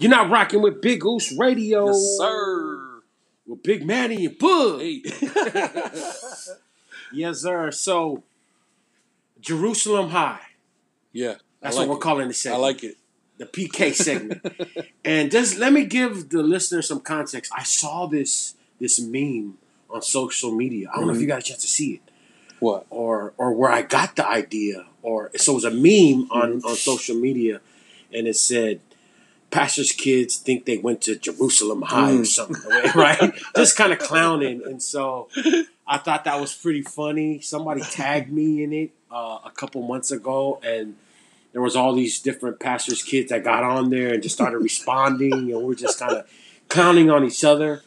You're 0.00 0.10
not 0.10 0.30
rocking 0.30 0.62
with 0.62 0.80
Big 0.80 1.02
Goose 1.02 1.32
Radio. 1.38 1.88
Yes, 1.88 2.16
sir. 2.18 3.02
With 3.46 3.62
Big 3.62 3.86
Manny 3.86 4.26
and 4.26 4.38
Bug. 4.38 4.80
Hey. 4.80 5.02
yes, 7.12 7.40
sir. 7.40 7.70
So, 7.70 8.22
Jerusalem 9.40 10.08
High. 10.08 10.40
yeah. 11.12 11.34
That's 11.60 11.76
like 11.76 11.88
what 11.88 11.96
we're 11.96 12.00
it. 12.00 12.02
calling 12.02 12.28
the 12.28 12.34
segment. 12.34 12.58
I 12.58 12.66
like 12.66 12.84
it. 12.84 12.96
the 13.36 13.44
PK 13.44 13.94
segment. 13.94 14.40
and 15.04 15.30
just 15.30 15.58
let 15.58 15.74
me 15.74 15.84
give 15.84 16.30
the 16.30 16.42
listener 16.42 16.80
some 16.80 17.00
context. 17.00 17.52
I 17.54 17.62
saw 17.62 18.06
this 18.06 18.54
this 18.80 18.98
meme 18.98 19.58
on 19.90 20.00
social 20.00 20.52
media. 20.52 20.88
I 20.90 20.96
don't 20.96 21.04
know 21.04 21.10
if 21.10 21.16
mm-hmm. 21.16 21.22
you 21.22 21.28
got 21.28 21.40
a 21.40 21.42
chance 21.42 21.60
to 21.60 21.68
see 21.68 21.94
it 21.94 22.00
What? 22.60 22.86
or 22.88 23.34
or 23.36 23.52
where 23.52 23.70
I 23.70 23.82
got 23.82 24.16
the 24.16 24.26
idea 24.26 24.86
or 25.02 25.30
so 25.36 25.52
it 25.52 25.54
was 25.56 25.64
a 25.64 25.70
meme 25.70 26.30
on 26.30 26.60
mm-hmm. 26.60 26.66
on 26.66 26.76
social 26.76 27.16
media 27.16 27.60
and 28.10 28.26
it 28.26 28.36
said 28.36 28.80
pastors 29.50 29.92
kids 29.92 30.36
think 30.36 30.64
they 30.64 30.78
went 30.78 31.00
to 31.02 31.16
Jerusalem 31.16 31.82
High 31.82 32.12
or 32.12 32.18
Mm. 32.20 32.26
something 32.26 32.70
right? 32.94 33.32
Just 33.56 33.76
kind 33.76 33.92
of 33.92 33.98
clowning. 33.98 34.62
And 34.64 34.82
so 34.82 35.28
I 35.86 35.98
thought 35.98 36.24
that 36.24 36.40
was 36.40 36.54
pretty 36.54 36.82
funny. 36.82 37.40
Somebody 37.40 37.80
tagged 37.82 38.30
me 38.32 38.62
in 38.62 38.72
it 38.72 38.90
uh, 39.10 39.38
a 39.44 39.50
couple 39.54 39.82
months 39.82 40.10
ago 40.10 40.60
and 40.62 40.96
there 41.52 41.60
was 41.62 41.74
all 41.74 41.94
these 41.94 42.20
different 42.20 42.60
pastors 42.60 43.02
kids 43.02 43.30
that 43.30 43.42
got 43.42 43.64
on 43.64 43.90
there 43.90 44.14
and 44.14 44.22
just 44.22 44.36
started 44.36 44.58
responding 44.70 45.52
and 45.52 45.62
we're 45.62 45.74
just 45.74 45.98
kind 45.98 46.12
of 46.12 46.30
clowning 46.68 47.10
on 47.10 47.24
each 47.24 47.42
other. 47.42 47.82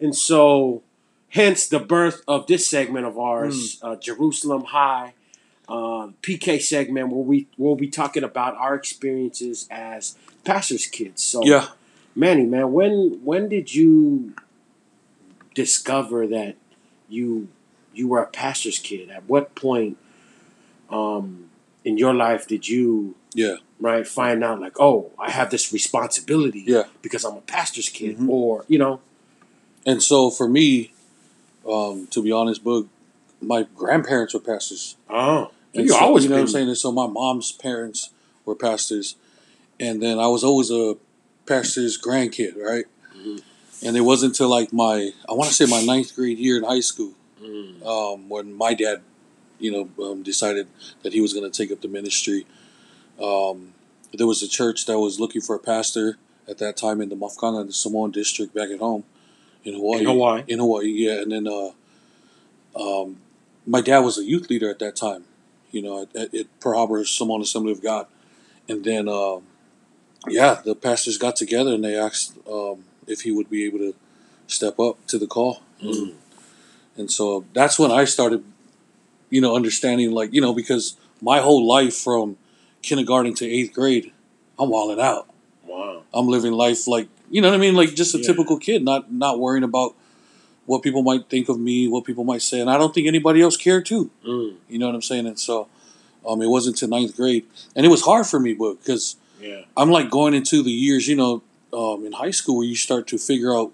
And 0.00 0.14
so 0.14 0.82
hence 1.30 1.66
the 1.66 1.80
birth 1.80 2.22
of 2.28 2.46
this 2.46 2.66
segment 2.70 3.04
of 3.04 3.18
ours 3.18 3.78
uh, 3.82 3.96
jerusalem 3.96 4.62
high 4.64 5.12
uh, 5.68 6.06
pk 6.22 6.60
segment 6.62 7.08
where 7.08 7.24
we 7.24 7.48
we'll 7.58 7.74
be 7.74 7.88
talking 7.88 8.22
about 8.22 8.54
our 8.56 8.74
experiences 8.76 9.66
as 9.70 10.16
pastors 10.46 10.86
kids 10.86 11.22
so 11.22 11.38
Yeah. 11.44 11.66
manny 12.14 12.46
man 12.46 12.72
when 12.72 13.20
when 13.28 13.48
did 13.48 13.74
you 13.74 14.32
discover 15.54 16.26
that 16.26 16.56
you 17.08 17.48
you 17.94 18.08
were 18.08 18.20
a 18.20 18.26
pastor's 18.26 18.78
kid 18.78 19.08
at 19.10 19.22
what 19.28 19.54
point 19.54 19.96
um 20.90 21.48
in 21.84 21.96
your 21.98 22.14
life 22.14 22.46
did 22.46 22.68
you 22.68 23.14
Yeah. 23.34 23.56
right 23.80 24.06
find 24.06 24.44
out 24.44 24.60
like 24.60 24.78
oh 24.80 25.10
i 25.18 25.30
have 25.30 25.50
this 25.50 25.72
responsibility 25.72 26.64
Yeah. 26.66 26.84
because 27.02 27.24
i'm 27.24 27.36
a 27.36 27.40
pastor's 27.56 27.88
kid 27.88 28.18
Mhm. 28.18 28.28
or 28.28 28.64
you 28.68 28.78
know 28.78 29.00
And 29.88 30.02
so 30.02 30.30
for 30.30 30.48
me, 30.48 30.68
um, 31.64 32.08
to 32.08 32.20
be 32.20 32.32
honest, 32.32 32.64
Boog, 32.64 32.88
my 33.40 33.60
grandparents 33.76 34.34
were 34.34 34.40
pastors. 34.40 34.96
oh 35.08 35.52
And 35.74 35.84
you 35.86 35.92
so, 35.92 35.96
always 35.98 36.24
you 36.24 36.28
know 36.30 36.34
what 36.36 36.40
I'm 36.42 36.48
saying? 36.48 36.66
And 36.66 36.76
so 36.76 36.90
my 36.90 37.06
mom's 37.06 37.52
parents 37.52 38.10
were 38.44 38.56
pastors. 38.56 39.14
And 39.78 40.02
then 40.02 40.18
I 40.18 40.26
was 40.28 40.42
always 40.44 40.70
a 40.70 40.96
pastor's 41.46 42.00
grandkid, 42.00 42.56
right? 42.56 42.86
Mhm. 43.16 43.42
And 43.82 43.96
it 43.96 44.00
wasn't 44.00 44.32
until 44.32 44.48
like 44.48 44.72
my, 44.72 45.10
I 45.28 45.32
want 45.34 45.48
to 45.50 45.54
say 45.54 45.66
my 45.66 45.82
ninth 45.84 46.14
grade 46.16 46.38
year 46.38 46.56
in 46.56 46.64
high 46.64 46.80
school, 46.80 47.12
Mm. 47.42 47.84
um, 47.86 48.28
when 48.30 48.54
my 48.54 48.72
dad, 48.72 49.02
you 49.58 49.70
know, 49.70 50.04
um, 50.04 50.22
decided 50.22 50.66
that 51.02 51.12
he 51.12 51.20
was 51.20 51.34
going 51.34 51.48
to 51.50 51.56
take 51.56 51.70
up 51.70 51.82
the 51.82 51.88
ministry. 51.88 52.46
Um, 53.20 53.74
there 54.12 54.26
was 54.26 54.42
a 54.42 54.48
church 54.48 54.86
that 54.86 54.98
was 54.98 55.20
looking 55.20 55.42
for 55.42 55.54
a 55.54 55.58
pastor 55.58 56.16
at 56.48 56.58
that 56.58 56.76
time 56.78 57.00
in 57.02 57.10
the 57.10 57.16
Mafkanga, 57.16 57.66
the 57.66 57.72
Samoan 57.72 58.10
district 58.10 58.54
back 58.54 58.70
at 58.70 58.78
home 58.78 59.04
in 59.64 59.74
Hawaii. 59.74 60.00
In 60.00 60.06
Hawaii. 60.06 60.42
In 60.48 60.58
Hawaii, 60.58 60.86
yeah. 60.88 61.20
And 61.20 61.30
then 61.32 61.46
uh, 61.46 61.70
um, 62.74 63.18
my 63.66 63.80
dad 63.82 63.98
was 64.00 64.18
a 64.18 64.24
youth 64.24 64.48
leader 64.48 64.70
at 64.70 64.78
that 64.78 64.96
time, 64.96 65.24
you 65.70 65.82
know, 65.82 66.02
at, 66.02 66.16
at, 66.16 66.34
at 66.34 66.60
Pearl 66.60 66.78
Harbor 66.78 67.04
Samoan 67.04 67.42
Assembly 67.42 67.72
of 67.72 67.82
God. 67.82 68.06
And 68.68 68.84
then, 68.84 69.08
um, 69.08 69.42
yeah, 70.28 70.60
the 70.64 70.74
pastors 70.74 71.18
got 71.18 71.36
together 71.36 71.72
and 71.74 71.84
they 71.84 71.96
asked 71.96 72.36
um, 72.50 72.84
if 73.06 73.22
he 73.22 73.30
would 73.30 73.48
be 73.50 73.64
able 73.64 73.78
to 73.78 73.94
step 74.46 74.78
up 74.78 75.04
to 75.08 75.18
the 75.18 75.26
call. 75.26 75.62
Mm. 75.82 76.14
And 76.96 77.10
so 77.10 77.44
that's 77.52 77.78
when 77.78 77.90
I 77.90 78.04
started, 78.04 78.44
you 79.30 79.40
know, 79.40 79.54
understanding, 79.54 80.10
like, 80.12 80.32
you 80.32 80.40
know, 80.40 80.54
because 80.54 80.96
my 81.20 81.40
whole 81.40 81.66
life 81.66 81.96
from 81.96 82.36
kindergarten 82.82 83.34
to 83.34 83.46
eighth 83.46 83.72
grade, 83.72 84.12
I'm 84.58 84.70
walling 84.70 85.00
out. 85.00 85.28
wow 85.64 86.02
I'm 86.14 86.28
living 86.28 86.52
life 86.52 86.86
like, 86.86 87.08
you 87.30 87.42
know 87.42 87.48
what 87.48 87.56
I 87.56 87.58
mean? 87.58 87.74
Like 87.74 87.94
just 87.94 88.14
a 88.14 88.18
Yeah. 88.18 88.26
typical 88.26 88.58
kid, 88.58 88.84
not 88.84 89.12
not 89.12 89.38
worrying 89.38 89.64
about 89.64 89.94
what 90.64 90.82
people 90.82 91.02
might 91.02 91.28
think 91.28 91.48
of 91.48 91.58
me, 91.60 91.86
what 91.88 92.04
people 92.04 92.24
might 92.24 92.42
say. 92.42 92.60
And 92.60 92.70
I 92.70 92.78
don't 92.78 92.94
think 92.94 93.06
anybody 93.06 93.40
else 93.42 93.56
cared 93.56 93.84
too. 93.86 94.10
mm. 94.26 94.54
You 94.68 94.78
know 94.78 94.86
what 94.86 94.94
I'm 94.94 95.02
saying? 95.02 95.26
And 95.26 95.38
so 95.38 95.68
um, 96.26 96.40
it 96.42 96.48
wasn't 96.48 96.76
until 96.80 96.98
ninth 96.98 97.16
grade. 97.16 97.44
And 97.74 97.84
it 97.86 97.88
was 97.88 98.02
hard 98.02 98.26
for 98.26 98.40
me, 98.40 98.54
but 98.54 98.78
because 98.80 99.16
yeah 99.40 99.62
I'm 99.76 99.90
like 99.90 100.10
going 100.10 100.34
into 100.34 100.62
the 100.62 100.70
years, 100.70 101.06
you 101.08 101.16
know, 101.16 101.42
um, 101.72 102.06
in 102.06 102.12
high 102.12 102.30
school 102.30 102.56
where 102.58 102.66
you 102.66 102.76
start 102.76 103.06
to 103.08 103.18
figure 103.18 103.54
out 103.54 103.72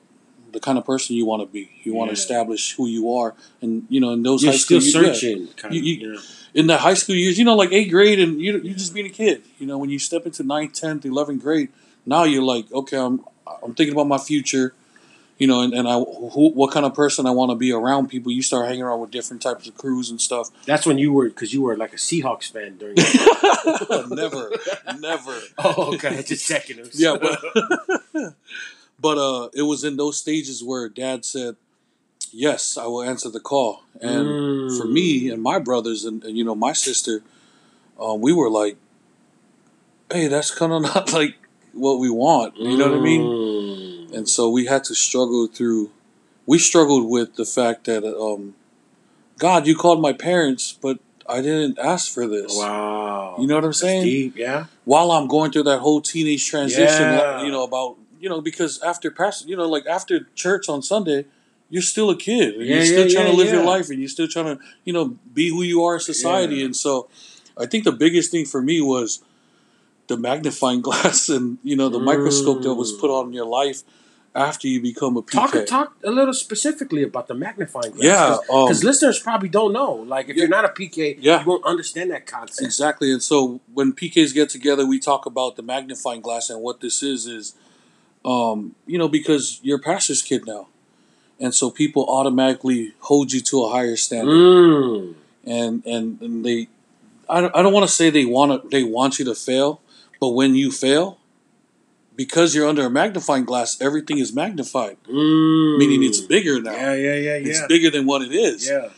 the 0.53 0.61
kind 0.61 0.77
of 0.77 0.85
person 0.85 1.17
you 1.17 1.25
want 1.25 1.41
to 1.43 1.47
be. 1.47 1.71
You 1.83 1.95
want 1.95 2.11
to 2.11 2.13
establish 2.15 2.75
who 2.77 2.87
you 2.87 3.15
are. 3.15 3.35
And, 3.63 3.87
you 3.89 4.01
know, 4.01 4.11
in 4.13 4.23
those 4.23 4.43
you're 4.43 4.53
high 4.53 4.59
still 4.59 4.81
school 4.83 5.03
yeah, 5.03 5.13
searching 5.13 5.49
kind 5.57 5.75
You- 5.75 5.81
of, 5.81 5.87
you- 5.87 6.13
you 6.15 6.21
in 6.55 6.67
the 6.67 6.77
high 6.77 6.93
school 6.95 7.15
years, 7.15 7.39
you 7.39 7.45
know, 7.47 7.55
like 7.55 7.73
eighth 7.73 7.91
grade, 7.91 8.19
and 8.21 8.39
you 8.41 8.59
you 8.59 8.75
just 8.75 8.93
being 8.93 9.07
a 9.07 9.11
kid. 9.11 9.43
You 9.59 9.67
know, 9.67 9.79
when 9.79 9.89
you 9.89 9.99
step 9.99 10.27
into 10.27 10.43
ninth, 10.43 10.75
tenth, 10.75 11.07
eleventh 11.07 11.43
grade, 11.43 11.69
now 12.05 12.25
you're 12.25 12.43
like, 12.43 12.71
okay, 12.73 12.99
I'm 12.99 13.25
I'm 13.63 13.75
thinking 13.75 13.95
about 13.95 14.07
my 14.09 14.19
future. 14.19 14.75
You 15.39 15.49
know, 15.49 15.63
and, 15.63 15.75
and 15.75 15.89
I 15.89 15.95
who, 15.95 16.51
what 16.51 16.73
kind 16.73 16.87
of 16.87 16.95
person 16.95 17.27
I 17.27 17.31
want 17.31 17.51
to 17.51 17.57
be 17.57 17.73
around 17.73 18.09
people. 18.09 18.31
You 18.31 18.43
start 18.43 18.67
hanging 18.69 18.83
around 18.83 19.01
with 19.01 19.11
different 19.11 19.43
types 19.43 19.67
of 19.67 19.77
crews 19.77 20.09
and 20.11 20.21
stuff. 20.21 20.51
that's 20.67 20.87
when 20.87 20.99
you 20.99 21.13
were 21.13 21.29
because 21.29 21.53
you 21.53 21.63
were 21.63 21.77
like 21.77 21.93
a 21.93 21.97
seahawks 21.97 22.53
fan 22.53 22.77
during 22.79 22.97
never, 24.15 24.53
never. 25.01 25.35
oh 25.59 25.95
okay 25.95 26.23
just 26.23 26.47
checking. 26.47 26.79
Yeah, 26.95 27.17
but 27.21 28.35
but 29.01 29.19
uh, 29.19 29.49
it 29.55 29.63
was 29.63 29.83
in 29.85 29.97
those 29.97 30.17
stages 30.19 30.63
where 30.63 30.89
Dad 30.89 31.25
said, 31.25 31.57
"Yes, 32.31 32.77
I 32.77 32.87
will 32.87 33.03
answer 33.03 33.29
the 33.31 33.41
call." 33.41 33.83
And 34.01 34.29
Mm. 34.37 34.77
for 34.79 34.87
me 34.87 35.29
and 35.29 35.43
my 35.43 35.59
brothers 35.59 36.05
and, 36.05 36.23
and 36.25 36.39
you 36.39 36.45
know 36.45 36.55
my 36.55 36.73
sister, 36.73 37.23
um, 37.99 38.21
we 38.21 38.33
were 38.33 38.51
like, 38.51 38.77
"Hey, 40.13 40.29
that's 40.29 40.51
kind 40.55 40.73
of 40.73 40.83
not 40.83 41.13
like 41.13 41.35
what 41.73 41.99
we 41.99 42.11
want." 42.11 42.57
You 42.59 42.77
know 42.77 42.91
what 42.91 42.99
I 42.99 43.03
mean? 43.03 43.92
Mm. 44.13 44.19
And 44.19 44.29
so 44.29 44.49
we 44.51 44.67
had 44.67 44.85
to 44.85 44.95
struggle 44.95 45.47
through. 45.47 45.91
We 46.47 46.59
struggled 46.59 47.09
with 47.09 47.37
the 47.37 47.45
fact 47.45 47.85
that, 47.85 48.05
um, 48.05 48.55
God, 49.39 49.67
you 49.67 49.77
called 49.77 50.01
my 50.01 50.13
parents, 50.13 50.77
but 50.81 50.99
I 51.29 51.41
didn't 51.41 51.79
ask 51.79 52.13
for 52.13 52.27
this. 52.27 52.57
wow 52.57 53.37
You 53.39 53.47
know 53.47 53.55
what 53.57 53.65
I'm 53.65 53.73
saying? 53.73 54.05
deep 54.05 54.37
yeah 54.37 54.67
While 54.85 55.13
I'm 55.13 55.29
going 55.29 55.51
through 55.53 55.65
that 55.65 55.79
whole 55.79 56.01
teenage 56.01 56.47
transition, 56.49 57.07
Yeah. 57.13 57.45
you 57.45 57.51
know 57.51 57.65
about 57.65 57.97
you 58.21 58.29
know 58.29 58.41
because 58.41 58.81
after 58.83 59.11
pastor, 59.11 59.49
you 59.49 59.57
know, 59.57 59.69
like 59.69 59.87
after 59.87 60.29
church 60.35 60.69
on 60.69 60.83
Sunday, 60.83 61.25
you're 61.71 61.83
still 61.83 62.11
a 62.11 62.17
kid. 62.17 62.55
And 62.55 62.67
Yeah, 62.67 62.77
you're 62.77 62.85
still 62.85 63.07
yeah, 63.09 63.15
trying 63.15 63.31
to 63.33 63.37
live 63.37 63.53
your 63.53 63.65
life, 63.65 63.89
and 63.91 63.99
you're 63.99 64.09
still 64.09 64.29
trying 64.29 64.57
to 64.57 64.59
you 64.85 64.93
know 64.93 65.17
be 65.33 65.49
who 65.51 65.63
you 65.63 65.83
are 65.85 65.95
in 65.95 66.01
society. 66.01 66.63
And 66.65 66.77
so, 66.77 67.09
I 67.57 67.67
think 67.67 67.85
the 67.85 67.93
biggest 67.93 68.31
thing 68.31 68.45
for 68.45 68.61
me 68.63 68.81
was 68.81 69.23
the 70.09 70.17
magnifying 70.17 70.81
glass 70.89 71.29
and 71.29 71.59
you 71.63 71.77
know 71.77 71.89
the 71.89 71.99
microscope 72.01 72.63
that 72.63 72.75
was 72.75 72.93
put 72.93 73.11
on 73.11 73.33
your 73.33 73.47
life 73.47 73.83
after 74.35 74.67
you 74.67 74.81
become 74.81 75.17
a 75.19 75.23
PK. 75.23 75.33
Talk 75.33 75.67
talk 75.67 75.97
a 76.05 76.11
little 76.11 76.33
specifically 76.33 77.03
about 77.03 77.29
the 77.29 77.35
magnifying 77.35 77.93
glass. 77.93 78.03
Yeah, 78.05 78.37
um, 78.51 78.67
because 78.67 78.83
listeners 78.83 79.19
probably 79.19 79.49
don't 79.51 79.73
know. 79.75 79.93
Like, 79.93 80.29
if 80.31 80.37
Yeah. 80.37 80.43
you're 80.43 80.49
not 80.49 80.65
a 80.65 80.69
PK, 80.69 81.19
Yeah. 81.21 81.41
you 81.41 81.47
won't 81.47 81.65
understand 81.65 82.11
that 82.13 82.27
concept. 82.27 82.65
Exactly. 82.65 83.13
And 83.13 83.23
so 83.23 83.61
when 83.75 83.93
PKs 83.93 84.33
get 84.33 84.49
together, 84.49 84.87
we 84.87 84.99
talk 84.99 85.27
about 85.27 85.57
the 85.57 85.63
magnifying 85.63 86.23
glass 86.23 86.49
and 86.49 86.63
what 86.63 86.81
this 86.81 87.03
is 87.03 87.27
is, 87.27 87.55
um, 88.25 88.75
you 88.87 88.97
know, 88.99 89.09
because 89.09 89.61
you're 89.63 89.79
a 89.79 89.83
pastor's 89.83 90.23
kid 90.23 90.47
now, 90.47 90.69
and 91.39 91.55
so 91.55 91.71
people 91.71 92.07
automatically 92.09 92.95
hold 93.01 93.33
you 93.33 93.41
to 93.41 93.65
a 93.65 93.69
higher 93.71 93.97
standard, 93.97 94.33
Mm. 94.33 95.15
and 95.45 95.83
and 95.85 96.21
and 96.23 96.45
they, 96.45 96.69
I 97.29 97.41
don't, 97.43 97.55
I 97.55 97.61
don't 97.63 97.73
want 97.73 97.87
to 97.87 97.93
say 97.93 98.09
they 98.11 98.25
want 98.25 98.63
to 98.63 98.69
they 98.69 98.85
want 98.85 99.19
you 99.19 99.25
to 99.27 99.35
fail, 99.35 99.81
but 100.21 100.29
when 100.29 100.55
you 100.55 100.71
fail, 100.71 101.19
because 102.17 102.55
you're 102.55 102.69
under 102.69 102.85
a 102.87 102.91
magnifying 102.91 103.45
glass, 103.45 103.81
everything 103.81 104.19
is 104.19 104.33
magnified, 104.35 104.97
Mm. 105.09 105.79
meaning 105.79 106.03
it's 106.03 106.21
bigger 106.21 106.61
now. 106.61 106.73
Yeah, 106.73 106.95
yeah, 106.95 107.15
yeah, 107.15 107.37
yeah. 107.37 107.49
It's 107.49 107.67
bigger 107.67 107.91
than 107.91 108.07
what 108.07 108.23
it 108.23 108.33
is. 108.33 108.69
Yeah. 108.69 108.91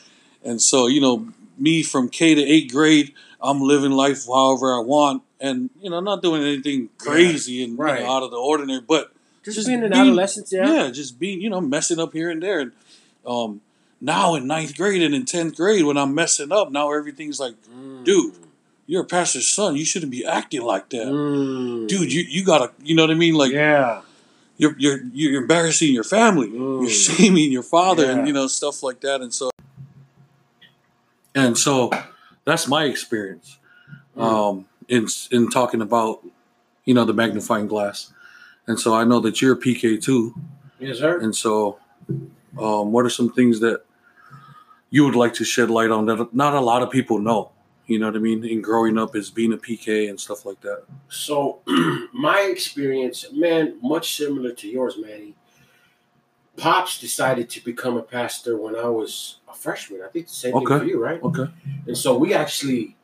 And 0.45 0.61
so, 0.61 0.87
you 0.87 1.01
know, 1.01 1.29
me 1.59 1.83
from 1.83 2.09
K 2.09 2.35
to 2.35 2.43
eighth 2.43 2.73
grade, 2.73 3.13
I'm 3.41 3.61
living 3.61 3.93
life 3.93 4.27
however 4.27 4.75
I 4.75 4.81
want, 4.81 5.23
and 5.41 5.71
you 5.81 5.91
know, 5.91 6.01
not 6.01 6.23
doing 6.23 6.43
anything 6.43 6.89
crazy 6.99 7.63
and 7.63 7.73
you 7.73 7.79
know, 7.85 8.07
out 8.13 8.23
of 8.23 8.31
the 8.31 8.37
ordinary, 8.39 8.81
but 8.81 9.13
Just, 9.45 9.57
Just 9.57 9.69
being 9.69 9.85
an 9.85 9.93
adolescent, 9.93 10.49
yeah. 10.51 10.85
yeah. 10.85 10.91
just 10.91 11.19
being, 11.19 11.41
you 11.43 11.51
know, 11.51 11.61
messing 11.61 11.99
up 12.01 12.13
here 12.15 12.31
and 12.31 12.43
there. 12.43 12.61
And 12.61 12.73
um, 13.27 13.61
now 14.01 14.35
in 14.37 14.47
ninth 14.47 14.75
grade 14.77 15.03
and 15.03 15.15
in 15.15 15.27
tenth 15.27 15.57
grade, 15.57 15.85
when 15.85 15.99
I'm 15.99 16.15
messing 16.15 16.51
up, 16.51 16.73
now 16.73 16.93
everything's 16.93 17.39
like, 17.39 17.55
Mm. 17.71 18.05
dude, 18.05 18.35
you're 18.87 19.03
a 19.03 19.07
pastor's 19.07 19.47
son, 19.49 19.77
you 19.77 19.85
shouldn't 19.85 20.13
be 20.13 20.25
acting 20.25 20.63
like 20.63 20.89
that, 20.91 21.07
Mm. 21.07 21.89
dude. 21.89 22.13
You 22.13 22.23
you 22.29 22.45
gotta, 22.45 22.71
you 22.83 22.95
know 22.95 23.03
what 23.03 23.11
I 23.11 23.15
mean? 23.15 23.35
Like 23.35 23.53
yeah. 23.53 24.03
you're 24.57 24.75
you're 24.79 25.01
you're 25.13 25.43
embarrassing 25.43 25.93
your 25.93 26.05
family, 26.05 26.49
Mm. 26.49 26.83
you're 26.83 26.91
shaming 26.91 27.51
your 27.53 27.63
father, 27.63 28.05
Yeah. 28.05 28.13
and 28.19 28.27
you 28.29 28.33
know 28.35 28.47
stuff 28.47 28.83
like 28.83 29.01
that. 29.01 29.21
And 29.23 29.33
so, 29.35 29.51
and 31.35 31.57
so 31.59 31.91
that's 32.45 32.69
my 32.69 32.85
experience 32.85 33.59
Mm. 34.17 34.23
um, 34.23 34.67
in 34.89 35.09
in 35.33 35.51
talking 35.51 35.81
about 35.83 36.21
you 36.85 36.95
know 36.95 37.05
the 37.05 37.13
magnifying 37.15 37.67
glass, 37.67 38.13
and 38.69 38.79
so 38.79 38.95
I 38.95 39.03
know 39.05 39.19
that 39.21 39.41
you're 39.43 39.55
a 39.55 39.57
PK 39.57 39.97
too. 40.01 40.35
Yes, 40.79 40.99
sir. 40.99 41.19
And 41.19 41.35
so, 41.35 41.79
um, 42.59 42.93
what 42.93 43.05
are 43.05 43.11
some 43.11 43.33
things 43.33 43.59
that 43.61 43.81
you 44.91 45.05
would 45.05 45.17
like 45.17 45.35
to 45.35 45.45
shed 45.45 45.69
light 45.71 45.91
on 45.91 46.07
that 46.07 46.33
not 46.33 46.55
a 46.55 46.61
lot 46.61 46.83
of 46.83 46.91
people 46.91 47.19
know? 47.19 47.51
You 47.87 47.99
know 47.99 48.07
what 48.07 48.17
I 48.17 48.19
mean? 48.21 48.45
In 48.45 48.63
growing 48.63 48.97
up 48.97 49.15
as 49.15 49.29
being 49.31 49.53
a 49.53 49.57
PK 49.59 50.09
and 50.09 50.19
stuff 50.19 50.47
like 50.47 50.61
that. 50.63 50.85
So, 51.09 51.61
my 52.15 52.41
experience, 52.51 53.27
man, 53.33 53.77
much 53.83 54.17
similar 54.17 54.53
to 54.53 54.69
yours, 54.69 54.97
Manny. 54.99 55.35
Pops 56.57 57.01
decided 57.01 57.51
to 57.51 57.65
become 57.65 57.97
a 57.97 58.03
pastor 58.03 58.57
when 58.57 58.77
I 58.77 58.89
was 58.89 59.39
a 59.51 59.55
freshman. 59.55 60.01
I 60.03 60.09
think 60.09 60.29
the 60.29 60.33
same 60.35 60.55
Okay. 60.55 60.67
thing 60.67 60.79
for 60.79 60.85
you, 60.85 61.03
right? 61.03 61.21
Okay. 61.23 61.47
And 61.87 61.99
so 61.99 62.17
we 62.17 62.33
actually, 62.33 62.97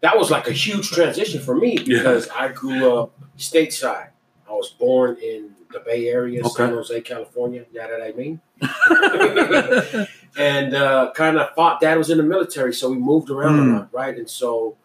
that 0.00 0.18
was 0.18 0.30
like 0.30 0.46
a 0.46 0.52
huge 0.52 0.90
transition 0.90 1.40
for 1.40 1.54
me 1.56 1.78
because 1.78 2.28
I 2.28 2.48
grew 2.48 2.92
up 3.00 3.18
stateside. 3.38 4.08
I 4.48 4.52
was 4.52 4.68
born 4.68 5.16
in 5.22 5.54
the 5.72 5.80
Bay 5.80 6.08
Area, 6.08 6.44
San 6.44 6.70
Jose, 6.70 7.00
California. 7.00 7.64
Yeah, 7.72 7.86
that 7.86 8.02
I 8.02 8.12
mean. 8.12 8.40
and 10.38 10.74
uh, 10.74 11.12
kind 11.14 11.36
of 11.38 11.54
thought 11.54 11.80
dad 11.80 11.98
was 11.98 12.10
in 12.10 12.18
the 12.18 12.22
military, 12.24 12.72
so 12.74 12.90
we 12.90 12.98
moved 12.98 13.30
around 13.30 13.58
Hmm. 13.58 13.70
a 13.70 13.78
lot, 13.78 13.88
right? 13.92 14.16
And 14.16 14.28
so 14.28 14.76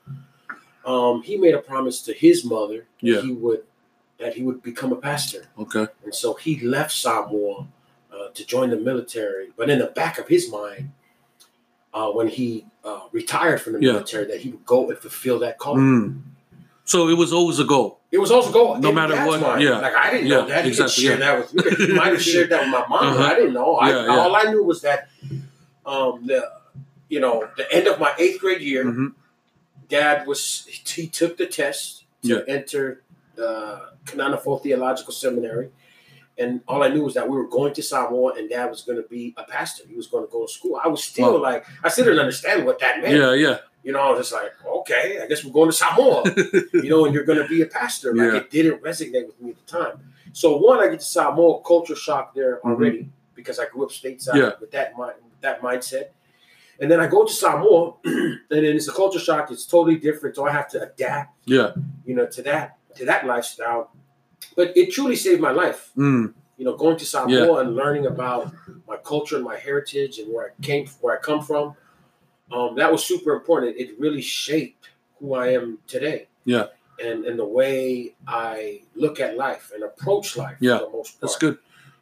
um, 0.85 1.21
he 1.23 1.37
made 1.37 1.53
a 1.55 1.59
promise 1.59 2.01
to 2.03 2.13
his 2.13 2.43
mother 2.45 2.85
that 3.01 3.07
Yeah. 3.07 3.21
he 3.21 3.31
would 3.31 3.63
that 4.17 4.33
he 4.35 4.43
would 4.43 4.63
become 4.63 4.93
a 4.93 4.95
pastor, 4.95 5.45
Okay. 5.59 5.87
and 6.05 6.15
so 6.15 6.35
he 6.35 6.59
left 6.61 6.93
Samoa 6.93 7.67
uh, 8.13 8.29
to 8.33 8.45
join 8.45 8.69
the 8.69 8.77
military. 8.77 9.49
But 9.57 9.69
in 9.69 9.79
the 9.79 9.87
back 9.87 10.17
of 10.17 10.27
his 10.29 10.49
mind, 10.49 10.91
uh, 11.93 12.09
when 12.11 12.29
he 12.29 12.65
uh, 12.85 13.01
retired 13.11 13.61
from 13.61 13.73
the 13.73 13.81
Yeah. 13.81 13.91
military, 13.93 14.25
that 14.27 14.39
he 14.41 14.51
would 14.51 14.65
go 14.65 14.89
and 14.89 14.97
fulfill 14.97 15.37
that 15.39 15.57
calling. 15.57 15.83
Mm. 15.83 16.21
So 16.85 17.09
it 17.09 17.17
was 17.17 17.33
always 17.33 17.59
a 17.59 17.65
goal. 17.65 17.99
It 18.15 18.19
was 18.19 18.31
also 18.31 18.51
going 18.51 18.79
No 18.81 18.89
in 18.89 18.95
matter 18.95 19.15
what, 19.27 19.41
mind. 19.41 19.61
yeah. 19.61 19.79
Like 19.79 19.93
I 19.95 20.11
didn't 20.11 20.29
know 20.29 20.41
Yeah, 20.47 20.53
that. 20.55 20.63
He 20.65 20.69
exactly, 20.71 20.93
could 20.93 21.01
share 21.03 21.19
yeah. 21.19 21.25
that 21.41 21.53
with 21.53 21.79
me. 21.79 21.85
He 21.87 21.93
might 21.93 22.13
have 22.13 22.21
shared 22.33 22.49
that 22.51 22.61
with 22.61 22.69
my 22.69 22.85
mom. 22.87 23.03
Uh-huh. 23.07 23.17
but 23.17 23.25
I 23.31 23.35
didn't 23.35 23.53
know. 23.53 23.75
I, 23.75 23.89
Yeah. 23.89 24.15
All 24.19 24.35
I 24.35 24.43
knew 24.51 24.63
was 24.63 24.81
that, 24.87 25.09
um, 25.85 26.25
the, 26.25 26.39
you 27.09 27.19
know, 27.19 27.47
the 27.57 27.69
end 27.77 27.87
of 27.87 27.99
my 27.99 28.11
eighth 28.17 28.39
grade 28.39 28.61
year, 28.61 28.85
Mhm. 28.85 29.13
Dad 29.89 30.25
was 30.25 30.65
he 30.95 31.07
took 31.07 31.37
the 31.37 31.45
test 31.45 32.05
to 32.23 32.43
enter 32.47 33.03
uh, 33.37 33.79
Kanana 34.05 34.41
Fou 34.41 34.59
Theological 34.59 35.13
Seminary, 35.13 35.69
and 36.37 36.61
all 36.67 36.81
I 36.81 36.87
knew 36.87 37.03
was 37.03 37.13
that 37.15 37.29
we 37.29 37.35
were 37.37 37.47
going 37.47 37.73
to 37.73 37.83
Samoa, 37.83 38.33
and 38.37 38.49
Dad 38.49 38.67
was 38.69 38.81
going 38.81 38.99
to 39.03 39.07
be 39.07 39.33
a 39.37 39.43
pastor. 39.43 39.83
He 39.87 39.95
was 39.95 40.07
going 40.07 40.25
to 40.25 40.31
go 40.31 40.45
to 40.47 40.51
school. 40.51 40.79
I 40.83 40.87
was 40.87 41.03
still 41.03 41.33
Wow. 41.35 41.41
like, 41.49 41.65
I 41.83 41.89
still 41.89 42.05
didn't 42.05 42.19
understand 42.21 42.65
what 42.65 42.79
that 42.79 43.01
meant. 43.01 43.13
Yeah. 43.15 43.33
Yeah. 43.33 43.57
You 43.85 43.91
know, 43.93 43.99
I 44.01 44.09
was 44.09 44.19
just 44.21 44.33
like, 44.33 44.51
okay, 44.79 45.19
I 45.23 45.27
guess 45.27 45.45
we're 45.45 45.53
going 45.53 45.69
to 45.69 45.75
Samoa. 45.75 46.23
you 46.73 46.89
know, 46.89 47.05
and 47.05 47.13
you're 47.13 47.23
going 47.23 47.37
to 47.41 47.47
be 47.47 47.61
a 47.61 47.67
pastor. 47.67 48.13
Like 48.15 48.31
Yeah. 48.31 48.37
it 48.39 48.49
didn't 48.49 48.81
resonate 48.81 49.27
with 49.27 49.39
me 49.39 49.51
at 49.51 49.57
the 49.65 49.71
time. 49.71 49.95
So 50.33 50.57
one, 50.57 50.79
I 50.79 50.87
get 50.87 50.99
to 51.01 51.05
Samoa, 51.05 51.61
culture 51.61 51.95
shock 51.95 52.33
there 52.33 52.55
Mhm. 52.57 52.71
already 52.71 53.09
because 53.35 53.59
I 53.59 53.65
grew 53.67 53.83
up 53.85 53.91
stateside 53.91 54.35
Yeah. 54.35 54.51
with 54.59 54.71
that 54.71 54.97
mind, 54.97 55.13
with 55.23 55.39
that 55.41 55.61
mindset. 55.61 56.07
And 56.79 56.89
then 56.91 56.99
I 56.99 57.07
go 57.07 57.25
to 57.25 57.31
Samoa, 57.31 57.93
and 58.03 58.39
then 58.49 58.63
it's 58.65 58.87
a 58.87 58.91
culture 58.91 59.19
shock. 59.19 59.51
It's 59.51 59.65
totally 59.67 59.97
different, 59.97 60.35
so 60.35 60.45
I 60.47 60.51
have 60.51 60.67
to 60.71 60.81
adapt, 60.81 61.35
Yeah. 61.45 61.73
you 62.05 62.15
know, 62.15 62.25
to 62.25 62.41
that 62.41 62.77
to 62.95 63.05
that 63.05 63.25
lifestyle. 63.27 63.91
But 64.55 64.75
it 64.75 64.91
truly 64.91 65.15
saved 65.15 65.41
my 65.41 65.51
life. 65.51 65.91
Mm. 65.97 66.33
You 66.57 66.65
know, 66.65 66.75
going 66.75 66.97
to 66.97 67.05
Samoa 67.05 67.59
and 67.61 67.75
learning 67.75 68.05
about 68.07 68.51
my 68.87 68.97
culture 68.97 69.35
and 69.35 69.45
my 69.45 69.57
heritage 69.57 70.17
and 70.19 70.33
where 70.33 70.45
I 70.47 70.61
came, 70.63 70.87
where 71.01 71.13
I 71.17 71.19
come 71.21 71.41
from. 71.43 71.75
Um, 72.51 72.75
that 72.75 72.91
was 72.91 73.03
super 73.03 73.33
important. 73.33 73.77
It 73.77 73.99
really 73.99 74.21
shaped 74.21 74.89
who 75.19 75.33
I 75.33 75.49
am 75.53 75.79
today. 75.87 76.27
Yeah. 76.45 76.67
And 77.03 77.25
and 77.25 77.37
the 77.39 77.45
way 77.45 78.13
I 78.27 78.81
look 78.95 79.19
at 79.19 79.35
life 79.35 79.71
and 79.73 79.83
approach 79.83 80.37
life 80.37 80.57
Yeah. 80.59 80.77
for 80.79 80.85
the 80.85 80.91
most 80.91 81.11
part. 81.13 81.21
That's 81.21 81.37
good. 81.37 81.57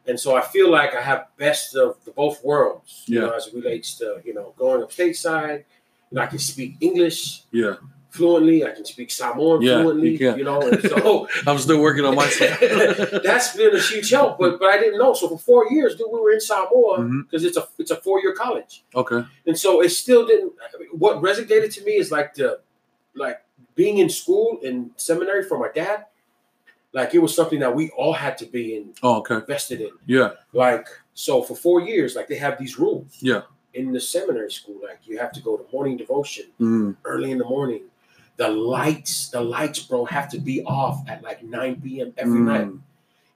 And 0.06 0.20
so 0.20 0.36
I 0.36 0.42
feel 0.42 0.70
like 0.70 0.94
I 0.94 1.00
have 1.00 1.28
best 1.38 1.74
of 1.74 1.96
the 2.04 2.10
both 2.12 2.44
worlds. 2.44 3.04
You 3.06 3.20
Yeah. 3.20 3.26
know, 3.26 3.32
as 3.32 3.46
it 3.48 3.54
relates 3.54 3.96
to, 3.98 4.20
you 4.24 4.34
know, 4.34 4.52
growing 4.58 4.82
up 4.82 4.90
stateside. 4.92 5.64
You 6.10 6.16
know, 6.16 6.22
I 6.22 6.26
can 6.26 6.38
speak 6.38 6.76
English 6.80 7.42
Yeah. 7.50 7.76
Fluently. 8.14 8.64
I 8.64 8.70
can 8.70 8.84
speak 8.84 9.10
Samoan 9.10 9.62
Yeah, 9.62 9.82
fluently. 9.82 10.16
you. 10.16 10.36
You 10.36 10.44
know, 10.44 10.60
and 10.62 10.80
so 10.82 11.28
I'm 11.46 11.58
still 11.58 11.80
working 11.80 12.04
on 12.04 12.14
myself. 12.14 12.58
that's 13.22 13.56
been 13.56 13.74
a 13.74 13.80
huge 13.80 14.10
help. 14.10 14.38
But 14.38 14.58
but 14.60 14.68
I 14.70 14.78
didn't 14.78 14.98
know. 14.98 15.12
So 15.14 15.28
for 15.28 15.38
four 15.38 15.66
years, 15.70 15.96
dude, 15.96 16.08
we 16.12 16.20
were 16.20 16.32
in 16.32 16.40
Samoa 16.40 17.02
because 17.22 17.44
it's 17.44 17.56
a 17.56 17.66
it's 17.78 17.90
a 17.90 17.96
four 17.96 18.20
year 18.20 18.34
college. 18.34 18.84
Okay. 18.94 19.24
And 19.46 19.58
so 19.58 19.80
it 19.82 19.90
still 19.90 20.26
didn't. 20.26 20.52
What 20.92 21.20
resonated 21.22 21.72
to 21.74 21.84
me 21.84 21.92
is 21.92 22.10
like 22.10 22.34
the, 22.34 22.60
like 23.14 23.38
being 23.74 23.98
in 23.98 24.08
school 24.08 24.60
and 24.64 24.90
seminary 24.96 25.42
for 25.44 25.58
my 25.58 25.68
dad. 25.74 26.06
Like 26.92 27.12
it 27.12 27.18
was 27.18 27.34
something 27.34 27.58
that 27.58 27.74
we 27.74 27.90
all 27.90 28.12
had 28.12 28.38
to 28.38 28.46
be 28.46 28.76
in, 28.76 28.94
Oh, 29.02 29.16
okay. 29.18 29.34
invested 29.36 29.80
in. 29.80 29.90
Yeah. 30.06 30.30
Like 30.52 30.86
so 31.12 31.42
for 31.42 31.56
four 31.56 31.80
years, 31.80 32.14
like 32.14 32.28
they 32.28 32.36
have 32.36 32.56
these 32.58 32.78
rules. 32.78 33.18
Yeah. 33.20 33.42
In 33.72 33.90
the 33.90 34.00
seminary 34.00 34.52
school, 34.52 34.78
like 34.80 35.00
you 35.04 35.18
have 35.18 35.32
to 35.32 35.40
go 35.42 35.56
to 35.56 35.64
morning 35.72 35.96
devotion 35.96 36.44
Mm. 36.60 36.96
early 37.04 37.32
in 37.32 37.38
the 37.38 37.44
morning. 37.44 37.82
The 38.36 38.48
lights, 38.48 39.28
the 39.28 39.40
lights, 39.40 39.80
bro, 39.80 40.04
have 40.06 40.28
to 40.30 40.38
be 40.38 40.62
off 40.64 41.08
at 41.08 41.22
like 41.22 41.42
9 41.44 42.00
p.m. 42.00 42.14
every 42.18 42.40
Mm. 42.40 42.44
night. 42.46 42.68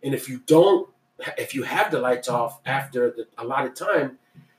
And 0.03 0.15
if 0.15 0.29
you 0.29 0.41
don't, 0.47 0.89
if 1.37 1.55
you 1.55 1.63
have 1.65 1.91
the 1.91 2.01
lights 2.01 2.29
off 2.29 2.61
after 2.67 3.11
the 3.11 3.27
allotted 3.39 3.77
time, 3.77 4.19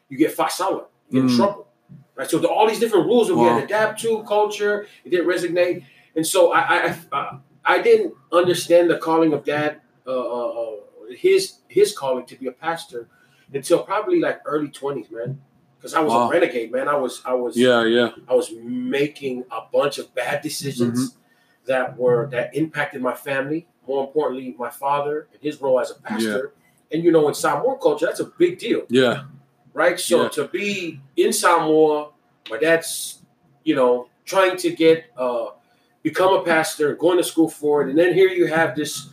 you 0.10 0.18
get 0.18 0.36
fasala, 0.36 0.86
you 1.10 1.14
get 1.14 1.24
in 1.24 1.28
Mm. 1.28 1.36
trouble. 1.38 1.68
Right. 2.16 2.30
So 2.30 2.38
the, 2.40 2.50
all 2.50 2.68
these 2.68 2.80
different 2.80 3.06
rules 3.08 3.28
that 3.30 3.36
we 3.36 3.44
had 3.44 3.58
to 3.58 3.64
adapt 3.64 4.02
to, 4.02 4.24
culture, 4.24 4.88
it 5.06 5.10
didn't 5.10 5.28
resonate. 5.28 5.84
And 6.16 6.26
so 6.28 6.52
I 6.52 6.60
I, 6.62 6.78
I, 6.88 7.18
uh, 7.18 7.38
I 7.66 7.82
didn't 7.82 8.14
understand 8.32 8.90
the 8.90 8.98
calling 8.98 9.34
of 9.34 9.46
dad, 9.46 9.82
uh, 10.06 10.12
uh, 10.12 10.48
uh, 10.62 10.72
his 11.18 11.60
his 11.68 11.98
calling 11.98 12.26
to 12.28 12.36
be 12.36 12.48
a 12.48 12.52
pastor 12.52 13.08
until 13.54 13.84
probably 13.84 14.20
like 14.20 14.42
early 14.46 14.70
20s, 14.70 15.10
man. 15.12 15.42
Because 15.80 15.94
I 15.94 16.02
was 16.02 16.12
Wow. 16.12 16.28
a 16.28 16.32
renegade, 16.32 16.72
man. 16.72 16.88
I 16.90 16.96
was 16.96 17.22
I 17.26 17.34
was 17.34 17.56
Yeah. 17.56 17.86
Yeah. 17.86 18.10
I 18.28 18.34
was 18.36 18.52
making 18.62 19.46
a 19.50 19.62
bunch 19.72 19.98
of 19.98 20.14
bad 20.14 20.42
decisions 20.42 21.16
that 21.66 21.98
were 21.98 22.28
that 22.32 22.54
impacted 22.56 23.02
my 23.02 23.14
family. 23.14 23.66
More 23.88 24.04
importantly, 24.06 24.56
my 24.60 24.70
father 24.70 25.28
and 25.34 25.42
his 25.42 25.62
role 25.62 25.80
as 25.80 25.90
a 25.92 25.96
pastor. 26.02 26.52
And 26.92 27.04
you 27.04 27.12
know, 27.12 27.28
in 27.30 27.34
Samoan 27.34 27.78
culture, 27.82 28.08
that's 28.08 28.20
a 28.20 28.26
big 28.26 28.60
deal, 28.60 28.82
Yeah. 28.90 29.24
right? 29.74 30.00
So 30.00 30.24
Yeah. 30.24 30.30
to 30.30 30.48
be 30.48 31.00
in 31.16 31.32
Samoa, 31.32 32.10
my 32.50 32.58
dad's, 32.58 33.20
you 33.64 33.76
know, 33.76 34.08
trying 34.26 34.58
to 34.58 34.72
get 34.72 35.06
uh 35.18 35.48
become 36.04 36.34
a 36.34 36.44
pastor, 36.44 36.96
going 36.96 37.18
to 37.18 37.24
school 37.24 37.50
for 37.50 37.82
it, 37.84 37.90
and 37.90 37.98
then 37.98 38.14
here 38.14 38.30
you 38.30 38.48
have 38.48 38.76
this 38.76 39.10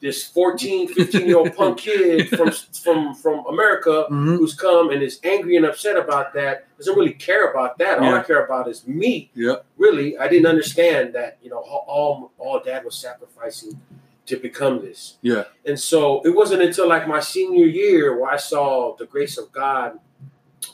this 0.00 0.24
14, 0.26 0.88
15 0.88 1.26
year 1.26 1.38
old 1.38 1.54
punk 1.56 1.78
kid 1.86 2.28
from 2.28 2.50
from 2.50 3.14
from 3.14 3.44
America 3.46 4.04
hmm 4.08 4.36
who's 4.36 4.54
come 4.54 4.90
and 4.90 5.02
is 5.02 5.18
angry 5.24 5.56
and 5.56 5.66
upset 5.66 5.96
about 5.96 6.32
that, 6.34 6.66
doesn't 6.78 6.96
really 6.96 7.14
care 7.14 7.50
about 7.50 7.78
that. 7.78 7.98
All 7.98 8.14
I 8.14 8.22
care 8.22 8.44
about 8.44 8.68
is 8.68 8.86
me. 8.86 9.30
Yeah. 9.34 9.56
Really, 9.76 10.16
I 10.16 10.28
didn't 10.28 10.46
understand 10.46 11.14
that, 11.14 11.38
you 11.42 11.50
know, 11.50 11.58
all 11.58 12.32
all 12.38 12.60
dad 12.60 12.84
was 12.84 12.96
sacrificing 12.96 13.80
to 14.26 14.36
become 14.36 14.80
this. 14.80 15.16
Yeah. 15.22 15.44
And 15.64 15.78
so 15.80 16.20
it 16.22 16.34
wasn't 16.34 16.62
until 16.62 16.86
like 16.88 17.08
my 17.08 17.20
senior 17.20 17.66
year 17.66 18.18
where 18.20 18.30
I 18.30 18.36
saw 18.36 18.94
the 18.96 19.06
grace 19.06 19.38
of 19.38 19.50
God 19.52 19.98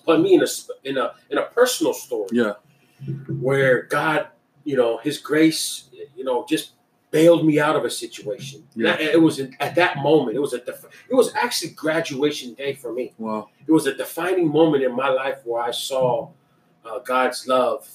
put 0.04 0.20
me 0.20 0.34
in 0.34 0.42
a 0.42 0.46
in 0.84 0.98
a 0.98 1.14
in 1.30 1.38
a 1.38 1.44
personal 1.44 1.94
story 1.94 2.28
Yeah. 2.32 2.54
where 3.40 3.82
God, 3.82 4.28
you 4.64 4.76
know, 4.76 4.98
His 4.98 5.18
grace, 5.18 5.88
you 6.16 6.24
know, 6.24 6.44
just 6.48 6.72
bailed 7.14 7.46
me 7.46 7.60
out 7.60 7.76
of 7.76 7.84
a 7.84 7.90
situation. 8.04 8.58
Yeah. 8.74 8.96
That- 8.96 9.00
it 9.16 9.22
was 9.22 9.38
at 9.66 9.74
that 9.76 9.98
moment. 9.98 10.36
It 10.36 10.40
was 10.40 10.52
a 10.52 10.58
def- 10.68 10.86
it 11.08 11.14
was 11.14 11.28
actually 11.44 11.70
graduation 11.84 12.54
day 12.54 12.72
for 12.74 12.92
me 12.92 13.06
Wow. 13.18 13.48
it 13.68 13.72
was 13.78 13.86
a 13.86 13.94
defining 13.94 14.48
moment 14.48 14.82
in 14.82 14.92
my 15.04 15.08
life 15.22 15.38
where 15.44 15.62
I 15.62 15.70
saw 15.70 16.28
uh, 16.84 16.98
God's 16.98 17.46
love. 17.46 17.88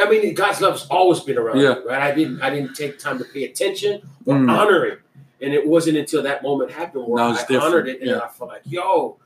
I 0.00 0.08
mean, 0.10 0.34
God's 0.34 0.60
love's 0.60 0.86
always 0.90 1.20
been 1.20 1.38
around 1.38 1.58
Yeah. 1.58 1.74
me, 1.74 1.80
right? 1.90 2.02
I 2.10 2.12
didn't, 2.14 2.40
I 2.42 2.48
didn't 2.54 2.74
take 2.74 2.98
time 2.98 3.18
to 3.18 3.24
pay 3.24 3.44
attention 3.44 3.92
or 4.26 4.34
Mm. 4.36 4.50
honor 4.58 4.84
it, 4.90 4.98
and 5.40 5.52
it 5.54 5.66
wasn't 5.66 5.96
until 6.02 6.22
that 6.28 6.42
moment 6.42 6.70
happened 6.70 7.04
where 7.08 7.22
I 7.24 7.32
different, 7.32 7.62
honored 7.64 7.88
it, 7.88 8.00
and 8.02 8.10
yeah. 8.10 8.20
I 8.20 8.28
felt 8.28 8.50
like, 8.50 8.62
yo, 8.66 9.16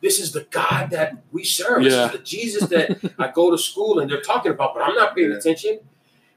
this 0.00 0.20
is 0.20 0.32
the 0.32 0.44
God 0.50 0.90
that 0.90 1.08
we 1.32 1.42
serve. 1.44 1.82
Yeah. 1.82 1.88
This 1.90 2.04
is 2.06 2.12
the 2.18 2.24
Jesus 2.34 2.64
that 2.74 2.86
I 3.18 3.28
go 3.40 3.50
to 3.50 3.58
school 3.58 3.98
and 4.00 4.08
they're 4.10 4.20
talking 4.32 4.52
about, 4.52 4.74
but 4.74 4.82
I'm 4.86 4.94
not 4.94 5.14
paying 5.16 5.32
attention. 5.40 5.74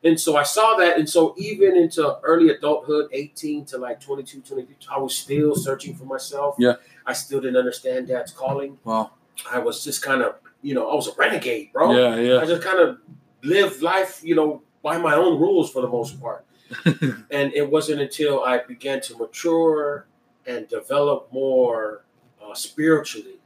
And 0.06 0.20
so 0.20 0.38
I 0.38 0.44
saw 0.44 0.76
that, 0.76 1.00
and 1.00 1.10
so 1.10 1.34
even 1.36 1.76
into 1.76 2.20
early 2.22 2.50
adulthood, 2.50 3.10
18 3.12 3.66
to 3.66 3.80
like 3.80 4.00
22, 4.00 4.42
23, 4.42 4.76
I 4.90 5.00
was 5.00 5.18
still 5.18 5.56
searching 5.56 5.96
for 5.96 6.06
myself. 6.06 6.56
Yeah. 6.60 6.76
I 7.08 7.14
still 7.14 7.42
didn't 7.42 7.58
understand 7.58 8.08
Dad's 8.08 8.32
calling. 8.32 8.78
Wow. 8.84 9.14
I 9.52 9.58
was 9.58 9.84
just 9.84 10.04
kind 10.04 10.22
of, 10.22 10.36
you 10.62 10.76
know, 10.76 10.92
I 10.92 10.94
was 10.94 11.08
a 11.08 11.12
renegade, 11.18 11.74
bro. 11.74 11.92
Yeah. 11.92 12.16
yeah. 12.18 12.40
I 12.40 12.46
just 12.46 12.62
kind 12.62 12.80
of 12.80 13.00
lived 13.42 13.82
life, 13.82 14.22
you 14.24 14.36
know, 14.36 14.62
by 14.84 15.00
my 15.00 15.16
own 15.16 15.40
rules 15.40 15.72
for 15.72 15.82
the 15.82 15.88
most 15.88 16.22
part. 16.22 16.46
and 16.86 17.52
it 17.54 17.68
wasn't 17.70 18.00
until 18.00 18.44
I 18.44 18.60
began 18.60 19.02
to 19.02 19.18
mature 19.18 20.06
and 20.46 20.68
develop 20.68 21.34
more 21.34 22.06
uh, 22.44 22.54
spiritually, 22.54 23.40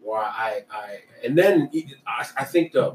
where 0.00 0.20
I, 0.20 0.62
I, 0.70 0.98
and 1.24 1.36
then 1.36 1.72
I, 2.06 2.24
I 2.36 2.44
think 2.44 2.70
the, 2.70 2.94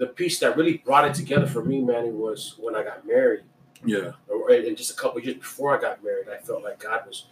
the 0.00 0.06
piece 0.06 0.40
that 0.40 0.56
really 0.56 0.78
brought 0.78 1.04
it 1.06 1.14
together 1.14 1.46
for 1.46 1.62
me, 1.64 1.80
Manny, 1.80 2.10
was 2.10 2.56
when 2.58 2.74
I 2.74 2.82
got 2.82 3.06
married. 3.06 3.44
Yeah. 3.84 4.12
Or- 4.28 4.50
And 4.50 4.76
just 4.76 4.90
a 4.90 4.94
couple 5.00 5.20
years 5.20 5.36
before 5.36 5.76
I 5.76 5.80
got 5.80 6.02
married, 6.02 6.26
I 6.28 6.38
felt 6.38 6.64
like 6.64 6.80
God 6.80 7.02
was 7.06 7.26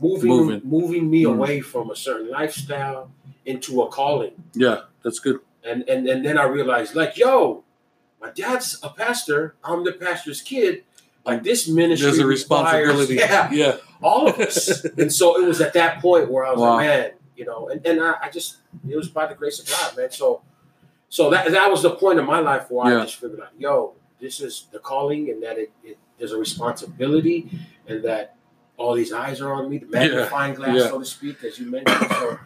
moving 0.00 0.28
Moving. 0.28 0.60
moving, 0.64 1.10
me 1.10 1.22
Mhm. 1.24 1.34
away 1.34 1.60
from 1.60 1.90
a 1.90 1.96
certain 1.96 2.28
lifestyle 2.30 3.10
into 3.46 3.82
a 3.82 3.88
calling. 3.88 4.34
Yeah. 4.54 4.82
That's 5.02 5.18
good. 5.20 5.38
And 5.64 5.88
and 5.88 6.06
and 6.08 6.24
then 6.26 6.36
I 6.38 6.44
realized, 6.44 6.94
like, 6.94 7.16
yo, 7.16 7.64
my 8.20 8.30
dad's 8.30 8.78
a 8.82 8.90
pastor. 8.90 9.54
I'm 9.64 9.84
the 9.84 9.92
pastor's 9.92 10.40
kid. 10.42 10.84
Like 11.24 11.42
this 11.44 11.68
ministry 11.68 12.06
There's 12.06 12.18
a 12.18 12.26
requires- 12.26 12.40
responsibility. 12.40 13.14
yeah, 13.26 13.50
Yeah. 13.52 13.76
all 14.02 14.26
of 14.28 14.38
us. 14.40 14.84
and 15.00 15.12
so 15.12 15.40
it 15.40 15.46
was 15.46 15.60
at 15.60 15.72
that 15.74 16.00
point 16.00 16.30
where 16.30 16.44
I 16.44 16.50
was 16.52 16.60
Wow. 16.60 16.74
like, 16.76 16.86
man, 16.86 17.10
you 17.36 17.44
know, 17.44 17.68
and, 17.68 17.84
and 17.86 18.00
I, 18.00 18.14
I 18.24 18.28
just 18.30 18.56
it 18.88 18.96
was 18.96 19.08
by 19.08 19.26
the 19.26 19.34
grace 19.34 19.58
of 19.60 19.66
God, 19.68 19.96
man. 19.96 20.10
So 20.10 20.42
so 21.08 21.30
that 21.30 21.50
that 21.50 21.70
was 21.70 21.82
the 21.82 21.90
point 21.90 22.18
of 22.18 22.24
my 22.26 22.40
life 22.40 22.70
where 22.70 22.92
Yeah. 22.92 23.00
I 23.00 23.04
just 23.04 23.16
figured 23.16 23.40
out, 23.40 23.48
yo, 23.58 23.94
this 24.20 24.40
is 24.40 24.66
the 24.72 24.78
calling 24.78 25.30
and 25.30 25.42
that 25.42 25.58
it, 25.58 25.72
it 25.84 25.98
there's 26.18 26.32
a 26.32 26.38
responsibility 26.38 27.48
and 27.86 28.02
that 28.04 28.36
all 28.76 28.94
these 28.94 29.12
eyes 29.12 29.40
are 29.40 29.52
on 29.52 29.68
me, 29.70 29.78
the 29.78 29.86
magnifying 29.86 30.54
glass, 30.54 30.76
Yeah. 30.76 30.88
so 30.88 30.98
to 30.98 31.04
speak, 31.04 31.42
as 31.44 31.58
you 31.58 31.70
mentioned. 31.70 32.10
So 32.10 32.38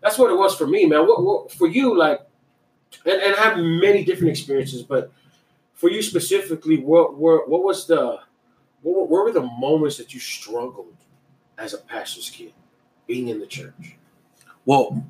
that's 0.00 0.18
what 0.18 0.30
it 0.30 0.36
was 0.36 0.56
for 0.56 0.66
me, 0.66 0.86
man. 0.86 1.06
What, 1.06 1.22
what 1.22 1.52
for 1.52 1.66
you, 1.66 1.96
like 1.96 2.20
and, 3.04 3.20
and 3.22 3.34
I 3.34 3.38
have 3.40 3.58
many 3.58 4.04
different 4.04 4.30
experiences, 4.30 4.82
but 4.82 5.12
for 5.74 5.90
you 5.90 6.02
specifically, 6.02 6.78
what 6.78 7.16
what 7.16 7.48
what 7.48 7.62
was 7.62 7.86
the 7.86 8.18
what, 8.82 9.08
what 9.08 9.24
were 9.24 9.32
the 9.32 9.42
moments 9.42 9.96
that 9.98 10.12
you 10.14 10.20
struggled 10.20 10.96
as 11.58 11.74
a 11.74 11.78
pastor's 11.78 12.30
kid, 12.30 12.52
being 13.06 13.28
in 13.28 13.38
the 13.40 13.46
church? 13.46 13.96
Well, 14.64 15.04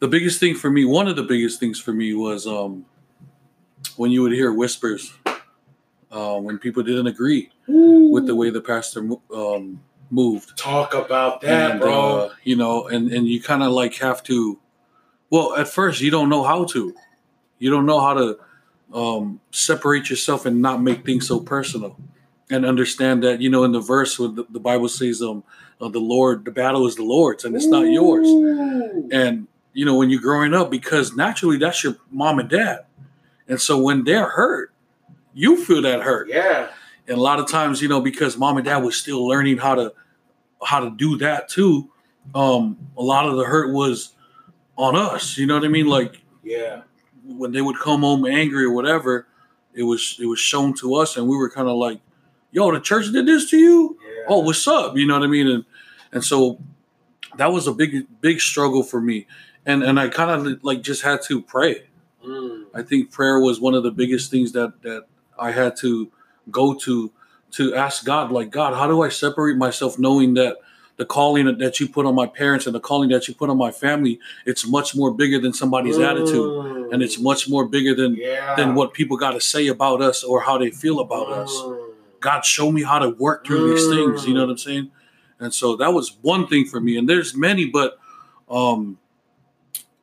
the 0.00 0.08
biggest 0.08 0.40
thing 0.40 0.54
for 0.54 0.70
me, 0.70 0.84
one 0.84 1.08
of 1.08 1.16
the 1.16 1.22
biggest 1.22 1.58
things 1.58 1.80
for 1.80 1.92
me 1.92 2.14
was 2.14 2.46
um, 2.46 2.86
when 3.96 4.10
you 4.10 4.22
would 4.22 4.32
hear 4.32 4.52
whispers, 4.52 5.12
uh, 6.10 6.36
when 6.38 6.58
people 6.58 6.82
didn't 6.82 7.06
agree 7.06 7.50
with 7.66 8.26
the 8.26 8.34
way 8.34 8.50
the 8.50 8.60
pastor 8.60 9.08
um, 9.34 9.80
moved. 10.10 10.56
Talk 10.56 10.94
about 10.94 11.40
that, 11.42 11.72
and, 11.72 11.80
bro. 11.80 12.18
uh, 12.18 12.34
you 12.44 12.56
know, 12.56 12.86
and, 12.88 13.12
and 13.12 13.28
you 13.28 13.42
kind 13.42 13.62
of 13.62 13.72
like 13.72 13.94
have 13.96 14.22
to, 14.24 14.58
well, 15.30 15.54
at 15.54 15.68
first 15.68 16.00
you 16.00 16.10
don't 16.10 16.28
know 16.28 16.44
how 16.44 16.64
to. 16.64 16.94
You 17.58 17.70
don't 17.70 17.86
know 17.86 18.00
how 18.00 18.14
to 18.14 18.38
um, 18.94 19.40
separate 19.50 20.08
yourself 20.08 20.46
and 20.46 20.62
not 20.62 20.80
make 20.80 21.04
things 21.04 21.26
so 21.26 21.40
personal. 21.40 21.98
And 22.50 22.64
understand 22.64 23.24
that, 23.24 23.42
you 23.42 23.50
know, 23.50 23.64
in 23.64 23.72
the 23.72 23.80
verse 23.80 24.18
where 24.18 24.30
the, 24.30 24.46
the 24.48 24.60
Bible 24.60 24.88
says, 24.88 25.20
um, 25.20 25.44
uh, 25.82 25.88
the 25.90 25.98
Lord, 25.98 26.46
the 26.46 26.50
battle 26.50 26.86
is 26.86 26.96
the 26.96 27.02
Lord's 27.02 27.44
and 27.44 27.54
it's 27.54 27.66
not 27.66 27.82
yours 27.82 28.26
and 29.12 29.46
you 29.78 29.84
know 29.84 29.94
when 29.94 30.10
you're 30.10 30.20
growing 30.20 30.54
up 30.54 30.72
because 30.72 31.14
naturally 31.14 31.56
that's 31.56 31.84
your 31.84 31.94
mom 32.10 32.40
and 32.40 32.50
dad. 32.50 32.80
And 33.46 33.60
so 33.60 33.80
when 33.80 34.02
they're 34.02 34.28
hurt 34.28 34.72
you 35.32 35.64
feel 35.64 35.82
that 35.82 36.00
hurt. 36.00 36.28
Yeah, 36.28 36.70
and 37.06 37.16
a 37.16 37.20
lot 37.20 37.38
of 37.38 37.48
times 37.48 37.80
you 37.80 37.86
know 37.86 38.00
because 38.00 38.36
mom 38.36 38.56
and 38.56 38.66
dad 38.66 38.78
was 38.78 38.96
still 38.96 39.24
learning 39.24 39.58
how 39.58 39.76
to 39.76 39.92
how 40.64 40.80
to 40.80 40.90
do 40.90 41.16
that 41.18 41.48
too 41.48 41.88
um 42.34 42.76
a 42.96 43.02
lot 43.02 43.28
of 43.28 43.36
the 43.36 43.44
hurt 43.44 43.72
was 43.72 44.14
on 44.76 44.96
us. 44.96 45.38
You 45.38 45.46
know 45.46 45.54
what 45.54 45.64
i 45.64 45.68
mean? 45.68 45.86
Like 45.86 46.22
yeah, 46.42 46.82
when 47.24 47.52
they 47.52 47.62
would 47.62 47.78
come 47.78 48.00
home 48.00 48.26
angry 48.26 48.64
or 48.64 48.72
whatever 48.72 49.28
it 49.74 49.84
was 49.84 50.16
it 50.20 50.26
was 50.26 50.40
shown 50.40 50.74
to 50.78 50.96
us 50.96 51.16
and 51.16 51.28
we 51.28 51.36
were 51.36 51.50
kind 51.50 51.68
of 51.68 51.76
like 51.76 52.00
yo 52.50 52.72
the 52.72 52.80
church 52.80 53.12
did 53.12 53.26
this 53.26 53.48
to 53.50 53.56
you? 53.56 53.96
Yeah. 54.02 54.24
oh 54.26 54.40
what's 54.40 54.66
up? 54.66 54.96
You 54.96 55.06
know 55.06 55.14
what 55.14 55.22
i 55.22 55.28
mean? 55.28 55.46
And 55.46 55.64
and 56.10 56.24
so 56.24 56.58
that 57.36 57.52
was 57.52 57.68
a 57.68 57.72
big 57.72 58.08
big 58.20 58.40
struggle 58.40 58.82
for 58.82 59.00
me 59.00 59.28
and 59.68 59.82
and 59.84 60.00
i 60.00 60.08
kind 60.08 60.30
of 60.30 60.64
like 60.64 60.80
just 60.82 61.02
had 61.02 61.22
to 61.22 61.40
pray 61.42 61.84
Mm. 62.26 62.64
i 62.74 62.82
think 62.82 63.12
prayer 63.12 63.38
was 63.38 63.60
one 63.60 63.74
of 63.74 63.84
the 63.84 63.92
biggest 63.92 64.28
things 64.32 64.50
that 64.52 64.82
that 64.82 65.04
i 65.38 65.52
had 65.52 65.76
to 65.76 66.10
go 66.50 66.74
to 66.74 67.12
to 67.52 67.74
ask 67.76 68.04
god 68.04 68.32
like 68.32 68.50
god 68.50 68.74
how 68.74 68.88
do 68.88 69.02
i 69.02 69.08
separate 69.08 69.56
myself 69.56 69.98
knowing 70.00 70.34
that 70.34 70.56
the 70.96 71.06
calling 71.06 71.46
that 71.58 71.78
you 71.78 71.88
put 71.88 72.04
on 72.06 72.16
my 72.16 72.26
parents 72.26 72.66
and 72.66 72.74
the 72.74 72.80
calling 72.80 73.08
that 73.10 73.28
you 73.28 73.34
put 73.34 73.48
on 73.50 73.56
my 73.56 73.70
family 73.70 74.18
it's 74.46 74.66
much 74.66 74.96
more 74.96 75.14
bigger 75.14 75.38
than 75.44 75.52
somebody's 75.52 75.98
attitude 75.98 76.34
Mm. 76.34 76.92
and 76.92 77.02
it's 77.04 77.18
much 77.20 77.48
more 77.48 77.64
bigger 77.68 77.94
than 77.94 78.16
yeah. 78.16 78.56
than 78.56 78.74
what 78.74 78.92
people 78.98 79.16
got 79.16 79.32
to 79.38 79.40
say 79.40 79.68
about 79.68 80.02
us 80.02 80.24
or 80.24 80.40
how 80.40 80.58
they 80.58 80.70
feel 80.82 80.98
about 80.98 81.28
us 81.42 81.52
Mm. 81.62 81.84
God, 82.20 82.44
show 82.44 82.72
me 82.72 82.82
how 82.82 82.98
to 82.98 83.10
work 83.10 83.46
through 83.46 83.70
these 83.70 83.86
things. 83.94 84.26
You 84.26 84.34
know 84.34 84.40
what 84.44 84.50
I'm 84.50 84.58
saying? 84.58 84.90
And 85.38 85.54
so 85.54 85.76
that 85.76 85.92
was 85.94 86.16
one 86.22 86.48
thing 86.48 86.64
for 86.66 86.80
me. 86.80 86.98
And 86.98 87.08
there's 87.08 87.32
many, 87.36 87.64
but 87.66 87.96
um, 88.50 88.98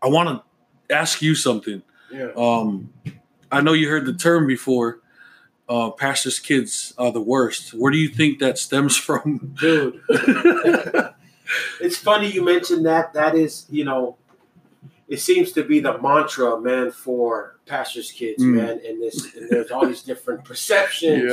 I 0.06 0.10
want 0.10 0.30
to 0.88 0.96
ask 0.96 1.22
you 1.22 1.34
something. 1.34 1.82
Yeah. 2.12 2.30
Um, 2.38 2.94
I 3.52 3.62
know 3.62 3.74
you 3.74 3.90
heard 3.90 4.06
the 4.06 4.14
term 4.14 4.46
before. 4.46 5.00
Uh, 5.68 5.90
pastors' 5.90 6.38
kids 6.38 6.94
are 7.00 7.12
the 7.12 7.22
worst. 7.22 7.74
Where 7.74 7.92
do 7.92 7.98
you 7.98 8.10
think 8.10 8.38
that 8.40 8.60
stems 8.60 8.96
from? 9.08 9.56
Dude, 9.60 10.00
it's 11.82 11.98
funny 11.98 12.32
you 12.32 12.44
mentioned 12.44 12.86
that. 12.86 13.14
That 13.14 13.36
is, 13.36 13.66
you 13.70 13.84
know, 13.84 14.18
it 15.08 15.18
seems 15.20 15.52
to 15.54 15.64
be 15.64 15.80
the 15.80 15.98
mantra, 16.00 16.60
man, 16.62 16.92
for 16.92 17.56
pastors' 17.66 18.12
kids, 18.12 18.44
Mm. 18.44 18.54
man. 18.56 18.80
And 18.86 19.02
this, 19.02 19.36
and 19.36 19.50
there's 19.50 19.72
all 19.72 19.88
these 19.88 20.04
different 20.04 20.46
perceptions. 20.46 21.32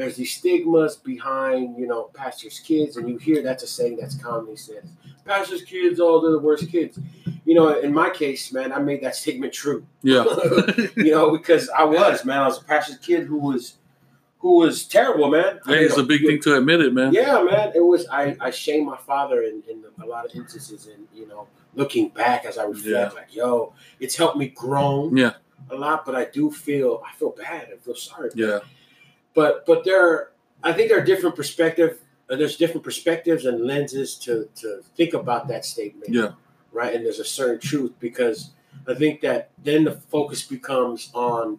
There's 0.00 0.16
these 0.16 0.34
stigmas 0.34 0.96
behind, 0.96 1.78
you 1.78 1.86
know, 1.86 2.04
pastors' 2.14 2.58
kids, 2.58 2.96
and 2.96 3.06
you 3.06 3.18
hear 3.18 3.42
that's 3.42 3.62
a 3.62 3.66
saying 3.66 3.98
that's 4.00 4.14
commonly 4.14 4.56
said. 4.56 4.88
Pastors' 5.26 5.62
kids, 5.62 6.00
oh, 6.00 6.22
they're 6.22 6.30
the 6.32 6.38
worst 6.38 6.70
kids. 6.70 6.98
You 7.44 7.54
know, 7.54 7.78
in 7.78 7.92
my 7.92 8.08
case, 8.08 8.50
man, 8.50 8.72
I 8.72 8.78
made 8.78 9.02
that 9.02 9.14
statement 9.14 9.52
true. 9.52 9.86
Yeah. 10.02 10.24
you 10.96 11.10
know, 11.10 11.30
because 11.32 11.68
I 11.68 11.84
was, 11.84 12.24
man, 12.24 12.38
I 12.40 12.46
was 12.46 12.62
a 12.62 12.64
pastor's 12.64 12.96
kid 12.96 13.26
who 13.26 13.36
was, 13.36 13.74
who 14.38 14.56
was 14.56 14.86
terrible, 14.86 15.28
man. 15.30 15.60
I 15.66 15.70
Hey, 15.70 15.76
mean, 15.76 15.84
it's 15.84 15.98
a 15.98 16.02
big 16.02 16.22
thing 16.22 16.40
to 16.44 16.56
admit 16.56 16.80
it, 16.80 16.94
man. 16.94 17.12
yeah, 17.12 17.42
man. 17.42 17.72
It 17.74 17.80
was. 17.84 18.06
I 18.10 18.34
I 18.40 18.50
shame 18.50 18.86
my 18.86 18.96
father 18.96 19.42
in, 19.42 19.62
in 19.68 19.84
a 20.02 20.06
lot 20.06 20.24
of 20.24 20.34
instances, 20.34 20.86
and 20.86 21.06
you 21.14 21.28
know, 21.28 21.46
looking 21.74 22.08
back 22.08 22.46
as 22.46 22.56
I 22.56 22.64
reflect, 22.64 23.14
like, 23.16 23.34
yo, 23.34 23.74
it's 24.00 24.16
helped 24.16 24.38
me 24.38 24.48
grow 24.48 25.10
Yeah. 25.14 25.32
a 25.70 25.74
lot. 25.74 26.06
But 26.06 26.14
I 26.14 26.24
do 26.24 26.50
feel 26.50 27.02
I 27.06 27.12
feel 27.18 27.34
bad. 27.36 27.68
I 27.74 27.76
feel 27.76 27.94
sorry. 27.94 28.30
Yeah. 28.34 28.60
But 29.34 29.64
but 29.66 29.84
there, 29.84 30.30
I 30.62 30.72
think 30.72 30.88
there 30.88 30.98
are 30.98 31.04
different 31.04 31.36
perspective. 31.36 32.00
uh, 32.30 32.36
There's 32.36 32.56
different 32.56 32.84
perspectives 32.84 33.44
and 33.46 33.64
lenses 33.66 34.16
to 34.24 34.48
to 34.56 34.82
think 34.96 35.14
about 35.14 35.48
that 35.48 35.64
statement. 35.64 36.12
Yeah. 36.12 36.32
Right, 36.72 36.94
and 36.94 37.04
there's 37.04 37.18
a 37.18 37.24
certain 37.24 37.58
truth 37.60 37.92
because 37.98 38.50
I 38.86 38.94
think 38.94 39.20
that 39.22 39.50
then 39.64 39.84
the 39.84 39.92
focus 39.92 40.42
becomes 40.46 41.10
on 41.14 41.58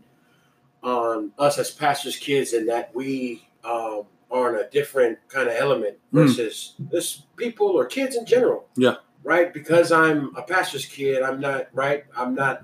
on 0.84 1.32
us 1.38 1.58
as 1.60 1.70
pastors' 1.72 2.18
kids, 2.18 2.54
and 2.54 2.68
that 2.70 2.94
we 2.96 3.48
um, 3.63 4.04
are 4.32 4.56
in 4.56 4.66
a 4.66 4.70
different 4.70 5.18
kind 5.28 5.48
of 5.50 5.56
element 5.56 5.98
Mm. 6.13 6.22
versus 6.28 6.74
this 6.80 7.24
people 7.36 7.68
or 7.68 7.86
kids 7.86 8.16
in 8.16 8.25
general. 8.25 8.68
Yeah. 8.75 8.96
Right, 9.24 9.54
because 9.54 9.92
I'm 9.92 10.36
a 10.36 10.42
pastor's 10.42 10.86
kid, 10.86 11.22
I'm 11.22 11.40
not 11.40 11.68
right. 11.74 12.06
I'm 12.18 12.34
not 12.34 12.63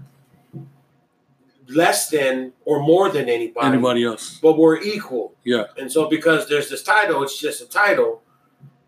less 1.69 2.09
than 2.09 2.53
or 2.65 2.79
more 2.81 3.09
than 3.09 3.27
anybody, 3.29 3.67
Anybody 3.67 4.03
else? 4.05 4.39
but 4.41 4.57
we're 4.57 4.77
equal. 4.81 5.33
Yeah. 5.43 5.65
And 5.77 5.91
so, 5.91 6.07
because 6.09 6.47
there's 6.47 6.69
this 6.69 6.83
title, 6.83 7.23
it's 7.23 7.39
just 7.39 7.61
a 7.61 7.65
title, 7.67 8.21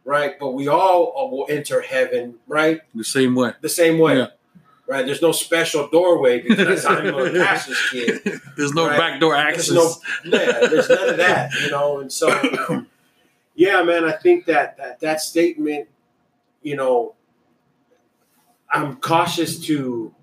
right? 0.06 0.40
But 0.40 0.52
we 0.52 0.68
all 0.68 1.14
uh, 1.18 1.26
will 1.30 1.46
enter 1.50 1.82
heaven, 1.82 2.36
right? 2.48 2.82
The 2.96 3.04
same 3.04 3.36
way. 3.36 3.54
The 3.62 3.70
same 3.70 3.98
way, 4.00 4.18
Yeah. 4.18 4.28
right? 4.88 5.06
There's 5.06 5.22
no 5.22 5.32
special 5.32 5.88
doorway 5.90 6.42
because 6.42 6.86
I'm 6.86 7.08
a 7.08 7.32
pastor's 7.46 7.82
kid. 7.92 8.22
There's 8.58 8.74
no 8.74 8.88
Right. 8.88 8.98
backdoor 8.98 9.34
There's 9.34 9.70
access. 9.72 9.76
no, 10.26 10.38
yeah, 10.38 10.68
there's 10.68 10.90
none 10.90 11.10
of 11.10 11.18
that, 11.18 11.52
you 11.64 11.72
know. 11.72 12.00
And 12.00 12.12
so, 12.12 12.28
yeah, 13.56 13.84
man, 13.84 14.06
I 14.06 14.14
think 14.14 14.46
that 14.46 14.78
that 14.78 15.00
that 15.02 15.22
statement, 15.22 15.88
you 16.64 16.76
know, 16.76 17.16
I'm 18.72 18.98
cautious 18.98 19.60
to 19.66 20.14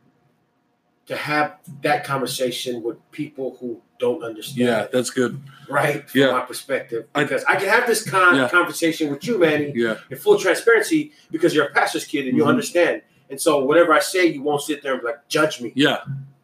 to 1.07 1.17
have 1.17 1.57
that 1.83 2.05
conversation 2.05 2.83
with 2.83 2.97
people 3.13 3.57
who 3.61 3.81
don't 3.99 4.23
understand. 4.25 4.59
yeah, 4.69 4.83
it, 4.83 4.93
that's 4.93 5.11
good. 5.11 5.41
right. 5.69 6.09
From 6.11 6.21
Yeah. 6.21 6.33
my 6.33 6.41
perspective, 6.41 7.07
because 7.15 7.45
I, 7.45 7.57
can 7.57 7.69
have 7.69 7.87
this 7.87 8.09
con- 8.09 8.37
Yeah. 8.37 8.49
conversation 8.49 9.11
with 9.11 9.25
you, 9.27 9.39
Manny, 9.39 9.73
Yeah. 9.75 9.99
in 10.11 10.19
full 10.19 10.39
transparency, 10.39 11.13
because 11.31 11.55
you're 11.55 11.67
a 11.67 11.73
pastor's 11.73 12.05
kid 12.05 12.27
and 12.27 12.37
you 12.37 12.45
Mhm. 12.45 12.49
understand. 12.49 13.03
And 13.31 13.41
so, 13.41 13.65
whatever 13.65 13.93
I 13.93 14.01
say, 14.01 14.27
you 14.27 14.43
won't 14.43 14.63
sit 14.63 14.83
there 14.83 14.95
and 14.95 15.03
like, 15.03 15.27
judge 15.29 15.61
me. 15.61 15.73
Yeah. 15.75 15.99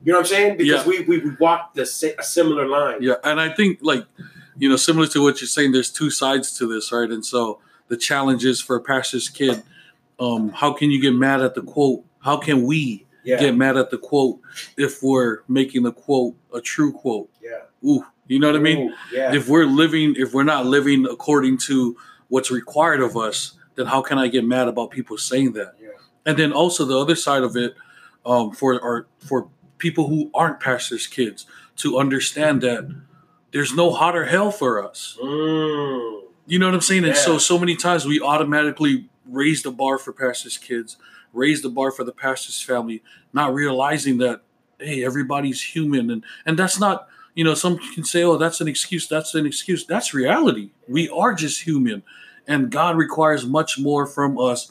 You 0.05 0.13
know 0.13 0.19
what 0.19 0.27
I'm 0.27 0.31
saying? 0.33 0.57
Because 0.57 0.85
Yeah. 0.85 0.89
we, 0.89 1.01
we 1.01 1.19
we 1.19 1.31
walk 1.39 1.75
the 1.75 1.87
sa- 1.87 2.09
a 2.19 2.23
similar 2.25 2.67
line. 2.67 2.99
Yeah, 3.01 3.15
and 3.25 3.41
I 3.41 3.49
think 3.51 3.79
like 3.83 4.05
you 4.59 4.69
know, 4.69 4.77
similar 4.77 5.07
to 5.09 5.23
what 5.23 5.41
you're 5.41 5.49
saying, 5.49 5.73
there's 5.73 5.91
two 5.91 6.11
sides 6.11 6.57
to 6.59 6.67
this, 6.67 6.93
right? 6.93 7.09
And 7.11 7.25
so 7.25 7.59
the 7.89 7.97
challenge 7.97 8.45
is 8.45 8.61
for 8.61 8.77
a 8.77 8.81
pastor's 8.81 9.29
kid. 9.31 9.63
Um, 10.21 10.51
how 10.51 10.73
can 10.75 10.91
you 10.91 11.01
get 11.01 11.15
mad 11.15 11.41
at 11.41 11.55
the 11.55 11.63
quote? 11.63 12.05
How 12.21 12.37
can 12.37 12.65
we 12.65 13.07
Yeah. 13.25 13.39
get 13.39 13.57
mad 13.57 13.77
at 13.77 13.91
the 13.91 13.99
quote 13.99 14.41
if 14.77 15.03
we're 15.03 15.43
making 15.49 15.85
the 15.85 15.93
quote 15.93 16.35
a 16.53 16.61
true 16.61 16.93
quote? 16.93 17.31
Yeah. 17.41 17.61
Ooh, 17.89 18.05
you 18.27 18.39
know 18.39 18.49
what 18.49 18.57
I 18.57 18.61
mean? 18.61 18.95
Yeah. 19.13 19.35
If 19.35 19.49
we're 19.49 19.67
living, 19.67 20.15
if 20.17 20.33
we're 20.33 20.45
not 20.45 20.67
living 20.67 21.07
according 21.07 21.59
to 21.69 21.97
what's 22.29 22.51
required 22.51 23.01
of 23.01 23.17
us, 23.17 23.53
then 23.75 23.87
how 23.87 24.03
can 24.03 24.19
I 24.19 24.29
get 24.29 24.45
mad 24.45 24.69
about 24.69 24.91
people 24.91 25.19
saying 25.19 25.53
that? 25.53 25.75
Yeah. 25.81 25.89
And 26.25 26.39
then 26.39 26.53
also 26.53 26.85
the 26.85 26.99
other 26.99 27.15
side 27.15 27.43
of 27.43 27.57
it, 27.57 27.75
um, 28.25 28.53
for 28.53 28.81
our 28.83 29.07
for 29.19 29.49
people 29.79 30.09
who 30.09 30.31
aren't 30.33 30.61
pastors' 30.61 31.07
kids 31.07 31.47
to 31.77 31.99
understand 31.99 32.61
that 32.63 32.89
there's 33.53 33.75
no 33.75 33.91
hotter 33.91 34.27
hell 34.27 34.51
for 34.51 34.83
us. 34.83 35.19
Mm. 35.23 36.23
You 36.47 36.59
know 36.59 36.67
what 36.67 36.75
I'm 36.75 36.81
saying? 36.81 37.05
And 37.05 37.17
so 37.17 37.39
so 37.39 37.59
many 37.59 37.77
times 37.77 38.05
we 38.07 38.21
automatically 38.21 39.09
raise 39.27 39.63
the 39.63 39.71
bar 39.71 39.99
for 39.99 40.13
pastors' 40.13 40.59
kids, 40.59 40.97
raise 41.33 41.63
the 41.63 41.69
bar 41.71 41.91
for 41.91 42.05
the 42.05 42.13
pastor's 42.13 42.61
family, 42.61 43.03
not 43.33 43.55
realizing 43.55 44.19
that 44.19 44.43
hey, 44.79 45.05
everybody's 45.05 45.63
human. 45.63 46.11
And 46.11 46.25
and 46.47 46.59
that's 46.59 46.79
not 46.81 47.09
you 47.35 47.45
know 47.45 47.55
some 47.55 47.79
can 47.95 48.05
say 48.05 48.23
oh 48.25 48.37
that's 48.37 48.61
an 48.61 48.69
excuse 48.69 49.09
that's 49.09 49.35
an 49.35 49.47
excuse. 49.47 49.87
That's 49.87 50.13
reality. 50.15 50.71
We 50.89 51.09
are 51.11 51.35
just 51.35 51.63
human 51.63 52.03
and 52.49 52.71
god 52.71 52.97
requires 52.97 53.47
much 53.47 53.79
more 53.79 54.07
from 54.07 54.39
us. 54.39 54.71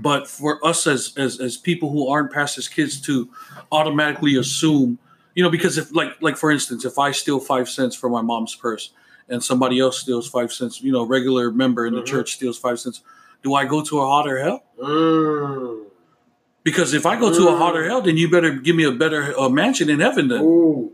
But 0.00 0.26
for 0.28 0.64
us 0.66 0.86
as 0.86 1.12
as, 1.16 1.38
as 1.40 1.56
people 1.56 1.90
who 1.90 2.08
aren't 2.08 2.32
pastors 2.32 2.66
kids 2.68 3.00
to 3.02 3.28
automatically 3.70 4.36
assume 4.36 4.98
you 5.34 5.42
know 5.42 5.50
because 5.50 5.76
if 5.78 5.94
like 5.94 6.20
like 6.20 6.36
for 6.36 6.50
instance 6.50 6.84
if 6.84 6.98
i 6.98 7.10
steal 7.10 7.38
five 7.40 7.68
cents 7.68 7.94
from 7.96 8.12
my 8.12 8.20
mom's 8.22 8.54
purse 8.54 8.90
and 9.28 9.42
somebody 9.42 9.78
else 9.80 9.98
steals 10.00 10.28
five 10.28 10.52
cents 10.52 10.80
you 10.82 10.92
know 10.92 11.04
regular 11.04 11.50
member 11.50 11.86
in 11.86 11.94
the 11.94 12.00
Mhm. 12.02 12.06
church 12.06 12.34
steals 12.34 12.58
five 12.58 12.78
cents 12.80 13.02
do 13.42 13.54
i 13.54 13.64
go 13.64 13.82
to 13.82 14.00
a 14.00 14.06
hotter 14.06 14.38
hell 14.38 14.62
Mm. 14.78 15.84
because 16.62 16.94
if 16.94 17.06
i 17.06 17.18
go 17.18 17.32
to 17.32 17.48
a 17.48 17.52
Mm. 17.52 17.58
hotter 17.58 17.84
hell 17.88 18.00
then 18.02 18.16
you 18.16 18.30
better 18.30 18.50
give 18.52 18.76
me 18.76 18.84
a 18.84 18.92
better 18.92 19.38
uh, 19.38 19.48
mansion 19.48 19.88
in 19.90 20.00
heaven 20.00 20.28
then 20.28 20.42
Ooh. 20.42 20.92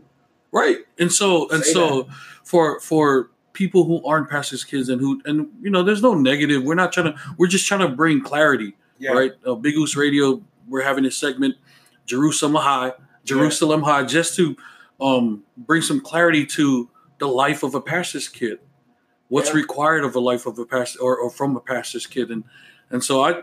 right 0.51 0.77
and 0.97 1.11
so 1.11 1.49
and 1.49 1.63
Say 1.63 1.73
so 1.73 2.07
for 2.43 2.79
for 2.79 3.29
people 3.53 3.83
who 3.85 4.03
aren't 4.05 4.29
pastors 4.29 4.63
kids 4.63 4.89
and 4.89 5.01
who 5.01 5.21
and 5.25 5.47
you 5.61 5.69
know 5.69 5.83
there's 5.83 6.01
no 6.01 6.13
negative 6.13 6.63
we're 6.63 6.75
not 6.75 6.91
trying 6.93 7.07
to 7.13 7.19
we're 7.37 7.47
just 7.47 7.67
trying 7.67 7.81
to 7.81 7.89
bring 7.89 8.21
clarity 8.21 8.75
Yeah. 8.99 9.11
right 9.11 9.33
uh, 9.45 9.55
big 9.55 9.75
goose 9.75 9.95
radio 9.95 10.41
we're 10.67 10.83
having 10.83 11.05
a 11.05 11.11
segment 11.11 11.55
jerusalem 12.05 12.55
high 12.55 12.93
jerusalem 13.25 13.81
high 13.83 14.03
just 14.03 14.35
to 14.37 14.55
um 15.01 15.43
bring 15.57 15.81
some 15.81 15.99
clarity 15.99 16.45
to 16.45 16.89
the 17.19 17.27
life 17.27 17.63
of 17.63 17.75
a 17.75 17.81
pastor's 17.81 18.27
kid 18.29 18.59
what's 19.29 19.49
Yeah. 19.49 19.55
required 19.55 20.03
of 20.03 20.15
a 20.15 20.19
life 20.19 20.45
of 20.45 20.59
a 20.59 20.65
pastor 20.65 20.99
or, 21.01 21.17
or 21.17 21.29
from 21.29 21.55
a 21.55 21.59
pastor's 21.59 22.05
kid 22.07 22.29
and 22.31 22.43
and 22.91 23.03
so 23.03 23.23
i 23.23 23.41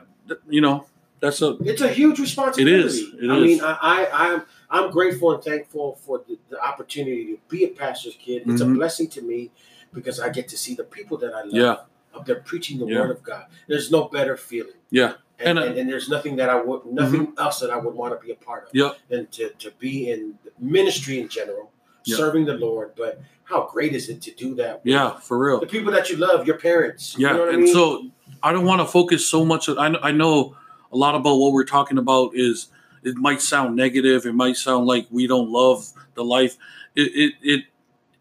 you 0.48 0.60
know 0.60 0.86
that's 1.20 1.40
a 1.40 1.56
It's 1.64 1.80
a 1.80 1.88
huge 1.88 2.18
responsibility. 2.20 2.78
It 2.78 2.84
is. 2.86 2.98
It 3.22 3.30
I 3.30 3.36
is. 3.38 3.42
mean, 3.42 3.60
I, 3.62 3.78
I, 3.80 4.08
I'm 4.34 4.42
I'm 4.68 4.90
grateful 4.90 5.32
and 5.34 5.42
thankful 5.42 5.96
for 6.04 6.22
the, 6.28 6.38
the 6.50 6.62
opportunity 6.62 7.24
to 7.32 7.38
be 7.48 7.64
a 7.64 7.68
pastor's 7.68 8.16
kid. 8.16 8.42
It's 8.46 8.60
Mhm. 8.60 8.72
a 8.72 8.74
blessing 8.74 9.08
to 9.16 9.22
me 9.22 9.50
because 9.94 10.20
I 10.20 10.28
get 10.28 10.46
to 10.48 10.58
see 10.58 10.74
the 10.74 10.84
people 10.84 11.16
that 11.22 11.32
I 11.32 11.42
love 11.44 11.54
yeah 11.54 11.76
up 12.14 12.26
there 12.26 12.40
preaching 12.50 12.78
the 12.80 12.86
Yeah. 12.86 13.00
word 13.00 13.12
of 13.12 13.22
God. 13.22 13.46
There's 13.66 13.90
no 13.90 14.04
better 14.16 14.36
feeling. 14.36 14.78
Yeah. 14.90 15.14
And, 15.38 15.48
And, 15.48 15.58
uh, 15.58 15.62
and, 15.62 15.78
and 15.78 15.86
there's 15.90 16.08
nothing 16.10 16.36
that 16.36 16.50
I 16.50 16.58
would, 16.66 16.84
nothing 17.02 17.32
else 17.38 17.60
that 17.60 17.70
I 17.70 17.78
would 17.84 17.94
want 17.94 18.10
to 18.18 18.26
be 18.26 18.32
a 18.32 18.36
part 18.48 18.64
of. 18.66 18.70
Yeah. 18.74 18.92
And 19.10 19.30
to, 19.32 19.44
to 19.64 19.70
be 19.78 20.10
in 20.10 20.38
ministry 20.58 21.16
in 21.22 21.28
general, 21.28 21.70
Yeah. 22.04 22.16
serving 22.18 22.44
the 22.44 22.54
Lord. 22.66 22.88
But 22.94 23.20
how 23.46 23.66
great 23.72 23.94
is 23.94 24.08
it 24.08 24.20
to 24.22 24.30
do 24.32 24.54
that? 24.56 24.80
yeah 24.84 25.18
for 25.20 25.38
real 25.38 25.60
The 25.60 25.66
people 25.66 25.92
that 25.92 26.10
you 26.10 26.16
love, 26.16 26.46
your 26.46 26.58
parents. 26.58 27.16
Yeah, 27.18 27.30
You 27.30 27.36
know 27.36 27.48
and 27.48 27.56
I 27.56 27.60
mean? 27.60 27.74
so 27.74 28.10
I 28.42 28.52
don't 28.52 28.66
want 28.66 28.80
to 28.80 28.86
focus 28.86 29.26
so 29.26 29.44
much. 29.44 29.68
I 29.68 29.86
I 30.10 30.12
know 30.12 30.56
a 30.92 30.96
lot 30.96 31.14
about 31.14 31.36
what 31.36 31.52
we're 31.52 31.64
talking 31.64 31.98
about 31.98 32.32
is 32.34 32.68
it 33.02 33.16
might 33.16 33.40
sound 33.40 33.76
negative. 33.76 34.26
It 34.26 34.34
might 34.34 34.56
sound 34.56 34.86
like 34.86 35.06
we 35.10 35.26
don't 35.26 35.50
love 35.50 35.92
the 36.14 36.24
life. 36.24 36.56
It 36.94 37.12
it 37.14 37.34
it, 37.42 37.64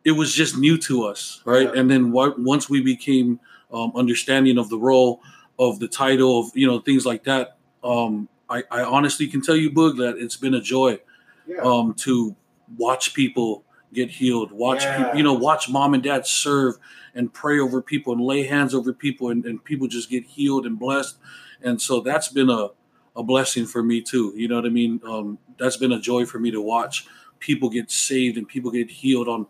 it 0.04 0.12
was 0.12 0.34
just 0.34 0.58
new 0.58 0.78
to 0.80 1.06
us, 1.06 1.42
right? 1.46 1.74
Yeah. 1.74 1.80
And 1.80 1.90
then 1.90 2.12
what, 2.12 2.40
once 2.40 2.70
we 2.70 2.82
became 2.82 3.40
um, 3.74 3.92
understanding 3.96 4.58
of 4.58 4.70
the 4.70 4.78
role 4.78 5.22
of 5.58 5.80
the 5.80 5.88
title 5.88 6.40
of 6.40 6.52
you 6.54 6.68
know 6.68 6.80
things 6.80 7.06
like 7.06 7.24
that, 7.24 7.58
um, 7.84 8.30
I, 8.50 8.64
I 8.72 8.84
honestly 8.84 9.28
can 9.28 9.42
tell 9.42 9.56
you, 9.56 9.72
Boog, 9.72 9.98
that 9.98 10.18
it's 10.18 10.38
been 10.38 10.54
a 10.54 10.62
joy 10.62 11.00
yeah. 11.48 11.62
um, 11.62 11.94
to 11.96 12.36
watch 12.78 13.14
people 13.14 13.64
get 13.96 14.12
healed, 14.12 14.52
watch 14.52 14.86
people, 14.86 15.16
you 15.16 15.24
know, 15.24 15.34
watch 15.34 15.70
mom 15.70 15.94
and 15.94 16.04
dad 16.04 16.28
serve 16.28 16.78
and 17.16 17.34
pray 17.34 17.60
over 17.60 17.82
people 17.82 18.14
and 18.14 18.22
lay 18.22 18.46
hands 18.46 18.76
over 18.76 18.94
people, 18.94 19.30
and, 19.30 19.46
and 19.46 19.64
people 19.64 19.88
just 19.88 20.10
get 20.10 20.26
healed 20.26 20.66
and 20.66 20.78
blessed. 20.78 21.18
And 21.62 21.82
so 21.82 22.02
that's 22.02 22.28
been 22.28 22.50
a, 22.50 22.68
a 23.16 23.24
blessing 23.24 23.66
for 23.66 23.82
me 23.82 24.02
too. 24.02 24.34
You 24.36 24.48
know 24.48 24.56
what 24.56 24.66
I 24.66 24.70
mean? 24.70 25.02
Um, 25.08 25.40
that's 25.58 25.78
been 25.78 25.94
a 25.94 26.00
joy 26.00 26.26
for 26.26 26.40
me 26.40 26.52
to 26.52 26.62
watch 26.62 27.08
people 27.40 27.70
get 27.70 27.92
saved 27.92 28.38
and 28.38 28.48
people 28.48 28.72
get 28.72 28.90
healed 28.90 29.28
on 29.28 29.46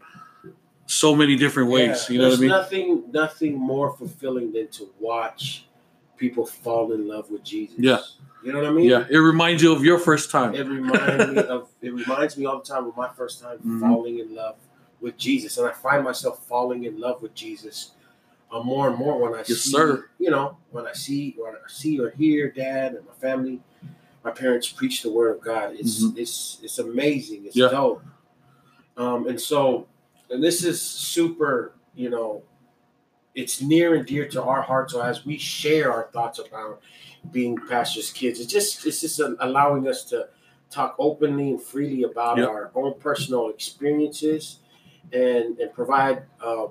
so 0.86 1.16
many 1.16 1.36
different 1.36 1.70
ways. 1.70 2.08
Yeah, 2.08 2.14
You 2.14 2.22
know 2.22 2.30
what 2.30 2.38
I 2.38 2.42
mean? 2.42 2.50
Nothing, 2.50 3.04
nothing 3.12 3.56
more 3.56 3.96
fulfilling 3.96 4.52
than 4.54 4.68
to 4.70 4.90
watch 5.00 5.68
people 6.18 6.46
fall 6.46 6.92
in 6.94 7.08
love 7.08 7.30
with 7.30 7.44
Jesus. 7.44 7.76
Yeah. 7.80 8.00
you 8.44 8.52
know 8.54 8.60
what 8.60 8.68
I 8.68 8.72
mean. 8.72 8.86
yeah, 8.90 9.06
it 9.10 9.18
reminds 9.18 9.62
you 9.64 9.72
of 9.74 9.84
your 9.84 9.98
first 10.00 10.30
time. 10.32 10.54
It 10.56 10.68
reminds 10.68 11.36
me 11.36 11.44
of. 11.46 11.70
It 11.82 11.94
reminds 11.94 12.38
me 12.38 12.46
all 12.46 12.60
the 12.60 12.64
time 12.66 12.86
of 12.88 12.96
my 12.96 13.10
first 13.10 13.42
time 13.42 13.58
Mhm. 13.60 13.80
falling 13.80 14.20
in 14.20 14.36
love 14.36 14.56
with 15.02 15.18
Jesus, 15.18 15.58
and 15.58 15.68
I 15.68 15.72
find 15.72 16.04
myself 16.04 16.46
falling 16.48 16.84
in 16.86 17.00
love 17.00 17.22
with 17.22 17.34
Jesus 17.34 17.92
uh, 18.52 18.62
more 18.62 18.88
and 18.90 18.98
more 18.98 19.18
when 19.20 19.34
I 19.34 19.40
Yes, 19.40 19.60
see, 19.62 19.72
sir. 19.72 20.06
you 20.20 20.30
know, 20.30 20.58
when 20.72 20.86
I 20.86 20.94
see, 20.94 21.36
when 21.38 21.56
I 21.56 21.68
see 21.68 22.00
or 22.00 22.12
hear 22.12 22.52
Dad 22.52 22.94
and 22.94 23.06
my 23.06 23.14
family, 23.14 23.62
my 24.24 24.32
parents 24.32 24.68
preach 24.70 25.02
the 25.02 25.12
Word 25.12 25.36
of 25.36 25.42
God. 25.42 25.76
It's 25.78 26.04
Mhm. 26.04 26.18
it's 26.18 26.60
it's 26.64 26.78
amazing. 26.80 27.46
It's 27.46 27.56
Yeah. 27.56 27.70
dope. 27.70 28.04
Um, 28.98 29.28
and 29.28 29.40
so, 29.42 29.88
and 30.30 30.42
this 30.44 30.64
is 30.64 30.80
super, 30.82 31.74
you 31.96 32.10
know, 32.10 32.44
it's 33.36 33.62
near 33.62 33.96
and 33.96 34.06
dear 34.06 34.28
to 34.30 34.42
our 34.42 34.62
hearts. 34.62 34.94
So 34.94 35.02
as 35.02 35.26
we 35.26 35.38
share 35.38 35.92
our 35.92 36.10
thoughts 36.14 36.40
about 36.40 36.82
being 37.32 37.58
pastors' 37.58 38.12
kids, 38.12 38.40
it's 38.40 38.52
just 38.52 38.86
it's 38.86 39.02
just 39.02 39.20
allowing 39.40 39.88
us 39.88 40.04
to 40.06 40.30
talk 40.72 40.96
openly 40.98 41.50
and 41.52 41.62
freely 41.62 42.04
about 42.04 42.38
Yep. 42.38 42.50
our 42.50 42.72
own 42.76 42.96
personal 43.00 43.50
experiences, 43.50 44.60
and 45.12 45.60
and 45.60 45.74
provide 45.74 46.24
um, 46.44 46.70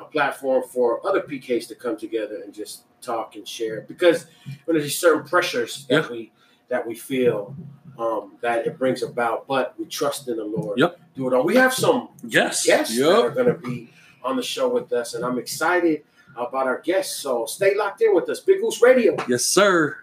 a 0.00 0.04
platform 0.04 0.62
for 0.72 1.06
other 1.06 1.20
PKs 1.20 1.68
to 1.68 1.74
come 1.74 1.96
together 1.96 2.40
and 2.44 2.52
just 2.52 2.84
talk 3.02 3.36
and 3.36 3.46
share. 3.46 3.82
Because 3.82 4.26
when 4.64 4.76
there's 4.78 4.96
certain 4.96 5.24
pressures 5.28 5.86
that 5.88 6.10
we 6.10 6.32
that 6.68 6.86
we 6.86 6.94
feel 6.94 7.54
um, 7.98 8.36
that 8.40 8.66
it 8.66 8.78
brings 8.78 9.02
about, 9.02 9.46
but 9.46 9.74
we 9.78 9.84
trust 9.86 10.28
in 10.28 10.36
the 10.36 10.44
Lord. 10.44 10.78
Yep. 10.78 11.00
Do 11.16 11.26
it 11.28 11.34
all. 11.34 11.44
We 11.44 11.56
have 11.56 11.74
some 11.74 12.10
Yes. 12.24 12.64
guests 12.64 12.96
that 12.96 13.04
are 13.06 13.24
Yep. 13.26 13.34
going 13.34 13.46
to 13.48 13.54
be 13.54 13.90
on 14.22 14.36
the 14.36 14.42
show 14.42 14.68
with 14.68 14.92
us, 14.92 15.14
and 15.14 15.24
I'm 15.24 15.38
excited 15.38 16.04
about 16.36 16.66
our 16.66 16.80
guests. 16.80 17.16
So 17.16 17.46
stay 17.46 17.74
locked 17.74 18.02
in 18.02 18.14
with 18.14 18.28
us, 18.28 18.40
Big 18.40 18.60
Goose 18.60 18.80
Radio. 18.82 19.16
Yes, 19.28 19.44
sir. 19.44 19.96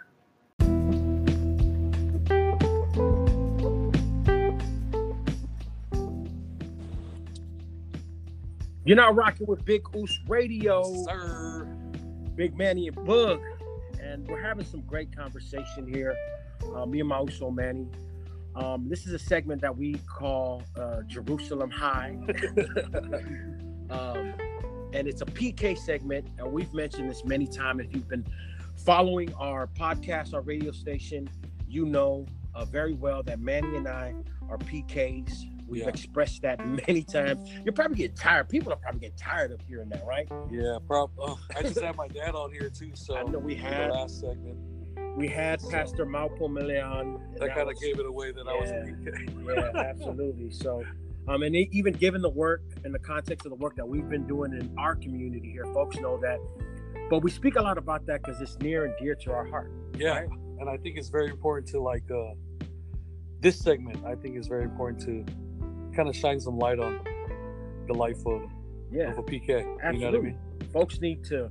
You're 8.85 8.97
not 8.97 9.15
rocking 9.15 9.47
with 9.47 9.65
Big 9.65 9.83
Goose 9.83 10.19
Radio, 10.27 10.83
Sir. 11.05 11.67
Big 12.35 12.55
Manny 12.55 12.87
and 12.87 13.05
Bug, 13.05 13.41
and 13.99 14.27
we're 14.27 14.41
having 14.41 14.63
some 14.63 14.81
great 14.81 15.15
conversation 15.15 15.91
here. 15.91 16.15
Uh, 16.75 16.85
me 16.85 16.99
and 16.99 17.09
my 17.09 17.19
Uso 17.21 17.49
Manny. 17.49 17.87
Um, 18.55 18.87
this 18.87 19.07
is 19.07 19.13
a 19.13 19.19
segment 19.19 19.61
that 19.61 19.75
we 19.75 19.95
call 20.07 20.61
uh, 20.77 21.01
Jerusalem 21.07 21.71
High. 21.71 22.15
um, 23.89 24.33
and 24.93 25.07
it's 25.07 25.21
a 25.21 25.25
PK 25.25 25.77
segment, 25.77 26.27
and 26.37 26.51
we've 26.51 26.73
mentioned 26.73 27.09
this 27.09 27.23
many 27.25 27.47
times. 27.47 27.81
If 27.81 27.93
you've 27.93 28.07
been 28.07 28.25
following 28.85 29.33
our 29.35 29.67
podcast, 29.67 30.33
our 30.33 30.41
radio 30.41 30.71
station, 30.71 31.29
you 31.67 31.85
know 31.85 32.25
uh, 32.53 32.63
very 32.65 32.93
well 32.93 33.21
that 33.23 33.39
Manny 33.39 33.75
and 33.75 33.87
I 33.87 34.13
are 34.49 34.57
PKs. 34.57 35.43
We've 35.67 35.81
Yeah. 35.81 35.89
expressed 35.89 36.41
that 36.43 36.65
many 36.87 37.03
times. 37.03 37.49
You're 37.63 37.73
probably 37.73 37.97
getting 37.97 38.15
tired. 38.15 38.47
People 38.49 38.71
are 38.71 38.77
probably 38.77 38.99
getting 39.01 39.17
tired 39.17 39.51
of 39.51 39.59
hearing 39.67 39.89
that, 39.89 40.05
right? 40.05 40.27
Yeah, 40.51 40.77
prob- 40.87 41.11
oh, 41.19 41.39
I 41.55 41.63
just 41.63 41.79
had 41.79 41.95
my 41.97 42.07
dad 42.07 42.35
on 42.35 42.51
here 42.51 42.69
too, 42.69 42.91
so 42.93 43.15
I 43.17 43.23
know 43.23 43.39
we 43.39 43.55
had 43.55 43.91
last 43.91 44.19
segment. 44.21 44.57
we 45.17 45.27
had 45.27 45.59
So- 45.61 45.69
Pastor 45.71 46.05
Malcolm 46.05 46.53
Milian. 46.55 47.15
and 47.15 47.37
That 47.41 47.55
kind 47.55 47.69
of 47.69 47.79
gave 47.79 47.99
it 47.99 48.05
away 48.05 48.31
that 48.31 48.47
I 48.47 48.53
was 48.53 48.69
a 48.69 48.73
PK. 48.75 49.73
yeah, 49.73 49.79
absolutely. 49.81 50.51
So, 50.51 50.83
um, 51.27 51.41
and 51.43 51.55
even 51.55 51.93
given 51.93 52.21
the 52.21 52.29
work 52.29 52.61
and 52.83 52.93
the 52.93 52.99
context 52.99 53.45
of 53.45 53.49
the 53.51 53.55
work 53.55 53.75
that 53.75 53.87
we've 53.87 54.07
been 54.09 54.27
doing 54.27 54.53
in 54.53 54.73
our 54.77 54.95
community 54.95 55.49
here, 55.51 55.65
folks 55.73 55.97
know 55.97 56.17
that. 56.21 56.39
But 57.09 57.19
we 57.19 57.31
speak 57.31 57.55
a 57.55 57.61
lot 57.61 57.77
about 57.77 58.05
that 58.07 58.23
because 58.23 58.41
it's 58.41 58.57
near 58.59 58.85
and 58.85 58.93
dear 58.99 59.15
to 59.15 59.31
our 59.31 59.45
heart. 59.45 59.71
Yeah, 59.97 60.19
Right. 60.19 60.29
and 60.59 60.69
I 60.69 60.77
think 60.77 60.97
it's 60.97 61.09
very 61.09 61.29
important 61.29 61.67
to 61.69 61.79
like 61.81 62.03
uh 62.11 62.33
this 63.41 63.59
segment. 63.59 64.03
I 64.05 64.15
think 64.15 64.37
is 64.37 64.47
very 64.47 64.63
important 64.63 65.01
to 65.05 65.25
kind 65.95 66.09
of 66.09 66.15
shine 66.15 66.39
some 66.39 66.57
light 66.57 66.79
on 66.79 66.99
the 67.87 67.93
life 67.93 68.25
of, 68.25 68.41
Yeah, 68.91 69.11
of 69.11 69.17
a 69.19 69.23
PK. 69.23 69.47
You 69.49 69.55
know 69.63 69.65
what 69.75 69.83
I 69.83 69.87
absolutely. 69.87 70.21
mean? 70.31 70.39
Folks 70.73 70.99
need 70.99 71.23
to. 71.25 71.49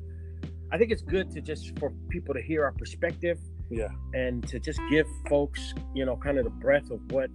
I 0.73 0.79
think 0.79 0.91
it's 0.91 1.03
good 1.03 1.31
to 1.33 1.41
just 1.41 1.79
for 1.79 1.93
people 2.09 2.35
to 2.35 2.43
hear 2.43 2.65
our 2.65 2.73
perspective 2.73 3.39
Yeah, 3.71 3.89
and 4.13 4.47
to 4.49 4.59
just 4.59 4.81
give 4.91 5.07
folks, 5.29 5.73
you 5.95 6.05
know, 6.05 6.17
kind 6.17 6.37
of 6.39 6.45
the 6.45 6.51
breadth 6.51 6.91
of 6.91 7.01
what 7.13 7.31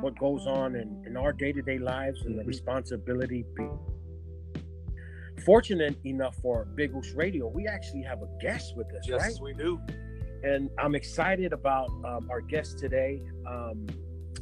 what 0.00 0.18
goes 0.18 0.46
on 0.46 0.76
in, 0.76 1.02
in 1.06 1.16
our 1.16 1.32
day 1.32 1.52
to 1.52 1.62
day 1.62 1.78
lives 1.78 2.24
and 2.24 2.38
the 2.38 2.42
Mhm. 2.42 2.46
responsibility. 2.48 3.44
Be 3.54 3.68
fortunate 5.44 5.96
enough 6.04 6.36
for 6.36 6.64
Big 6.74 6.92
Goose 6.92 7.12
Radio, 7.14 7.46
we 7.48 7.66
actually 7.66 8.02
have 8.02 8.22
a 8.22 8.28
guest 8.40 8.76
with 8.76 8.86
us, 8.94 9.06
yes, 9.08 9.20
right? 9.20 9.34
we 9.42 9.54
do. 9.54 9.80
and 10.42 10.70
I'm 10.78 10.94
excited 10.94 11.52
about 11.52 11.88
um, 12.04 12.28
our 12.30 12.40
guest 12.40 12.78
today. 12.78 13.22
Um, 13.46 13.86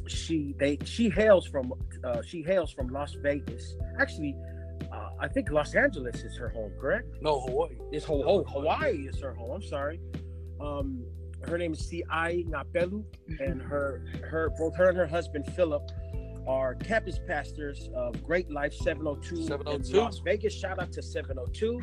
she 0.07 0.53
they 0.59 0.77
she 0.83 1.09
hails 1.09 1.47
from 1.47 1.73
uh, 2.03 2.21
she 2.21 2.43
hails 2.43 2.71
from 2.71 2.87
Las 2.89 3.13
Vegas. 3.23 3.75
Actually, 3.99 4.35
uh, 4.91 5.09
I 5.19 5.27
think 5.27 5.49
Los 5.51 5.73
Angeles 5.73 6.23
is 6.23 6.37
her 6.37 6.49
home, 6.49 6.71
correct? 6.79 7.07
No, 7.21 7.41
Hawaii. 7.41 7.75
Is 7.91 8.03
Ho- 8.03 8.23
oh, 8.23 8.43
Hawaii 8.43 9.07
is 9.07 9.19
her 9.21 9.33
home. 9.33 9.51
I'm 9.51 9.63
sorry. 9.63 9.99
Um, 10.59 11.03
her 11.47 11.57
name 11.57 11.73
is 11.73 11.79
C.I. 11.79 12.45
Ngapelu, 12.49 13.03
and 13.39 13.61
her 13.61 14.01
her 14.29 14.49
both 14.57 14.75
her 14.75 14.89
and 14.89 14.97
her 14.97 15.07
husband 15.07 15.45
Philip 15.55 15.89
are 16.47 16.75
campus 16.75 17.19
pastors 17.27 17.89
of 17.95 18.23
Great 18.23 18.51
Life 18.51 18.73
702, 18.73 19.53
in 19.93 19.97
Las 19.97 20.19
Vegas. 20.19 20.53
Shout 20.53 20.79
out 20.79 20.91
to 20.93 21.01
702. 21.01 21.81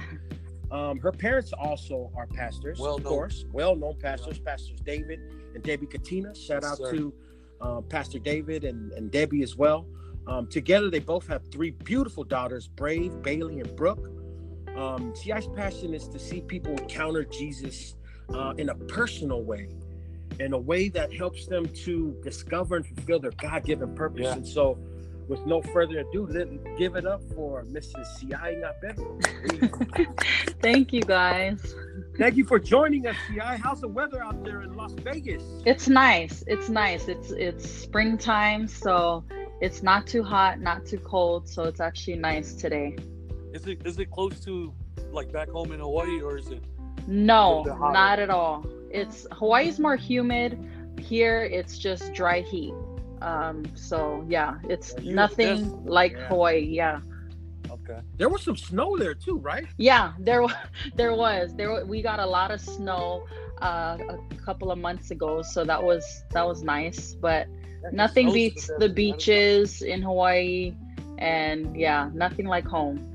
Um, 0.70 0.98
her 1.00 1.12
parents 1.12 1.52
also 1.52 2.10
are 2.16 2.26
pastors, 2.28 2.78
Well 2.78 2.94
of 2.96 3.02
known. 3.04 3.12
course, 3.12 3.44
well-known 3.52 3.96
pastors, 4.00 4.38
pastors 4.38 4.80
David 4.80 5.20
and 5.54 5.62
Debbie 5.62 5.86
Katina. 5.86 6.34
Shout 6.34 6.62
Yes, 6.62 6.72
out 6.72 6.78
sir. 6.78 6.92
to 6.92 7.14
uh, 7.60 7.80
Pastor 7.82 8.18
David 8.18 8.64
and, 8.64 8.90
and 8.92 9.10
Debbie 9.10 9.42
as 9.42 9.56
well. 9.56 9.86
Um, 10.26 10.46
together, 10.46 10.88
they 10.88 11.00
both 11.00 11.26
have 11.26 11.42
three 11.50 11.70
beautiful 11.72 12.22
daughters, 12.24 12.68
Brave, 12.68 13.20
Bailey, 13.22 13.60
and 13.60 13.74
Brooke. 13.76 14.08
Um, 14.76 15.12
CI's 15.14 15.48
passion 15.48 15.92
is 15.92 16.08
to 16.08 16.18
see 16.18 16.40
people 16.40 16.72
encounter 16.72 17.24
Jesus 17.24 17.96
uh, 18.34 18.54
in 18.58 18.68
a 18.68 18.74
personal 18.74 19.42
way, 19.42 19.68
in 20.40 20.52
a 20.52 20.58
way 20.58 20.88
that 20.88 21.12
helps 21.12 21.46
them 21.46 21.66
to 21.84 22.16
discover 22.22 22.76
and 22.76 22.86
fulfill 22.86 23.20
their 23.20 23.32
God-given 23.32 23.94
purpose. 23.94 24.24
Yeah. 24.24 24.34
And 24.34 24.46
so, 24.46 24.78
with 25.28 25.46
no 25.46 25.62
further 25.62 26.00
ado, 26.00 26.26
let 26.26 26.48
give 26.76 26.96
it 26.96 27.06
up 27.06 27.22
for 27.34 27.64
Mrs. 27.64 28.20
CI 28.20 28.60
Ngapelu. 28.60 30.12
Thank 30.60 30.92
you 30.92 31.02
guys. 31.02 31.74
Thank 32.18 32.36
you 32.36 32.44
for 32.44 32.58
joining 32.58 33.06
us, 33.06 33.16
CI. 33.28 33.40
How's 33.40 33.80
the 33.80 33.88
weather 33.88 34.22
out 34.22 34.44
there 34.44 34.62
in 34.62 34.74
Las 34.76 34.92
Vegas? 34.92 35.42
It's 35.64 35.88
nice. 35.88 36.44
It's 36.46 36.68
nice. 36.68 37.08
It's 37.08 37.30
it's 37.30 37.68
springtime, 37.68 38.68
so 38.68 39.24
it's 39.60 39.82
not 39.82 40.06
too 40.06 40.22
hot, 40.22 40.60
not 40.60 40.84
too 40.84 40.98
cold, 40.98 41.48
so 41.48 41.62
it's 41.64 41.80
actually 41.80 42.16
nice 42.16 42.54
today. 42.54 42.96
Is 43.54 43.66
it 43.66 43.86
is 43.86 43.98
it 43.98 44.10
close 44.10 44.40
to 44.40 44.74
like 45.12 45.32
back 45.32 45.48
home 45.48 45.72
in 45.72 45.80
Hawaii 45.80 46.20
or 46.20 46.36
is 46.36 46.50
it? 46.50 46.62
No, 47.06 47.58
little 47.58 47.64
bit 47.64 47.72
hotter. 47.74 47.92
not 47.92 48.18
at 48.18 48.30
all. 48.30 48.66
It's 48.90 49.26
Hawaii's 49.32 49.78
more 49.78 49.96
humid. 49.96 50.58
Here 50.98 51.44
it's 51.44 51.78
just 51.78 52.12
dry 52.12 52.40
heat. 52.40 52.74
Um, 53.20 53.64
so 53.74 54.24
yeah, 54.28 54.58
it's 54.68 54.94
Yeah, 55.00 55.14
nothing 55.14 55.84
like 55.84 56.12
Yeah. 56.12 56.28
Hawaii. 56.28 56.60
Yeah. 56.60 57.00
Okay. 57.70 58.00
There 58.18 58.28
was 58.28 58.42
some 58.42 58.56
snow 58.56 58.96
there 58.98 59.14
too, 59.14 59.38
right? 59.38 59.66
Yeah, 59.78 60.12
there 60.18 60.42
was. 60.42 60.52
there 60.94 61.14
was 61.14 61.54
there 61.54 61.84
we 61.86 62.02
got 62.02 62.18
a 62.20 62.26
lot 62.26 62.50
of 62.50 62.60
snow 62.60 63.26
uh, 63.62 63.96
a 64.08 64.18
couple 64.44 64.70
of 64.70 64.78
months 64.78 65.10
ago, 65.10 65.42
so 65.42 65.64
that 65.64 65.82
was 65.82 66.24
that 66.32 66.46
was 66.46 66.62
nice. 66.62 67.14
But 67.14 67.48
nothing 67.92 68.32
beats 68.32 68.70
the 68.78 68.88
beaches 68.88 69.82
in 69.82 70.02
Hawaii, 70.02 70.74
and 71.18 71.74
yeah, 71.76 72.10
nothing 72.12 72.46
like 72.46 72.66
home. 72.66 73.08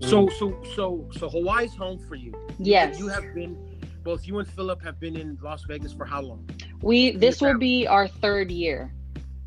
So, 0.00 0.28
so, 0.38 0.58
so, 0.74 1.08
so 1.12 1.28
Hawaii's 1.28 1.74
home 1.74 1.98
for 1.98 2.14
you. 2.14 2.32
Yes, 2.58 2.98
You 2.98 3.08
have 3.08 3.34
been, 3.34 3.56
both 4.02 4.26
you 4.26 4.38
and 4.38 4.48
Philip 4.48 4.82
have 4.82 4.98
been 4.98 5.16
in 5.16 5.38
Las 5.42 5.64
Vegas 5.64 5.92
for 5.92 6.04
how 6.06 6.22
long? 6.22 6.48
we 6.82 7.10
this 7.10 7.42
will 7.42 7.58
be 7.58 7.86
our 7.86 8.08
third 8.08 8.50
year, 8.50 8.92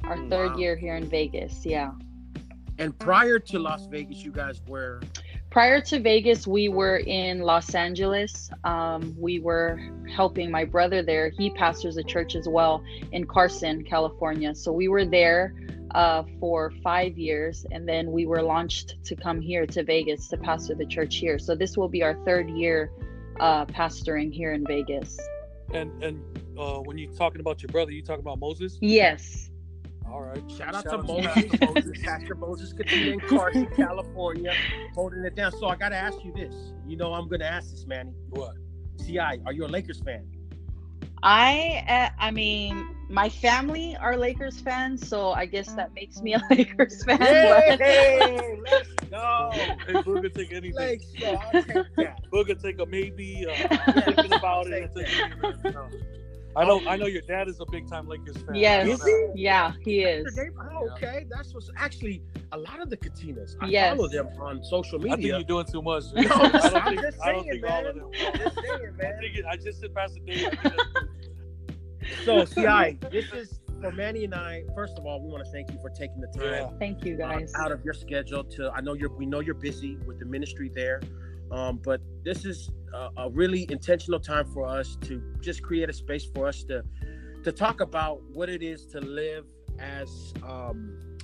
our 0.03 0.17
Mm, 0.17 0.29
third 0.29 0.59
year 0.59 0.75
here 0.75 0.95
in 0.95 1.09
Vegas. 1.09 1.65
Yeah. 1.65 1.91
And 2.77 2.97
prior 2.99 3.39
to 3.39 3.59
Las 3.59 3.87
Vegas, 3.87 4.23
you 4.23 4.31
guys 4.31 4.61
were 4.67 5.01
Prior 5.49 5.79
to 5.81 5.99
Vegas, 5.99 6.47
we 6.47 6.67
were 6.69 6.97
in 6.97 7.41
Los 7.41 7.75
Angeles. 7.75 8.49
Um, 8.63 9.15
we 9.19 9.39
were 9.39 9.79
helping 10.15 10.49
my 10.49 10.65
brother 10.65 11.03
there. 11.03 11.29
He 11.29 11.51
pastors 11.51 11.97
a 11.97 12.03
church 12.03 12.35
as 12.35 12.47
well 12.47 12.83
in 13.11 13.25
Carson, 13.25 13.83
California. 13.83 14.55
So 14.55 14.71
we 14.71 14.87
were 14.87 15.05
there 15.05 15.53
uh, 15.93 16.23
for 16.39 16.71
five 16.83 17.17
years, 17.17 17.65
and 17.71 17.87
then 17.87 18.11
we 18.11 18.25
were 18.25 18.41
launched 18.41 19.03
to 19.05 19.15
come 19.15 19.39
here 19.39 19.65
to 19.65 19.83
Vegas 19.83 20.27
to 20.29 20.37
pastor 20.37 20.75
the 20.75 20.85
church 20.85 21.17
here. 21.17 21.37
So 21.37 21.55
this 21.55 21.77
will 21.77 21.89
be 21.89 22.03
our 22.03 22.15
third 22.25 22.49
year 22.49 22.91
uh, 23.39 23.65
pastoring 23.65 24.33
here 24.33 24.53
in 24.53 24.65
Vegas. 24.65 25.19
And 25.73 26.03
and 26.03 26.21
uh, 26.57 26.79
when 26.79 26.97
you're 26.97 27.13
talking 27.13 27.41
about 27.41 27.61
your 27.61 27.69
brother, 27.69 27.91
you 27.91 28.03
talking 28.03 28.21
about 28.21 28.39
Moses? 28.39 28.77
Yes. 28.81 29.49
All 30.05 30.21
right. 30.21 30.43
shout 30.51 30.75
out 30.75 30.83
to 30.83 30.95
out 30.95 31.07
Moses, 31.07 31.25
Pastor 31.33 31.65
Moses, 31.65 32.01
Pastor 32.03 32.35
Moses 32.35 32.73
Katina 32.73 33.11
in 33.13 33.19
Carson, 33.21 33.65
California, 33.75 34.53
holding 34.93 35.23
it 35.23 35.35
down. 35.35 35.51
So 35.53 35.67
I 35.67 35.75
got 35.75 35.89
to 35.89 35.95
ask 35.95 36.23
you 36.23 36.31
this. 36.33 36.53
You 36.85 36.97
know, 36.97 37.13
I'm 37.13 37.27
going 37.27 37.39
to 37.39 37.51
ask 37.51 37.71
this, 37.71 37.87
Manny. 37.87 38.13
What? 38.29 38.55
Ci, 39.03 39.17
are 39.17 39.53
you 39.53 39.65
a 39.65 39.67
Lakers 39.67 40.01
fan? 40.01 40.27
I 41.21 41.83
uh, 41.87 42.09
I 42.19 42.31
mean, 42.31 42.83
my 43.09 43.29
family 43.29 43.95
are 43.97 44.17
Lakers 44.17 44.59
fans, 44.59 45.07
so 45.07 45.31
I 45.31 45.45
guess 45.45 45.73
that 45.75 45.93
makes 45.93 46.21
me 46.21 46.33
a 46.33 46.41
Lakers 46.49 47.03
fan. 47.03 47.17
but- 47.19 47.79
Hey, 47.79 48.59
let's 48.69 48.89
go. 49.09 49.49
Hey, 49.53 49.93
Booga, 49.93 50.33
take 50.33 50.51
anything. 50.53 50.73
Let's 50.75 51.11
go. 51.19 51.35
I'll 51.35 51.63
take 51.63 51.85
that. 51.97 52.19
Booga, 52.31 52.61
take 52.61 52.79
a 52.79 52.85
maybe. 52.85 53.45
Uh, 53.47 54.01
thinking 54.01 54.33
about 54.33 54.67
it. 54.67 54.91
Take 56.55 56.55
Take 56.55 56.57
a, 56.57 56.59
I 56.59 56.65
know. 56.83 56.89
I 56.89 56.95
know 56.97 57.05
your 57.07 57.21
dad 57.21 57.47
is 57.47 57.59
a 57.59 57.65
big 57.71 57.89
time 57.89 58.07
Lakers 58.07 58.37
fan. 58.37 58.55
Yes. 58.55 58.87
Is 58.87 59.03
he? 59.03 59.25
Yeah, 59.35 59.73
he 59.83 59.99
is. 60.01 60.25
Pastor 60.25 60.43
Dave? 60.45 60.53
Oh, 60.73 60.89
okay. 60.91 61.25
That's 61.29 61.53
what's 61.53 61.69
actually 61.77 62.21
a 62.51 62.57
lot 62.57 62.79
of 62.81 62.89
the 62.89 62.97
Katinas. 62.97 63.55
I 63.61 63.67
Yes. 63.67 63.95
follow 63.97 64.07
them 64.09 64.27
on 64.39 64.63
social 64.63 64.99
media. 64.99 65.13
I 65.13 65.15
think 65.17 65.27
you're 65.27 65.43
doing 65.43 65.65
too 65.65 65.81
much. 65.81 66.03
No, 66.13 66.21
I 66.21 66.25
don't 66.25 66.75
I'm 66.75 66.95
think. 66.95 67.01
just 67.01 67.21
I 67.21 67.31
don't 67.31 67.43
saying, 67.45 67.61
think 67.61 67.71
all 67.71 67.83
man. 67.83 67.87
of 67.87 67.95
them. 67.95 68.09
Just 68.13 68.55
saying, 68.55 68.93
I 68.99 69.01
man. 69.03 69.19
think 69.21 69.35
it, 69.37 69.45
I 69.49 69.55
just 69.57 69.79
said 69.81 69.93
Pastor 69.95 70.19
Dave. 70.25 70.47
I 70.47 70.49
think 70.49 70.61
that's- 70.63 72.25
So, 72.25 72.45
Ci, 72.45 72.97
this 73.11 73.31
is 73.33 73.59
for 73.81 73.91
Manny 73.91 74.25
and 74.25 74.35
I. 74.35 74.63
First 74.75 74.97
of 74.97 75.05
all, 75.05 75.21
we 75.21 75.29
want 75.31 75.43
to 75.45 75.51
thank 75.51 75.71
you 75.71 75.77
for 75.81 75.89
taking 75.89 76.19
the 76.21 76.27
time 76.27 76.43
Yeah. 76.45 76.69
Thank 76.79 77.03
you 77.05 77.15
uh, 77.15 77.17
guys. 77.29 77.53
out 77.55 77.71
of 77.71 77.83
your 77.83 77.93
schedule 77.93 78.43
to. 78.43 78.69
I 78.71 78.81
know 78.81 78.93
you're. 78.93 79.09
We 79.15 79.25
know 79.25 79.39
you're 79.39 79.55
busy 79.55 79.97
with 80.05 80.19
the 80.19 80.25
ministry 80.25 80.69
there, 80.73 81.01
um, 81.53 81.79
but 81.83 82.01
this 82.25 82.45
is 82.45 82.69
a, 82.93 83.09
a 83.17 83.29
really 83.29 83.63
intentional 83.69 84.19
time 84.19 84.45
for 84.53 84.65
us 84.67 84.97
to 85.07 85.21
just 85.41 85.61
create 85.61 85.89
a 85.89 85.93
space 85.93 86.25
for 86.33 86.47
us 86.47 86.63
to 86.65 86.83
to 87.43 87.51
talk 87.51 87.81
about 87.81 88.21
what 88.37 88.49
it 88.49 88.63
is 88.63 88.85
to 88.87 88.99
live 89.01 89.45
as 89.79 90.33
um, 90.47 90.77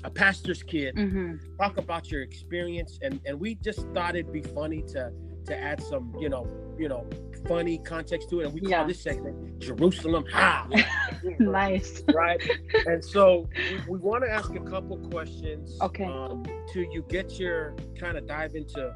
a 0.03 0.09
pastor's 0.09 0.63
kid 0.63 0.91
hmm 0.97 1.35
talk 1.57 1.77
about 1.77 2.09
your 2.11 2.21
experience 2.21 2.99
and 3.01 3.19
and 3.25 3.37
we 3.39 3.55
just 3.55 3.81
thought 3.93 4.15
it'd 4.15 4.31
be 4.31 4.41
funny 4.59 4.81
to 4.93 5.11
to 5.45 5.53
add 5.69 5.81
some 5.83 6.13
you 6.19 6.29
know 6.29 6.45
you 6.77 6.87
know 6.87 7.03
funny 7.47 7.77
context 7.79 8.29
to 8.29 8.39
it 8.41 8.45
and 8.45 8.53
we 8.53 8.61
call 8.61 8.69
Yeah. 8.71 8.83
this 8.91 9.01
segment 9.01 9.35
jerusalem 9.59 10.23
ha 10.31 10.67
Nice. 11.39 12.03
right 12.13 12.39
and 12.85 13.03
so 13.03 13.49
we, 13.69 13.77
we 13.87 13.97
want 13.99 14.23
to 14.23 14.29
ask 14.31 14.49
a 14.55 14.59
couple 14.73 14.97
questions 15.09 15.77
Okay. 15.81 16.05
um 16.05 16.43
to 16.73 16.79
you 16.93 17.01
get 17.09 17.27
your 17.39 17.75
kind 17.99 18.17
of 18.17 18.25
dive 18.25 18.55
into 18.55 18.93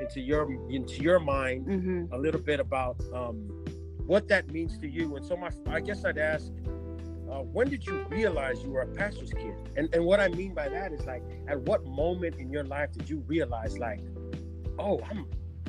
into 0.00 0.20
your 0.20 0.50
into 0.70 1.02
your 1.02 1.18
mind 1.20 1.66
hmm 1.66 2.04
a 2.12 2.18
little 2.18 2.40
bit 2.40 2.60
about 2.60 2.96
um 3.14 3.36
what 4.06 4.28
that 4.28 4.50
means 4.50 4.76
to 4.78 4.88
you 4.88 5.16
and 5.16 5.24
so 5.24 5.36
my 5.36 5.50
i 5.70 5.80
guess 5.80 6.04
i'd 6.04 6.18
ask 6.18 6.52
uh, 7.30 7.38
when 7.38 7.68
did 7.68 7.86
you 7.86 8.04
realize 8.10 8.62
you 8.62 8.70
were 8.70 8.82
a 8.82 8.86
pastor's 8.86 9.32
kid? 9.32 9.54
And 9.76 9.88
and 9.94 10.04
what 10.04 10.20
I 10.20 10.28
mean 10.28 10.52
by 10.54 10.68
that 10.68 10.92
is 10.92 11.04
like, 11.06 11.22
at 11.48 11.58
what 11.62 11.84
moment 11.86 12.36
in 12.36 12.50
your 12.50 12.64
life 12.64 12.92
did 12.92 13.08
you 13.08 13.24
realize 13.26 13.78
like, 13.78 13.98
oh, 14.78 15.00
I'm 15.10 15.26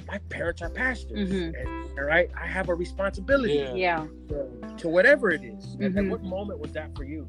my 0.08 0.20
parents 0.30 0.62
are 0.62 0.70
pastors, 0.70 1.30
Mhm. 1.32 1.54
and 1.60 1.68
all 1.98 2.04
right, 2.06 2.30
I 2.40 2.46
have 2.46 2.68
a 2.70 2.76
responsibility 2.76 3.54
Yeah. 3.56 3.74
Yeah. 3.74 4.08
to, 4.28 4.76
to 4.78 4.88
whatever 4.90 5.32
it 5.32 5.44
is. 5.46 5.76
And, 5.76 5.98
and 5.98 6.08
Mhm. 6.08 6.10
what 6.12 6.24
moment 6.24 6.60
was 6.60 6.74
that 6.74 6.94
for 6.96 7.06
you? 7.06 7.26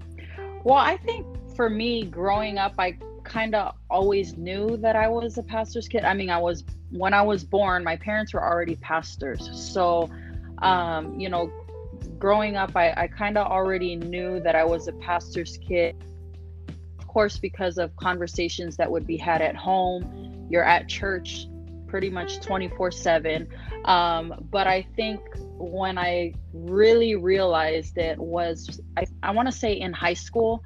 Well, 0.64 0.76
I 0.76 0.96
think 0.98 1.24
for 1.54 1.70
me, 1.70 2.04
growing 2.04 2.58
up, 2.58 2.74
I 2.78 2.98
kind 3.28 3.54
of 3.54 3.74
always 3.90 4.36
knew 4.36 4.76
that 4.78 4.96
I 4.96 5.08
was 5.08 5.38
a 5.38 5.42
pastor's 5.42 5.88
kid. 5.88 6.04
I 6.04 6.14
mean, 6.14 6.30
I 6.30 6.38
was 6.38 6.64
when 6.90 7.12
I 7.12 7.22
was 7.22 7.44
born, 7.44 7.84
my 7.84 7.96
parents 7.96 8.32
were 8.32 8.42
already 8.42 8.76
pastors. 8.76 9.50
So, 9.52 10.08
um, 10.62 11.18
you 11.18 11.28
know, 11.28 11.50
growing 12.18 12.56
up, 12.56 12.76
I, 12.76 12.92
I 12.96 13.06
kind 13.08 13.36
of 13.36 13.46
already 13.46 13.96
knew 13.96 14.40
that 14.40 14.54
I 14.54 14.64
was 14.64 14.88
a 14.88 14.92
pastor's 14.92 15.58
kid. 15.58 15.96
Of 16.98 17.06
course, 17.06 17.38
because 17.38 17.78
of 17.78 17.94
conversations 17.96 18.76
that 18.76 18.90
would 18.90 19.06
be 19.06 19.16
had 19.16 19.42
at 19.42 19.56
home, 19.56 20.46
you're 20.48 20.64
at 20.64 20.88
church 20.88 21.46
pretty 21.86 22.10
much 22.10 22.40
24 22.40 22.90
7. 22.90 23.48
Um, 23.84 24.46
but 24.50 24.66
I 24.66 24.86
think 24.96 25.20
when 25.58 25.98
I 25.98 26.34
really 26.52 27.14
realized 27.14 27.98
it 27.98 28.18
was, 28.18 28.80
I, 28.96 29.06
I 29.22 29.30
want 29.30 29.48
to 29.48 29.52
say 29.52 29.72
in 29.72 29.92
high 29.92 30.14
school, 30.14 30.62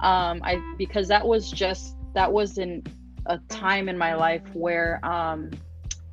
um, 0.00 0.40
I 0.42 0.60
because 0.78 1.08
that 1.08 1.26
was 1.26 1.50
just 1.50 1.96
that 2.14 2.32
was 2.32 2.58
in 2.58 2.82
a 3.26 3.38
time 3.48 3.88
in 3.88 3.96
my 3.96 4.14
life 4.14 4.42
where 4.54 5.04
um, 5.04 5.50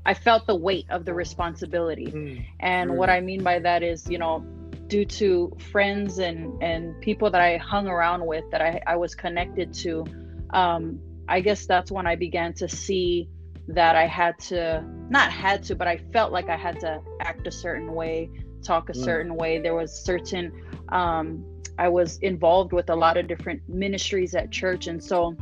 I 0.05 0.13
felt 0.13 0.47
the 0.47 0.55
weight 0.55 0.85
of 0.89 1.05
the 1.05 1.13
responsibility. 1.13 2.07
Mm. 2.07 2.45
And 2.59 2.91
Mm. 2.91 2.95
what 2.95 3.09
I 3.09 3.21
mean 3.21 3.43
by 3.43 3.59
that 3.59 3.83
is, 3.83 4.09
you 4.09 4.17
know, 4.17 4.43
due 4.87 5.05
to 5.05 5.51
friends 5.71 6.17
and 6.19 6.63
and 6.63 6.99
people 7.01 7.29
that 7.29 7.41
I 7.41 7.57
hung 7.57 7.87
around 7.87 8.25
with 8.25 8.45
that 8.51 8.61
I, 8.61 8.81
I 8.87 8.95
was 8.95 9.15
connected 9.15 9.73
to, 9.83 10.05
um, 10.51 10.99
I 11.27 11.41
guess 11.41 11.65
that's 11.65 11.91
when 11.91 12.07
I 12.07 12.15
began 12.15 12.53
to 12.53 12.69
see 12.69 13.27
that 13.67 13.97
I 13.97 14.07
had 14.07 14.39
to 14.47 14.83
not 15.09 15.31
had 15.31 15.63
to, 15.63 15.75
but 15.75 15.87
I 15.87 15.97
felt 16.13 16.31
like 16.31 16.49
I 16.49 16.55
had 16.55 16.79
to 16.81 17.01
act 17.21 17.47
a 17.47 17.51
certain 17.51 17.93
way, 17.93 18.29
talk 18.63 18.89
a 18.89 18.93
Mm. 18.93 19.03
certain 19.03 19.35
way. 19.35 19.59
There 19.59 19.75
was 19.75 19.91
certain 19.91 20.51
um, 20.89 21.45
I 21.77 21.89
was 21.89 22.17
involved 22.19 22.71
with 22.73 22.89
a 22.89 22.95
lot 22.95 23.17
of 23.17 23.27
different 23.27 23.61
ministries 23.67 24.35
at 24.35 24.51
church, 24.51 24.87
and 24.87 25.03
so 25.03 25.35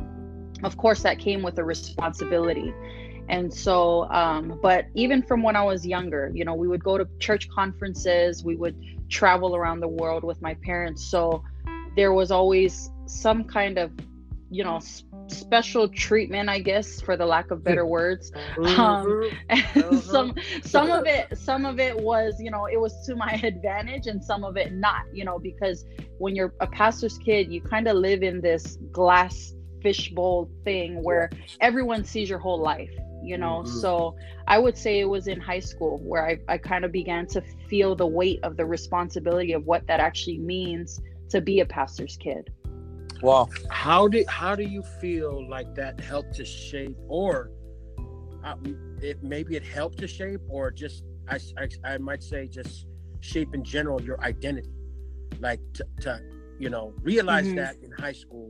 of 0.62 0.76
course 0.76 1.02
that 1.02 1.18
came 1.18 1.42
with 1.42 1.58
a 1.58 1.64
responsibility 1.64 2.72
And 3.28 3.52
so, 3.52 4.08
um, 4.10 4.58
but 4.62 4.86
even 4.94 5.22
from 5.22 5.42
when 5.42 5.56
I 5.56 5.62
was 5.62 5.84
younger, 5.86 6.30
you 6.32 6.44
know, 6.44 6.54
we 6.54 6.68
would 6.68 6.84
go 6.84 6.96
to 6.96 7.06
church 7.18 7.48
conferences, 7.48 8.44
we 8.44 8.56
would 8.56 8.76
travel 9.08 9.56
around 9.56 9.80
the 9.80 9.88
world 9.88 10.22
with 10.24 10.40
my 10.40 10.54
parents. 10.54 11.04
So 11.10 11.42
there 11.96 12.12
was 12.12 12.30
always 12.30 12.90
some 13.06 13.44
kind 13.44 13.78
of, 13.78 13.90
you 14.50 14.62
know, 14.64 14.78
special 15.28 15.88
treatment, 15.88 16.48
I 16.48 16.60
guess, 16.60 17.00
for 17.00 17.16
the 17.16 17.26
lack 17.26 17.50
of 17.50 17.64
better 17.64 17.86
words. 17.86 18.30
Mm-hmm. 18.56 18.80
Um, 18.80 19.30
Uh-huh. 19.50 20.00
some 20.00 20.34
some 20.62 20.90
of 20.90 21.06
it 21.06 21.36
some 21.36 21.66
of 21.66 21.78
it 21.78 21.96
was 22.00 22.40
you 22.40 22.50
know 22.50 22.66
it 22.66 22.80
was 22.80 22.94
to 23.06 23.14
my 23.16 23.32
advantage 23.44 24.06
and 24.06 24.22
some 24.24 24.44
of 24.44 24.56
it 24.56 24.72
not 24.72 25.02
you 25.12 25.24
know 25.24 25.38
because 25.38 25.84
when 26.18 26.34
you're 26.36 26.54
a 26.60 26.66
pastor's 26.66 27.18
kid 27.18 27.50
you 27.52 27.60
kind 27.60 27.86
of 27.88 27.96
live 27.96 28.22
in 28.22 28.40
this 28.40 28.78
glass 28.92 29.52
fishbowl 29.86 30.50
thing 30.64 31.00
where 31.04 31.30
everyone 31.60 32.02
sees 32.02 32.28
your 32.28 32.40
whole 32.40 32.60
life 32.60 32.90
you 33.22 33.38
know 33.38 33.62
Mhm. 33.64 33.68
so 33.68 34.16
i 34.48 34.58
would 34.58 34.76
say 34.76 34.98
it 34.98 35.04
was 35.04 35.28
in 35.28 35.38
high 35.40 35.60
school 35.60 35.94
where 36.10 36.26
i, 36.26 36.36
I 36.48 36.58
kind 36.58 36.84
of 36.84 36.90
began 36.90 37.24
to 37.28 37.40
feel 37.70 37.94
the 37.94 38.06
weight 38.06 38.40
of 38.42 38.56
the 38.56 38.66
responsibility 38.66 39.52
of 39.52 39.64
what 39.64 39.86
that 39.86 40.00
actually 40.00 40.38
means 40.38 41.00
to 41.28 41.40
be 41.40 41.60
a 41.60 41.66
pastor's 41.66 42.16
kid 42.16 42.50
Wow. 43.22 43.48
how 43.70 44.08
did 44.08 44.26
how 44.28 44.56
do 44.56 44.64
you 44.64 44.82
feel 45.00 45.48
like 45.48 45.72
that 45.76 46.00
helped 46.00 46.34
to 46.34 46.44
shape 46.44 46.96
or 47.08 47.50
uh, 48.44 48.54
it 49.00 49.22
maybe 49.22 49.54
it 49.54 49.64
helped 49.64 49.98
to 49.98 50.08
shape 50.08 50.40
or 50.48 50.72
just 50.72 51.04
I, 51.28 51.38
I, 51.62 51.68
I 51.92 51.98
might 51.98 52.22
say 52.24 52.48
just 52.48 52.86
shape 53.20 53.54
in 53.54 53.62
general 53.64 54.02
your 54.02 54.20
identity 54.20 54.68
like 55.38 55.60
to, 55.74 55.86
to 56.00 56.20
you 56.58 56.70
know 56.70 56.92
realize 57.02 57.48
Mhm. 57.48 57.56
that 57.60 57.76
in 57.82 57.90
high 57.92 58.12
school 58.24 58.48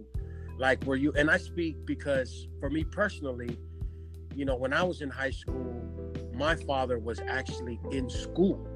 like 0.58 0.82
were 0.84 0.96
you 0.96 1.12
and 1.16 1.30
i 1.30 1.36
speak 1.36 1.76
because 1.86 2.48
for 2.60 2.70
me 2.70 2.84
personally 2.84 3.58
you 4.34 4.44
know 4.44 4.56
when 4.56 4.72
i 4.72 4.82
was 4.82 5.02
in 5.02 5.10
high 5.10 5.30
school 5.30 5.74
my 6.34 6.54
father 6.54 6.98
was 6.98 7.20
actually 7.28 7.80
in 7.90 8.08
school 8.10 8.66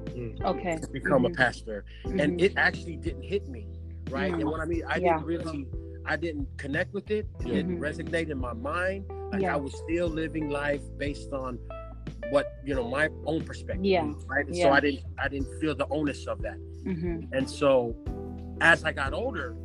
okay 0.43 0.77
to 0.77 0.87
become 0.89 1.23
Mhm. 1.23 1.31
a 1.31 1.33
pastor 1.35 1.85
Mhm. 2.05 2.21
and 2.21 2.41
it 2.41 2.53
actually 2.57 2.97
didn't 2.97 3.23
hit 3.23 3.47
me 3.47 3.67
right 4.09 4.33
and 4.33 4.43
Mm. 4.43 4.51
what 4.51 4.59
i 4.61 4.65
mean 4.65 4.83
i 4.87 4.97
Yeah. 4.97 5.13
didn't 5.17 5.25
really 5.25 5.67
i 6.05 6.15
didn't 6.15 6.47
connect 6.57 6.93
with 6.93 7.09
it 7.11 7.27
it 7.41 7.45
didn't 7.45 7.77
Mhm. 7.77 7.79
resonate 7.87 8.29
in 8.29 8.39
my 8.39 8.53
mind 8.53 9.05
like 9.31 9.41
Yeah. 9.41 9.53
i 9.53 9.57
was 9.57 9.73
still 9.85 10.07
living 10.07 10.49
life 10.49 10.81
based 10.97 11.31
on 11.33 11.59
what 12.31 12.45
you 12.65 12.73
know 12.75 12.87
my 12.87 13.09
own 13.25 13.41
perspective 13.43 13.85
Yeah. 13.85 14.11
right 14.27 14.45
and 14.47 14.55
so 14.55 14.71
i 14.71 14.79
didn't 14.79 15.03
i 15.17 15.27
didn't 15.27 15.51
feel 15.59 15.75
the 15.75 15.87
onus 15.89 16.27
of 16.27 16.41
that 16.41 16.57
Mhm. 16.85 17.27
and 17.33 17.49
so 17.49 17.95
as 18.61 18.83
i 18.83 18.91
got 18.91 19.13
older 19.13 19.55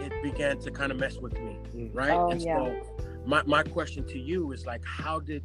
it, 0.00 0.12
it 0.12 0.22
began 0.22 0.58
to 0.58 0.70
kind 0.70 0.90
of 0.92 0.98
mess 0.98 1.16
with 1.18 1.34
me 1.40 1.58
right 1.92 2.12
Oh, 2.12 2.30
and 2.30 2.40
yeah. 2.42 2.56
so 2.56 2.76
my, 3.26 3.42
my 3.44 3.62
question 3.62 4.06
to 4.08 4.18
you 4.18 4.52
is 4.52 4.66
like 4.66 4.84
how 4.84 5.20
did 5.20 5.42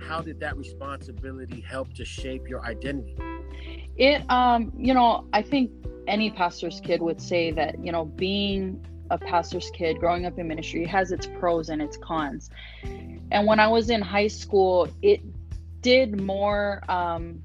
how 0.00 0.20
did 0.20 0.40
that 0.40 0.56
responsibility 0.56 1.60
help 1.60 1.92
to 1.94 2.04
shape 2.04 2.48
your 2.48 2.64
identity 2.64 3.16
It, 3.96 4.28
um, 4.30 4.72
you 4.76 4.92
know, 4.94 5.26
I 5.32 5.42
think 5.42 5.70
any 6.06 6.30
pastor's 6.30 6.80
kid 6.80 7.00
would 7.00 7.20
say 7.20 7.50
that, 7.52 7.82
you 7.84 7.90
know, 7.92 8.04
being 8.04 8.84
a 9.10 9.18
pastor's 9.18 9.70
kid, 9.70 9.98
growing 9.98 10.26
up 10.26 10.38
in 10.38 10.46
ministry 10.48 10.84
has 10.84 11.12
its 11.12 11.26
pros 11.38 11.68
and 11.70 11.80
its 11.80 11.96
cons. 11.96 12.50
And 13.32 13.46
when 13.46 13.58
I 13.58 13.68
was 13.68 13.90
in 13.90 14.02
high 14.02 14.28
school, 14.28 14.88
it 15.02 15.20
did 15.80 16.20
more, 16.20 16.82
um, 16.88 17.40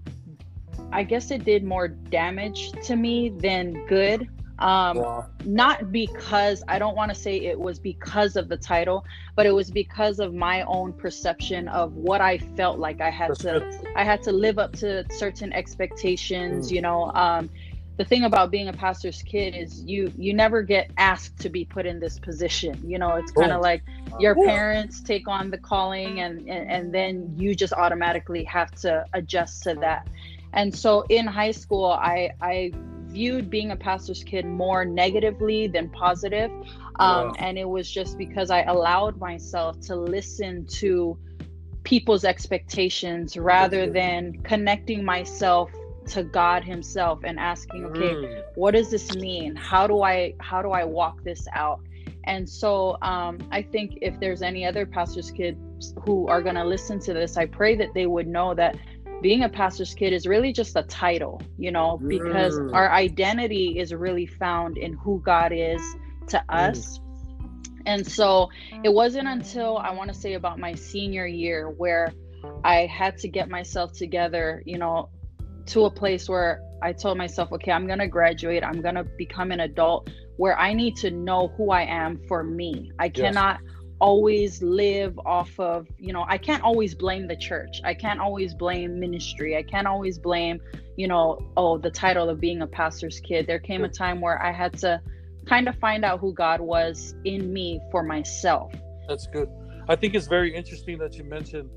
I 0.92 1.04
guess 1.04 1.32
it 1.32 1.46
did 1.46 1.64
more 1.64 1.88
damage 1.88 2.72
to 2.84 2.96
me 2.96 3.30
than 3.30 3.86
good. 3.88 4.28
Um, 4.62 4.97
Wow. 4.97 5.28
not 5.43 5.91
because 5.91 6.63
I 6.67 6.80
don't 6.80 6.95
want 6.95 7.10
to 7.10 7.15
say 7.15 7.38
it 7.38 7.60
was 7.60 7.80
because 7.80 8.36
of 8.36 8.47
the 8.50 8.58
title, 8.58 9.04
but 9.36 9.45
it 9.47 9.52
was 9.52 9.71
because 9.71 10.19
of 10.19 10.34
my 10.34 10.63
own 10.63 10.93
perception 10.93 11.67
of 11.69 11.93
what 11.95 12.21
I 12.21 12.38
felt 12.38 12.80
like 12.80 13.02
I 13.02 13.10
had 13.10 13.36
to. 13.39 13.65
I 13.95 14.04
had 14.04 14.21
to 14.24 14.32
live 14.32 14.60
up 14.60 14.74
to 14.76 15.06
certain 15.10 15.52
expectations, 15.54 16.71
you 16.71 16.82
know. 16.82 17.12
Um 17.15 17.50
the 17.97 18.06
thing 18.06 18.24
about 18.24 18.52
being 18.52 18.67
a 18.69 18.74
pastor's 18.74 19.21
kid 19.24 19.56
is 19.56 19.84
you 19.86 20.12
you 20.17 20.34
never 20.34 20.63
get 20.63 20.91
asked 20.97 21.39
to 21.39 21.50
be 21.50 21.65
put 21.65 21.86
in 21.86 22.00
this 22.00 22.19
position. 22.19 22.80
You 22.84 23.00
know, 23.00 23.15
it's 23.15 23.32
kind 23.32 23.52
of 23.52 23.62
like 23.62 23.84
your 24.17 24.36
Yeah. 24.36 24.45
parents 24.45 25.02
take 25.02 25.28
on 25.28 25.52
the 25.52 25.58
calling 25.58 26.19
and, 26.21 26.47
and 26.47 26.69
and 26.69 26.93
then 26.93 27.34
you 27.36 27.56
just 27.56 27.74
automatically 27.74 28.43
have 28.45 28.71
to 28.82 29.06
adjust 29.13 29.63
to 29.63 29.76
that. 29.82 30.04
And 30.54 30.74
so 30.76 31.06
in 31.10 31.28
high 31.28 31.52
school 31.52 31.86
I 31.86 32.32
I 32.41 32.76
viewed 33.12 33.50
being 33.50 33.71
a 33.71 33.76
pastor's 33.76 34.24
kid 34.24 34.45
more 34.45 34.86
negatively 34.86 35.67
than 35.67 35.89
positive. 35.89 36.52
Um, 37.00 37.30
Wow. 37.30 37.34
and 37.39 37.58
it 37.58 37.67
was 37.67 37.89
just 37.89 38.17
because 38.17 38.50
I 38.52 38.63
allowed 38.63 39.17
myself 39.19 39.80
to 39.88 39.95
listen 39.95 40.65
to 40.80 41.17
people's 41.84 42.24
expectations 42.26 43.38
rather 43.38 43.88
than 43.88 44.34
connecting 44.43 45.04
myself 45.04 45.71
to 46.08 46.24
God 46.24 46.63
himself 46.63 47.19
and 47.24 47.39
asking 47.39 47.86
okay 47.86 48.17
Mm. 48.17 48.43
what 48.56 48.71
does 48.71 48.89
this 48.89 49.13
mean 49.13 49.56
how 49.56 49.88
do 49.88 50.02
I 50.02 50.34
how 50.39 50.62
do 50.62 50.71
I 50.71 50.84
walk 50.84 51.24
this 51.24 51.47
out 51.54 51.80
and 52.26 52.47
so 52.47 52.97
um, 53.02 53.39
I 53.52 53.62
think 53.63 53.97
if 54.02 54.19
there's 54.19 54.41
any 54.41 54.65
other 54.65 54.86
pastor's 54.86 55.32
kids 55.32 55.58
who 56.04 56.28
are 56.28 56.41
going 56.41 56.56
to 56.56 56.63
listen 56.65 57.00
to 57.02 57.13
this 57.13 57.38
I 57.38 57.45
pray 57.45 57.76
that 57.76 57.93
they 57.93 58.08
would 58.08 58.28
know 58.28 58.54
that 58.56 58.76
being 59.22 59.44
a 59.44 59.50
pastor's 59.50 59.94
kid 59.94 60.14
is 60.14 60.26
really 60.26 60.52
just 60.52 60.76
a 60.76 60.84
title 60.84 61.42
you 61.58 61.72
know 61.72 62.00
because 62.08 62.60
Mm. 62.60 62.74
our 62.74 62.92
identity 62.92 63.80
is 63.80 63.94
really 63.94 64.26
found 64.26 64.78
in 64.78 64.94
who 64.94 65.22
God 65.24 65.52
is 65.54 65.82
to 66.28 66.44
us 66.50 67.00
and 67.86 68.06
so 68.06 68.50
it 68.84 68.94
wasn't 68.94 69.28
until 69.28 69.78
I 69.78 69.92
want 69.92 70.10
to 70.14 70.20
say 70.20 70.34
about 70.34 70.60
my 70.60 70.74
senior 70.76 71.26
year 71.26 71.70
where 71.70 72.14
I 72.64 72.86
had 72.86 73.18
to 73.20 73.28
get 73.28 73.50
myself 73.50 73.94
together, 73.94 74.62
you 74.66 74.78
know, 74.78 75.10
to 75.68 75.86
a 75.86 75.92
place 75.92 76.30
where 76.30 76.62
I 76.82 76.94
told 76.94 77.18
myself, 77.18 77.52
okay, 77.54 77.72
I'm 77.72 77.88
going 77.88 78.00
to 78.00 78.08
graduate, 78.08 78.64
I'm 78.64 78.82
going 78.82 78.96
to 78.96 79.04
become 79.04 79.52
an 79.52 79.62
adult 79.62 80.10
where 80.38 80.58
I 80.60 80.74
need 80.74 80.96
to 80.98 81.12
know 81.12 81.50
who 81.58 81.72
I 81.72 81.84
am 81.84 82.20
for 82.28 82.44
me. 82.44 82.92
I 83.00 83.10
cannot 83.10 83.60
always 84.02 84.64
live 84.64 85.18
off 85.26 85.58
of, 85.60 85.88
you 86.00 86.12
know, 86.12 86.26
I 86.28 86.40
can't 86.40 86.64
always 86.64 86.96
blame 86.96 87.28
the 87.28 87.36
church. 87.36 87.80
I 87.84 87.94
can't 87.94 88.20
always 88.20 88.56
blame 88.56 89.00
ministry. 89.00 89.56
I 89.56 89.62
can't 89.62 89.86
always 89.86 90.18
blame, 90.18 90.60
you 90.98 91.08
know, 91.08 91.38
oh, 91.56 91.78
the 91.78 91.92
title 91.92 92.28
of 92.28 92.40
being 92.40 92.64
a 92.64 92.68
pastor's 92.68 93.20
kid. 93.20 93.46
There 93.46 93.60
came 93.60 93.84
a 93.84 93.90
time 93.90 94.20
where 94.20 94.42
I 94.42 94.52
had 94.52 94.78
to 94.80 95.00
kind 95.46 95.70
of 95.70 95.78
find 95.78 96.04
out 96.04 96.20
who 96.20 96.34
God 96.34 96.62
was 96.62 97.14
in 97.26 97.54
me 97.54 97.80
for 97.92 98.02
myself. 98.02 98.74
That's 99.08 99.28
good. 99.28 99.50
I 99.88 99.96
think 99.96 100.16
it's 100.16 100.28
very 100.28 100.54
interesting 100.54 100.98
that 100.98 101.16
you 101.16 101.24
mentioned 101.24 101.70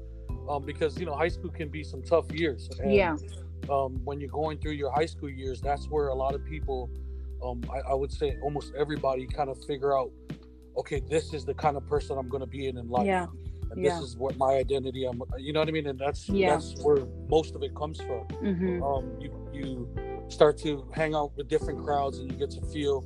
um, 0.48 0.64
because 0.64 0.98
you 0.98 1.04
know 1.04 1.14
high 1.14 1.28
school 1.28 1.50
can 1.50 1.68
be 1.68 1.84
some 1.84 2.02
tough 2.02 2.32
years. 2.32 2.70
And, 2.80 2.92
Yeah. 2.92 3.16
Um, 3.70 4.00
when 4.04 4.20
you're 4.20 4.30
going 4.30 4.58
through 4.58 4.72
your 4.72 4.90
high 4.90 5.06
school 5.06 5.30
years, 5.30 5.60
that's 5.60 5.86
where 5.86 6.08
a 6.08 6.14
lot 6.14 6.34
of 6.34 6.44
people, 6.44 6.90
um, 7.42 7.62
I, 7.72 7.92
I 7.92 7.94
would 7.94 8.12
say 8.12 8.36
almost 8.42 8.74
everybody, 8.78 9.26
kind 9.26 9.48
of 9.48 9.62
figure 9.64 9.96
out, 9.96 10.10
okay, 10.76 11.00
this 11.08 11.32
is 11.34 11.44
the 11.44 11.54
kind 11.54 11.76
of 11.76 11.86
person 11.86 12.18
I'm 12.18 12.28
going 12.28 12.40
to 12.42 12.46
be 12.46 12.66
in 12.68 12.76
in 12.78 12.88
life. 12.88 13.06
Yeah. 13.06 13.26
And 13.70 13.82
Yeah. 13.82 13.98
this 13.98 14.00
is 14.02 14.16
what 14.16 14.36
my 14.36 14.54
identity. 14.54 15.04
I'm. 15.04 15.22
You 15.38 15.52
know 15.52 15.60
what 15.60 15.68
I 15.68 15.72
mean? 15.72 15.86
And 15.86 15.98
that's 15.98 16.28
Yeah. 16.28 16.50
that's 16.54 16.74
where 16.82 17.06
most 17.28 17.54
of 17.54 17.62
it 17.62 17.74
comes 17.74 17.98
from. 18.00 18.24
hmm 18.40 18.82
um, 18.82 19.04
you 19.20 19.30
you 19.52 19.88
start 20.28 20.56
to 20.58 20.86
hang 20.92 21.14
out 21.14 21.32
with 21.36 21.48
different 21.48 21.82
crowds 21.84 22.18
and 22.18 22.30
you 22.30 22.36
get 22.38 22.50
to 22.50 22.60
feel 22.72 23.04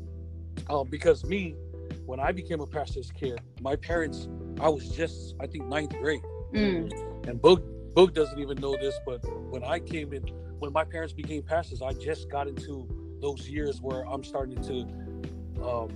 um, 0.71 0.87
because 0.89 1.25
me 1.25 1.55
when 2.07 2.21
i 2.21 2.31
became 2.33 2.61
a 2.61 2.67
pastor's 2.67 3.11
kid 3.11 3.39
my 3.61 3.75
parents 3.77 4.29
i 4.61 4.69
was 4.69 4.89
just 4.89 5.35
i 5.41 5.47
think 5.47 5.67
ninth 5.67 5.93
grade 6.01 6.23
Mm. 6.55 6.91
and 7.29 7.41
boog 7.43 7.61
boog 7.95 8.15
doesn't 8.15 8.39
even 8.39 8.57
know 8.59 8.77
this 8.81 8.95
but 9.05 9.21
when 9.51 9.63
i 9.65 9.79
came 9.79 10.13
in 10.15 10.23
when 10.61 10.73
my 10.73 10.85
parents 10.85 11.13
became 11.13 11.43
pastors 11.43 11.83
i 11.83 11.93
just 11.93 12.31
got 12.31 12.47
into 12.49 12.87
those 13.21 13.49
years 13.49 13.81
where 13.83 14.03
i'm 14.09 14.23
starting 14.25 14.61
to 14.63 14.77
um, 15.69 15.89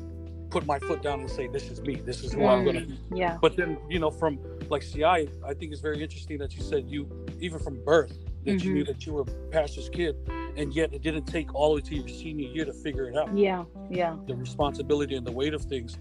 put 0.53 0.67
my 0.67 0.79
foot 0.79 1.01
down 1.03 1.21
and 1.21 1.31
say 1.31 1.47
this 1.49 1.71
is 1.71 1.81
me 1.81 1.95
this 1.95 2.23
is 2.23 2.35
who 2.35 2.45
i'm 2.47 2.63
gonna 2.65 2.81
be 2.83 2.87
Mm. 2.93 2.99
Yeah. 3.23 3.39
but 3.41 3.57
then 3.57 3.79
you 3.89 3.99
know 3.99 4.11
from 4.11 4.39
like 4.69 4.83
ci 4.83 5.03
i 5.05 5.25
think 5.59 5.73
it's 5.73 5.81
very 5.81 6.03
interesting 6.03 6.37
that 6.39 6.55
you 6.55 6.63
said 6.63 6.85
you 6.95 7.01
even 7.41 7.59
from 7.59 7.83
birth 7.85 8.13
that 8.45 8.63
you 8.63 8.71
Mhm. 8.71 8.75
knew 8.75 8.85
that 8.85 9.07
you 9.07 9.13
were 9.15 9.23
a 9.23 9.49
pastor's 9.51 9.89
kid 9.89 10.15
and 10.57 10.75
yet 10.75 10.93
it 10.93 11.01
didn't 11.03 11.25
take 11.25 11.55
all 11.55 11.69
the 11.71 11.77
way 11.77 11.81
to 11.91 11.95
your 12.01 12.09
senior 12.09 12.49
year 12.57 12.67
to 12.67 12.73
figure 12.87 13.07
it 13.09 13.17
out 13.17 13.29
Yeah. 13.37 13.65
Yeah. 13.91 14.17
the 14.27 14.35
responsibility 14.37 15.15
and 15.17 15.27
the 15.27 15.33
weight 15.41 15.55
of 15.55 15.63
things 15.63 15.97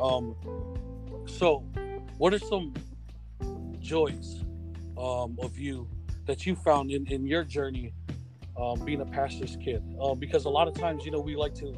um 0.00 0.34
so 1.26 1.48
what 2.16 2.32
are 2.32 2.38
some 2.54 2.72
joys 3.80 4.44
um 4.96 5.36
of 5.46 5.58
you 5.58 5.86
that 6.26 6.46
you 6.46 6.54
found 6.56 6.90
in 6.90 7.06
in 7.14 7.26
your 7.26 7.44
journey 7.44 7.92
um 8.56 8.76
being 8.88 9.00
a 9.02 9.06
pastor's 9.18 9.56
kid 9.64 9.82
um 10.00 10.18
because 10.18 10.44
a 10.46 10.54
lot 10.58 10.66
of 10.68 10.74
times 10.74 11.04
you 11.04 11.10
know 11.10 11.20
we 11.20 11.36
like 11.44 11.54
to 11.54 11.68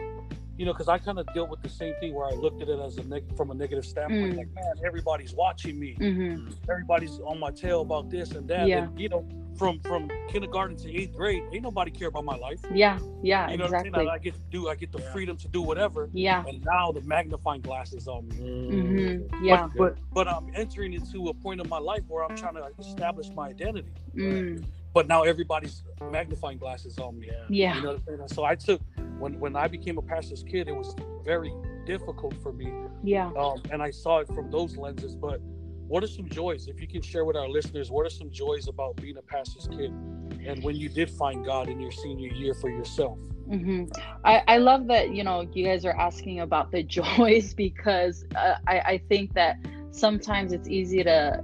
you 0.63 0.67
know 0.67 0.73
because 0.73 0.87
i 0.87 0.97
kind 0.97 1.19
of 1.19 1.27
dealt 1.35 1.51
with 1.51 1.61
the 1.61 1.69
same 1.69 1.93
thing 1.99 2.15
where 2.15 2.25
i 2.29 2.31
looked 2.35 2.63
at 2.63 2.69
it 2.69 2.79
as 2.79 2.97
a 2.97 3.03
neg- 3.03 3.37
from 3.37 3.51
a 3.51 3.55
negative 3.55 3.85
standpoint 3.85 4.35
Mm. 4.35 4.37
like 4.37 4.47
man 4.55 4.75
everybody's 4.87 5.35
watching 5.35 5.77
me 5.85 5.95
hmm 5.99 6.37
everybody's 6.71 7.19
on 7.27 7.41
my 7.41 7.51
tail 7.51 7.81
about 7.81 8.09
this 8.09 8.31
and 8.31 8.47
that. 8.49 8.69
Yeah. 8.69 8.85
And, 8.85 9.01
you 9.01 9.09
know, 9.09 9.27
from 9.57 9.81
from 9.81 10.09
kindergarten 10.29 10.77
to 10.85 10.89
eighth 10.99 11.15
grade, 11.17 11.43
ain't 11.53 11.63
nobody 11.71 11.91
care 11.91 12.09
about 12.09 12.25
my 12.25 12.37
life. 12.37 12.61
Yeah, 12.73 12.99
yeah, 13.23 13.51
You 13.51 13.57
know 13.59 13.65
exactly. 13.65 13.91
what 13.91 13.99
I'm 13.99 14.05
saying? 14.07 14.09
I, 14.11 14.15
I 14.15 14.19
get 14.19 14.35
to 14.35 14.41
do, 14.57 14.69
I 14.69 14.75
get 14.77 14.93
the 14.93 15.01
Yeah. 15.01 15.13
freedom 15.13 15.37
to 15.45 15.49
do 15.49 15.61
whatever. 15.63 16.09
yeah. 16.13 16.45
And 16.49 16.65
now 16.65 16.93
the 16.93 17.03
magnifying 17.03 17.61
glass 17.61 17.93
is 17.93 18.07
on 18.09 18.29
me. 18.29 18.37
Mm-hmm. 18.37 19.45
Yeah. 19.45 19.69
But, 19.77 19.77
but 19.81 19.99
but 20.13 20.29
I'm 20.29 20.47
entering 20.55 20.93
into 20.95 21.29
a 21.29 21.35
point 21.35 21.61
of 21.61 21.69
my 21.69 21.79
life 21.79 22.05
where 22.09 22.23
I'm 22.25 22.37
trying 22.37 22.55
to 22.55 22.65
establish 22.79 23.29
my 23.35 23.49
identity. 23.49 23.93
Mm, 24.17 24.65
But 24.95 25.09
now 25.09 25.23
everybody's 25.23 25.83
magnifying 26.11 26.59
glasses 26.59 26.99
on 26.99 27.19
me. 27.19 27.29
Yeah. 27.29 27.35
yeah. 27.49 27.77
You 27.77 27.83
know 27.83 27.89
what 27.93 27.97
I'm 28.09 28.19
saying? 28.19 28.29
So 28.29 28.45
I 28.45 28.55
took 28.55 28.81
when 29.19 29.39
when 29.41 29.57
I 29.57 29.69
became 29.69 29.99
a 29.99 30.03
pastor's 30.03 30.43
kid, 30.43 30.69
it 30.69 30.77
was 30.77 30.95
very 31.25 31.53
difficult 31.87 32.35
for 32.43 32.53
me, 32.53 32.73
Yeah. 33.03 33.31
um, 33.37 33.63
and 33.71 33.83
I 33.83 33.91
saw 33.91 34.19
it 34.19 34.29
from 34.29 34.51
those 34.51 34.77
lenses. 34.77 35.15
But 35.17 35.41
what 35.89 36.05
are 36.05 36.09
some 36.09 36.29
joys? 36.29 36.69
If 36.69 36.81
you 36.81 36.87
can 36.87 37.03
share 37.03 37.25
with 37.25 37.37
our 37.37 37.49
listeners, 37.49 37.91
what 37.91 38.07
are 38.07 38.11
some 38.11 38.31
joys 38.31 38.69
about 38.69 38.97
being 38.97 39.17
a 39.17 39.23
pastor's 39.23 39.67
kid, 39.69 39.93
and 40.47 40.63
when 40.63 40.77
you 40.77 40.89
did 40.89 41.11
find 41.11 41.45
God 41.45 41.69
in 41.69 41.81
your 41.81 41.93
senior 41.93 42.29
year 42.33 42.55
for 42.55 42.69
yourself? 42.71 43.19
hmm 43.49 43.85
I, 44.25 44.43
I 44.47 44.59
love 44.59 44.87
that 44.87 45.13
you 45.15 45.25
know 45.25 45.49
you 45.53 45.65
guys 45.65 45.85
are 45.85 45.97
asking 45.99 46.41
about 46.41 46.71
the 46.71 46.83
joys 46.99 47.55
because 47.55 48.25
uh, 48.37 48.55
I, 48.67 48.79
I 48.81 48.99
think 49.09 49.35
that 49.35 49.57
sometimes 49.91 50.53
it's 50.53 50.69
easy 50.69 51.03
to 51.05 51.43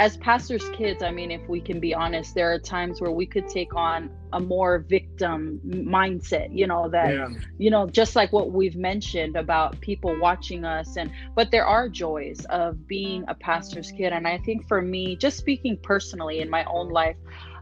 as 0.00 0.18
pastors 0.18 0.70
kids 0.70 1.02
i 1.02 1.12
mean 1.12 1.32
if 1.32 1.42
we 1.48 1.62
can 1.62 1.80
be 1.80 1.94
honest 1.94 2.34
there 2.34 2.52
are 2.52 2.60
times 2.60 3.00
where 3.00 3.12
we 3.12 3.26
could 3.26 3.48
take 3.48 3.74
on 3.76 4.10
a 4.34 4.40
more 4.40 4.86
victim 4.90 5.60
mindset 5.66 6.48
you 6.52 6.66
know 6.66 6.88
that 6.90 7.16
Yeah. 7.16 7.28
you 7.58 7.70
know 7.70 7.88
just 7.90 8.16
like 8.16 8.32
what 8.32 8.52
we've 8.52 8.76
mentioned 8.76 9.36
about 9.36 9.80
people 9.80 10.16
watching 10.18 10.64
us 10.64 10.96
and 10.96 11.10
but 11.36 11.50
there 11.52 11.66
are 11.66 11.88
joys 11.88 12.44
of 12.50 12.86
being 12.88 13.24
a 13.28 13.34
pastor's 13.36 13.92
kid 13.92 14.12
and 14.12 14.26
i 14.28 14.38
think 14.38 14.66
for 14.68 14.82
me 14.82 15.16
just 15.16 15.38
speaking 15.38 15.78
personally 15.82 16.40
in 16.40 16.50
my 16.50 16.64
own 16.66 16.90
life 16.90 17.16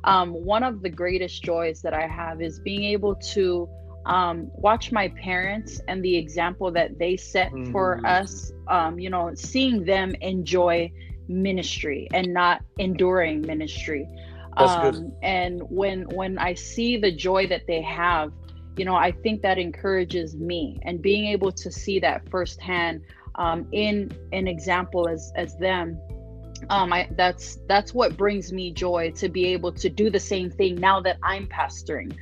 um, 0.04 0.32
one 0.32 0.64
of 0.64 0.82
the 0.82 0.90
greatest 0.90 1.42
joys 1.44 1.80
that 1.82 1.94
i 1.94 2.06
have 2.06 2.40
is 2.40 2.60
being 2.60 2.84
able 2.84 3.16
to 3.16 3.68
um, 4.06 4.50
watch 4.54 4.92
my 4.92 5.12
parents 5.22 5.80
and 5.88 6.02
the 6.04 6.16
example 6.16 6.72
that 6.72 6.98
they 6.98 7.16
set 7.16 7.52
for 7.72 8.00
Mhm. 8.00 8.06
us 8.06 8.52
um, 8.68 8.98
you 8.98 9.10
know 9.10 9.30
seeing 9.36 9.84
them 9.84 10.14
enjoy 10.20 10.90
ministry 11.28 12.08
and 12.12 12.32
not 12.32 12.62
enduring 12.78 13.42
ministry. 13.42 14.08
Um, 14.56 15.12
and 15.22 15.62
when 15.70 16.02
when 16.08 16.38
i 16.38 16.54
see 16.54 16.96
the 16.96 17.12
joy 17.12 17.46
that 17.46 17.62
they 17.68 17.80
have 17.82 18.32
you 18.76 18.84
know 18.84 18.96
i 18.96 19.12
think 19.12 19.42
that 19.42 19.58
encourages 19.58 20.36
me 20.36 20.78
and 20.82 21.00
being 21.02 21.26
able 21.26 21.52
to 21.52 21.70
see 21.70 22.00
that 22.00 22.28
firsthand 22.30 23.02
um, 23.36 23.68
in 23.72 24.10
an 24.32 24.48
example 24.48 25.08
as 25.08 25.32
as 25.36 25.56
them 25.58 26.00
um 26.70 26.92
I, 26.92 27.08
that's 27.12 27.58
that's 27.68 27.94
what 27.94 28.16
brings 28.16 28.52
me 28.52 28.72
joy 28.72 29.12
to 29.16 29.28
be 29.28 29.46
able 29.46 29.72
to 29.72 29.88
do 29.88 30.10
the 30.10 30.20
same 30.20 30.50
thing 30.50 30.74
now 30.76 31.00
that 31.02 31.18
i'm 31.22 31.46
pastoring. 31.46 32.16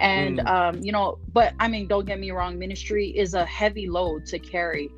And 0.00 0.38
Mm. 0.38 0.50
um 0.50 0.82
you 0.82 0.92
know 0.92 1.18
but 1.32 1.54
i 1.58 1.68
mean 1.68 1.86
don't 1.88 2.06
get 2.06 2.18
me 2.20 2.30
wrong 2.30 2.58
ministry 2.58 3.08
is 3.16 3.34
a 3.34 3.44
heavy 3.46 3.88
load 3.88 4.26
to 4.26 4.38
carry 4.38 4.90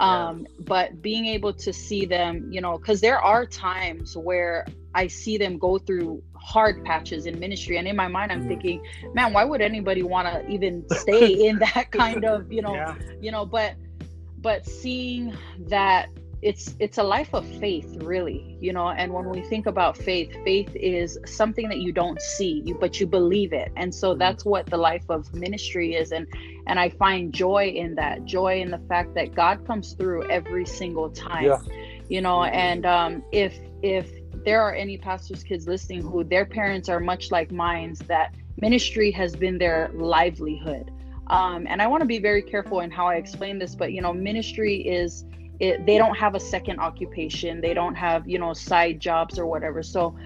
um 0.00 0.46
but 0.60 1.00
being 1.02 1.26
able 1.26 1.52
to 1.52 1.72
see 1.72 2.04
them 2.06 2.46
you 2.50 2.60
know 2.60 2.78
because 2.78 3.00
there 3.00 3.18
are 3.20 3.44
times 3.46 4.16
where 4.16 4.64
i 4.94 5.06
see 5.06 5.36
them 5.36 5.58
go 5.58 5.78
through 5.78 6.22
hard 6.34 6.82
patches 6.84 7.26
in 7.26 7.38
ministry 7.38 7.76
and 7.78 7.86
in 7.88 7.96
my 7.96 8.08
mind 8.08 8.30
i'm 8.32 8.42
Mm. 8.42 8.48
thinking 8.48 8.80
man 9.14 9.32
why 9.32 9.44
would 9.44 9.60
anybody 9.60 10.02
want 10.02 10.28
to 10.28 10.46
even 10.48 10.84
stay 10.92 11.32
in 11.48 11.58
that 11.58 11.90
kind 11.90 12.24
of 12.24 12.50
you 12.50 12.62
know 12.62 12.74
Yeah. 12.74 12.94
you 13.20 13.30
know 13.32 13.44
but 13.44 13.74
but 14.38 14.64
seeing 14.66 15.36
that 15.68 16.08
it's 16.40 16.76
it's 16.78 16.98
a 16.98 17.02
life 17.02 17.34
of 17.34 17.44
faith 17.58 17.96
really 18.02 18.56
you 18.60 18.72
know 18.72 18.90
and 18.90 19.12
when 19.12 19.28
we 19.28 19.40
think 19.42 19.66
about 19.66 19.96
faith 19.96 20.32
faith 20.44 20.70
is 20.76 21.18
something 21.26 21.68
that 21.68 21.78
you 21.78 21.90
don't 21.92 22.20
see 22.22 22.62
you 22.64 22.74
but 22.74 23.00
you 23.00 23.06
believe 23.06 23.52
it. 23.52 23.72
And 23.76 23.92
so 23.92 24.14
that's 24.14 24.44
what 24.44 24.66
the 24.66 24.76
life 24.76 25.04
of 25.08 25.32
ministry 25.34 25.94
is. 25.94 26.12
And 26.12 26.26
and 26.66 26.78
i 26.78 26.88
find 26.90 27.32
joy 27.32 27.68
in 27.68 27.94
that 27.96 28.24
joy 28.24 28.60
in 28.60 28.70
the 28.70 28.78
fact 28.88 29.14
that 29.14 29.34
god 29.34 29.66
comes 29.66 29.94
through 29.94 30.28
every 30.30 30.64
single 30.66 31.10
time 31.10 31.44
Yeah. 31.44 31.58
you 32.08 32.20
know 32.20 32.44
and 32.44 32.86
um 32.86 33.22
if 33.32 33.58
if 33.82 34.10
there 34.44 34.62
are 34.62 34.74
any 34.74 34.96
pastors 34.96 35.42
kids 35.42 35.66
listening 35.66 36.02
who 36.02 36.22
their 36.24 36.46
parents 36.46 36.88
are 36.88 37.00
much 37.00 37.30
like 37.30 37.50
mine's 37.50 37.98
that 38.00 38.34
ministry 38.60 39.10
has 39.12 39.36
been 39.36 39.56
their 39.58 39.90
livelihood. 39.94 40.90
Um, 41.28 41.66
and 41.68 41.82
i 41.82 41.86
want 41.86 42.00
to 42.02 42.06
be 42.06 42.18
very 42.18 42.42
careful 42.42 42.80
in 42.80 42.90
how 42.90 43.06
i 43.06 43.16
explain 43.16 43.58
this 43.58 43.74
but 43.74 43.92
you 43.92 44.00
know 44.00 44.12
ministry 44.14 44.76
is 44.76 45.24
it, 45.60 45.84
they 45.86 45.98
don't 45.98 46.16
have 46.16 46.34
a 46.34 46.40
second 46.40 46.78
occupation. 46.78 47.60
They 47.60 47.74
don't 47.74 47.94
have 47.94 48.28
you 48.28 48.38
know 48.38 48.52
side 48.54 49.00
jobs 49.00 49.38
or 49.38 49.46
whatever. 49.46 49.82
So 49.82 50.16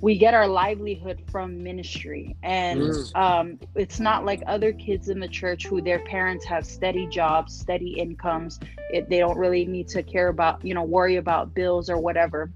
we 0.00 0.18
get 0.18 0.34
our 0.34 0.46
livelihood 0.46 1.22
from 1.30 1.62
ministry. 1.62 2.36
And 2.42 2.80
Mm. 2.82 3.16
um, 3.16 3.58
it's 3.74 3.98
not 3.98 4.24
like 4.24 4.42
other 4.46 4.72
kids 4.72 5.08
in 5.08 5.18
the 5.18 5.28
church 5.28 5.66
who 5.66 5.80
their 5.80 6.00
parents 6.00 6.44
have 6.44 6.66
steady 6.66 7.06
jobs 7.06 7.58
steady 7.58 7.98
incomes. 7.98 8.60
It, 8.92 9.08
they 9.08 9.18
don't 9.18 9.38
really 9.38 9.64
need 9.64 9.88
to 9.88 10.02
care 10.02 10.28
about 10.28 10.64
you 10.64 10.74
know 10.74 10.82
worry 10.84 11.16
about 11.16 11.54
bills 11.54 11.88
or 11.90 11.98
whatever. 11.98 12.50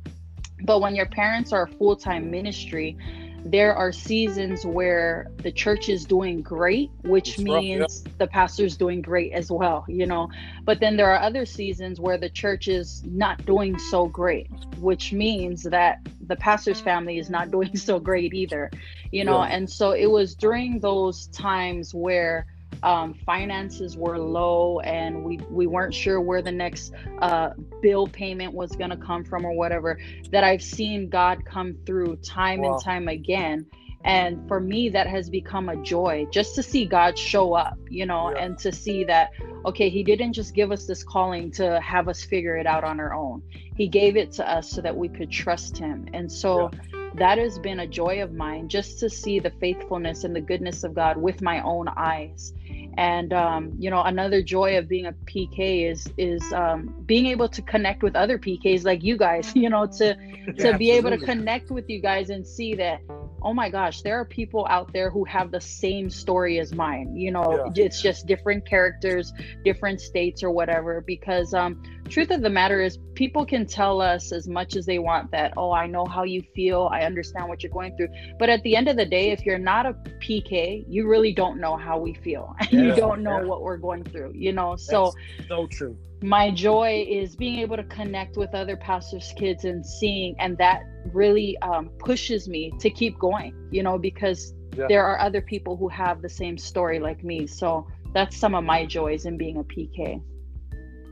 But 0.62 0.80
when 0.80 0.94
your 0.94 1.06
parents 1.06 1.52
are 1.52 1.66
full-time 1.66 2.30
ministry 2.30 2.96
there 3.44 3.74
are 3.74 3.90
seasons 3.92 4.66
where 4.66 5.28
the 5.38 5.50
church 5.50 5.88
is 5.88 6.04
doing 6.04 6.42
great 6.42 6.90
which 7.02 7.30
It's 7.30 7.38
rough, 7.38 7.62
yeah. 7.64 7.78
means 7.78 8.04
the 8.18 8.26
pastor's 8.26 8.76
doing 8.76 9.00
great 9.00 9.32
as 9.32 9.50
well 9.50 9.84
you 9.88 10.06
know 10.06 10.28
but 10.64 10.78
then 10.80 10.96
there 10.96 11.10
are 11.10 11.20
other 11.20 11.46
seasons 11.46 11.98
where 12.00 12.18
the 12.18 12.28
church 12.28 12.68
is 12.68 13.02
not 13.06 13.44
doing 13.46 13.78
so 13.78 14.06
great 14.06 14.48
which 14.78 15.12
means 15.12 15.62
that 15.62 16.00
the 16.26 16.36
pastor's 16.36 16.80
family 16.80 17.18
is 17.18 17.30
not 17.30 17.50
doing 17.56 17.74
so 17.76 17.98
great 17.98 18.34
either 18.34 18.70
you 19.10 19.24
know 19.24 19.42
Yeah. 19.42 19.54
and 19.56 19.70
so 19.70 19.92
it 19.92 20.10
was 20.10 20.34
during 20.34 20.80
those 20.80 21.26
times 21.28 21.94
where 21.94 22.46
um, 22.82 23.14
finances 23.26 23.96
were 23.96 24.18
low 24.18 24.80
and 24.80 25.24
we 25.24 25.38
we 25.50 25.66
weren't 25.66 25.94
sure 25.94 26.20
where 26.20 26.42
the 26.42 26.52
next 26.52 26.92
uh, 27.20 27.50
bill 27.82 28.06
payment 28.06 28.52
was 28.54 28.72
going 28.72 28.90
to 28.90 28.96
come 28.96 29.24
from 29.24 29.44
or 29.44 29.52
whatever 29.52 29.98
that 30.30 30.44
i've 30.44 30.62
seen 30.62 31.08
god 31.08 31.44
come 31.44 31.74
through 31.86 32.16
time 32.16 32.60
Wow. 32.60 32.74
and 32.74 32.82
time 32.84 33.08
again. 33.08 33.66
And 34.02 34.48
for 34.48 34.60
me 34.60 34.88
that 34.88 35.06
has 35.08 35.28
become 35.28 35.68
a 35.68 35.76
joy 35.76 36.26
just 36.30 36.54
to 36.54 36.62
see 36.62 36.86
god 36.86 37.18
show 37.18 37.52
up 37.52 37.76
you 37.90 38.06
know 38.06 38.30
Yeah. 38.32 38.44
and 38.44 38.58
to 38.60 38.72
see 38.72 39.04
that 39.04 39.30
okay 39.66 39.90
he 39.90 40.02
didn't 40.02 40.32
just 40.32 40.54
give 40.54 40.72
us 40.72 40.86
this 40.86 41.04
calling 41.04 41.50
to 41.52 41.78
have 41.80 42.08
us 42.08 42.24
figure 42.24 42.56
it 42.56 42.66
out 42.66 42.82
on 42.82 42.98
our 42.98 43.12
own. 43.14 43.42
He 43.76 43.88
gave 43.88 44.16
it 44.16 44.32
to 44.32 44.50
us 44.50 44.70
so 44.70 44.80
that 44.80 44.96
we 44.96 45.08
could 45.08 45.30
trust 45.30 45.76
him. 45.76 46.06
And 46.14 46.30
so 46.32 46.70
that 47.14 47.36
has 47.38 47.58
been 47.58 47.80
a 47.80 47.86
joy 47.86 48.22
of 48.22 48.32
mine 48.32 48.68
just 48.68 48.98
to 49.00 49.10
see 49.10 49.38
the 49.38 49.50
faithfulness 49.60 50.24
and 50.24 50.34
the 50.34 50.40
goodness 50.40 50.82
of 50.84 50.94
god 50.94 51.16
with 51.18 51.42
my 51.42 51.60
own 51.62 51.88
eyes 51.96 52.54
and 53.00 53.32
um, 53.32 53.72
you 53.78 53.90
know 53.90 54.02
another 54.02 54.42
joy 54.42 54.78
of 54.78 54.88
being 54.88 55.06
a 55.06 55.14
pk 55.32 55.90
is 55.90 56.12
is 56.18 56.52
um, 56.52 56.94
being 57.06 57.26
able 57.26 57.48
to 57.48 57.62
connect 57.62 58.02
with 58.02 58.14
other 58.16 58.38
pks 58.38 58.84
like 58.84 59.02
you 59.02 59.16
guys 59.16 59.52
you 59.56 59.70
know 59.70 59.86
to 59.98 60.16
to 60.58 60.74
Yeah, 60.74 60.78
be 60.78 60.90
able 60.92 61.10
to 61.10 61.18
connect 61.18 61.70
with 61.70 61.86
you 61.88 62.00
guys 62.00 62.30
and 62.30 62.46
see 62.46 62.74
that 62.76 63.00
oh 63.42 63.54
my 63.54 63.68
gosh 63.68 64.02
there 64.02 64.18
are 64.18 64.24
people 64.24 64.66
out 64.68 64.92
there 64.92 65.10
who 65.10 65.24
have 65.24 65.50
the 65.50 65.60
same 65.60 66.10
story 66.10 66.58
as 66.58 66.74
mine. 66.74 67.16
You 67.16 67.30
know 67.30 67.72
it's 67.74 68.00
just 68.02 68.26
different 68.26 68.66
characters 68.66 69.32
different 69.64 70.00
states 70.00 70.42
or 70.42 70.50
whatever 70.50 71.00
because 71.00 71.54
um 71.54 71.82
truth 72.08 72.30
of 72.30 72.42
the 72.42 72.50
matter 72.50 72.80
is 72.80 72.98
people 73.14 73.46
can 73.46 73.66
tell 73.66 74.00
us 74.00 74.32
as 74.32 74.48
much 74.48 74.76
as 74.76 74.84
they 74.84 74.98
want 74.98 75.30
that 75.30 75.52
oh 75.56 75.72
i 75.72 75.86
know 75.86 76.04
how 76.04 76.24
you 76.24 76.42
feel. 76.54 76.88
I 76.92 77.02
understand 77.02 77.48
what 77.48 77.62
you're 77.62 77.72
going 77.72 77.96
through. 77.96 78.08
But 78.38 78.48
at 78.48 78.62
the 78.62 78.76
end 78.76 78.88
of 78.88 78.96
the 78.96 79.06
day 79.06 79.30
if 79.30 79.44
you're 79.44 79.58
not 79.58 79.86
a 79.86 79.92
pk 80.24 80.84
you 80.88 81.08
really 81.08 81.32
don't 81.32 81.60
know 81.60 81.76
how 81.76 81.98
we 81.98 82.14
feel. 82.14 82.54
And 82.60 82.70
you 82.86 82.94
don't 82.94 83.22
know 83.22 83.40
yeah. 83.40 83.46
what 83.46 83.62
we're 83.62 83.78
going 83.78 84.04
through 84.04 84.32
you 84.34 84.52
know? 84.52 84.76
So 84.76 85.12
That's 85.38 85.48
so 85.48 85.66
true. 85.66 85.96
My 86.22 86.50
joy 86.50 87.04
is 87.08 87.34
being 87.36 87.58
able 87.60 87.76
to 87.76 87.84
connect 87.84 88.36
with 88.36 88.54
other 88.54 88.76
pastors 88.76 89.32
kids 89.36 89.64
and 89.64 89.84
seeing 89.84 90.34
and 90.38 90.56
that 90.58 90.82
really 91.12 91.56
um, 91.62 91.90
pushes 91.98 92.48
me 92.48 92.70
to 92.78 92.90
keep 92.90 93.18
going 93.18 93.54
you 93.70 93.82
know 93.82 93.98
because 93.98 94.54
Yeah. 94.76 94.86
there 94.88 95.04
are 95.06 95.18
other 95.18 95.40
people 95.40 95.76
who 95.76 95.88
have 95.88 96.20
the 96.22 96.28
same 96.28 96.58
story 96.58 96.98
like 97.00 97.24
me 97.24 97.46
so 97.46 97.86
that's 98.14 98.36
some 98.36 98.54
of 98.54 98.64
my 98.64 98.84
joys 98.86 99.24
in 99.24 99.36
being 99.38 99.56
a 99.58 99.64
pk 99.64 100.20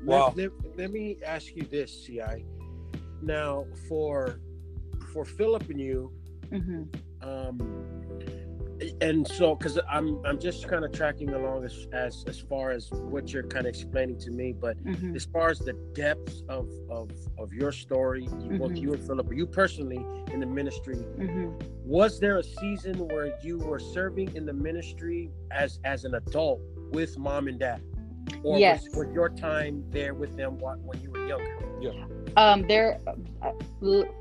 Wow. 0.04 0.32
Let, 0.36 0.50
let, 0.62 0.78
let 0.78 0.90
me 0.92 1.18
ask 1.26 1.54
you 1.56 1.66
this, 1.70 2.04
Ci. 2.06 2.20
Now, 3.20 3.64
for 3.88 4.40
for 5.12 5.24
Philip 5.24 5.68
and 5.70 5.80
you, 5.80 6.12
hmm 6.52 6.82
um, 7.22 7.59
and 9.01 9.26
so 9.26 9.55
because 9.55 9.79
I'm 9.91 10.24
I'm 10.24 10.39
just 10.39 10.68
kind 10.68 10.85
of 10.85 10.93
tracking 10.93 11.31
along 11.31 11.64
as, 11.64 11.87
as 11.93 12.24
as 12.29 12.39
far 12.41 12.70
as 12.70 12.89
what 12.93 13.33
you're 13.33 13.43
kind 13.43 13.66
of 13.66 13.70
explaining 13.70 14.18
to 14.20 14.31
me, 14.31 14.53
but 14.53 14.76
hmm 14.79 15.14
as 15.16 15.24
far 15.24 15.51
as 15.51 15.59
the 15.59 15.72
depths 15.95 16.43
of 16.49 16.68
of 16.91 17.11
of 17.39 17.53
your 17.53 17.72
story, 17.72 18.24
you, 18.24 18.59
both 18.59 18.72
Mhm. 18.72 18.81
you 18.83 18.93
and 18.95 19.03
Philip, 19.05 19.31
or 19.31 19.35
you 19.35 19.47
personally 19.47 20.05
in 20.33 20.41
the 20.41 20.47
ministry, 20.47 20.97
hmm 20.97 21.51
was 21.85 22.20
there 22.20 22.37
a 22.37 22.43
season 22.43 22.97
where 23.09 23.33
you 23.43 23.59
were 23.59 23.79
serving 23.79 24.35
in 24.37 24.45
the 24.45 24.53
ministry 24.53 25.31
as 25.51 25.81
as 25.85 26.05
an 26.05 26.14
adult 26.14 26.61
with 26.93 27.18
mom 27.18 27.49
and 27.49 27.59
dad, 27.59 27.81
or 28.45 28.59
Yes. 28.59 28.85
was, 28.95 29.07
was 29.07 29.14
your 29.14 29.31
time 29.31 29.85
there 29.91 30.12
with 30.14 30.37
them 30.37 30.53
wh- 30.59 30.79
when 30.87 31.01
you 31.03 31.11
were 31.11 31.26
younger? 31.26 31.57
Um, 32.37 32.66
there, 32.66 33.01
uh, 33.43 33.53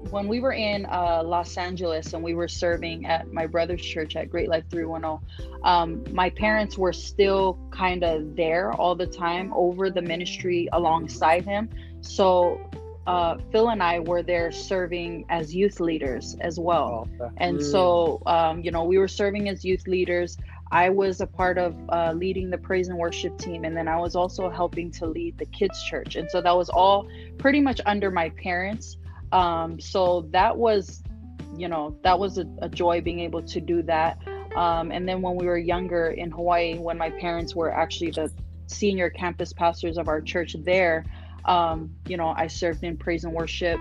when 0.09 0.27
we 0.27 0.39
were 0.39 0.53
in 0.53 0.85
uh, 0.85 1.23
Los 1.25 1.57
Angeles 1.57 2.13
and 2.13 2.23
we 2.23 2.33
were 2.33 2.47
serving 2.47 3.05
at 3.05 3.31
my 3.31 3.45
brother's 3.45 3.81
church 3.81 4.15
at 4.15 4.29
Great 4.29 4.49
Life 4.49 4.65
310, 4.69 5.19
um, 5.63 6.03
my 6.13 6.29
parents 6.29 6.77
were 6.77 6.93
still 6.93 7.59
kind 7.71 8.03
of 8.03 8.35
there 8.35 8.71
all 8.73 8.95
the 8.95 9.07
time 9.07 9.51
over 9.53 9.89
the 9.89 10.01
ministry 10.01 10.69
alongside 10.73 11.45
him. 11.45 11.69
So 12.01 12.59
uh, 13.07 13.37
Phil 13.51 13.69
and 13.69 13.81
I 13.81 13.99
were 13.99 14.21
there 14.21 14.51
serving 14.51 15.25
as 15.29 15.55
youth 15.55 15.79
leaders 15.79 16.35
as 16.41 16.59
well. 16.59 17.07
Oh. 17.21 17.31
And 17.37 17.63
so, 17.63 18.21
um, 18.25 18.61
you 18.61 18.69
know, 18.69 18.83
we 18.83 18.97
were 18.97 19.07
serving 19.07 19.47
as 19.47 19.63
youth 19.63 19.87
leaders. 19.87 20.37
I 20.71 20.89
was 20.89 21.21
a 21.21 21.27
part 21.27 21.57
of 21.57 21.75
uh, 21.89 22.13
leading 22.15 22.49
the 22.49 22.57
praise 22.57 22.89
and 22.89 22.97
worship 22.97 23.37
team, 23.37 23.63
and 23.63 23.75
then 23.75 23.87
I 23.87 23.97
was 23.97 24.15
also 24.15 24.49
helping 24.49 24.91
to 24.91 25.05
lead 25.05 25.37
the 25.37 25.45
kids' 25.45 25.81
church. 25.83 26.15
And 26.15 26.29
so 26.29 26.41
that 26.41 26.55
was 26.55 26.69
all 26.69 27.07
pretty 27.37 27.61
much 27.61 27.79
under 27.85 28.11
my 28.11 28.29
parents. 28.31 28.97
Um, 29.31 29.79
so 29.79 30.27
that 30.31 30.55
was, 30.55 31.03
you 31.55 31.67
know, 31.67 31.97
that 32.03 32.17
was 32.17 32.37
a, 32.37 32.45
a 32.61 32.69
joy 32.69 33.01
being 33.01 33.19
able 33.19 33.41
to 33.43 33.61
do 33.61 33.81
that. 33.83 34.19
Um, 34.55 34.91
and 34.91 35.07
then 35.07 35.21
when 35.21 35.35
we 35.35 35.45
were 35.45 35.57
younger 35.57 36.07
in 36.07 36.31
Hawaii, 36.31 36.77
when 36.77 36.97
my 36.97 37.11
parents 37.11 37.55
were 37.55 37.71
actually 37.71 38.11
the 38.11 38.31
senior 38.67 39.09
campus 39.09 39.53
pastors 39.53 39.97
of 39.97 40.07
our 40.07 40.21
church 40.21 40.55
there, 40.63 41.05
um, 41.45 41.95
you 42.07 42.17
know, 42.17 42.33
I 42.35 42.47
served 42.47 42.83
in 42.83 42.97
praise 42.97 43.23
and 43.23 43.33
worship 43.33 43.79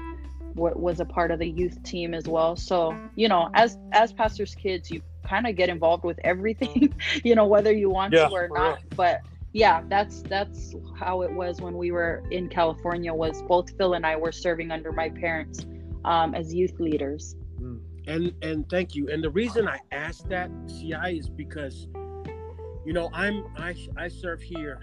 was 0.57 1.01
a 1.01 1.05
part 1.05 1.31
of 1.31 1.39
the 1.39 1.49
youth 1.49 1.83
team 1.83 2.15
as 2.15 2.27
well 2.27 2.57
so 2.57 2.97
you 3.15 3.29
know 3.29 3.51
as 3.53 3.77
as 3.93 4.11
pastors 4.11 4.55
kids 4.55 4.91
you 4.91 5.03
kind 5.27 5.47
of 5.47 5.57
get 5.57 5.69
involved 5.69 6.05
with 6.05 6.19
everything, 6.25 6.95
you 7.25 7.35
know, 7.35 7.47
whether 7.47 7.73
you 7.73 7.91
want 7.91 8.13
yeah, 8.13 8.29
to 8.29 8.35
or 8.35 8.49
not. 8.49 8.77
Real. 8.77 8.79
But 8.97 9.21
yeah, 9.53 9.83
that's 9.89 10.23
that's 10.23 10.75
how 10.99 11.23
it 11.23 11.33
was 11.33 11.61
when 11.61 11.77
we 11.77 11.91
were 11.91 12.23
in 12.31 12.49
California. 12.49 13.13
Was 13.13 13.43
both 13.43 13.77
Phil 13.77 13.95
and 13.95 14.05
I 14.05 14.17
were 14.17 14.33
serving 14.33 14.71
under 14.71 14.93
my 14.93 15.09
parents 15.09 15.67
um, 16.05 16.35
as 16.35 16.55
youth 16.55 16.79
leaders. 16.79 17.37
Mm. 17.61 17.81
And 18.07 18.33
and 18.43 18.69
thank 18.69 18.95
you. 18.95 19.09
And 19.09 19.23
the 19.23 19.31
reason 19.31 19.67
I 19.67 19.81
asked 19.93 20.29
that 20.29 20.51
CI 20.69 21.19
is 21.19 21.29
because, 21.29 21.89
you 22.85 22.93
know, 22.93 23.11
I'm 23.13 23.47
I 23.57 23.75
I 23.97 24.09
serve 24.09 24.41
here 24.41 24.81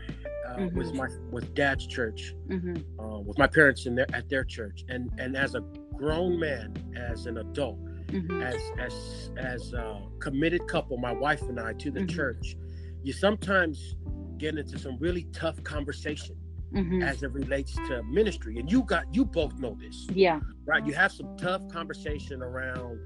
uh, 0.48 0.56
mm-hmm. 0.56 0.78
with 0.78 0.94
my 0.94 1.08
with 1.32 1.54
Dad's 1.54 1.88
church, 1.88 2.34
mm-hmm. 2.48 3.00
uh, 3.00 3.20
with 3.20 3.38
my 3.38 3.48
parents 3.48 3.86
in 3.86 3.96
their 3.96 4.08
at 4.14 4.28
their 4.30 4.44
church, 4.44 4.84
and 4.90 5.10
and 5.18 5.38
as 5.38 5.56
a 5.56 5.62
grown 5.96 6.40
man, 6.40 6.74
as 6.98 7.28
an 7.28 7.38
adult, 7.38 7.80
mm-hmm. 8.14 8.42
as 8.42 8.62
as 8.80 9.32
as 9.38 9.74
a 9.74 10.02
committed 10.20 10.68
couple, 10.68 10.98
my 10.98 11.14
wife 11.14 11.42
and 11.44 11.60
I, 11.60 11.74
to 11.74 11.92
the 11.92 12.02
mm-hmm. 12.02 12.16
church, 12.16 12.56
you 13.04 13.14
sometimes 13.14 13.96
get 14.38 14.58
into 14.58 14.78
some 14.78 14.98
really 15.00 15.28
tough 15.34 15.62
conversation 15.64 16.36
mm-hmm. 16.74 17.02
as 17.02 17.24
it 17.24 17.32
relates 17.32 17.74
to 17.74 18.04
ministry. 18.04 18.58
And 18.60 18.72
you 18.72 18.84
got 18.84 19.14
you 19.14 19.26
both 19.26 19.58
know 19.60 19.78
this. 19.80 20.08
Yeah. 20.14 20.40
Right. 20.66 20.86
You 20.86 20.94
have 20.94 21.12
some 21.12 21.36
tough 21.38 21.68
conversation 21.70 22.42
around 22.42 23.00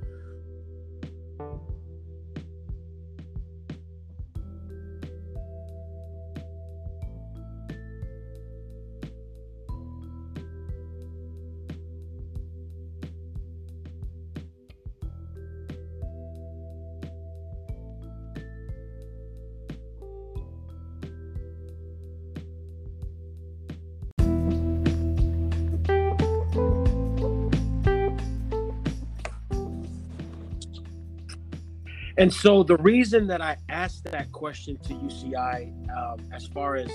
And 32.18 32.34
so 32.34 32.64
the 32.64 32.78
reason 32.78 33.28
that 33.28 33.42
I 33.42 33.58
asked 33.70 34.06
that 34.06 34.32
question 34.32 34.78
to 34.78 34.94
you 34.94 35.10
CI, 35.10 35.72
um, 35.96 36.18
as 36.32 36.48
far 36.48 36.76
as 36.76 36.90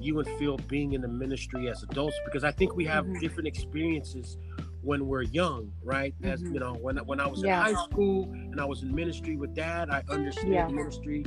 you 0.00 0.18
and 0.18 0.28
Phil 0.38 0.56
being 0.68 0.94
in 0.94 1.02
the 1.02 1.08
ministry 1.08 1.68
as 1.68 1.82
adults, 1.82 2.16
because 2.24 2.42
I 2.42 2.52
think 2.52 2.74
we 2.74 2.84
have 2.86 3.04
mm-hmm. 3.04 3.18
different 3.18 3.48
experiences 3.48 4.38
when 4.80 5.06
we're 5.06 5.22
young, 5.22 5.72
right? 5.82 6.14
As 6.22 6.42
mm-hmm. 6.42 6.54
you 6.54 6.60
know, 6.60 6.74
when 6.74 6.96
when 6.98 7.20
I 7.20 7.26
was 7.26 7.42
yeah. 7.42 7.68
in 7.68 7.74
high 7.74 7.84
school 7.84 8.24
and 8.32 8.60
I 8.60 8.64
was 8.64 8.82
in 8.82 8.94
ministry 8.94 9.36
with 9.36 9.54
Dad, 9.54 9.90
I 9.90 10.02
understood 10.08 10.48
yeah. 10.48 10.68
ministry 10.68 11.26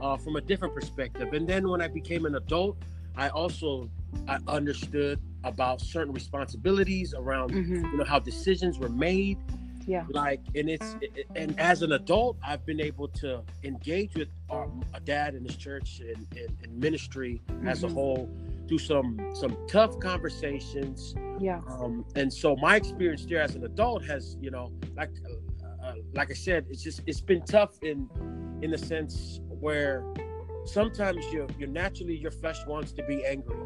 uh, 0.00 0.16
from 0.16 0.36
a 0.36 0.40
different 0.40 0.74
perspective. 0.74 1.32
And 1.34 1.46
then 1.46 1.68
when 1.68 1.82
I 1.82 1.88
became 1.88 2.24
an 2.24 2.36
adult, 2.36 2.78
I 3.16 3.28
also 3.28 3.90
I 4.26 4.38
understood 4.48 5.20
about 5.44 5.80
certain 5.80 6.12
responsibilities 6.12 7.14
around 7.14 7.52
mm-hmm. 7.52 7.84
you 7.84 7.96
know 7.96 8.04
how 8.04 8.18
decisions 8.18 8.78
were 8.78 8.88
made 8.88 9.38
yeah. 9.86 10.04
Like 10.10 10.40
and 10.54 10.68
it's 10.68 10.96
and 11.36 11.58
as 11.58 11.82
an 11.82 11.92
adult 11.92 12.36
i've 12.46 12.64
been 12.66 12.80
able 12.80 13.08
to 13.08 13.42
engage 13.64 14.14
with 14.14 14.28
our, 14.48 14.68
a 14.94 15.00
dad 15.00 15.34
in 15.34 15.44
his 15.44 15.56
church 15.56 16.00
and, 16.00 16.26
and, 16.36 16.56
and 16.62 16.78
ministry 16.78 17.40
mm-hmm. 17.48 17.68
as 17.68 17.82
a 17.82 17.86
mm-hmm. 17.86 17.94
whole 17.96 18.30
through 18.68 18.78
some 18.78 19.18
some 19.34 19.56
tough 19.66 19.98
conversations. 19.98 21.14
Yeah. 21.40 21.60
Um 21.68 22.04
and 22.14 22.32
so 22.32 22.56
my 22.56 22.76
experience 22.76 23.26
there 23.26 23.42
as 23.42 23.56
an 23.56 23.64
adult 23.64 24.04
has 24.06 24.36
you 24.40 24.50
know 24.50 24.72
like 24.96 25.10
uh, 25.28 25.86
uh 25.86 25.94
like 26.14 26.30
i 26.30 26.34
said 26.34 26.66
it's 26.70 26.82
just 26.82 27.02
it's 27.06 27.20
been 27.20 27.42
tough 27.42 27.82
in 27.82 28.08
in 28.62 28.70
the 28.70 28.78
sense 28.78 29.40
where 29.48 30.04
sometimes 30.64 31.24
you 31.32 31.48
you 31.58 31.66
naturally 31.66 32.16
your 32.16 32.30
flesh 32.30 32.64
wants 32.66 32.92
to 32.92 33.02
be 33.04 33.24
angry 33.24 33.56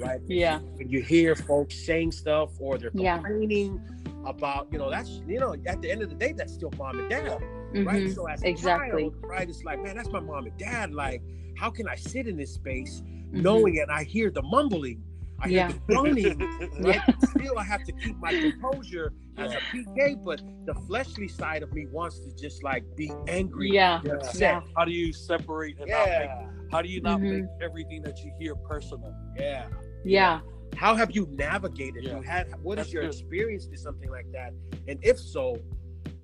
right? 0.00 0.20
Yeah. 0.26 0.58
When 0.76 0.88
you 0.90 1.00
hear 1.00 1.34
folks 1.34 1.74
saying 1.86 2.12
stuff 2.12 2.50
or 2.58 2.76
they're 2.76 2.90
complaining 2.90 3.80
yeah 3.86 3.99
about 4.24 4.68
you 4.70 4.78
know 4.78 4.90
that's 4.90 5.22
you 5.26 5.38
know 5.38 5.54
at 5.66 5.80
the 5.80 5.90
end 5.90 6.02
of 6.02 6.08
the 6.08 6.14
day 6.14 6.32
that's 6.32 6.52
still 6.52 6.70
mom 6.78 6.98
and 6.98 7.10
dad 7.10 7.24
mm-hmm. 7.24 7.84
right 7.84 8.12
so 8.12 8.26
as 8.26 8.42
exactly 8.42 9.04
child, 9.04 9.14
right 9.22 9.48
it's 9.48 9.64
like 9.64 9.82
man 9.82 9.96
that's 9.96 10.10
my 10.10 10.20
mom 10.20 10.46
and 10.46 10.56
dad 10.58 10.92
like 10.92 11.22
how 11.56 11.70
can 11.70 11.88
i 11.88 11.94
sit 11.94 12.26
in 12.26 12.36
this 12.36 12.54
space 12.54 13.02
mm-hmm. 13.02 13.42
knowing 13.42 13.78
and 13.80 13.90
i 13.90 14.04
hear 14.04 14.30
the 14.30 14.42
mumbling 14.42 15.02
I 15.42 15.48
hear 15.48 15.68
the 15.68 15.94
groaning, 15.94 16.38
right? 16.80 17.00
yeah. 17.08 17.16
Still, 17.30 17.58
I 17.58 17.64
have 17.64 17.82
to 17.84 17.92
keep 17.92 18.14
my 18.18 18.30
composure 18.30 19.14
as 19.38 19.54
a 19.54 19.56
PK, 19.74 20.22
but 20.22 20.42
the 20.66 20.74
fleshly 20.86 21.28
side 21.28 21.62
of 21.62 21.72
me 21.72 21.86
wants 21.86 22.18
to 22.20 22.34
just 22.34 22.62
like 22.62 22.84
be 22.94 23.10
angry. 23.26 23.70
Yeah. 23.70 24.02
yeah. 24.34 24.60
How 24.76 24.84
do 24.84 24.92
you 24.92 25.14
separate 25.14 25.78
and 25.78 25.88
yeah. 25.88 25.96
not 25.96 26.08
make, 26.08 26.70
how 26.70 26.82
do 26.82 26.90
you 26.90 27.00
not 27.00 27.20
mm-hmm. 27.20 27.40
make 27.40 27.44
everything 27.62 28.02
that 28.02 28.18
you 28.22 28.34
hear 28.38 28.54
personal? 28.54 29.14
Yeah. 29.34 29.68
Yeah 30.04 30.40
how 30.76 30.94
have 30.94 31.10
you 31.10 31.26
navigated 31.32 32.04
yeah. 32.04 32.16
you 32.16 32.22
had 32.22 32.46
what 32.62 32.78
is 32.78 32.92
your 32.92 33.02
good. 33.02 33.12
experience 33.12 33.66
to 33.66 33.76
something 33.76 34.10
like 34.10 34.30
that 34.32 34.52
and 34.88 34.98
if 35.02 35.18
so 35.18 35.58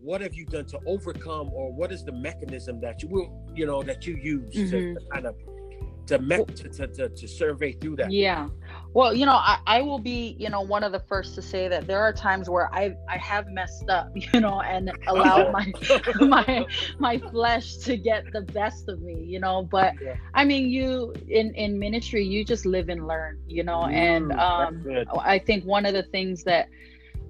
what 0.00 0.20
have 0.20 0.34
you 0.34 0.44
done 0.44 0.64
to 0.64 0.78
overcome 0.86 1.50
or 1.52 1.72
what 1.72 1.90
is 1.90 2.04
the 2.04 2.12
mechanism 2.12 2.80
that 2.80 3.02
you 3.02 3.08
will 3.08 3.44
you 3.54 3.66
know 3.66 3.82
that 3.82 4.06
you 4.06 4.16
use 4.16 4.54
mm-hmm. 4.54 4.70
to, 4.70 4.94
to 4.94 5.06
kind 5.12 5.26
of 5.26 5.36
to, 6.06 6.20
me- 6.20 6.44
to, 6.44 6.68
to, 6.68 6.86
to, 6.86 7.08
to 7.08 7.28
survey 7.28 7.72
through 7.72 7.96
that 7.96 8.12
yeah 8.12 8.48
well 8.92 9.14
you 9.14 9.26
know 9.26 9.34
I, 9.34 9.58
I 9.66 9.82
will 9.82 9.98
be 9.98 10.36
you 10.38 10.48
know 10.48 10.60
one 10.60 10.82
of 10.82 10.92
the 10.92 11.00
first 11.00 11.34
to 11.34 11.42
say 11.42 11.68
that 11.68 11.86
there 11.86 12.00
are 12.00 12.12
times 12.12 12.48
where 12.48 12.72
i 12.74 12.94
i 13.08 13.16
have 13.18 13.48
messed 13.48 13.88
up 13.88 14.10
you 14.14 14.40
know 14.40 14.60
and 14.60 14.90
allowed 15.06 15.52
my 15.52 15.72
my 16.20 16.66
my 16.98 17.18
flesh 17.18 17.76
to 17.78 17.96
get 17.96 18.24
the 18.32 18.42
best 18.42 18.88
of 18.88 19.00
me 19.02 19.14
you 19.24 19.40
know 19.40 19.62
but 19.70 19.94
yeah. 20.02 20.16
i 20.34 20.44
mean 20.44 20.68
you 20.68 21.12
in 21.28 21.54
in 21.54 21.78
ministry 21.78 22.24
you 22.24 22.44
just 22.44 22.66
live 22.66 22.88
and 22.88 23.06
learn 23.06 23.38
you 23.46 23.62
know 23.62 23.80
mm, 23.80 23.92
and 23.92 24.32
um 24.32 24.84
i 25.20 25.38
think 25.38 25.64
one 25.64 25.86
of 25.86 25.92
the 25.94 26.02
things 26.04 26.42
that 26.44 26.68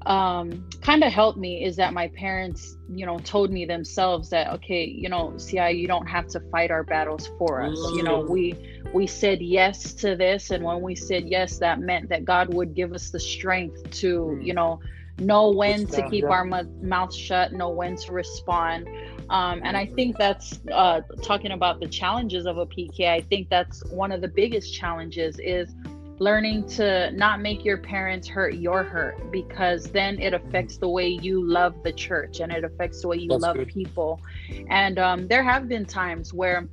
um, 0.07 0.64
kind 0.82 1.02
of 1.02 1.12
helped 1.12 1.36
me 1.36 1.64
is 1.64 1.74
that 1.76 1.92
my 1.92 2.07
parents, 2.09 2.76
you 2.88 3.04
know, 3.04 3.18
told 3.18 3.50
me 3.50 3.64
themselves 3.64 4.30
that 4.30 4.52
okay, 4.54 4.84
you 4.84 5.09
know, 5.09 5.36
CI, 5.36 5.72
you 5.72 5.88
don't 5.88 6.07
have 6.07 6.28
to 6.28 6.40
fight 6.52 6.70
our 6.70 6.84
battles 6.84 7.28
for 7.38 7.61
us. 7.61 7.76
You 7.92 8.04
know, 8.04 8.20
we 8.20 8.54
we 8.94 9.09
said 9.09 9.42
yes 9.42 9.92
to 9.94 10.14
this, 10.14 10.50
and 10.50 10.62
when 10.62 10.80
we 10.80 10.94
said 10.94 11.28
yes, 11.28 11.59
that 11.59 11.80
meant 11.80 12.09
that 12.11 12.24
God 12.24 12.54
would 12.54 12.74
give 12.74 12.92
us 12.92 13.11
the 13.11 13.18
strength 13.18 13.90
to, 13.98 14.38
mm. 14.38 14.46
you 14.46 14.54
know, 14.54 14.80
know 15.18 15.50
when 15.50 15.88
to 15.88 16.09
keep 16.09 16.24
our 16.24 16.44
mouth 16.44 17.12
shut, 17.12 17.52
know 17.52 17.70
when 17.70 17.96
to 17.96 18.12
respond. 18.12 18.88
Um, 19.28 19.61
and 19.64 19.76
I 19.76 19.86
think 19.86 20.16
that's 20.18 20.61
uh, 20.72 21.00
talking 21.20 21.50
about 21.50 21.80
the 21.80 21.88
challenges 21.88 22.46
of 22.46 22.59
a 22.59 22.66
PK. 22.66 23.09
I 23.09 23.22
think 23.22 23.48
that's 23.48 23.84
one 23.86 24.12
of 24.12 24.20
the 24.20 24.28
biggest 24.28 24.72
challenges 24.72 25.40
is 25.40 25.74
learning 26.18 26.66
to 26.66 27.10
not 27.12 27.40
make 27.40 27.64
your 27.64 27.76
parents 27.76 28.26
hurt 28.26 28.54
your 28.54 28.82
hurt 28.82 29.30
because 29.30 29.84
then 29.84 30.18
it 30.18 30.32
affects 30.32 30.78
the 30.78 30.88
way 30.88 31.08
you 31.08 31.46
love 31.46 31.74
the 31.82 31.92
church 31.92 32.40
and 32.40 32.50
it 32.52 32.64
affects 32.64 33.02
the 33.02 33.08
way 33.08 33.18
you 33.18 33.28
That's 33.28 33.42
love 33.42 33.56
good. 33.56 33.68
people. 33.68 34.20
And 34.68 34.98
um, 34.98 35.28
there 35.28 35.42
have 35.42 35.68
been 35.68 35.84
times 35.84 36.32
where 36.32 36.68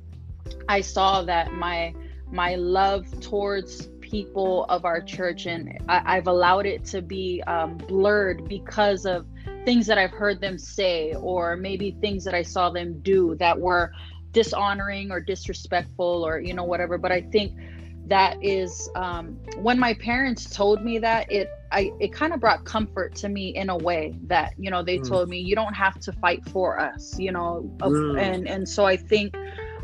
i 0.68 0.80
saw 0.80 1.22
that 1.22 1.52
my 1.54 1.94
my 2.30 2.54
love 2.56 3.06
towards 3.20 3.86
people 4.00 4.64
of 4.68 4.84
our 4.84 5.00
church 5.00 5.46
and 5.46 5.78
I, 5.88 6.16
have 6.16 6.26
allowed 6.26 6.66
it 6.66 6.84
to 6.86 7.00
be 7.00 7.42
um, 7.46 7.76
blurred 7.76 8.48
because 8.48 9.06
of 9.06 9.26
things 9.64 9.86
that 9.86 9.96
i've 9.96 10.10
heard 10.10 10.40
them 10.40 10.58
say 10.58 11.14
or 11.14 11.56
maybe 11.56 11.96
things 12.00 12.24
that 12.24 12.34
i 12.34 12.42
saw 12.42 12.70
them 12.70 13.00
do 13.00 13.34
that 13.36 13.58
were 13.58 13.92
dishonoring 14.32 15.10
or 15.10 15.20
disrespectful 15.20 16.26
or 16.26 16.40
you 16.40 16.52
know 16.52 16.64
whatever. 16.64 16.98
But 16.98 17.12
i 17.12 17.22
think 17.22 17.58
that 18.06 18.36
is 18.42 18.88
um, 18.94 19.38
when 19.62 19.78
my 19.78 19.94
parents 19.94 20.44
told 20.50 20.84
me 20.84 20.98
that 20.98 21.30
it 21.30 21.48
I 21.72 21.90
it 22.00 22.12
kind 22.12 22.32
of 22.32 22.40
brought 22.40 22.64
comfort 22.64 23.14
to 23.16 23.28
me 23.28 23.48
in 23.54 23.70
a 23.70 23.76
way 23.76 24.14
that 24.26 24.52
you 24.58 24.70
know 24.70 24.82
they 24.82 24.98
Mm. 24.98 25.08
told 25.08 25.28
me 25.28 25.38
you 25.38 25.54
don't 25.54 25.74
have 25.74 25.98
to 26.00 26.12
fight 26.12 26.44
for 26.50 26.78
us 26.78 27.18
you 27.18 27.32
know 27.32 27.64
Mm. 27.80 28.18
and 28.18 28.48
and 28.48 28.68
so 28.68 28.84
I 28.84 28.96
think 28.96 29.34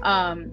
um, 0.03 0.53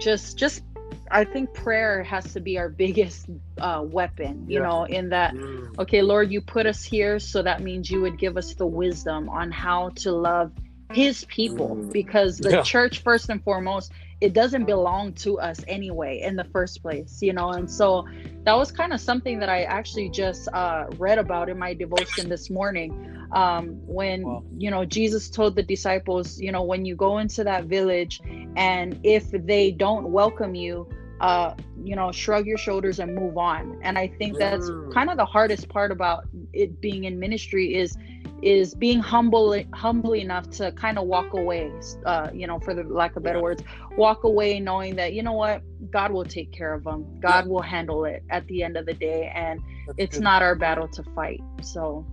just 0.00 0.36
just 0.38 0.62
I 1.10 1.24
think 1.24 1.52
prayer 1.54 2.02
has 2.02 2.32
to 2.34 2.40
be 2.40 2.58
our 2.58 2.68
biggest 2.68 3.26
uh, 3.58 3.82
weapon 3.84 4.44
you 4.48 4.58
Yeah. 4.58 4.66
know 4.66 4.84
in 4.84 5.08
that 5.10 5.34
Mm. 5.34 5.78
okay 5.78 6.02
lord 6.02 6.30
you 6.30 6.40
put 6.40 6.66
us 6.66 6.84
here 6.84 7.18
so 7.18 7.42
that 7.42 7.62
means 7.62 7.90
you 7.90 8.00
would 8.00 8.18
give 8.18 8.36
us 8.36 8.54
the 8.54 8.66
wisdom 8.66 9.28
on 9.28 9.50
how 9.50 9.90
to 9.96 10.12
love 10.12 10.52
his 10.92 11.24
people 11.24 11.76
Mm. 11.76 11.92
because 11.92 12.38
the 12.38 12.52
Yeah. 12.52 12.62
church 12.62 13.02
first 13.02 13.28
and 13.30 13.42
foremost 13.42 13.92
it 14.20 14.32
doesn't 14.32 14.64
belong 14.64 15.12
to 15.12 15.38
us 15.38 15.62
anyway 15.68 16.20
in 16.22 16.36
the 16.36 16.44
first 16.44 16.82
place 16.82 17.20
you 17.22 17.32
know? 17.32 17.50
And 17.50 17.70
so 17.70 18.06
that 18.44 18.56
was 18.56 18.70
kind 18.70 18.92
of 18.92 19.00
something 19.00 19.40
that 19.40 19.48
i 19.48 19.62
actually 19.64 20.08
just 20.08 20.48
uh, 20.52 20.84
read 20.98 21.18
about 21.18 21.48
in 21.48 21.58
my 21.58 21.74
devotion 21.74 22.28
this 22.28 22.48
morning 22.48 22.94
um, 23.32 23.70
when 23.86 24.22
Wow. 24.22 24.44
you 24.56 24.70
know 24.70 24.84
jesus 24.84 25.28
told 25.28 25.56
the 25.56 25.62
disciples 25.62 26.40
you 26.40 26.52
know 26.52 26.62
when 26.62 26.84
you 26.84 26.94
go 26.94 27.18
into 27.18 27.44
that 27.44 27.64
village 27.64 28.20
and 28.56 28.98
if 29.02 29.30
they 29.32 29.70
don't 29.72 30.10
welcome 30.12 30.54
you 30.54 30.86
uh, 31.20 31.54
you 31.82 31.96
know 31.96 32.12
shrug 32.12 32.46
your 32.46 32.58
shoulders 32.58 32.98
and 32.98 33.14
move 33.14 33.36
on. 33.38 33.78
And 33.82 33.98
i 33.98 34.06
think 34.06 34.38
that's 34.38 34.70
kind 34.92 35.10
of 35.10 35.16
the 35.16 35.24
hardest 35.24 35.68
part 35.68 35.90
about 35.90 36.24
it 36.52 36.80
being 36.80 37.04
in 37.04 37.18
ministry 37.18 37.74
is 37.74 37.96
is 38.42 38.74
being 38.74 39.00
humble 39.00 39.58
humble 39.72 40.14
enough 40.14 40.48
to 40.50 40.70
kind 40.72 40.98
of 40.98 41.06
walk 41.06 41.32
away 41.32 41.70
uh, 42.04 42.28
you 42.34 42.46
know 42.46 42.58
for 42.60 42.74
the 42.74 42.82
lack 42.84 43.16
of 43.16 43.22
better 43.22 43.38
Yeah. 43.38 43.42
words 43.42 43.62
walk 43.96 44.24
away 44.24 44.60
knowing 44.60 44.94
that 44.96 45.12
you 45.14 45.22
know 45.22 45.32
what 45.32 45.62
god 45.90 46.12
will 46.12 46.24
take 46.24 46.52
care 46.52 46.74
of 46.74 46.84
them 46.84 47.04
god 47.20 47.46
will 47.46 47.62
handle 47.62 48.04
it 48.04 48.22
at 48.30 48.46
the 48.46 48.62
end 48.62 48.76
of 48.76 48.84
the 48.86 48.94
day 48.94 49.32
and 49.34 49.60
That's 49.86 49.98
it's 49.98 50.14
good. 50.16 50.22
not 50.22 50.42
our 50.42 50.54
battle 50.54 50.88
to 50.88 51.02
fight 51.14 51.40
so 51.62 52.04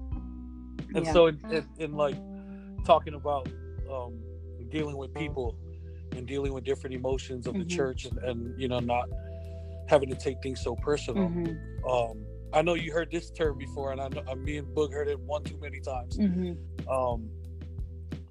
And 0.95 1.05
yeah. 1.05 1.13
so, 1.13 1.27
in, 1.27 1.39
in, 1.51 1.65
in 1.79 1.93
like 1.93 2.15
talking 2.85 3.15
about 3.15 3.47
um, 3.91 4.19
dealing 4.69 4.95
with 4.97 5.13
people 5.15 5.55
and 6.15 6.27
dealing 6.27 6.53
with 6.53 6.63
different 6.63 6.95
emotions 6.95 7.47
of 7.47 7.53
the 7.55 7.63
Mhm. 7.65 7.69
church, 7.69 8.05
and, 8.05 8.17
and 8.19 8.61
you 8.61 8.67
know, 8.67 8.79
not 8.79 9.05
having 9.87 10.09
to 10.09 10.15
take 10.15 10.41
things 10.43 10.61
so 10.61 10.75
personal. 10.75 11.29
Mhm, 11.29 11.57
Um, 11.89 12.22
I 12.53 12.61
know 12.61 12.75
you 12.75 12.93
heard 12.93 13.09
this 13.11 13.31
term 13.31 13.57
before, 13.57 13.91
and 13.91 13.99
I 13.99 14.07
know 14.09 14.21
uh, 14.27 14.35
me 14.35 14.57
and 14.57 14.67
Boog 14.75 14.93
heard 14.93 15.07
it 15.07 15.19
one 15.19 15.43
too 15.43 15.57
many 15.59 15.79
times. 15.79 16.17
mhm. 16.17 16.55
Um, 16.87 17.29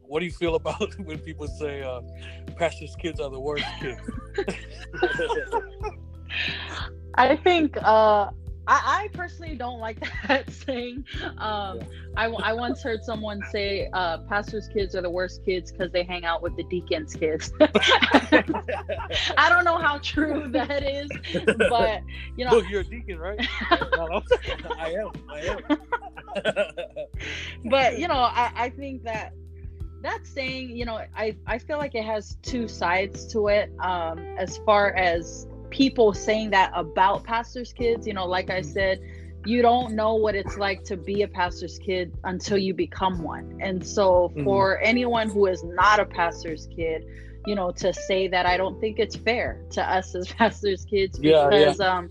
what 0.02 0.20
do 0.20 0.26
you 0.26 0.32
feel 0.32 0.54
about 0.62 0.94
when 1.00 1.18
people 1.18 1.48
say 1.48 1.82
uh, 1.82 2.00
pastors' 2.56 2.94
kids 2.96 3.18
are 3.20 3.30
the 3.30 3.40
worst 3.40 3.64
kids? 3.80 4.00
I 7.14 7.36
think 7.36 7.76
uh, 7.82 8.30
I, 8.66 9.04
I 9.04 9.08
personally 9.16 9.56
don't 9.56 9.80
like 9.80 9.98
that 10.28 10.50
saying. 10.50 11.04
Um, 11.38 11.80
I, 12.16 12.26
I 12.26 12.52
once 12.52 12.82
heard 12.82 13.02
someone 13.02 13.42
say 13.50 13.88
uh, 13.92 14.18
pastors' 14.18 14.68
kids 14.68 14.94
are 14.94 15.02
the 15.02 15.10
worst 15.10 15.44
kids 15.44 15.72
because 15.72 15.90
they 15.92 16.04
hang 16.04 16.24
out 16.24 16.42
with 16.42 16.56
the 16.56 16.64
deacons' 16.64 17.14
kids. 17.14 17.52
I 17.60 19.48
don't 19.48 19.64
know 19.64 19.78
how 19.78 19.98
true 19.98 20.48
that 20.52 20.82
is, 20.84 21.10
but 21.68 22.02
you 22.36 22.44
know, 22.44 22.52
Boog, 22.52 22.70
you're 22.70 22.80
a 22.80 22.84
deacon, 22.84 23.18
right? 23.18 23.40
No. 23.96 24.22
I 24.78 24.90
am. 24.90 25.10
I 25.28 25.40
am. 25.40 25.60
but 27.64 27.98
you 27.98 28.08
know, 28.08 28.14
I, 28.14 28.50
I 28.54 28.70
think 28.70 29.04
that 29.04 29.32
that 30.02 30.26
saying, 30.26 30.76
you 30.76 30.84
know, 30.84 31.00
I, 31.16 31.36
I 31.46 31.58
feel 31.58 31.78
like 31.78 31.94
it 31.94 32.04
has 32.04 32.36
two 32.42 32.68
sides 32.68 33.26
to 33.28 33.48
it. 33.48 33.72
Um, 33.80 34.18
as 34.36 34.58
far 34.58 34.92
as 34.94 35.46
people 35.72 36.12
saying 36.12 36.50
that 36.50 36.70
about 36.74 37.24
pastors' 37.24 37.72
kids, 37.72 38.06
you 38.06 38.14
know, 38.14 38.26
like 38.26 38.50
I 38.50 38.60
said, 38.60 39.00
you 39.44 39.62
don't 39.62 39.94
know 39.94 40.14
what 40.14 40.36
it's 40.36 40.56
like 40.56 40.84
to 40.84 40.96
be 40.96 41.22
a 41.22 41.28
pastor's 41.28 41.78
kid 41.78 42.12
until 42.24 42.58
you 42.58 42.74
become 42.74 43.22
one. 43.22 43.58
And 43.60 43.84
so 43.84 44.32
Mhm. 44.36 44.44
for 44.44 44.78
anyone 44.80 45.28
who 45.30 45.46
is 45.46 45.64
not 45.64 45.98
a 45.98 46.06
pastor's 46.06 46.68
kid, 46.76 47.02
you 47.46 47.56
know, 47.56 47.72
to 47.72 47.92
say 47.92 48.28
that 48.28 48.46
I 48.46 48.56
don't 48.56 48.80
think 48.80 49.00
it's 49.00 49.16
fair 49.16 49.58
to 49.72 49.82
us 49.82 50.14
as 50.14 50.28
pastors' 50.38 50.84
kids 50.84 51.18
Yeah, 51.20 51.50
yeah. 51.50 51.74
um 51.80 52.10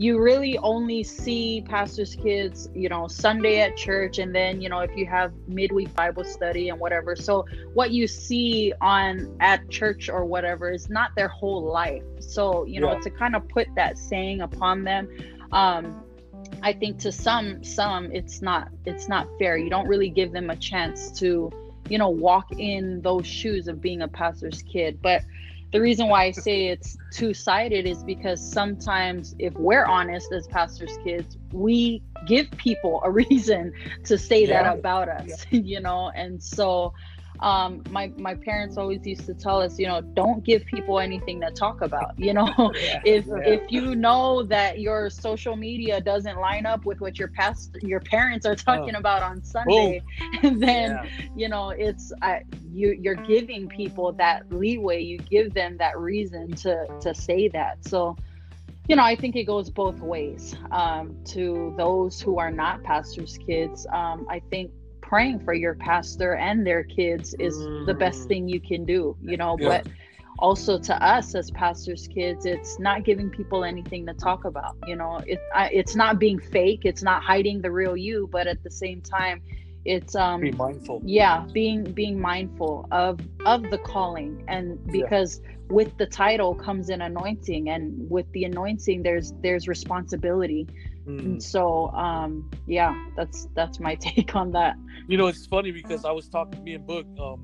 you 0.00 0.18
really 0.18 0.56
only 0.56 1.02
see 1.02 1.62
pastors' 1.68 2.16
kids, 2.16 2.70
you 2.74 2.88
know, 2.88 3.06
Sunday 3.06 3.60
at 3.60 3.76
church, 3.76 4.16
and 4.16 4.34
then 4.34 4.62
you 4.62 4.70
know 4.70 4.78
if 4.80 4.96
you 4.96 5.04
have 5.04 5.30
midweek 5.46 5.94
Bible 5.94 6.24
study 6.24 6.70
and 6.70 6.80
whatever. 6.80 7.14
So 7.14 7.44
what 7.74 7.90
you 7.90 8.06
see 8.06 8.72
on 8.80 9.36
at 9.40 9.68
church 9.68 10.08
or 10.08 10.24
whatever 10.24 10.72
is 10.72 10.88
not 10.88 11.10
their 11.16 11.28
whole 11.28 11.64
life. 11.64 12.02
So 12.18 12.64
you 12.64 12.80
know 12.80 12.92
Yeah. 12.92 13.00
to 13.00 13.10
kind 13.10 13.36
of 13.36 13.46
put 13.50 13.68
that 13.74 13.98
saying 13.98 14.40
upon 14.40 14.84
them, 14.84 15.06
um, 15.52 16.02
I 16.62 16.72
think 16.72 16.98
to 17.00 17.12
some 17.12 17.62
some 17.62 18.10
it's 18.10 18.40
not 18.40 18.70
it's 18.86 19.06
not 19.06 19.28
fair. 19.38 19.58
You 19.58 19.68
don't 19.68 19.86
really 19.86 20.08
give 20.08 20.32
them 20.32 20.48
a 20.48 20.56
chance 20.56 21.10
to 21.20 21.50
you 21.90 21.98
know 21.98 22.08
walk 22.08 22.46
in 22.52 23.02
those 23.02 23.26
shoes 23.26 23.68
of 23.68 23.82
being 23.82 24.00
a 24.00 24.08
pastor's 24.08 24.62
kid, 24.62 25.02
but 25.02 25.20
the 25.72 25.80
reason 25.80 26.08
why 26.08 26.24
I 26.24 26.30
say 26.32 26.66
it's 26.68 26.96
two 27.10 27.34
sided 27.34 27.86
is 27.86 28.02
because 28.04 28.42
sometimes, 28.42 29.34
if 29.38 29.54
we're 29.58 29.84
honest 29.86 30.32
as 30.32 30.46
pastors' 30.48 30.96
kids, 30.98 31.36
we 31.52 32.02
give 32.26 32.50
people 32.56 33.02
a 33.04 33.10
reason 33.30 33.72
to 34.04 34.18
say 34.18 34.46
Yeah. 34.46 34.62
that 34.62 34.66
about 34.66 35.08
us, 35.08 35.44
you 35.50 35.80
know. 35.80 36.10
And 36.14 36.42
so, 36.42 36.92
um, 37.40 37.82
my 37.88 38.12
my 38.16 38.34
parents 38.34 38.76
always 38.76 39.04
used 39.06 39.26
to 39.26 39.34
tell 39.34 39.60
us, 39.60 39.78
you 39.78 39.86
know, 39.86 40.00
don't 40.14 40.44
give 40.44 40.64
people 40.66 40.98
anything 41.00 41.40
to 41.40 41.50
talk 41.50 41.80
about. 41.82 42.12
You 42.16 42.34
know, 42.34 42.72
if 43.04 43.26
Yeah. 43.26 43.42
if 43.44 43.62
you 43.68 43.94
know 43.96 44.42
that 44.44 44.78
your 44.80 45.10
social 45.10 45.56
media 45.56 46.00
doesn't 46.00 46.38
line 46.38 46.66
up 46.66 46.84
with 46.84 47.00
what 47.00 47.18
your 47.18 47.28
past 47.28 47.76
your 47.82 48.00
parents 48.00 48.46
are 48.46 48.56
talking 48.56 48.94
about 48.94 49.22
on 49.22 49.42
Sunday, 49.42 50.02
then 50.42 50.98
Yeah. 50.98 51.08
you 51.34 51.48
know 51.48 51.70
it's 51.70 52.12
uh, 52.22 52.38
you 52.70 52.96
you're 53.00 53.16
giving 53.16 53.68
people 53.68 54.12
that 54.14 54.42
leeway 54.50 55.00
you 55.00 55.18
give 55.18 55.52
them 55.54 55.76
that 55.78 55.98
reason 55.98 56.54
to 56.54 56.86
to 57.00 57.14
say 57.14 57.48
that 57.48 57.76
so 57.82 58.16
you 58.88 58.96
know 58.96 59.04
i 59.04 59.14
think 59.16 59.36
it 59.36 59.44
goes 59.44 59.70
both 59.70 60.00
ways 60.00 60.54
um, 60.70 61.16
to 61.24 61.72
those 61.76 62.20
who 62.20 62.38
are 62.38 62.50
not 62.50 62.82
pastors 62.82 63.38
kids 63.46 63.86
um, 63.92 64.26
i 64.28 64.40
think 64.50 64.70
praying 65.10 65.40
for 65.40 65.54
your 65.54 65.74
pastor 65.74 66.36
and 66.36 66.66
their 66.66 66.84
kids 66.84 67.34
is 67.40 67.70
the 67.86 67.94
best 67.94 68.20
Mm. 68.24 68.28
thing 68.28 68.48
you 68.48 68.60
can 68.60 68.84
do 68.86 69.16
you 69.30 69.36
know 69.36 69.58
Yeah. 69.58 69.68
but 69.70 69.86
also 70.38 70.78
to 70.78 70.94
us 71.04 71.34
as 71.34 71.50
pastors 71.50 72.08
kids 72.08 72.46
it's 72.46 72.78
not 72.80 73.04
giving 73.04 73.30
people 73.30 73.64
anything 73.64 74.06
to 74.06 74.14
talk 74.14 74.44
about 74.44 74.76
you 74.86 74.96
know 74.96 75.20
it 75.26 75.40
I, 75.54 75.68
it's 75.80 75.96
not 75.96 76.18
being 76.20 76.38
fake 76.38 76.82
it's 76.84 77.02
not 77.02 77.22
hiding 77.22 77.60
the 77.62 77.72
real 77.72 77.96
you 77.96 78.28
but 78.32 78.46
at 78.46 78.62
the 78.62 78.70
same 78.70 79.02
time 79.02 79.42
it's 79.84 80.14
um 80.14 80.40
Be 80.40 80.52
mindful. 80.52 81.00
yeah 81.04 81.44
being 81.52 81.84
being 81.84 82.20
mindful 82.20 82.86
of 82.90 83.20
of 83.46 83.62
the 83.70 83.78
calling 83.78 84.44
and 84.48 84.78
because 84.92 85.40
with 85.68 85.96
the 85.98 86.06
title 86.06 86.54
comes 86.54 86.88
an 86.90 87.00
anointing 87.02 87.70
and 87.70 87.92
with 88.10 88.26
the 88.32 88.44
anointing 88.44 89.02
there's 89.02 89.32
there's 89.42 89.66
responsibility 89.68 90.66
Mm. 91.06 91.42
so 91.42 91.88
um 91.92 92.48
yeah 92.66 92.94
that's 93.16 93.48
that's 93.56 93.80
my 93.80 93.94
take 94.00 94.36
on 94.36 94.52
that 94.52 94.76
You 95.08 95.16
know, 95.16 95.26
it's 95.28 95.46
funny 95.46 95.72
because 95.72 96.04
I 96.04 96.12
was 96.12 96.28
talking 96.28 96.62
me 96.62 96.74
and 96.74 96.86
Boog. 96.86 97.04
Um, 97.18 97.40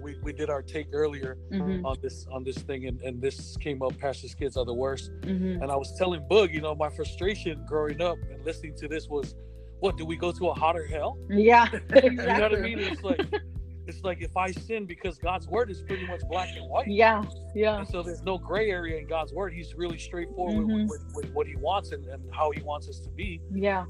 we, 0.00 0.16
we 0.22 0.32
did 0.32 0.50
our 0.50 0.62
take 0.62 0.86
earlier 0.92 1.36
hmm 1.50 1.84
on 1.86 1.96
this 2.02 2.26
on 2.32 2.42
this 2.44 2.56
thing, 2.58 2.86
and, 2.88 3.00
and 3.02 3.22
this 3.22 3.56
came 3.58 3.82
up. 3.82 3.96
Pastors' 3.98 4.34
kids 4.34 4.56
are 4.56 4.64
the 4.64 4.74
worst. 4.74 5.10
hmm 5.24 5.56
And 5.62 5.70
I 5.70 5.76
was 5.76 5.94
telling 5.96 6.22
Boog, 6.30 6.52
you 6.52 6.60
know, 6.60 6.74
my 6.74 6.88
frustration 6.88 7.64
growing 7.68 8.00
up 8.00 8.18
and 8.30 8.44
listening 8.44 8.74
to 8.82 8.88
this 8.88 9.06
was, 9.08 9.34
what 9.80 9.96
do 9.96 10.04
we 10.04 10.16
go 10.16 10.32
to 10.32 10.48
a 10.48 10.54
hotter 10.54 10.86
hell? 10.86 11.18
yeah 11.28 11.68
exactly. 11.94 12.10
You 12.28 12.36
know 12.36 12.42
what 12.44 12.54
I 12.54 12.56
mean? 12.56 12.78
It's 12.80 13.02
like, 13.02 13.20
it's 13.86 14.02
like 14.02 14.22
if 14.22 14.36
I 14.36 14.52
sin 14.52 14.86
because 14.86 15.18
God's 15.18 15.48
word 15.48 15.70
is 15.70 15.82
pretty 15.82 16.06
much 16.06 16.20
black 16.28 16.48
and 16.56 16.68
white. 16.68 16.88
yeah 16.88 17.22
yeah 17.54 17.78
And 17.78 17.88
so 17.88 18.02
there's 18.02 18.22
no 18.22 18.38
gray 18.38 18.70
area 18.70 18.98
in 18.98 19.06
God's 19.06 19.32
word. 19.34 19.52
He's 19.52 19.74
really 19.76 19.98
straightforward 19.98 20.66
Mhm. 20.66 20.88
with, 20.88 20.88
with, 20.88 21.02
with 21.14 21.32
what 21.34 21.46
he 21.46 21.56
wants 21.56 21.92
and, 21.92 22.06
and 22.06 22.22
how 22.34 22.50
he 22.50 22.62
wants 22.62 22.88
us 22.88 23.00
to 23.00 23.10
be. 23.10 23.40
yeah 23.52 23.84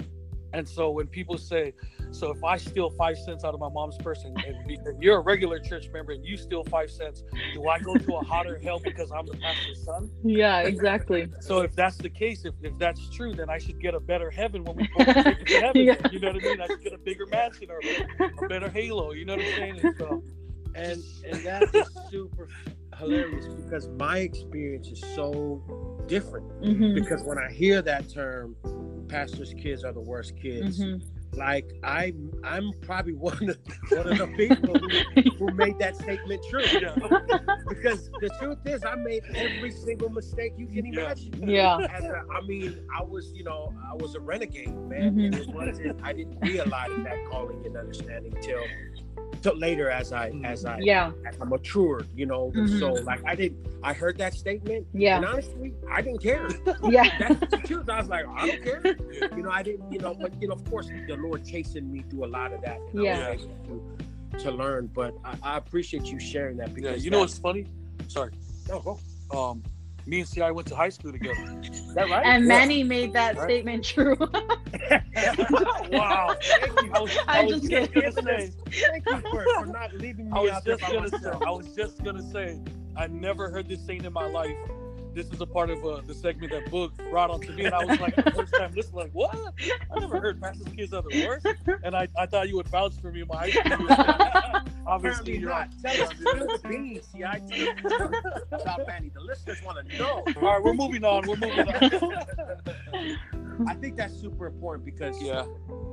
And 0.55 0.69
so 0.69 0.91
when 0.91 1.07
people 1.09 1.37
say, 1.37 1.75
so 2.13 2.31
if 2.31 2.45
I 2.45 2.57
steal 2.57 2.91
five 2.91 3.19
cents 3.19 3.45
out 3.45 3.55
of 3.55 3.61
my 3.61 3.69
mom's 3.69 3.97
purse 3.99 4.25
and, 4.25 4.41
and, 4.45 4.65
be, 4.67 4.79
and 4.85 5.03
you're 5.03 5.19
a 5.19 5.21
regular 5.21 5.59
church 5.59 5.89
member 5.93 6.13
and 6.13 6.25
you 6.25 6.37
steal 6.37 6.63
five 6.65 6.91
cents, 6.91 7.25
do 7.53 7.67
I 7.69 7.81
go 7.81 7.97
to 7.97 8.13
a 8.15 8.23
hotter 8.23 8.59
hell 8.63 8.79
because 8.79 9.11
I'm 9.11 9.27
the 9.27 9.35
pastor's 9.35 9.85
son? 9.85 10.11
yeah 10.23 10.61
exactly 10.61 11.29
So 11.41 11.61
if 11.61 11.75
that's 11.75 11.97
the 11.97 12.09
case, 12.11 12.45
if, 12.45 12.55
if 12.63 12.79
that's 12.79 13.09
true, 13.11 13.35
then 13.35 13.51
I 13.51 13.59
should 13.59 13.81
get 13.81 13.95
a 13.95 14.01
better 14.01 14.31
heaven 14.31 14.65
when 14.65 14.77
we 14.77 14.87
go 14.97 15.05
to 15.49 15.59
heaven. 15.61 15.83
Yeah. 15.87 15.97
You 16.09 16.21
know 16.21 16.29
what 16.29 16.37
I 16.37 16.41
mean? 16.41 16.61
I 16.61 16.69
should 16.69 16.83
get 16.83 16.93
a 16.93 16.99
bigger 16.99 17.27
mansion 17.27 17.69
or 17.71 17.83
a 18.45 18.49
better 18.49 18.71
halo. 18.71 19.13
You 19.13 19.25
know 19.25 19.35
what 19.37 19.47
I'm 19.47 19.53
saying? 19.53 19.81
And 19.81 19.91
so, 19.99 20.23
and 20.75 21.03
and 21.25 21.45
that 21.45 21.69
is 21.75 21.89
super 22.11 22.49
hilarious 22.99 23.47
because 23.49 23.89
my 23.89 24.19
experience 24.19 24.89
is 24.89 25.01
so 25.15 25.63
different 26.07 26.47
hmm 26.63 26.95
because 26.95 27.23
when 27.25 27.39
i 27.39 27.51
hear 27.53 27.83
that 27.83 28.09
term 28.09 28.55
pastors 29.05 29.55
kids 29.55 29.85
are 29.85 29.93
the 29.93 30.01
worst 30.01 30.37
kids 30.37 30.83
hmm 30.83 30.97
like 31.37 31.73
I 31.83 32.13
I'm 32.43 32.73
probably 32.83 33.15
one 33.15 33.49
of 33.49 33.59
one 33.91 34.09
of 34.09 34.19
the 34.19 34.27
people 34.37 34.79
who, 34.79 35.37
who 35.39 35.51
made 35.53 35.79
that 35.79 35.97
statement 35.97 36.45
true. 36.49 36.65
Yeah. 36.81 36.95
because 37.69 38.11
the 38.21 38.31
truth 38.41 38.59
is, 38.65 38.85
I 38.85 38.95
made 38.97 39.23
every 39.35 39.71
single 39.71 40.11
mistake 40.11 40.53
you 40.57 40.67
can 40.67 40.87
imagine. 40.87 41.49
Yeah. 41.49 41.79
As 41.91 42.05
a, 42.05 42.23
I 42.33 42.41
mean, 42.47 42.81
I 42.97 43.03
was, 43.03 43.33
you 43.35 43.45
know, 43.45 43.75
I 43.91 43.95
was 43.95 44.15
a 44.15 44.21
renegade, 44.21 44.75
man, 44.89 45.19
and 45.19 45.35
it 45.35 45.49
wasn't. 45.49 46.01
I 46.03 46.13
didn't 46.13 46.39
realize 46.41 46.91
that 47.05 47.17
calling 47.31 47.65
and 47.67 47.77
understanding 47.77 48.35
till 48.41 48.65
till 49.45 49.57
later 49.59 49.91
as 49.91 50.11
I 50.11 50.31
as 50.43 50.65
I 50.65 50.79
Yeah. 50.81 51.13
as 51.29 51.39
I 51.41 51.45
matured, 51.45 52.09
you 52.17 52.25
know. 52.25 52.51
Mhm. 52.57 52.79
So 52.81 52.93
like 53.11 53.23
I 53.27 53.35
didn't 53.35 53.59
I 53.83 53.93
heard 53.93 54.17
that 54.19 54.33
statement, 54.33 54.87
Yeah. 54.95 55.17
and 55.17 55.25
Yeah. 55.25 55.31
honestly, 55.31 55.75
I 55.91 56.01
didn't 56.01 56.23
care. 56.23 56.49
Yeah. 56.97 57.05
That's 57.19 57.51
the 57.51 57.59
truth. 57.69 57.89
I 57.91 57.99
was 58.01 58.09
like, 58.09 58.25
I 58.27 58.47
don't 58.49 58.63
care. 58.65 58.81
You 59.37 59.43
know, 59.43 59.51
I 59.51 59.63
didn't, 59.63 59.93
you 59.93 59.99
know, 59.99 60.15
but 60.15 60.33
you 60.41 60.49
know, 60.49 60.55
of 60.55 60.65
course, 60.71 60.89
the 61.09 61.17
Lord 61.17 61.45
chasing 61.45 61.93
me 61.93 62.03
through 62.09 62.25
a 62.25 62.33
lot 62.39 62.55
of 62.55 62.63
that. 62.63 62.79
And 62.95 63.03
Yeah. 63.05 63.29
I 63.29 63.33
was 63.37 63.47
to, 63.67 64.39
to 64.45 64.51
learn. 64.51 64.87
But 65.01 65.15
I, 65.25 65.33
I 65.43 65.57
appreciate 65.59 66.07
you 66.07 66.19
sharing 66.19 66.57
that 66.57 66.69
Yeah, 66.69 66.75
because 66.75 67.05
you 67.05 67.11
know 67.11 67.19
that- 67.19 67.25
what's 67.25 67.39
funny? 67.39 67.67
Sorry. 68.09 68.33
no, 68.71 68.81
go. 68.81 68.99
Um, 69.39 69.63
me 70.07 70.21
and 70.21 70.29
CI 70.31 70.51
went 70.51 70.69
to 70.69 70.77
high 70.77 70.89
school 70.91 71.13
together. 71.13 71.41
Is 71.89 71.95
that 71.95 72.09
right? 72.09 72.25
And 72.27 72.45
Yeah. 72.45 72.49
Manny 72.49 72.83
made 72.85 73.13
that 73.15 73.37
Right. 73.37 73.45
statement 73.45 73.85
true. 73.85 74.17
wow. 75.91 76.35
Thank 76.61 76.83
you. 76.83 76.93
I 76.95 77.01
was, 77.01 77.19
I 77.29 77.39
I'm 77.41 77.47
was 77.47 77.61
just 77.61 77.71
just 77.71 77.93
kidding. 77.93 78.13
gonna 78.15 78.23
say. 78.23 78.53
Thank 78.91 79.05
you 79.07 79.21
for, 79.31 79.45
for 79.59 79.67
not 79.67 79.95
leaving 79.95 80.31
me 80.31 80.33
I 80.37 80.41
was 80.41 80.51
out 80.53 80.65
there 80.65 80.75
just 80.77 80.83
by 80.83 80.93
gonna 80.93 81.09
say. 81.09 81.17
myself. 81.17 81.43
I 81.47 81.51
was 81.51 81.69
just 81.75 82.03
gonna 82.05 82.23
say. 82.23 82.61
I 82.97 83.07
never 83.09 83.51
heard 83.51 83.69
this 83.69 83.85
saying 83.85 84.05
in 84.05 84.13
my 84.13 84.27
life. 84.27 84.57
This 85.15 85.31
is 85.31 85.41
a 85.41 85.47
part 85.47 85.71
of 85.71 85.85
uh, 85.85 86.01
the 86.07 86.15
segment 86.15 86.51
that 86.53 86.67
Boog 86.67 86.91
brought 87.11 87.31
onto 87.31 87.53
me, 87.53 87.65
and 87.67 87.75
I 87.75 87.85
was 87.85 88.01
like, 88.01 88.17
the 88.17 88.31
first 88.33 88.53
time 88.55 88.73
listening, 88.75 88.97
like, 88.97 89.11
what? 89.13 89.37
I 89.95 90.01
never 90.01 90.21
heard 90.21 90.41
Pastor's 90.43 90.73
Kids 90.75 90.93
are 90.93 91.03
the 91.03 91.25
worst. 91.27 91.47
And 91.85 91.95
I, 91.95 92.09
I 92.19 92.27
thought 92.27 92.49
you 92.49 92.57
would 92.57 92.67
vouch 92.69 92.95
for 93.01 93.13
me 93.13 93.21
in 93.23 93.29
my 93.29 93.49
high 93.51 94.63
Obviously, 94.87 95.37
Apparently 95.37 95.39
you're 95.39 95.49
not. 95.51 95.69
not. 95.83 95.93
Tell 95.95 96.05
us 96.53 96.61
the 96.63 96.69
beans. 96.69 97.07
See, 97.13 97.25
I 97.25 97.39
tell 97.49 97.59
you 97.59 97.73
about 98.53 98.87
Manny. 98.87 99.11
The 99.15 99.21
listeners 99.21 99.63
want 99.65 99.89
to 99.89 99.97
know. 99.99 100.25
All 100.37 100.43
right, 100.43 100.63
we're 100.63 100.75
moving 100.75 101.05
on. 101.05 101.27
We're 101.27 101.37
moving 101.37 101.61
on. 101.69 103.67
I 103.69 103.75
think 103.75 103.97
that's 103.97 104.15
super 104.21 104.47
important 104.47 104.85
because 104.85 105.21
yeah. 105.23 105.45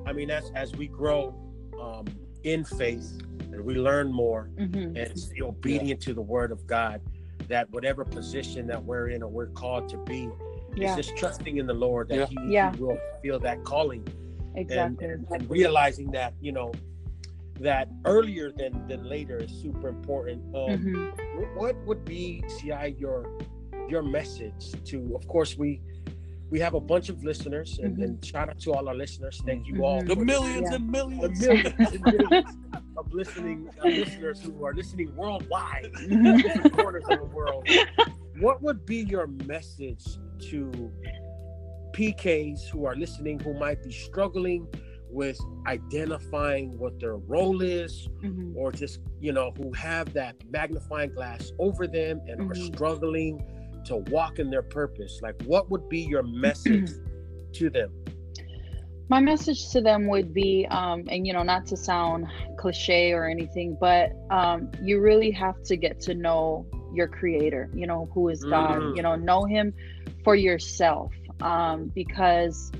I 0.05 0.13
mean, 0.13 0.30
as 0.30 0.51
as 0.55 0.76
we 0.76 0.88
grow 0.88 1.34
um, 1.82 2.05
in 2.43 2.65
faith 2.65 3.22
and 3.51 3.61
we 3.63 3.76
learn 3.76 4.11
more 4.11 4.49
Mhm. 4.59 4.97
and 5.01 5.17
stay 5.19 5.41
obedient 5.41 6.01
to 6.01 6.13
the 6.13 6.22
Word 6.22 6.51
of 6.51 6.65
God, 6.67 7.01
that 7.52 7.70
whatever 7.72 8.04
position 8.06 8.66
that 8.66 8.82
we're 8.84 9.10
in 9.10 9.22
or 9.22 9.30
we're 9.30 9.47
called 9.47 9.89
to 9.89 9.97
be, 10.06 10.30
Yeah. 10.74 10.91
is 10.97 11.06
just 11.06 11.18
trusting 11.18 11.58
in 11.58 11.68
the 11.68 11.74
Lord 11.74 12.08
that 12.10 12.18
Yeah. 12.18 12.26
He, 12.45 12.54
Yeah. 12.54 12.74
he 12.74 12.82
will 12.82 12.97
feel 13.22 13.39
that 13.39 13.64
calling 13.66 14.04
and, 14.56 14.58
Exactly. 14.58 15.06
and, 15.06 15.28
and 15.30 15.49
realizing 15.49 16.12
that 16.12 16.34
you 16.41 16.54
know 16.54 16.72
that 17.60 17.89
earlier 18.06 18.52
than 18.52 18.72
than 18.88 19.04
later 19.04 19.38
is 19.38 19.52
super 19.52 19.88
important. 19.89 20.39
Um, 20.56 20.70
Mhm. 20.80 21.56
What 21.56 21.76
would 21.86 22.04
be, 22.06 22.41
Ci, 22.58 22.95
your 22.97 23.20
your 23.89 24.02
message 24.02 24.64
to? 24.89 24.97
Of 25.20 25.28
course, 25.28 25.58
we 25.58 25.82
we 26.52 26.60
have 26.60 26.74
a 26.76 26.80
bunch 26.82 27.08
of 27.10 27.24
listeners, 27.24 27.80
and, 27.82 27.97
Mhm. 27.97 28.04
and 28.04 28.26
shout 28.26 28.49
out 28.49 28.60
to 28.60 28.74
all 28.74 28.88
our 28.89 28.95
listeners. 28.95 29.41
Thank 29.45 29.68
you 29.68 29.84
all. 29.86 30.02
Mhm. 30.02 30.08
The 30.08 30.16
millions 30.18 30.62
Yeah. 30.70 30.76
and 30.76 30.86
the 30.86 30.91
millions. 30.91 31.39
millions 31.39 31.93
and 31.95 32.02
millions 32.04 32.58
of 32.97 33.12
listening 33.14 33.70
uh, 33.84 33.88
listeners 33.88 34.41
who 34.41 34.64
are 34.66 34.74
listening 34.74 35.16
worldwide, 35.16 35.91
different 36.10 36.74
corners 36.74 37.06
of 37.10 37.20
the 37.20 37.26
world. 37.26 37.68
What 38.39 38.62
would 38.62 38.86
be 38.86 38.97
your 38.97 39.28
message 39.28 40.04
to 40.49 40.91
PKs 41.93 42.68
who 42.70 42.86
are 42.86 42.95
listening 42.95 43.39
who 43.39 43.54
might 43.54 43.82
be 43.84 43.91
struggling 43.91 44.68
with 45.10 45.38
identifying 45.68 46.78
what 46.80 46.97
their 46.99 47.18
role 47.18 47.62
is, 47.62 48.08
Mhm. 48.24 48.56
or 48.56 48.72
just 48.72 48.99
you 49.20 49.32
know 49.34 49.52
who 49.58 49.72
have 49.74 50.14
that 50.14 50.36
magnifying 50.49 51.12
glass 51.14 51.52
over 51.60 51.86
them 51.88 52.22
and 52.28 52.41
are 52.41 52.56
Mhm. 52.56 52.74
struggling 52.74 53.41
to 53.86 53.98
walk 53.98 54.40
in 54.40 54.50
their 54.50 54.64
purpose? 54.64 55.20
Like, 55.22 55.42
what 55.44 55.70
would 55.70 55.90
be 55.90 56.02
your 56.02 56.24
message 56.24 56.92
to 57.54 57.70
them? 57.70 57.92
my 59.10 59.20
message 59.20 59.70
to 59.72 59.82
them 59.82 60.08
would 60.08 60.34
be 60.34 60.66
um, 60.72 61.04
and 61.10 61.28
you 61.28 61.34
know 61.34 61.44
not 61.44 61.66
to 61.66 61.76
sound 61.76 62.26
cliche 62.58 63.12
or 63.12 63.28
anything 63.30 63.78
but 63.80 64.10
um, 64.30 64.72
you 64.82 65.02
really 65.02 65.30
have 65.32 65.62
to 65.64 65.76
get 65.76 66.00
to 66.00 66.14
know 66.14 66.66
your 66.94 67.10
creator 67.10 67.70
you 67.76 67.86
know 67.86 68.10
who 68.14 68.30
is 68.30 68.44
god 68.46 68.78
Mm. 68.80 68.96
you 68.96 69.02
know 69.04 69.16
know 69.16 69.44
him 69.44 69.74
for 70.24 70.34
yourself 70.34 71.12
um, 71.42 71.92
because 71.94 72.72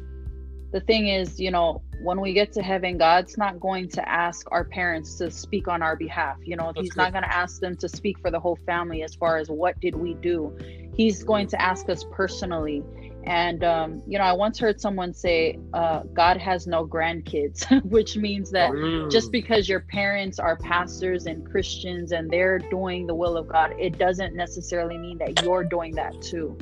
the 0.72 0.80
thing 0.88 1.10
is 1.10 1.38
you 1.38 1.52
know 1.52 1.82
when 2.02 2.22
we 2.22 2.32
get 2.32 2.54
to 2.54 2.62
heaven 2.62 2.98
god's 2.98 3.38
not 3.38 3.60
going 3.60 3.90
to 3.90 4.08
ask 4.08 4.48
our 4.52 4.64
parents 4.64 5.16
to 5.18 5.30
speak 5.30 5.68
on 5.68 5.82
our 5.82 5.98
behalf 5.98 6.38
you 6.44 6.56
know 6.56 6.72
That's 6.74 6.80
he's 6.88 6.96
not 6.96 7.12
going 7.12 7.24
to 7.24 7.36
ask 7.36 7.60
them 7.60 7.76
to 7.76 7.90
speak 7.90 8.18
for 8.20 8.32
the 8.32 8.40
whole 8.40 8.58
family 8.66 9.04
as 9.04 9.16
far 9.16 9.38
as 9.38 9.50
what 9.50 9.78
did 9.82 9.96
we 9.96 10.14
do 10.14 10.58
he's 11.02 11.24
going 11.24 11.48
to 11.48 11.62
ask 11.62 11.90
us 11.90 12.04
personally. 12.12 12.84
And 13.24 13.64
um, 13.64 14.02
you 14.08 14.18
know 14.18 14.24
i 14.24 14.34
once 14.34 14.58
heard 14.58 14.82
someone 14.82 15.14
say 15.14 15.60
uh, 15.74 16.00
god 16.22 16.38
has 16.38 16.66
no 16.66 16.80
grandkids 16.88 17.58
which 17.96 18.18
means 18.18 18.50
that 18.58 18.72
just 19.12 19.32
because 19.32 19.70
your 19.70 19.82
parents 19.82 20.40
are 20.40 20.56
pastors 20.58 21.28
and 21.28 21.40
christians 21.52 22.14
and 22.14 22.24
they're 22.32 22.58
doing 22.78 23.06
the 23.06 23.14
will 23.22 23.38
of 23.38 23.46
god 23.48 23.70
it 23.78 23.94
doesn't 24.06 24.34
necessarily 24.36 24.98
mean 24.98 25.18
that 25.20 25.32
you're 25.44 25.64
doing 25.64 25.94
that 26.02 26.14
too. 26.30 26.58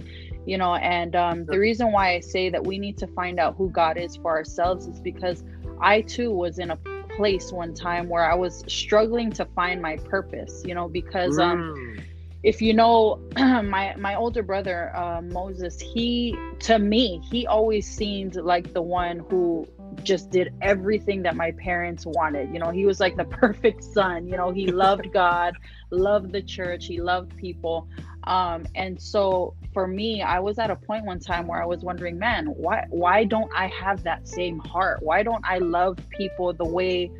You 0.46 0.58
know 0.58 0.74
and 0.76 1.16
um, 1.16 1.38
the 1.46 1.58
reason 1.68 1.94
why 1.96 2.06
i 2.16 2.20
say 2.20 2.50
that 2.50 2.64
we 2.70 2.76
need 2.86 2.98
to 3.04 3.08
find 3.08 3.40
out 3.40 3.56
who 3.56 3.70
god 3.82 3.96
is 4.06 4.18
for 4.18 4.32
ourselves 4.40 4.82
is 4.92 5.00
because 5.00 5.44
i 5.80 6.02
too 6.02 6.30
was 6.44 6.60
in 6.60 6.70
a 6.72 6.78
place 7.16 7.48
one 7.54 7.74
time 7.74 8.10
where 8.10 8.26
i 8.30 8.36
was 8.36 8.54
struggling 8.68 9.32
to 9.40 9.46
find 9.58 9.82
my 9.82 9.96
purpose 10.14 10.54
you 10.68 10.76
know 10.78 10.88
because 10.90 11.40
um, 11.40 11.60
Mm. 11.78 12.04
If 12.44 12.62
you 12.62 12.74
know 12.74 13.20
my 13.38 13.94
my 13.98 14.16
older 14.16 14.44
brother 14.44 14.96
uh, 14.96 15.22
Moses, 15.22 15.80
he 15.80 16.38
to 16.60 16.80
me 16.80 17.22
he 17.30 17.48
always 17.48 17.88
seemed 17.88 18.36
like 18.36 18.74
the 18.74 18.82
one 18.82 19.20
who 19.30 19.68
just 20.04 20.30
did 20.30 20.54
everything 20.62 21.24
that 21.24 21.36
my 21.36 21.52
parents 21.52 22.06
wanted. 22.06 22.54
You 22.54 22.60
know, 22.60 22.70
he 22.70 22.86
was 22.86 23.00
like 23.00 23.16
the 23.18 23.26
perfect 23.42 23.84
son. 23.84 24.28
You 24.28 24.38
know, 24.38 24.52
he 24.52 24.68
loved 24.68 25.12
God, 25.14 25.56
loved 25.92 26.32
the 26.32 26.42
church, 26.42 26.86
he 26.86 27.02
loved 27.02 27.36
people. 27.38 27.88
Um, 28.26 28.66
and 28.76 29.02
so 29.02 29.56
for 29.74 29.88
me, 29.88 30.22
I 30.22 30.40
was 30.40 30.60
at 30.60 30.70
a 30.70 30.76
point 30.76 31.06
one 31.06 31.20
time 31.20 31.48
where 31.48 31.62
I 31.62 31.66
was 31.66 31.84
wondering, 31.84 32.20
man, 32.20 32.48
why 32.48 32.86
why 32.90 33.24
don't 33.24 33.52
I 33.56 33.68
have 33.68 34.04
that 34.04 34.28
same 34.28 34.60
heart? 34.60 35.02
Why 35.02 35.24
don't 35.24 35.44
I 35.46 35.60
love 35.60 35.98
people 36.10 36.54
the 36.54 36.66
way 36.66 37.12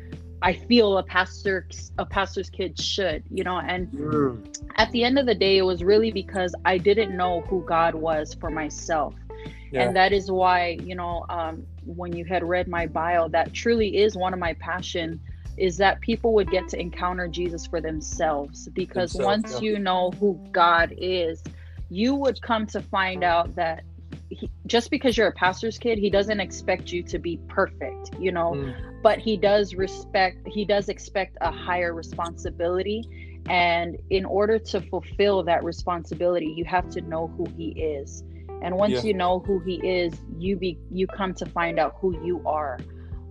I 0.42 0.54
feel 0.54 0.98
a 0.98 1.02
pastor 1.02 1.66
a 1.98 2.06
pastor's 2.06 2.50
kid 2.50 2.78
should? 2.80 3.22
You 3.30 3.44
know, 3.44 3.58
and 3.58 3.88
Mm. 3.90 4.58
at 4.76 4.90
the 4.92 5.04
end 5.04 5.18
of 5.18 5.26
the 5.26 5.34
day, 5.34 5.58
it 5.58 5.62
was 5.62 5.84
really 5.84 6.10
because 6.10 6.54
I 6.64 6.78
didn't 6.78 7.16
know 7.16 7.42
who 7.42 7.62
God 7.64 7.94
was 7.94 8.34
for 8.34 8.50
myself. 8.50 9.14
Yeah. 9.72 9.82
And 9.82 9.96
that 9.96 10.12
is 10.12 10.30
why, 10.30 10.78
you 10.82 10.94
know, 10.94 11.24
um, 11.28 11.64
when 11.84 12.14
you 12.14 12.24
had 12.24 12.42
read 12.42 12.66
my 12.66 12.86
bio, 12.86 13.28
that 13.28 13.52
truly 13.52 13.98
is 13.98 14.16
one 14.16 14.32
of 14.32 14.40
my 14.40 14.54
passion 14.54 15.20
is 15.56 15.76
that 15.76 16.00
people 16.00 16.32
would 16.32 16.50
get 16.50 16.68
to 16.68 16.80
encounter 16.80 17.28
Jesus 17.28 17.66
for 17.66 17.80
themselves. 17.80 18.68
Because 18.68 19.14
once 19.14 19.54
yeah. 19.54 19.60
you 19.60 19.78
know 19.78 20.10
who 20.12 20.40
God 20.52 20.94
is, 20.96 21.42
you 21.90 22.14
would 22.14 22.40
come 22.40 22.66
to 22.68 22.80
find 22.80 23.22
out 23.22 23.54
that 23.56 23.84
he, 24.30 24.50
just 24.66 24.90
because 24.90 25.16
you're 25.16 25.28
a 25.28 25.32
pastor's 25.32 25.78
kid, 25.78 25.98
he 25.98 26.08
doesn't 26.08 26.40
expect 26.40 26.92
you 26.92 27.02
to 27.04 27.18
be 27.18 27.38
perfect, 27.48 28.14
you 28.18 28.32
know, 28.32 28.52
Mm. 28.52 28.74
but 29.02 29.18
he 29.18 29.36
does 29.36 29.74
respect, 29.74 30.46
he 30.46 30.64
does 30.64 30.88
expect 30.88 31.36
a 31.40 31.50
higher 31.50 31.92
responsibility. 31.92 33.04
And 33.48 33.98
in 34.10 34.24
order 34.24 34.58
to 34.58 34.80
fulfill 34.80 35.42
that 35.44 35.64
responsibility, 35.64 36.52
you 36.56 36.64
have 36.66 36.88
to 36.90 37.00
know 37.00 37.26
who 37.36 37.46
he 37.56 37.70
is. 37.70 38.22
And 38.62 38.76
once 38.76 38.92
Yeah. 38.92 39.08
you 39.08 39.14
know 39.14 39.40
who 39.40 39.58
he 39.60 39.76
is, 39.86 40.12
you 40.38 40.56
be 40.56 40.78
you 40.90 41.06
come 41.06 41.34
to 41.34 41.46
find 41.46 41.78
out 41.78 41.96
who 42.00 42.22
you 42.24 42.42
are. 42.46 42.78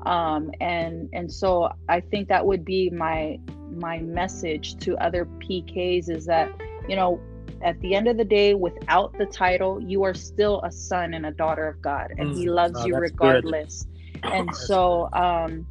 Um, 0.06 0.52
and 0.60 1.10
and 1.14 1.32
so 1.32 1.70
I 1.88 2.00
think 2.00 2.28
that 2.30 2.45
would 2.45 2.66
be 2.66 2.89
my 2.89 3.39
my 3.72 4.00
message 4.00 4.78
to 4.80 4.97
other 4.97 5.26
PKs 5.39 6.10
is 6.10 6.26
that 6.26 6.50
you 6.88 6.95
know 6.95 7.20
at 7.64 7.80
the 7.82 7.95
end 7.95 8.07
of 8.07 8.18
the 8.18 8.26
day, 8.26 8.53
without 8.55 9.14
the 9.18 9.26
title, 9.26 9.82
you 9.82 10.03
are 10.03 10.14
still 10.14 10.62
a 10.64 10.72
son 10.72 11.14
and 11.14 11.26
a 11.26 11.32
daughter 11.32 11.68
of 11.68 11.82
God, 11.82 12.07
and 12.18 12.32
He 12.34 12.47
Mm. 12.47 12.49
loves 12.49 12.84
Oh, 12.84 12.86
you 12.86 12.95
that's 12.95 13.12
good. 13.12 13.45
regardless. 13.45 13.86
And 14.32 14.53
so, 14.55 15.10
um, 15.14 15.68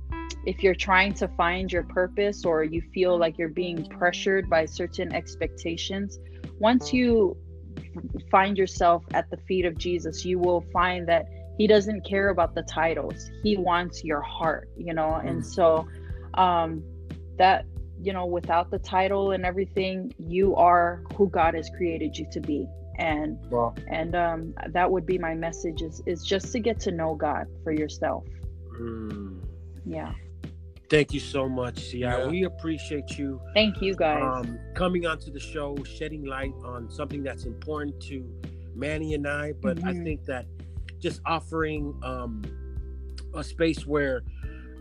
if 0.46 0.62
you're 0.62 0.74
trying 0.74 1.14
to 1.14 1.28
find 1.36 1.70
your 1.72 1.84
purpose 1.84 2.44
or 2.44 2.64
you 2.64 2.82
feel 2.94 3.18
like 3.18 3.38
you're 3.38 3.48
being 3.50 3.84
pressured 3.98 4.48
by 4.48 4.66
certain 4.66 5.14
expectations, 5.14 6.18
once 6.60 6.92
you 6.92 7.36
find 8.30 8.58
yourself 8.58 9.04
at 9.14 9.26
the 9.30 9.38
feet 9.48 9.64
of 9.66 9.78
Jesus, 9.78 10.24
you 10.24 10.38
will 10.38 10.64
find 10.72 11.08
that 11.08 11.26
He 11.58 11.66
doesn't 11.66 12.06
care 12.06 12.30
about 12.30 12.54
the 12.54 12.62
titles. 12.64 13.30
He 13.42 13.56
wants 13.56 14.04
your 14.04 14.22
heart, 14.22 14.68
you 14.76 14.94
know. 14.94 15.16
And 15.16 15.44
Mm. 15.44 15.44
so, 15.44 15.86
um, 16.36 16.84
that 17.38 17.66
you 18.00 18.12
know, 18.12 18.26
without 18.26 18.70
the 18.70 18.78
title 18.78 19.32
and 19.32 19.44
everything, 19.44 20.12
you 20.18 20.54
are 20.56 21.02
who 21.16 21.28
God 21.28 21.54
has 21.54 21.68
created 21.76 22.16
you 22.16 22.26
to 22.32 22.40
be. 22.40 22.66
And 22.98 23.38
Wow. 23.50 23.74
and 23.88 24.14
um, 24.16 24.54
that 24.70 24.90
would 24.90 25.06
be 25.06 25.18
my 25.18 25.34
message 25.34 25.82
is 25.82 26.02
is 26.06 26.22
just 26.24 26.52
to 26.52 26.58
get 26.60 26.80
to 26.80 26.90
know 26.90 27.14
God 27.14 27.46
for 27.62 27.72
yourself. 27.72 28.24
Mm. 28.80 29.40
Yeah. 29.86 30.12
Thank 30.90 31.12
you 31.12 31.20
so 31.20 31.48
much, 31.48 31.76
Ci. 31.90 31.98
Yeah. 31.98 32.26
We 32.28 32.44
appreciate 32.44 33.18
you 33.18 33.40
Thank 33.54 33.80
you 33.82 33.94
guys. 33.94 34.22
um, 34.46 34.58
coming 34.74 35.06
onto 35.06 35.30
the 35.30 35.38
show, 35.40 35.76
shedding 35.84 36.24
light 36.24 36.54
on 36.64 36.90
something 36.90 37.22
that's 37.22 37.44
important 37.44 38.00
to 38.02 38.24
Manny 38.74 39.14
and 39.14 39.26
I. 39.28 39.52
But 39.52 39.78
I 39.84 39.92
Mhm. 39.92 40.04
think 40.04 40.24
that 40.24 40.46
just 40.98 41.20
offering 41.26 41.94
um, 42.02 42.42
a 43.34 43.44
space 43.44 43.86
where 43.86 44.22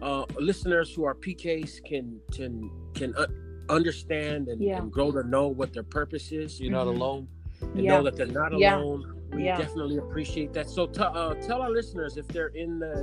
uh, 0.01 0.25
listeners 0.39 0.93
who 0.93 1.03
are 1.03 1.13
PKs 1.15 1.83
can 1.83 2.19
can 2.31 2.69
can 2.97 3.15
uh, 3.15 3.27
understand 3.69 4.47
and, 4.47 4.61
Yeah. 4.61 4.77
and 4.81 4.91
grow 4.91 5.11
to 5.11 5.23
know 5.23 5.47
what 5.47 5.73
their 5.73 5.83
purpose 5.83 6.31
is. 6.31 6.59
You're 6.59 6.71
not 6.71 6.87
Mhm. 6.87 6.95
alone. 6.95 7.27
and 7.59 7.83
yeah. 7.83 7.97
know 7.97 8.03
that 8.03 8.15
they're 8.15 8.27
not 8.27 8.53
alone. 8.53 9.15
We 9.33 9.45
definitely 9.45 9.97
appreciate 9.97 10.53
that. 10.53 10.69
So 10.69 10.85
t- 10.85 11.01
uh, 11.01 11.33
tell 11.47 11.59
our 11.63 11.71
listeners 11.71 12.15
if 12.15 12.27
they're 12.27 12.53
in 12.63 12.77
the 12.77 12.99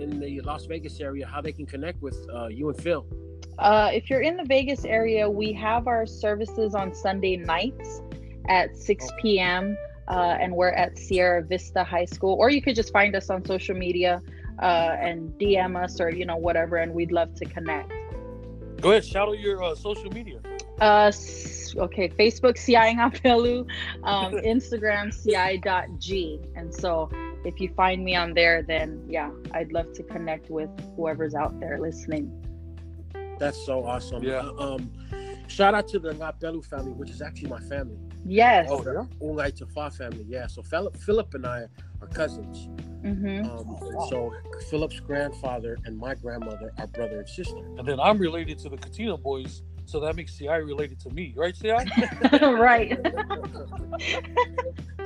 in 0.00 0.20
the 0.20 0.40
Las 0.42 0.64
Vegas 0.66 1.00
area 1.00 1.26
how 1.26 1.40
they 1.40 1.50
can 1.50 1.66
connect 1.66 2.00
with 2.00 2.16
uh, 2.32 2.46
you 2.46 2.68
and 2.68 2.80
Phil. 2.80 3.04
Uh, 3.58 3.90
if 3.92 4.08
you're 4.08 4.20
in 4.20 4.36
the 4.36 4.44
Vegas 4.44 4.84
area, 4.84 5.28
we 5.28 5.52
have 5.54 5.88
our 5.88 6.06
services 6.06 6.74
on 6.76 6.94
Sunday 6.94 7.36
nights 7.36 8.00
at 8.48 8.76
6 8.76 9.08
p.m. 9.20 9.76
Uh, 10.06 10.36
and 10.40 10.54
we're 10.54 10.70
at 10.84 10.96
Sierra 10.96 11.42
Vista 11.42 11.82
High 11.82 12.04
School. 12.04 12.36
Or 12.38 12.48
you 12.48 12.62
could 12.62 12.76
just 12.76 12.92
find 12.92 13.16
us 13.16 13.28
on 13.28 13.44
social 13.44 13.74
media 13.76 14.22
uh, 14.62 14.96
and 15.00 15.32
DM 15.40 15.74
us 15.82 16.00
or 16.00 16.10
you 16.10 16.26
know 16.26 16.36
whatever, 16.36 16.76
and 16.76 16.94
we'd 16.94 17.10
love 17.10 17.34
to 17.40 17.44
connect. 17.44 17.92
Go 18.80 18.90
ahead, 18.90 19.04
shout 19.04 19.28
out 19.28 19.38
your 19.38 19.62
uh, 19.62 19.74
social 19.74 20.10
media. 20.10 20.40
Uh, 20.80 21.10
okay, 21.76 22.08
Facebook 22.08 22.56
CI 22.62 22.94
Ngapelu, 22.96 23.66
um, 24.04 24.32
Instagram 24.54 25.12
CI.g. 25.12 26.40
And 26.54 26.74
so 26.74 27.10
if 27.44 27.60
you 27.60 27.70
find 27.74 28.04
me 28.04 28.14
on 28.16 28.34
there, 28.34 28.62
then 28.62 29.02
yeah, 29.08 29.30
I'd 29.52 29.72
love 29.72 29.92
to 29.94 30.02
connect 30.02 30.50
with 30.50 30.68
whoever's 30.96 31.34
out 31.34 31.58
there 31.60 31.78
listening. 31.80 32.30
That's 33.38 33.64
so 33.64 33.84
awesome. 33.84 34.22
Yeah. 34.22 34.50
Uh, 34.58 34.74
um, 34.74 34.92
shout 35.46 35.74
out 35.74 35.88
to 35.88 35.98
the 35.98 36.12
Ngapelu 36.12 36.64
family, 36.64 36.92
which 36.92 37.10
is 37.10 37.22
actually 37.22 37.50
my 37.50 37.60
family. 37.60 37.98
Yes. 38.26 38.68
Oh, 38.70 38.82
yeah? 38.84 39.04
Ungai 39.20 39.52
Tafa 39.52 39.94
family. 39.94 40.24
Yeah. 40.28 40.46
So 40.46 40.62
Philip, 40.62 40.96
Philip 40.96 41.32
and 41.34 41.46
I 41.46 41.66
are 42.00 42.08
cousins. 42.08 42.68
hmm 43.02 43.44
Um, 43.44 43.76
so 44.08 44.32
Philip's 44.70 45.00
grandfather 45.00 45.76
and 45.84 45.96
my 45.98 46.14
grandmother 46.14 46.72
are 46.78 46.86
brother 46.88 47.20
and 47.20 47.28
sister. 47.28 47.58
And 47.78 47.86
then 47.86 48.00
I'm 48.00 48.18
related 48.18 48.58
to 48.60 48.68
the 48.68 48.76
Katina 48.76 49.16
boys, 49.16 49.62
so 49.84 50.00
that 50.00 50.16
makes 50.16 50.36
CI 50.36 50.48
related 50.48 50.98
to 51.00 51.10
me, 51.10 51.32
right, 51.36 51.54
CI? 51.54 51.76
right. 52.42 52.96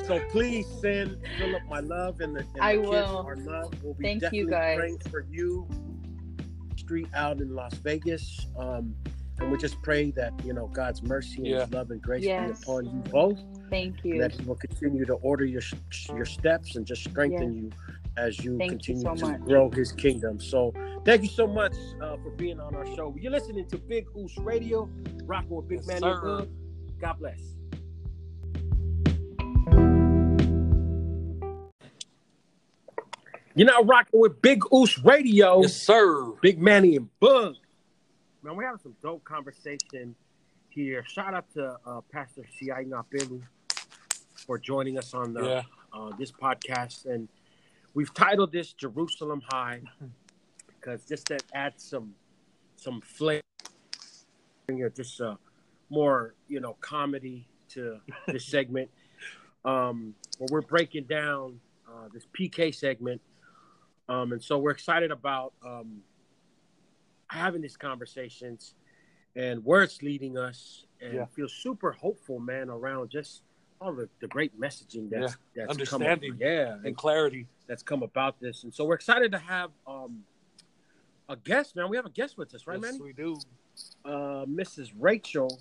So 0.07 0.21
please 0.31 0.67
send 0.81 1.19
Philip 1.39 1.63
my 1.69 1.81
love 1.81 2.21
and 2.21 2.35
the, 2.35 2.41
and 2.41 2.55
the 2.55 2.63
I 2.63 2.77
kids 2.77 2.89
will. 2.89 3.19
our 3.27 3.37
love. 3.37 3.73
We'll 3.83 3.95
be 3.95 4.05
Thank 4.05 4.23
you, 4.33 4.47
definitely 4.47 4.51
guys. 4.51 4.77
praying 4.79 4.99
for 5.11 5.25
you. 5.31 5.69
Street 6.77 7.09
out 7.15 7.41
in 7.41 7.55
Las 7.55 7.75
Vegas. 7.75 8.47
Um, 8.59 8.95
and 9.39 9.51
we 9.53 9.59
just 9.59 9.81
pray 9.83 10.11
that 10.13 10.33
you 10.45 10.53
know 10.53 10.67
God's 10.69 11.03
mercy 11.03 11.37
and 11.39 11.47
Yeah. 11.47 11.61
His 11.67 11.73
love 11.73 11.91
and 11.91 12.03
grace 12.03 12.25
Yes. 12.25 12.59
be 12.59 12.63
upon 12.71 12.85
you 12.87 13.03
both. 13.13 13.39
Thank 13.71 13.97
and 14.05 14.15
you. 14.15 14.21
that 14.21 14.33
He 14.33 14.43
will 14.45 14.57
continue 14.57 15.05
to 15.05 15.15
order 15.15 15.45
your 15.45 15.63
your 16.15 16.25
steps 16.25 16.77
and 16.77 16.85
just 16.87 17.05
strengthen 17.05 17.55
you 17.55 17.71
as 18.17 18.39
you 18.45 18.59
Thank 18.59 18.89
you 18.89 18.95
continue 18.95 19.03
so 19.03 19.15
to 19.27 19.33
much. 19.39 19.41
grow 19.49 19.71
His 19.71 19.93
kingdom. 19.93 20.41
So 20.41 20.73
thank 21.05 21.23
you 21.23 21.29
so 21.29 21.47
much 21.47 21.75
uh, 22.03 22.17
for 22.23 22.31
being 22.31 22.61
on 22.61 22.75
our 22.75 22.87
show. 22.97 23.15
You're 23.19 23.33
listening 23.33 23.67
to 23.69 23.79
Big 23.79 24.07
Oos 24.17 24.37
Radio, 24.39 24.89
rocking 25.25 25.51
with 25.57 25.69
Big 25.69 25.79
Yes, 25.79 25.87
Man. 25.87 26.01
sir. 26.01 26.17
Hood. 26.21 26.51
God 27.01 27.19
bless. 27.19 27.41
You're 33.55 33.67
not 33.67 33.87
rocking 33.87 34.21
with 34.21 34.41
Big 34.41 34.63
Oos 34.73 34.99
Radio, 35.05 35.63
yes, 35.63 35.75
sir. 35.75 36.33
Big 36.41 36.61
Manny 36.61 36.97
and 36.97 37.09
Boog. 37.21 37.55
Man, 38.43 38.57
we're 38.57 38.65
having 38.65 38.81
some 38.83 38.95
dope 39.03 39.25
conversation 39.25 40.15
here. 40.71 41.05
Shout 41.07 41.35
out 41.35 41.47
to 41.55 41.77
uh, 41.85 42.01
Pastor 42.13 42.43
Siai 42.59 42.85
Ngapelu 42.87 43.43
for 44.47 44.59
joining 44.59 44.99
us 44.99 45.15
on 45.15 45.33
the 45.35 45.45
Yeah. 45.45 45.63
uh, 45.93 46.11
this 46.19 46.33
podcast, 46.33 47.07
and 47.07 47.29
we've 47.95 48.13
titled 48.15 48.53
this 48.53 48.73
Jerusalem 48.73 49.43
High 49.51 49.83
because 50.67 51.05
just 51.05 51.27
to 51.27 51.39
add 51.55 51.81
some 51.81 52.15
some 52.77 53.01
flavor, 53.03 53.43
you 54.69 54.77
know, 54.77 54.89
just 54.89 55.21
uh, 55.21 55.37
more 55.91 56.35
you 56.49 56.61
know 56.61 56.77
comedy 56.81 57.47
to 57.71 58.01
this 58.27 58.47
segment. 58.57 58.91
Um, 59.65 60.15
where 60.39 60.49
we're 60.51 60.63
breaking 60.63 61.05
down 61.05 61.61
uh, 61.87 62.09
this 62.15 62.25
PK 62.33 62.75
segment, 62.75 63.21
um, 64.09 64.33
and 64.33 64.43
so 64.43 64.57
we're 64.59 64.71
excited 64.71 65.11
about 65.11 65.53
um, 65.65 66.01
having 67.29 67.61
these 67.61 67.77
conversations 67.77 68.75
and 69.37 69.63
where 69.65 69.83
it's 69.83 70.01
leading 70.03 70.39
us, 70.39 70.87
and 71.03 71.15
Yeah. 71.15 71.27
feel 71.27 71.47
super 71.49 71.93
hopeful, 71.93 72.41
man, 72.41 72.71
around 72.71 73.11
just 73.11 73.43
all 73.81 73.93
the, 73.93 74.09
the 74.21 74.29
great 74.29 74.59
messaging 74.61 75.09
that's 75.09 75.37
that's 75.57 75.89
come 75.89 76.03
yeah, 76.03 76.77
And 76.85 76.97
clarity. 76.97 77.47
that's 77.67 77.83
come 77.83 78.03
about 78.03 78.39
this. 78.41 78.65
And 78.65 78.75
so 78.75 78.85
we're 78.85 78.95
excited 78.95 79.33
to 79.33 79.39
have 79.39 79.71
um, 79.87 80.23
a 81.29 81.37
guest, 81.37 81.77
man. 81.77 81.89
We 81.89 81.97
have 81.97 82.07
a 82.07 82.11
guest 82.11 82.37
with 82.37 82.55
us, 82.55 82.67
right, 82.67 82.79
yes, 82.81 82.93
man? 82.93 83.03
we 83.03 83.13
do. 83.13 83.39
Uh, 84.05 84.45
Mrs. 84.47 84.91
Rachel 84.99 85.59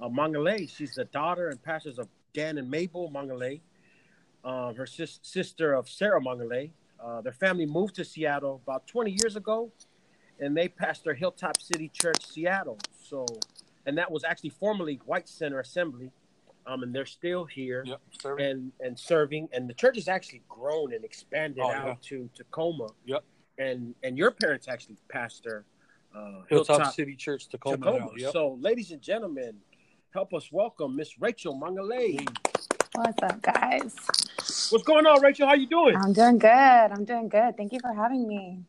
uh, 0.00 0.08
Mangale. 0.08 0.68
She's 0.68 0.94
the 0.94 1.06
daughter 1.06 1.48
and 1.48 1.62
pastors 1.62 1.98
of 1.98 2.08
Dan 2.34 2.58
and 2.58 2.70
Mabel 2.70 3.10
Mangale. 3.10 3.60
Uh, 4.44 4.74
her 4.74 4.84
sis- 4.84 5.20
sister 5.22 5.72
of 5.72 5.88
Sarah 5.88 6.20
Mangale. 6.20 6.70
Uh, 7.02 7.20
their 7.22 7.32
family 7.32 7.64
moved 7.66 7.94
to 7.94 8.04
Seattle 8.04 8.60
about 8.66 8.86
20 8.86 9.16
years 9.22 9.36
ago, 9.36 9.70
and 10.38 10.56
they 10.56 10.68
pastor 10.68 11.14
Hilltop 11.14 11.60
City 11.60 11.90
Church, 11.92 12.26
Seattle. 12.26 12.78
So, 13.02 13.24
and 13.86 13.96
that 13.96 14.10
was 14.10 14.22
actually 14.24 14.50
formerly 14.50 15.00
White 15.06 15.28
Center 15.28 15.60
Assembly, 15.60 16.10
um, 16.66 16.82
and 16.82 16.94
they're 16.94 17.06
still 17.06 17.44
here 17.44 17.84
Yep, 17.86 18.00
and 18.38 18.72
and 18.80 18.98
serving 18.98 19.48
and 19.52 19.68
the 19.68 19.74
church 19.74 19.96
has 19.96 20.08
actually 20.08 20.42
grown 20.48 20.92
and 20.94 21.04
expanded 21.04 21.60
Oh, 21.62 21.70
out 21.70 21.86
yeah. 21.86 21.94
to 22.02 22.30
Tacoma. 22.34 22.88
Yep. 23.06 23.24
And 23.58 23.94
and 24.02 24.18
your 24.18 24.30
parents 24.30 24.68
actually 24.68 24.96
pastor 25.08 25.64
uh, 26.14 26.42
Hilltop, 26.48 26.92
City 26.94 27.16
Church, 27.16 27.48
Tacoma. 27.48 27.76
Tacoma. 27.76 28.10
Yep. 28.16 28.32
So, 28.32 28.56
ladies 28.60 28.92
and 28.92 29.02
gentlemen, 29.02 29.56
help 30.12 30.32
us 30.32 30.50
welcome 30.52 30.94
Miss 30.94 31.20
Rachel 31.20 31.58
Mangale. 31.58 32.24
What's 32.94 33.20
up, 33.24 33.42
guys? 33.42 33.96
What's 34.70 34.84
going 34.84 35.06
on, 35.06 35.20
Rachel? 35.22 35.48
How 35.48 35.54
you 35.54 35.66
doing? 35.66 35.96
I'm 35.96 36.12
doing 36.12 36.38
good. 36.38 36.48
I'm 36.48 37.04
doing 37.04 37.28
good. 37.28 37.56
Thank 37.56 37.72
you 37.72 37.80
for 37.80 37.92
having 37.92 38.28
me. 38.28 38.62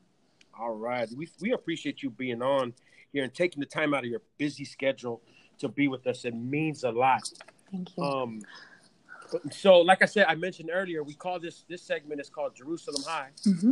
All 0.60 0.72
right. 0.76 1.08
We 1.16 1.30
we 1.42 1.54
appreciate 1.54 2.02
you 2.02 2.10
being 2.10 2.42
on 2.42 2.74
here 3.14 3.24
and 3.24 3.34
taking 3.34 3.60
the 3.60 3.68
time 3.68 3.94
out 3.94 4.04
of 4.04 4.10
your 4.10 4.22
busy 4.40 4.66
schedule 4.66 5.22
to 5.60 5.68
be 5.70 5.88
with 5.88 6.08
us. 6.08 6.26
It 6.26 6.36
means 6.36 6.84
a 6.84 6.92
lot. 6.92 7.30
Thank 7.72 7.98
you. 7.98 8.04
Um, 8.04 8.42
so, 9.52 9.80
like 9.80 10.02
I 10.02 10.06
said, 10.06 10.28
I 10.30 10.36
mentioned 10.36 10.70
earlier, 10.72 11.04
we 11.04 11.14
call 11.14 11.40
this 11.40 11.66
this 11.68 11.82
segment 11.82 12.22
is 12.22 12.30
called 12.30 12.56
Jerusalem 12.56 13.04
High. 13.06 13.30
hmm 13.44 13.72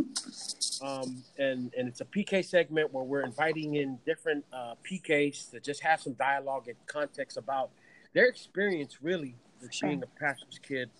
um, 0.82 1.22
and 1.38 1.72
and 1.78 1.86
it's 1.88 2.00
a 2.00 2.04
PK 2.04 2.44
segment 2.44 2.92
where 2.92 3.04
we're 3.04 3.22
inviting 3.22 3.76
in 3.76 3.98
different 4.04 4.44
uh, 4.52 4.74
PKs 4.88 5.50
to 5.52 5.60
just 5.60 5.80
have 5.82 6.00
some 6.02 6.14
dialogue 6.14 6.66
and 6.66 6.76
context 6.86 7.36
about 7.36 7.70
their 8.12 8.26
experience, 8.26 8.98
really, 9.00 9.36
with 9.60 9.72
Sure. 9.72 9.88
being 9.88 10.02
a 10.02 10.06
pastor's 10.20 10.58
kid. 10.58 10.90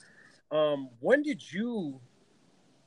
Um, 0.52 0.88
when 1.00 1.22
did 1.22 1.42
you 1.52 2.00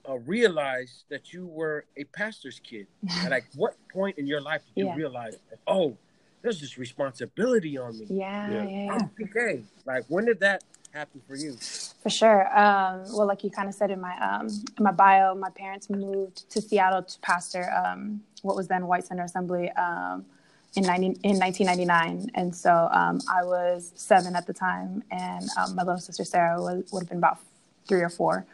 uh, 0.08 0.18
realize 0.20 1.04
that 1.10 1.34
you 1.34 1.46
were 1.46 1.86
a 1.98 2.06
pastor's 2.06 2.60
kid? 2.60 2.88
Like 3.30 3.46
what 3.56 3.76
point 3.92 4.18
in 4.18 4.26
your 4.26 4.42
life 4.42 4.62
did 4.66 4.82
you 4.82 4.88
Yeah. 4.88 4.96
realize, 4.96 5.38
that, 5.50 5.60
oh, 5.68 5.98
there's 6.42 6.62
this 6.62 6.78
responsibility 6.78 7.78
on 7.78 7.98
me? 8.00 8.06
Yeah, 8.10 8.50
Yeah. 8.50 8.64
yeah, 8.64 8.86
yeah, 8.86 8.94
I'm 8.94 9.10
PK. 9.10 9.64
Like, 9.86 10.06
when 10.08 10.26
did 10.26 10.40
that 10.42 10.64
happen 10.94 11.22
for 11.28 11.36
you? 11.36 11.58
for 12.02 12.10
sure. 12.10 12.48
Um, 12.58 13.04
well, 13.16 13.28
like 13.28 13.44
you 13.44 13.50
kind 13.50 13.68
of 13.68 13.76
said 13.76 13.92
in 13.92 14.00
my 14.00 14.16
um, 14.20 14.48
in 14.78 14.84
my 14.84 14.92
bio, 14.92 15.36
my 15.36 15.50
parents 15.50 15.90
moved 15.90 16.50
to 16.52 16.62
Seattle 16.62 17.04
to 17.04 17.20
pastor 17.20 17.70
um, 17.74 18.22
what 18.44 18.56
was 18.56 18.68
then 18.68 18.88
White 18.88 19.06
Center 19.06 19.24
Assembly 19.24 19.70
um, 19.72 20.26
in 20.76 20.84
90, 20.84 21.06
in 21.24 21.38
1999, 21.40 22.32
and 22.36 22.56
so 22.56 22.88
um, 22.92 23.20
I 23.34 23.44
was 23.44 23.92
seven 23.96 24.36
at 24.36 24.46
the 24.48 24.54
time, 24.54 25.04
and 25.12 25.50
um, 25.58 25.76
my 25.76 25.84
little 25.84 26.00
sister 26.00 26.24
Sarah 26.24 26.62
was, 26.62 26.84
would 26.94 27.02
have 27.02 27.10
been 27.10 27.18
about 27.18 27.40
three 27.88 28.02
or 28.02 28.10
four, 28.10 28.46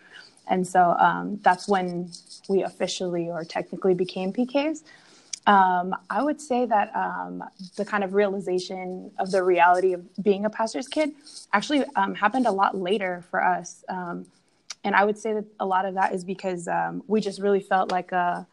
and 0.48 0.66
so 0.66 0.96
um, 1.00 1.40
that's 1.44 1.68
when 1.68 2.10
we 2.50 2.64
officially 2.64 3.30
or 3.30 3.44
technically 3.44 3.94
became 3.94 4.32
PKs. 4.34 4.84
Um, 5.46 5.96
I 6.10 6.24
would 6.24 6.39
say 6.39 6.66
that 6.66 6.96
um, 6.96 7.44
the 7.76 7.84
kind 7.84 8.04
of 8.04 8.14
realization 8.14 9.12
of 9.20 9.32
the 9.32 9.44
reality 9.44 9.94
of 9.94 10.02
being 10.24 10.46
a 10.46 10.50
pastor's 10.50 10.88
kid 10.88 11.12
actually 11.52 11.84
um, 11.96 12.16
happened 12.16 12.48
a 12.48 12.52
lot 12.52 12.78
later 12.78 13.24
for 13.30 13.44
us. 13.44 13.84
Um, 13.89 14.26
and 14.84 14.96
I 14.96 15.04
would 15.04 15.18
say 15.18 15.34
that 15.34 15.46
a 15.60 15.66
lot 15.66 15.86
of 15.86 15.96
that 15.96 16.14
is 16.14 16.24
because 16.24 16.68
um, 16.68 17.04
we 17.08 17.22
just 17.22 17.41
really 17.41 17.60
felt 17.60 17.91
like 17.91 18.14
uh, 18.14 18.44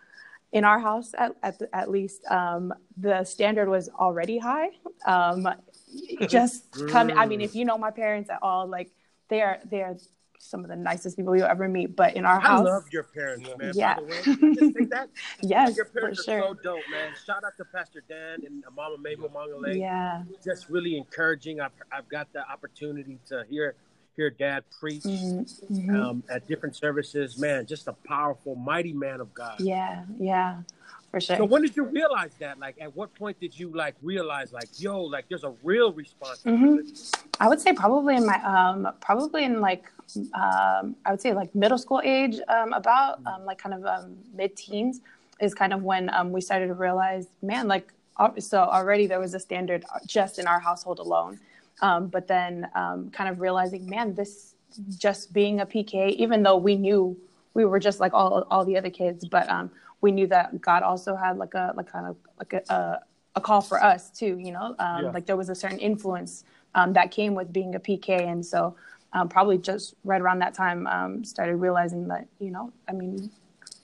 in 0.53 0.65
our 0.65 0.81
house, 0.81 1.15
at, 1.17 1.37
at, 1.43 1.59
the, 1.59 1.75
at 1.75 1.91
least, 1.91 2.25
um, 2.27 2.75
the 2.97 3.25
standard 3.25 3.69
was 3.69 3.89
already 3.89 4.39
high. 4.39 4.71
Um, 5.07 5.49
just 6.29 6.89
come, 6.89 7.11
I 7.17 7.27
mean, 7.27 7.41
if 7.41 7.55
you 7.55 7.65
know 7.65 7.79
my 7.79 7.91
parents 7.91 8.31
at 8.31 8.39
all, 8.43 8.67
like 8.67 8.91
they 9.29 9.43
are, 9.43 9.59
they 9.71 9.83
are 9.83 9.97
some 10.43 10.65
of 10.65 10.71
the 10.71 10.77
nicest 10.77 11.17
people 11.17 11.37
you'll 11.37 11.45
ever 11.47 11.69
meet. 11.69 11.95
But 11.95 12.17
in 12.17 12.25
our 12.25 12.39
I 12.39 12.41
house, 12.41 12.65
love 12.65 12.85
your 12.91 13.05
parents, 13.05 13.49
man. 13.59 13.73
Yeah. 13.75 13.97
By 13.97 14.01
the 14.01 14.07
way, 14.09 14.23
Can 14.23 14.45
I 14.51 14.55
just 14.55 14.75
say 14.79 14.85
that. 14.87 15.09
yes, 15.43 15.77
your 15.77 15.85
for 15.87 16.09
are 16.09 16.15
sure. 16.15 16.25
so 16.25 16.55
dope, 16.63 16.81
man. 16.91 17.13
Shout 17.27 17.45
out 17.45 17.57
to 17.59 17.65
Pastor 17.67 18.03
Dan 18.09 18.45
and 18.47 18.65
Mama 18.75 18.97
Mabel 18.99 19.29
Mangale. 19.29 19.79
Yeah. 19.79 20.23
Just 20.43 20.69
really 20.71 20.97
encouraging. 20.97 21.61
I've, 21.61 21.73
I've 21.93 22.09
got 22.09 22.33
the 22.33 22.49
opportunity 22.51 23.19
to 23.29 23.45
hear 23.49 23.75
hear 24.17 24.29
Dad 24.31 24.65
preach 24.81 25.03
Mhm, 25.05 25.63
mhm. 25.71 25.95
um, 25.95 26.23
at 26.29 26.47
different 26.49 26.75
services. 26.75 27.39
Man, 27.39 27.65
just 27.67 27.87
a 27.87 27.93
powerful, 27.93 28.55
mighty 28.57 28.93
man 28.93 29.21
of 29.21 29.33
God. 29.35 29.61
Yeah, 29.61 30.05
yeah, 30.19 30.63
for 31.11 31.21
sure. 31.21 31.37
So 31.37 31.45
when 31.45 31.63
did 31.63 31.77
you 31.77 31.85
realize 31.85 32.33
that? 32.39 32.59
Like, 32.59 32.77
at 32.81 32.95
what 32.95 33.13
point 33.15 33.39
did 33.41 33.59
you 33.59 33.69
like 33.75 33.97
realize, 34.01 34.53
like, 34.53 34.69
yo, 34.77 35.03
like, 35.03 35.29
there's 35.29 35.45
a 35.45 35.55
real 35.65 35.93
responsibility? 35.93 36.93
I 37.41 37.49
would 37.49 37.61
say 37.61 37.73
probably 37.73 38.17
in 38.17 38.27
my 38.27 38.41
um 38.45 38.93
probably 39.01 39.45
in 39.45 39.61
like 39.61 39.91
um 40.35 40.95
I 41.05 41.11
would 41.11 41.21
say 41.21 41.33
like 41.33 41.55
middle 41.55 41.79
school 41.79 42.03
age 42.05 42.39
um 42.49 42.73
about 42.75 43.21
um 43.27 43.45
like 43.47 43.59
kind 43.59 43.75
of 43.75 43.85
um 43.87 44.17
mid 44.35 44.57
teens 44.57 45.01
is 45.41 45.55
kind 45.55 45.73
of 45.73 45.83
when 45.83 46.13
um 46.13 46.33
we 46.33 46.43
started 46.43 46.67
to 46.67 46.75
realize 46.75 47.29
man 47.43 47.67
like 47.67 47.93
so 48.39 48.59
already 48.59 49.07
there 49.07 49.19
was 49.19 49.33
a 49.33 49.41
standard 49.41 49.85
just 50.07 50.39
in 50.39 50.47
our 50.47 50.61
household 50.61 50.99
alone 50.99 51.41
um 51.81 52.09
but 52.09 52.29
then 52.29 52.69
um 52.75 53.11
kind 53.11 53.31
of 53.31 53.41
realizing 53.41 53.89
man 53.89 54.15
this 54.15 54.55
just 54.99 55.33
being 55.33 55.61
a 55.61 55.67
PK 55.67 56.11
even 56.11 56.43
though 56.43 56.59
we 56.59 56.77
knew 56.77 57.17
we 57.55 57.65
were 57.65 57.79
just 57.79 58.01
like 58.01 58.13
all 58.13 58.47
all 58.51 58.67
the 58.67 58.77
other 58.77 58.91
kids 58.91 59.25
but 59.27 59.49
um 59.49 59.71
we 60.01 60.13
knew 60.13 60.27
that 60.29 60.61
God 60.61 60.83
also 60.83 61.17
had 61.17 61.37
like 61.37 61.55
a 61.55 61.73
like 61.77 61.91
kind 61.91 62.07
of 62.07 62.17
like 62.39 62.53
a, 62.53 62.63
a 62.73 63.01
a 63.37 63.41
call 63.41 63.61
for 63.61 63.83
us 63.83 64.11
too, 64.11 64.39
you 64.39 64.53
know, 64.53 64.75
um, 64.79 65.05
Yeah. 65.05 65.11
like 65.13 65.27
there 65.27 65.37
was 65.37 65.49
a 65.49 65.55
certain 65.55 65.79
influence 65.79 66.45
um, 66.75 66.93
that 66.95 67.11
came 67.11 67.35
with 67.35 67.53
being 67.53 67.75
a 67.75 67.81
PK. 67.81 68.09
And 68.27 68.45
so 68.45 68.75
um, 69.13 69.29
probably 69.29 69.59
just 69.59 69.95
right 70.05 70.21
around 70.21 70.41
that 70.41 70.55
time, 70.55 70.87
um, 70.87 71.25
started 71.25 71.57
realizing 71.57 72.09
that, 72.09 72.27
you 72.41 72.51
know, 72.51 72.73
I 72.89 72.93
mean, 72.93 73.31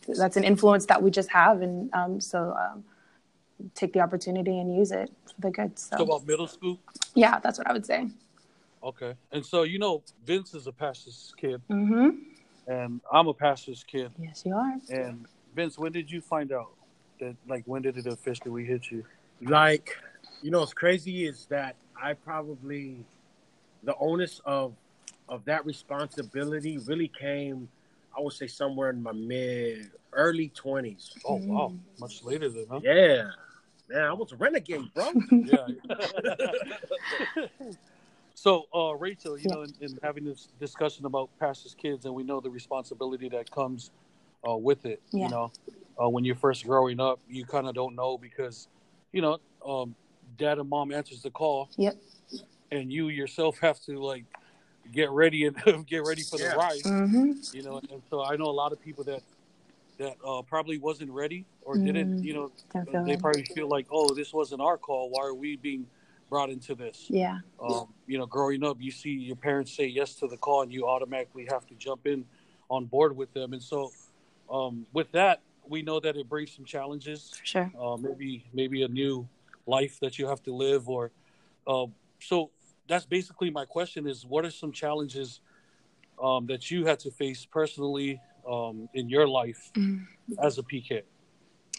that's 0.09 0.37
an 0.37 0.45
influence 0.45 0.87
that 0.87 1.03
we 1.03 1.11
just 1.11 1.31
have. 1.31 1.62
And 1.62 1.93
um, 1.95 2.21
so 2.21 2.57
um, 2.59 2.85
take 3.75 3.93
the 3.93 4.01
opportunity 4.01 4.59
and 4.59 4.75
use 4.77 4.91
it 4.91 5.11
for 5.35 5.41
the 5.43 5.51
good. 5.51 5.79
So, 5.79 5.99
So 5.99 6.05
about 6.05 6.27
middle 6.27 6.49
school. 6.49 6.81
yeah, 7.14 7.39
that's 7.39 7.59
what 7.59 7.69
I 7.69 7.73
would 7.73 7.87
say. 7.87 8.09
Okay. 8.83 9.14
And 9.33 9.45
so 9.45 9.62
you 9.62 9.79
know, 9.79 10.03
Vince 10.25 10.55
is 10.55 10.67
a 10.67 10.73
pastor's 10.73 11.33
kid, 11.37 11.61
hmm 11.69 12.11
and 12.67 13.01
I'm 13.12 13.29
a 13.29 13.35
pastor's 13.35 13.85
kid. 13.85 14.11
Yes, 14.19 14.43
you 14.45 14.55
are. 14.55 14.75
And 14.91 15.27
Vince, 15.57 15.79
when 15.79 15.91
did 15.91 16.11
you 16.11 16.21
find 16.21 16.53
out 16.53 16.75
that? 17.19 17.35
Like, 17.49 17.63
when 17.65 17.81
did 17.81 17.97
it 17.97 18.07
officially 18.07 18.65
hit 18.67 18.91
you? 18.91 19.05
Like, 19.41 19.97
you 20.43 20.51
know, 20.51 20.61
what's 20.61 20.75
crazy 20.75 21.27
is 21.27 21.47
that 21.47 21.77
I 22.01 22.13
probably 22.13 23.07
the 23.83 23.95
onus 23.99 24.41
of 24.45 24.75
of 25.29 25.45
that 25.47 25.65
responsibility 25.65 26.79
really 26.79 27.09
came, 27.09 27.69
I 28.17 28.21
would 28.21 28.35
say, 28.35 28.47
somewhere 28.47 28.91
in 28.91 29.03
my 29.03 29.13
mid 29.13 29.91
early 30.13 30.51
twenties. 30.51 31.11
Oh 31.27 31.41
wow, 31.43 31.73
much 31.99 32.23
later 32.23 32.51
than 32.51 32.67
huh? 32.71 32.81
Yeah, 32.83 33.31
man, 33.89 34.05
I 34.05 34.13
was 34.13 34.33
a 34.33 34.37
renegade, 34.37 34.93
bro. 34.93 35.11
Yeah. 35.43 35.69
so, 38.35 38.65
uh, 38.75 38.95
Rachel, 38.97 39.39
you 39.39 39.49
know, 39.49 39.63
in, 39.63 39.73
in 39.81 39.99
having 40.03 40.25
this 40.25 40.49
discussion 40.61 41.07
about 41.07 41.31
pastors' 41.39 41.75
kids, 41.75 42.05
and 42.05 42.15
we 42.15 42.25
know 42.25 42.41
the 42.41 42.51
responsibility 42.51 43.29
that 43.31 43.51
comes 43.51 43.91
uh, 44.49 44.57
with 44.57 44.87
it. 44.87 45.01
Yeah. 45.13 45.25
You 45.25 45.31
know, 45.31 45.53
uh, 46.03 46.09
when 46.09 46.25
you're 46.25 46.37
first 46.37 46.65
growing 46.65 47.01
up, 47.01 47.21
you 47.29 47.45
kind 47.45 47.67
of 47.67 47.75
don't 47.75 47.95
know 47.95 48.19
because, 48.19 48.69
you 49.13 49.23
know, 49.23 49.39
um, 49.67 49.95
dad 50.39 50.59
and 50.59 50.69
mom 50.69 50.93
answers 50.93 51.23
the 51.23 51.31
call, 51.31 51.69
Yep. 51.77 51.97
and 52.71 52.93
you 52.93 53.09
yourself 53.09 53.59
have 53.61 53.81
to 53.83 53.99
like 53.99 54.25
get 54.93 55.11
ready 55.11 55.47
and 55.47 55.57
get 55.87 56.05
ready 56.05 56.23
for 56.23 56.39
the 56.39 56.45
Yeah. 56.45 56.55
ride. 56.55 56.83
hmm 56.83 57.33
You 57.53 57.63
know, 57.63 57.81
and 57.91 58.03
so 58.11 58.23
I 58.23 58.37
know 58.37 58.47
a 58.47 58.53
lot 58.53 58.73
of 58.73 58.81
people 58.81 59.05
that 59.05 59.23
that 59.99 60.17
uh, 60.23 60.43
probably 60.43 60.77
wasn't 60.77 61.11
ready 61.11 61.47
or 61.63 61.79
didn't. 61.79 62.21
Mm. 62.21 62.25
You 62.25 62.35
know, 62.35 62.53
Don't 62.93 63.07
they 63.07 63.17
probably 63.17 63.45
feel 63.45 63.67
like, 63.67 63.87
oh, 63.91 64.13
this 64.13 64.31
wasn't 64.31 64.61
our 64.61 64.77
call. 64.77 65.09
Why 65.09 65.25
are 65.25 65.33
we 65.35 65.57
being 65.57 65.87
brought 66.29 66.51
into 66.51 66.75
this? 66.75 67.07
Yeah. 67.09 67.39
Um, 67.59 67.87
you 68.07 68.19
know, 68.19 68.27
growing 68.27 68.63
up, 68.63 68.77
you 68.79 68.91
see 68.91 69.09
your 69.13 69.37
parents 69.37 69.75
say 69.75 69.87
yes 69.87 70.15
to 70.17 70.29
the 70.29 70.37
call, 70.37 70.61
and 70.61 70.71
you 70.71 70.87
automatically 70.87 71.47
have 71.51 71.67
to 71.69 71.75
jump 71.77 72.07
in 72.07 72.27
on 72.69 72.85
board 72.85 73.17
with 73.17 73.33
them. 73.33 73.55
And 73.55 73.63
so, 73.63 73.91
um, 74.51 74.87
with 74.93 75.11
that, 75.13 75.41
we 75.69 75.83
know 75.83 76.01
that 76.01 76.17
it 76.17 76.29
brings 76.29 76.53
some 76.53 76.65
challenges. 76.65 77.33
For 77.41 77.47
sure. 77.47 77.73
Uh, 77.79 77.97
maybe 77.97 78.45
maybe 78.53 78.83
a 78.83 78.89
new 78.89 79.29
life 79.67 79.99
that 80.01 80.19
you 80.19 80.27
have 80.29 80.43
to 80.45 80.55
live, 80.55 80.89
or 80.89 81.11
uh, 81.67 81.87
so. 82.21 82.51
That's 82.89 83.05
basically 83.05 83.51
my 83.51 83.65
question: 83.65 84.07
is 84.07 84.25
what 84.25 84.45
are 84.45 84.51
some 84.51 84.71
challenges 84.71 85.41
um, 86.23 86.47
that 86.47 86.71
you 86.71 86.87
had 86.87 87.01
to 87.01 87.11
face 87.11 87.45
personally 87.45 88.21
um, 88.49 88.89
in 88.95 89.09
your 89.09 89.27
life 89.27 89.73
Mm. 89.75 90.07
as 90.41 90.59
a 90.59 90.63
PK? 90.63 91.03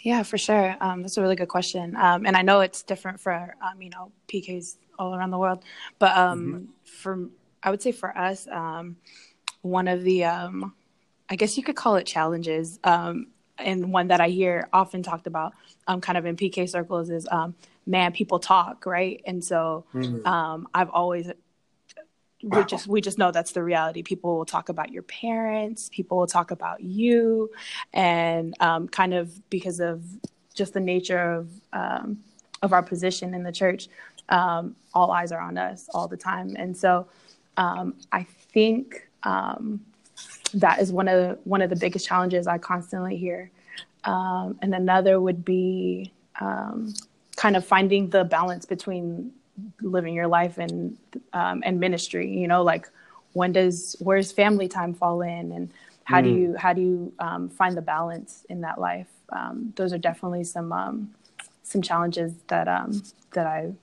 Yeah, 0.03 0.23
for 0.23 0.37
sure. 0.37 0.75
Um, 0.79 1.01
that's 1.01 1.17
a 1.17 1.21
really 1.21 1.35
good 1.35 1.47
question. 1.47 1.95
Um, 1.95 2.25
and 2.25 2.35
I 2.37 2.41
know 2.41 2.59
it's 2.59 2.83
different 2.83 3.19
for, 3.19 3.55
um, 3.61 3.81
you 3.81 3.89
know, 3.89 4.11
PKs 4.27 4.77
all 4.99 5.15
around 5.15 5.31
the 5.31 5.37
world. 5.37 5.63
But 5.97 6.15
um, 6.15 6.69
for, 6.85 7.29
I 7.63 7.71
would 7.71 7.81
say 7.81 7.91
for 7.91 8.15
us, 8.17 8.47
um, 8.51 8.97
one 9.61 9.87
of 9.87 10.03
the, 10.03 10.25
um, 10.25 10.73
I 11.29 11.35
guess 11.35 11.57
you 11.57 11.63
could 11.63 11.75
call 11.75 11.95
it 11.95 12.05
challenges, 12.05 12.79
um, 12.83 13.27
and 13.57 13.91
one 13.91 14.07
that 14.07 14.21
I 14.21 14.29
hear 14.29 14.69
often 14.71 15.03
talked 15.03 15.27
about 15.27 15.53
um, 15.87 15.99
kind 15.99 16.17
of 16.17 16.25
in 16.25 16.35
PK 16.35 16.69
circles 16.69 17.09
is, 17.09 17.27
um, 17.31 17.55
man, 17.85 18.11
people 18.11 18.39
talk, 18.39 18.85
right? 18.85 19.21
And 19.25 19.43
so 19.43 19.85
um, 20.25 20.67
I've 20.73 20.89
always 20.89 21.31
we 22.43 22.63
just 22.65 22.87
we 22.87 23.01
just 23.01 23.17
know 23.17 23.31
that's 23.31 23.51
the 23.51 23.63
reality. 23.63 24.03
People 24.03 24.37
will 24.37 24.45
talk 24.45 24.69
about 24.69 24.91
your 24.91 25.03
parents. 25.03 25.89
People 25.91 26.17
will 26.17 26.27
talk 26.27 26.51
about 26.51 26.81
you, 26.81 27.49
and 27.93 28.53
um, 28.59 28.87
kind 28.87 29.13
of 29.13 29.49
because 29.49 29.79
of 29.79 30.03
just 30.53 30.73
the 30.73 30.79
nature 30.79 31.19
of 31.33 31.49
um, 31.73 32.19
of 32.61 32.73
our 32.73 32.83
position 32.83 33.33
in 33.33 33.43
the 33.43 33.51
church, 33.51 33.87
um, 34.29 34.75
all 34.93 35.11
eyes 35.11 35.31
are 35.31 35.41
on 35.41 35.57
us 35.57 35.89
all 35.93 36.07
the 36.07 36.17
time. 36.17 36.55
And 36.57 36.75
so, 36.77 37.07
um, 37.57 37.95
I 38.11 38.23
think 38.23 39.07
um, 39.23 39.81
that 40.53 40.79
is 40.79 40.91
one 40.91 41.07
of 41.07 41.21
the, 41.21 41.39
one 41.43 41.61
of 41.61 41.69
the 41.69 41.75
biggest 41.75 42.07
challenges 42.07 42.47
I 42.47 42.57
constantly 42.57 43.17
hear. 43.17 43.51
Um, 44.03 44.57
and 44.61 44.73
another 44.73 45.19
would 45.19 45.43
be 45.43 46.13
um, 46.39 46.93
kind 47.35 47.55
of 47.55 47.65
finding 47.65 48.09
the 48.09 48.23
balance 48.23 48.65
between 48.65 49.31
living 49.81 50.13
your 50.13 50.27
life 50.27 50.57
and 50.57 50.97
um, 51.33 51.61
and 51.65 51.79
ministry. 51.79 52.29
You 52.29 52.47
know, 52.47 52.63
like 52.63 52.89
when 53.33 53.51
does 53.51 53.95
where's 53.99 54.31
family 54.31 54.67
time 54.67 54.93
fall 54.93 55.21
in, 55.21 55.51
and 55.51 55.71
how 56.03 56.21
do 56.21 56.29
you 56.29 56.55
how 56.57 56.73
do 56.73 56.81
you 56.81 57.13
um, 57.19 57.49
find 57.49 57.75
the 57.75 57.81
balance 57.81 58.45
in 58.49 58.61
that 58.61 58.79
life? 58.79 59.07
Um, 59.29 59.73
those 59.75 59.91
are 59.93 59.97
definitely 59.97 60.43
some 60.43 60.71
um, 60.71 61.13
some 61.63 61.81
challenges 61.81 62.33
that 62.47 62.67
um, 62.67 63.01
that 63.33 63.45
I 63.45 63.73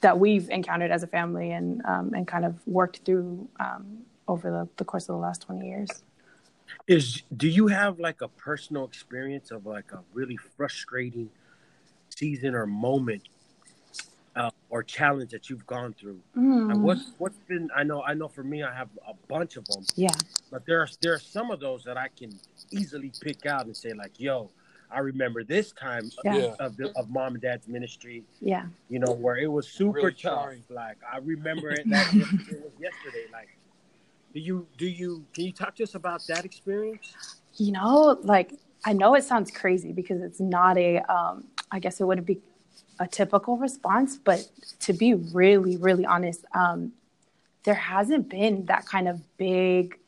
that 0.00 0.18
we've 0.18 0.48
encountered 0.50 0.90
as 0.90 1.02
a 1.02 1.06
family 1.06 1.52
and 1.52 1.84
um, 1.84 2.14
and 2.14 2.26
kind 2.26 2.44
of 2.44 2.54
worked 2.66 3.00
through 3.04 3.48
um, 3.60 3.98
over 4.28 4.50
the, 4.50 4.68
the 4.76 4.84
course 4.84 5.04
of 5.08 5.14
the 5.14 5.20
last 5.20 5.42
twenty 5.42 5.68
years. 5.68 6.02
Is 6.88 7.22
do 7.36 7.48
you 7.48 7.68
have 7.68 7.98
like 7.98 8.20
a 8.22 8.28
personal 8.28 8.84
experience 8.84 9.50
of 9.50 9.66
like 9.66 9.92
a 9.92 10.00
really 10.12 10.36
frustrating 10.36 11.30
season 12.10 12.54
or 12.54 12.66
moment 12.66 13.22
uh, 14.34 14.50
or 14.68 14.82
challenge 14.82 15.30
that 15.30 15.48
you've 15.48 15.66
gone 15.66 15.94
through? 15.94 16.20
Mm, 16.36 16.70
And 16.70 16.82
what's 16.82 17.12
what's 17.18 17.38
been? 17.48 17.68
I 17.74 17.82
know 17.84 18.02
I 18.02 18.14
know 18.14 18.28
for 18.28 18.42
me, 18.42 18.62
I 18.62 18.74
have 18.74 18.88
a 19.06 19.14
bunch 19.28 19.56
of 19.56 19.64
them, 19.66 19.84
yeah, 19.94 20.10
but 20.50 20.66
there 20.66 20.80
are 20.80 20.88
there 21.00 21.14
are 21.14 21.18
some 21.20 21.50
of 21.50 21.60
those 21.60 21.84
that 21.84 21.96
I 21.96 22.08
can 22.08 22.30
easily 22.72 23.12
pick 23.20 23.46
out 23.46 23.66
and 23.66 23.76
say 23.76 23.92
like, 23.92 24.18
"Yo, 24.18 24.50
I 24.90 24.98
remember 25.00 25.44
this 25.44 25.72
time 25.72 26.10
Yeah. 26.24 26.36
Yeah. 26.36 26.54
of 26.58 26.76
the, 26.76 26.90
of 26.96 27.08
mom 27.10 27.34
and 27.34 27.42
dad's 27.42 27.68
ministry, 27.68 28.24
yeah, 28.40 28.66
you 28.88 28.98
know, 28.98 29.12
where 29.12 29.36
it 29.36 29.46
was 29.50 29.68
super 29.68 29.92
Really 29.98 30.12
tough. 30.12 30.42
trying. 30.44 30.64
Like 30.68 30.98
I 31.10 31.18
remember 31.18 31.70
it 31.70 31.88
that 31.90 32.06
it, 32.14 32.28
it 32.48 32.60
was 32.60 32.72
yesterday. 32.80 33.26
Like, 33.32 33.56
do 34.36 34.42
you 34.42 34.66
do 34.76 34.86
you 34.86 35.24
can 35.32 35.44
you 35.44 35.52
talk 35.52 35.74
to 35.76 35.82
us 35.82 35.94
about 35.94 36.20
that 36.28 36.44
experience? 36.44 37.16
you 37.56 37.72
know, 37.72 38.18
like 38.22 38.52
I 38.84 38.92
know 38.92 39.14
it 39.14 39.24
sounds 39.24 39.50
crazy 39.50 39.92
because 39.92 40.20
it's 40.22 40.40
not 40.40 40.76
a, 40.76 40.98
um, 41.10 41.44
I 41.72 41.78
guess 41.78 42.00
it 42.00 42.04
wouldn't 42.04 42.26
be 42.26 42.38
a 43.00 43.06
typical 43.06 43.56
response, 43.56 44.18
but 44.18 44.46
to 44.80 44.92
be 44.92 45.14
really, 45.14 45.78
really 45.78 46.04
honest, 46.04 46.44
um, 46.54 46.92
there 47.64 47.74
hasn't 47.74 48.28
been 48.28 48.66
that 48.66 48.84
kind 48.84 49.08
of 49.08 49.20
big, 49.38 49.98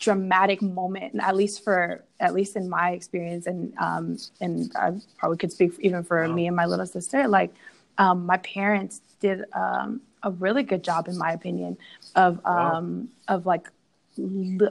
dramatic 0.00 0.60
moment, 0.60 1.20
at 1.20 1.36
least 1.36 1.62
for, 1.62 2.04
at 2.18 2.34
least 2.34 2.56
in 2.56 2.68
my 2.68 2.90
experience, 2.90 3.46
and 3.46 3.72
um, 3.78 4.18
and 4.40 4.72
I 4.74 5.00
probably 5.18 5.38
could 5.38 5.52
speak 5.52 5.72
even 5.78 6.02
for 6.02 6.26
Wow. 6.28 6.34
me 6.34 6.48
and 6.48 6.56
my 6.56 6.66
little 6.66 6.86
sister. 6.86 7.28
Like, 7.28 7.54
um, 7.96 8.26
my 8.26 8.38
parents 8.38 9.00
did 9.20 9.44
um, 9.54 10.00
a 10.22 10.30
really 10.30 10.62
good 10.62 10.82
job, 10.84 11.08
in 11.08 11.16
my 11.18 11.32
opinion, 11.32 11.76
of 12.14 12.40
Wow. 12.44 12.76
um, 12.76 13.08
of 13.28 13.46
like 13.46 13.68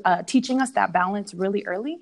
uh, 0.06 0.24
teaching 0.24 0.62
us 0.62 0.72
that 0.72 0.94
balance 0.94 1.34
really 1.34 1.66
early 1.66 2.00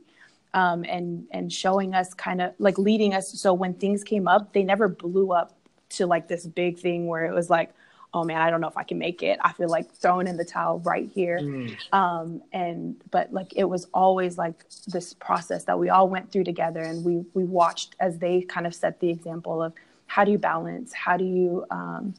um, 0.54 0.84
and 0.84 1.26
and 1.32 1.54
showing 1.54 1.94
us 1.94 2.14
kind 2.14 2.42
of 2.42 2.54
like 2.60 2.78
leading 2.78 3.14
us 3.14 3.30
so 3.40 3.54
when 3.54 3.74
things 3.74 4.04
came 4.04 4.28
up 4.28 4.52
they 4.52 4.62
never 4.62 4.90
blew 4.90 5.32
up 5.32 5.54
to 5.88 6.06
like 6.06 6.28
this 6.28 6.46
big 6.46 6.78
thing 6.78 7.08
where 7.08 7.26
it 7.26 7.34
was 7.34 7.50
like 7.50 7.72
oh 8.14 8.24
man, 8.24 8.42
I 8.42 8.50
don't 8.50 8.62
know 8.62 8.68
if 8.68 8.78
I 8.78 8.84
can 8.84 8.98
make 8.98 9.22
it. 9.22 9.40
I 9.44 9.54
feel 9.54 9.70
like 9.70 9.92
throwing 9.92 10.28
in 10.28 10.38
the 10.38 10.46
towel 10.46 10.80
right 10.80 11.10
here. 11.14 11.40
Mm. 11.40 11.94
Um, 11.94 12.42
and 12.52 12.96
but 13.12 13.32
like 13.32 13.54
it 13.56 13.66
was 13.66 13.88
always 13.94 14.38
like 14.38 14.66
this 14.88 15.14
process 15.14 15.66
that 15.66 15.78
we 15.78 15.90
all 15.90 16.10
went 16.10 16.32
through 16.32 16.46
together, 16.46 16.82
and 16.82 17.04
we 17.06 17.24
we 17.34 17.44
watched 17.44 17.96
as 18.00 18.18
they 18.18 18.42
kind 18.42 18.66
of 18.66 18.74
set 18.74 19.00
the 19.00 19.10
example 19.10 19.62
of 19.62 19.74
how 20.08 20.24
do 20.24 20.32
you 20.32 20.40
balance, 20.40 20.92
how 20.94 21.18
do 21.18 21.26
you 21.26 21.66
um, 21.70 22.16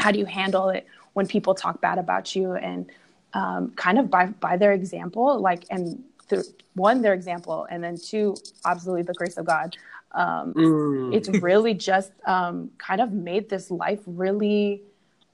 how 0.00 0.10
do 0.10 0.18
you 0.18 0.26
handle 0.26 0.68
it 0.70 0.86
when 1.12 1.26
people 1.26 1.54
talk 1.54 1.80
bad 1.80 1.98
about 1.98 2.34
you, 2.36 2.52
and 2.54 2.90
um, 3.34 3.70
kind 3.76 3.98
of 3.98 4.10
by 4.10 4.26
by 4.26 4.56
their 4.56 4.72
example, 4.72 5.38
like 5.40 5.64
and 5.70 6.02
th- 6.28 6.46
one 6.74 7.02
their 7.02 7.14
example, 7.14 7.66
and 7.70 7.82
then 7.84 7.96
two, 7.96 8.36
absolutely 8.64 9.02
the 9.02 9.14
grace 9.14 9.36
of 9.36 9.46
God. 9.46 9.76
Um, 10.12 10.54
Mm. 10.54 11.14
it's 11.14 11.28
really 11.28 11.74
just 11.74 12.12
um, 12.26 12.70
kind 12.78 13.00
of 13.00 13.12
made 13.12 13.48
this 13.48 13.70
life 13.70 14.00
really 14.06 14.82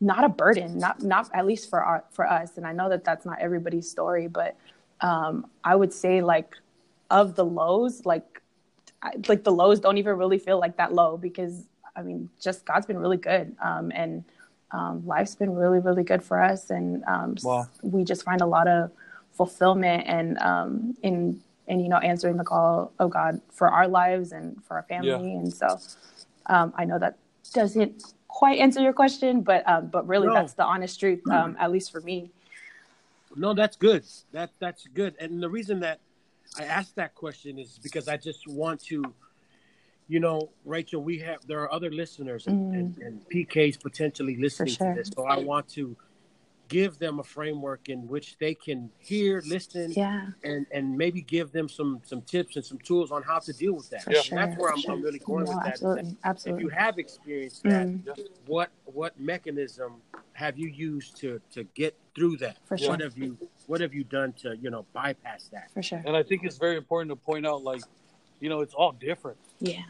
not 0.00 0.24
a 0.24 0.28
burden 0.28 0.78
not 0.78 1.02
not 1.02 1.30
at 1.32 1.46
least 1.46 1.70
for 1.70 1.80
our 1.82 2.04
for 2.10 2.28
us 2.30 2.58
and 2.58 2.66
i 2.66 2.72
know 2.72 2.88
that 2.90 3.02
that's 3.02 3.24
not 3.24 3.38
everybody's 3.40 3.88
story 3.90 4.26
but 4.26 4.54
um 5.00 5.46
i 5.64 5.74
would 5.74 5.92
say 5.92 6.20
like 6.20 6.54
of 7.10 7.34
the 7.34 7.44
lows 7.44 8.04
like 8.04 8.42
I, 9.02 9.12
like 9.26 9.42
the 9.44 9.52
lows 9.52 9.80
don't 9.80 9.96
even 9.96 10.18
really 10.18 10.38
feel 10.38 10.58
like 10.60 10.76
that 10.76 10.92
low 10.92 11.16
because 11.16 11.64
i 11.96 12.02
mean 12.02 12.28
just 12.38 12.66
god's 12.66 12.86
been 12.86 12.98
really 12.98 13.16
good 13.16 13.56
um 13.62 13.90
and 13.94 14.22
um 14.72 15.06
life's 15.06 15.34
been 15.34 15.54
really 15.54 15.78
really 15.78 16.02
good 16.02 16.22
for 16.22 16.42
us 16.42 16.70
and 16.70 17.02
um 17.06 17.36
Wow. 17.42 17.68
we 17.82 18.04
just 18.04 18.24
find 18.24 18.40
a 18.40 18.46
lot 18.46 18.66
of 18.68 18.90
fulfillment 19.32 20.04
and 20.06 20.38
um 20.38 20.96
in 21.02 21.40
and 21.68 21.82
you 21.82 21.88
know 21.88 21.98
answering 21.98 22.36
the 22.36 22.44
call 22.44 22.92
of 22.98 23.10
god 23.10 23.40
for 23.52 23.68
our 23.68 23.86
lives 23.86 24.32
and 24.32 24.62
for 24.64 24.74
our 24.76 24.82
family 24.84 25.08
Yeah. 25.32 25.38
and 25.40 25.52
so 25.52 25.78
um 26.46 26.72
i 26.76 26.84
know 26.84 26.98
that 26.98 27.16
doesn't 27.52 28.02
quite 28.28 28.58
answer 28.58 28.80
your 28.82 28.92
question, 28.92 29.40
but 29.40 29.66
um, 29.66 29.86
but 29.86 30.06
really 30.06 30.26
No. 30.26 30.34
that's 30.34 30.52
the 30.52 30.64
honest 30.64 31.00
truth, 31.00 31.22
um, 31.30 31.56
at 31.58 31.70
least 31.72 31.90
for 31.90 32.02
me. 32.02 32.30
No, 33.34 33.54
that's 33.54 33.76
good. 33.76 34.04
That 34.32 34.50
that's 34.58 34.86
good. 34.88 35.14
And 35.18 35.42
the 35.42 35.48
reason 35.48 35.80
that 35.80 36.00
I 36.58 36.64
asked 36.64 36.96
that 36.96 37.14
question 37.14 37.58
is 37.58 37.78
because 37.82 38.08
I 38.08 38.18
just 38.18 38.46
want 38.46 38.80
to, 38.86 39.02
you 40.08 40.20
know, 40.20 40.50
Rachel, 40.64 41.02
we 41.02 41.18
have 41.18 41.46
there 41.46 41.60
are 41.60 41.72
other 41.72 41.90
listeners 41.90 42.46
and, 42.46 42.74
and, 42.74 42.98
and 42.98 43.28
PKs 43.28 43.80
potentially 43.80 44.36
listening 44.36 44.74
sure. 44.74 44.94
to 44.94 44.94
this. 44.94 45.10
So 45.16 45.24
I 45.26 45.38
want 45.38 45.68
to 45.70 45.96
give 46.68 46.98
them 46.98 47.20
a 47.20 47.22
framework 47.24 47.88
in 47.88 48.08
which 48.08 48.36
they 48.38 48.52
can 48.52 48.90
hear, 48.98 49.40
listen, 49.46 49.92
Yeah, 49.92 50.28
and 50.44 50.66
and 50.72 50.96
maybe 50.96 51.22
give 51.22 51.50
them 51.52 51.68
some 51.68 52.00
some 52.04 52.22
tips 52.22 52.56
and 52.56 52.64
some 52.64 52.78
tools 52.78 53.10
on 53.10 53.22
how 53.22 53.38
to 53.40 53.52
deal 53.52 53.72
with 53.74 53.88
that. 53.90 54.02
for 54.04 54.10
And 54.10 54.18
sure. 54.24 54.38
that's 54.38 54.56
where 54.60 54.72
I'm, 54.72 54.80
sure. 54.80 54.92
I'm 54.92 55.02
really 55.02 55.18
going 55.20 55.44
No, 55.44 55.50
with 55.52 55.64
that. 55.64 55.72
Absolutely, 55.72 56.16
absolutely. 56.24 56.64
If 56.64 56.70
you 56.72 56.76
have 56.76 56.98
experienced 56.98 57.62
that, 57.64 57.86
Mm, 57.88 58.16
what 58.46 58.70
what 58.84 59.18
mechanism 59.18 59.94
have 60.34 60.56
you 60.58 60.68
used 60.68 61.16
to 61.16 61.40
to 61.50 61.64
get 61.74 61.96
through 62.14 62.36
that? 62.38 62.58
For 62.64 62.74
What 62.76 62.80
sure. 62.80 62.98
have 62.98 63.16
you 63.18 63.36
what 63.66 63.80
have 63.80 63.92
you 63.94 64.04
done 64.04 64.32
to 64.42 64.56
you 64.56 64.70
know 64.70 64.86
bypass 64.92 65.48
that? 65.52 65.70
for 65.72 65.82
sure. 65.82 66.02
And 66.06 66.16
I 66.16 66.22
think 66.22 66.44
it's 66.44 66.58
very 66.58 66.76
important 66.76 67.10
to 67.10 67.16
point 67.16 67.44
out, 67.46 67.62
like, 67.64 67.82
you 68.40 68.48
know, 68.48 68.60
it's 68.60 68.74
all 68.74 68.92
different. 68.92 69.38
Yeah, 69.60 69.82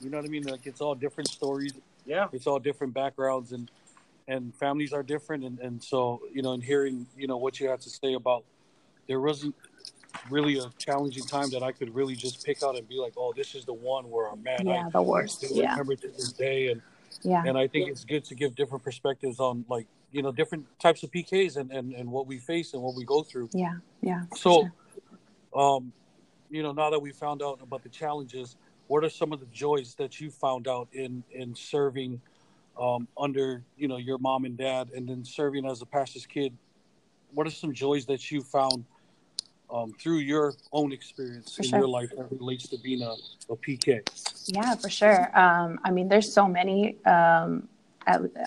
You 0.00 0.10
know 0.10 0.18
what 0.18 0.26
I 0.26 0.28
mean? 0.28 0.44
Like, 0.44 0.66
it's 0.66 0.80
all 0.80 0.94
different 0.94 1.28
stories. 1.28 1.72
Yeah, 2.04 2.26
It's 2.32 2.46
all 2.46 2.58
different 2.58 2.94
backgrounds, 2.94 3.52
and 3.52 3.70
and 4.28 4.54
families 4.54 4.92
are 4.92 5.02
different. 5.02 5.44
And 5.44 5.58
and 5.60 5.82
so, 5.82 6.20
you 6.32 6.42
know, 6.42 6.52
and 6.52 6.62
hearing, 6.62 7.06
you 7.16 7.26
know, 7.26 7.36
what 7.36 7.60
you 7.60 7.68
had 7.68 7.80
to 7.82 7.90
say 7.90 8.14
about, 8.14 8.44
there 9.06 9.20
wasn't 9.20 9.54
really 10.30 10.58
a 10.58 10.70
challenging 10.78 11.24
time 11.24 11.50
that 11.50 11.62
I 11.62 11.72
could 11.72 11.94
really 11.94 12.14
just 12.14 12.44
pick 12.44 12.62
out 12.62 12.76
and 12.76 12.88
be 12.88 12.96
like, 12.96 13.14
oh, 13.16 13.32
this 13.36 13.54
is 13.54 13.64
the 13.64 13.72
one 13.72 14.10
where 14.10 14.28
our 14.28 14.36
man, 14.36 14.66
yeah, 14.66 14.86
I 14.86 14.90
the 14.90 15.02
worst. 15.02 15.38
still 15.38 15.56
Yeah, 15.56 15.70
remember 15.72 15.96
to 15.96 16.08
this 16.08 16.32
day. 16.32 16.68
And 16.68 16.82
yeah, 17.22 17.44
and 17.46 17.56
I 17.56 17.68
think 17.68 17.88
it's 17.88 18.04
good 18.04 18.24
to 18.26 18.34
give 18.34 18.54
different 18.56 18.82
perspectives 18.82 19.38
on 19.38 19.64
like 19.68 19.86
you 20.10 20.22
know 20.22 20.32
different 20.32 20.66
types 20.80 21.02
of 21.02 21.10
PKs 21.10 21.56
and 21.56 21.70
and 21.70 21.92
and 21.94 22.10
what 22.10 22.26
we 22.26 22.38
face 22.38 22.74
and 22.74 22.82
what 22.82 22.96
we 22.96 23.04
go 23.04 23.22
through. 23.22 23.48
yeah, 23.52 23.76
yeah. 24.00 24.24
So, 24.36 24.70
sure. 25.54 25.76
um, 25.76 25.92
you 26.52 26.62
know, 26.62 26.72
now 26.72 26.90
that 26.90 27.00
we 27.00 27.10
found 27.10 27.42
out 27.42 27.58
about 27.62 27.82
the 27.82 27.88
challenges, 27.88 28.56
what 28.86 29.02
are 29.02 29.08
some 29.08 29.32
of 29.32 29.40
the 29.40 29.46
joys 29.46 29.94
that 29.94 30.20
you 30.20 30.30
found 30.30 30.68
out 30.68 30.86
in 30.92 31.24
in 31.32 31.54
serving 31.54 32.20
um, 32.78 33.08
under 33.18 33.62
you 33.76 33.88
know 33.88 33.96
your 33.96 34.18
mom 34.18 34.44
and 34.44 34.56
dad, 34.56 34.90
and 34.94 35.08
then 35.08 35.24
serving 35.24 35.64
as 35.64 35.80
a 35.80 35.86
pastor's 35.86 36.26
kid? 36.26 36.52
What 37.32 37.46
are 37.46 37.50
some 37.50 37.72
joys 37.72 38.04
that 38.06 38.30
you 38.30 38.42
found 38.42 38.84
um, 39.72 39.94
through 39.98 40.18
your 40.18 40.52
own 40.72 40.92
experience 40.92 41.56
For 41.56 41.62
in 41.62 41.70
sure. 41.70 41.78
your 41.78 41.88
life 41.88 42.10
that 42.14 42.30
relates 42.30 42.68
to 42.68 42.76
being 42.76 43.00
a, 43.00 43.14
a 43.50 43.56
PK? 43.56 44.06
Yeah, 44.48 44.74
for 44.74 44.90
sure. 44.90 45.30
Um, 45.38 45.80
I 45.84 45.90
mean, 45.90 46.08
there's 46.08 46.30
so 46.30 46.46
many. 46.46 47.02
Um, 47.06 47.66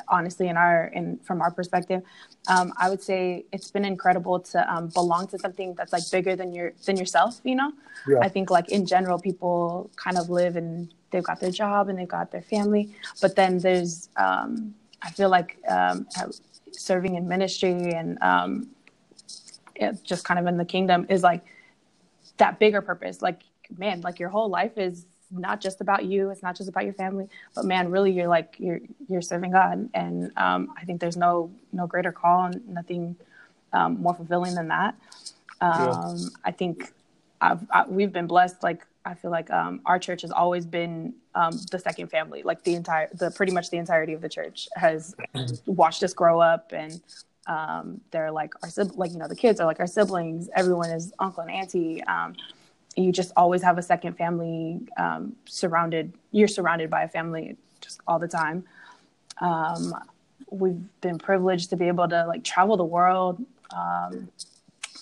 honestly, 0.07 0.47
in 0.47 0.57
our 0.57 0.87
in 0.87 1.17
from 1.19 1.41
our 1.41 1.51
perspective, 1.51 2.01
um, 2.47 2.73
I 2.77 2.89
would 2.89 3.01
say 3.01 3.45
it's 3.51 3.71
been 3.71 3.85
incredible 3.85 4.39
to 4.39 4.73
um, 4.73 4.87
belong 4.89 5.27
to 5.27 5.39
something 5.39 5.73
that's 5.75 5.93
like 5.93 6.03
bigger 6.11 6.35
than 6.35 6.53
your 6.53 6.73
than 6.85 6.97
yourself. 6.97 7.39
You 7.43 7.55
know, 7.55 7.71
Yeah. 8.07 8.19
I 8.21 8.29
think 8.29 8.49
like 8.49 8.69
in 8.69 8.85
general, 8.85 9.19
people 9.19 9.89
kind 9.95 10.17
of 10.17 10.29
live 10.29 10.55
and 10.55 10.93
they've 11.11 11.23
got 11.23 11.39
their 11.39 11.51
job 11.51 11.89
and 11.89 11.97
they've 11.97 12.07
got 12.07 12.31
their 12.31 12.41
family, 12.41 12.93
but 13.21 13.35
then 13.35 13.59
there's 13.59 14.09
um, 14.17 14.75
I 15.01 15.11
feel 15.11 15.29
like 15.29 15.57
um, 15.69 16.07
serving 16.71 17.15
in 17.15 17.27
ministry 17.27 17.93
and 17.93 18.21
um, 18.21 18.67
it, 19.75 20.03
just 20.03 20.23
kind 20.25 20.39
of 20.39 20.47
in 20.47 20.57
the 20.57 20.65
kingdom 20.65 21.05
is 21.09 21.23
like 21.23 21.43
that 22.37 22.59
bigger 22.59 22.81
purpose. 22.81 23.21
Like 23.21 23.41
man, 23.77 24.01
like 24.01 24.19
your 24.19 24.29
whole 24.29 24.49
life 24.49 24.77
is 24.77 25.05
not 25.31 25.61
just 25.61 25.81
about 25.81 26.05
you 26.05 26.29
it's 26.29 26.43
not 26.43 26.55
just 26.55 26.69
about 26.69 26.83
your 26.83 26.93
family 26.93 27.27
but 27.55 27.65
man 27.65 27.89
really 27.89 28.11
you're 28.11 28.27
like 28.27 28.55
you're 28.59 28.79
you're 29.07 29.21
serving 29.21 29.51
god. 29.51 29.89
And 29.93 30.31
um, 30.37 30.73
i 30.77 30.85
think 30.85 31.01
there's 31.01 31.17
no 31.17 31.51
no 31.73 31.87
greater 31.87 32.11
call 32.11 32.45
and 32.45 32.67
nothing 32.67 33.15
um, 33.73 34.01
more 34.01 34.13
fulfilling 34.13 34.55
than 34.55 34.67
that. 34.69 34.95
Um, 35.61 36.29
i 36.43 36.51
think 36.51 36.91
I've, 37.41 37.65
I, 37.71 37.85
we've 37.87 38.13
been 38.13 38.27
blessed 38.27 38.63
like 38.63 38.85
i 39.03 39.13
feel 39.13 39.31
like 39.31 39.49
um, 39.51 39.81
our 39.85 39.99
church 39.99 40.21
has 40.21 40.31
always 40.31 40.65
been 40.65 41.13
um, 41.35 41.59
the 41.71 41.77
second 41.77 42.07
family. 42.07 42.41
Like 42.43 42.63
the 42.63 42.73
entire 42.75 43.09
the 43.13 43.29
pretty 43.29 43.51
much 43.51 43.69
the 43.69 43.77
entirety 43.77 44.13
of 44.13 44.21
the 44.21 44.29
church 44.29 44.67
has 44.75 45.15
watched 45.65 46.01
us 46.01 46.13
grow 46.13 46.39
up 46.39 46.71
and 46.73 47.01
um, 47.47 48.01
they're 48.11 48.31
like 48.31 48.53
our 48.63 48.85
like 48.95 49.11
you 49.11 49.19
know 49.19 49.27
the 49.27 49.35
kids 49.35 49.59
are 49.59 49.67
like 49.67 49.79
our 49.79 49.87
siblings. 49.87 50.49
Everyone 50.55 50.89
is 50.89 51.13
uncle 51.19 51.43
and 51.43 51.51
auntie. 51.51 52.03
Um, 52.05 52.35
you 52.95 53.11
just 53.11 53.31
always 53.35 53.61
have 53.61 53.77
a 53.77 53.81
second 53.81 54.17
family 54.17 54.79
um, 54.97 55.35
surrounded 55.45 56.13
you're 56.31 56.47
surrounded 56.47 56.89
by 56.89 57.03
a 57.03 57.07
family 57.07 57.57
just 57.81 57.99
all 58.07 58.19
the 58.19 58.27
time. 58.27 58.63
Um, 59.41 59.93
we've 60.49 60.81
been 61.01 61.17
privileged 61.17 61.69
to 61.71 61.75
be 61.75 61.87
able 61.87 62.07
to 62.07 62.25
like 62.25 62.43
travel 62.43 62.77
the 62.77 62.85
world 62.85 63.43
um, 63.75 64.29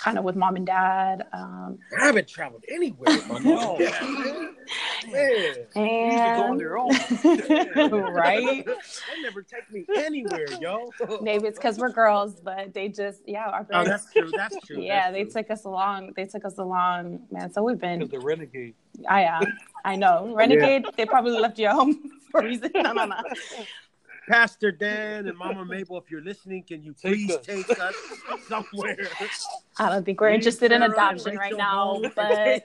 kind 0.04 0.18
of 0.18 0.24
with 0.24 0.36
mom 0.36 0.56
and 0.56 0.66
dad 0.66 1.26
um, 1.34 1.80
I 2.00 2.06
haven't 2.08 2.28
traveled 2.28 2.64
anywhere. 2.70 3.10
I 3.10 3.40
know. 3.40 3.78
Man, 5.12 5.54
They 5.76 6.06
usually 6.06 6.36
go 6.36 6.44
on 6.52 6.58
their 6.58 6.78
own. 6.78 6.92
right 8.14 8.66
they 8.66 9.22
never 9.22 9.42
take 9.42 9.72
me 9.72 9.86
anywhere, 9.96 10.46
yo. 10.62 10.90
maybe 11.22 11.48
it's 11.48 11.58
because 11.58 11.78
we're 11.78 11.90
girls 11.92 12.40
but 12.40 12.74
they 12.74 12.88
just 12.90 13.22
yeah 13.28 13.50
our 13.50 13.64
parents, 13.64 13.90
Oh, 13.90 13.92
that's 13.92 14.12
true. 14.14 14.32
That's 14.36 14.58
true. 14.66 14.82
yeah 14.82 15.12
that's 15.12 15.14
they 15.14 15.24
true. 15.24 15.32
took 15.42 15.52
us 15.52 15.64
along 15.66 16.14
they 16.16 16.26
took 16.26 16.46
us 16.46 16.58
along 16.58 17.22
man 17.32 17.52
so 17.52 17.64
we've 17.64 17.80
been 17.80 18.00
Because 18.00 18.12
the 18.12 18.20
renegade. 18.20 18.76
I 19.10 19.24
am. 19.24 19.44
I 19.84 19.96
know. 19.96 20.34
Renegade, 20.36 20.86
they 20.98 21.06
probably 21.08 21.32
left 21.40 21.58
you 21.58 21.66
at 21.66 21.74
home 21.74 22.12
for 22.30 22.42
a 22.42 22.44
reason. 22.46 22.70
No, 22.76 22.94
no, 22.94 23.06
no. 23.06 23.16
Pastor 24.28 24.72
Dan 24.72 25.28
and 25.28 25.38
Mama 25.38 25.66
Mabel, 25.66 25.98
if 25.98 26.10
you're 26.10 26.22
listening, 26.24 26.64
can 26.64 26.82
you 26.82 26.94
Take 26.94 27.14
please 27.14 27.32
us. 27.32 27.46
take 27.46 27.70
us 27.80 27.96
somewhere? 28.48 29.10
I 29.80 29.90
don't 29.90 30.06
think 30.06 30.22
we're 30.22 30.30
Leave 30.30 30.36
interested 30.40 30.72
in 30.72 30.82
adoption 30.84 31.36
right 31.36 31.54
now, 31.58 31.96
home. 31.96 32.12
but 32.16 32.64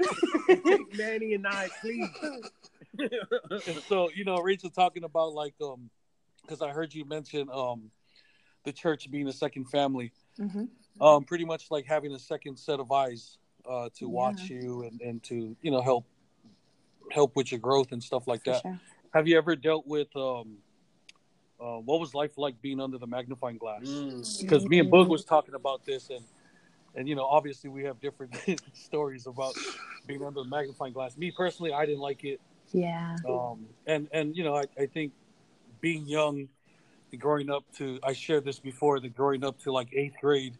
Take 0.65 0.97
Manny 0.97 1.35
and 1.35 1.47
I, 1.47 1.69
please. 1.81 2.09
And 3.67 3.83
so, 3.89 4.09
you 4.15 4.25
know, 4.25 4.39
Rachel 4.39 4.71
talking 4.71 5.05
about 5.05 5.33
like, 5.33 5.55
um, 5.63 5.91
because 6.43 6.63
I 6.63 6.71
heard 6.71 6.95
you 6.95 7.05
mention 7.05 7.49
um, 7.53 7.91
the 8.65 8.73
church 8.73 9.11
being 9.11 9.27
a 9.29 9.33
second 9.33 9.67
family, 9.67 10.13
Mhm. 10.39 10.69
um, 11.01 11.25
pretty 11.25 11.45
much 11.45 11.71
like 11.71 11.85
having 11.87 12.13
a 12.13 12.19
second 12.19 12.57
set 12.59 12.79
of 12.81 12.93
eyes 12.93 13.39
uh, 13.69 13.89
to 13.97 14.05
Yeah. 14.05 14.11
watch 14.13 14.43
you 14.49 14.85
and, 14.85 15.01
and 15.01 15.23
to 15.25 15.57
you 15.61 15.71
know 15.71 15.81
help 15.83 16.07
help 17.11 17.35
with 17.37 17.51
your 17.51 17.59
growth 17.59 17.91
and 17.93 18.03
stuff 18.03 18.27
like 18.29 18.45
for 18.45 18.53
that. 18.53 18.63
sure. 18.63 18.81
Have 19.15 19.27
you 19.27 19.37
ever 19.39 19.57
dealt 19.57 19.87
with 19.87 20.15
um, 20.15 20.59
uh, 21.61 21.79
what 21.79 22.01
was 22.01 22.15
life 22.15 22.39
like 22.39 22.61
being 22.63 22.81
under 22.81 22.99
the 22.99 23.07
magnifying 23.07 23.59
glass? 23.59 23.83
Mm. 23.85 24.41
Because 24.41 24.67
me 24.67 24.79
and 24.79 24.91
Boog 24.91 25.09
was 25.09 25.25
talking 25.25 25.55
about 25.55 25.85
this 25.85 26.11
and. 26.11 26.25
And 26.95 27.07
you 27.07 27.15
know, 27.15 27.27
obviously, 27.27 27.71
we 27.71 27.85
have 27.85 28.01
different 28.01 28.35
stories 28.73 29.27
about 29.29 29.55
being 30.07 30.25
under 30.25 30.43
the 30.43 30.49
magnifying 30.49 30.93
glass. 30.93 31.17
Me 31.17 31.31
personally, 31.31 31.73
I 31.73 31.87
didn't 31.87 32.01
like 32.01 32.25
it. 32.25 32.41
Yeah. 32.73 33.15
um, 33.29 33.67
and 33.87 34.09
and 34.13 34.37
you 34.37 34.45
know 34.45 34.57
I, 34.57 34.65
I 34.79 34.87
think 34.87 35.13
being 35.81 36.07
young 36.07 36.49
and 37.13 37.21
growing 37.21 37.51
up 37.51 37.65
to 37.77 37.99
i 38.03 38.13
shared 38.13 38.45
this 38.45 38.59
before 38.59 39.01
that 39.01 39.17
growing 39.17 39.45
up 39.45 39.59
to 39.61 39.73
like 39.73 39.89
eighth 39.95 40.17
grade 40.21 40.55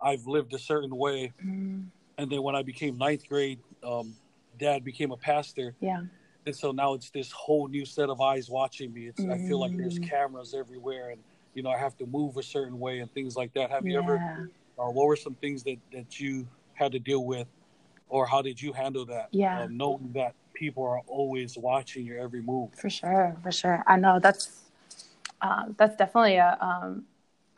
i've 0.00 0.26
lived 0.26 0.54
a 0.54 0.58
certain 0.58 0.94
way 0.96 1.32
Mm, 1.44 1.86
and 2.18 2.30
then 2.30 2.42
when 2.42 2.54
i 2.54 2.62
became 2.62 2.98
ninth 2.98 3.28
grade 3.28 3.58
um, 3.82 4.14
dad 4.58 4.84
became 4.84 5.10
a 5.10 5.16
pastor 5.16 5.74
yeah. 5.80 6.02
And 6.46 6.54
so 6.56 6.72
now 6.72 6.94
it's 6.94 7.10
this 7.10 7.30
whole 7.30 7.68
new 7.68 7.84
set 7.84 8.08
of 8.08 8.20
eyes 8.20 8.48
watching 8.48 8.92
me 8.92 9.06
it's 9.06 9.24
i 9.26 9.36
feel 9.38 9.58
like 9.60 9.76
there's 9.76 9.98
Mm. 9.98 10.08
cameras 10.08 10.54
everywhere 10.54 11.10
and 11.10 11.20
you 11.52 11.64
know, 11.64 11.70
I 11.70 11.78
have 11.78 11.96
to 11.98 12.06
move 12.06 12.36
a 12.36 12.44
certain 12.44 12.78
way 12.78 13.00
and 13.00 13.12
things 13.12 13.34
like 13.36 13.52
that. 13.54 13.70
Have 13.70 13.84
you 13.84 13.98
ever, 13.98 14.14
Yeah. 14.14 14.44
uh, 14.84 14.88
what 14.88 15.06
were 15.06 15.16
some 15.16 15.34
things 15.34 15.64
that, 15.64 15.78
that 15.92 16.20
you 16.20 16.46
had 16.74 16.92
to 16.92 17.00
deal 17.00 17.24
with 17.24 17.48
or 18.08 18.24
how 18.24 18.40
did 18.40 18.62
you 18.62 18.72
handle 18.72 19.04
that? 19.06 19.30
Yeah. 19.32 19.62
Um, 19.62 19.76
knowing 19.76 20.12
that 20.14 20.34
people 20.54 20.84
are 20.84 21.00
always 21.08 21.58
watching 21.58 22.06
your 22.06 22.20
every 22.20 22.40
move. 22.40 22.72
For 22.74 22.88
sure, 22.88 23.36
for 23.42 23.50
sure. 23.50 23.82
I 23.88 23.96
know 23.96 24.20
that's 24.20 24.60
uh, 25.42 25.64
that's 25.76 25.96
definitely 25.96 26.36
a 26.36 26.56
um, 26.60 27.04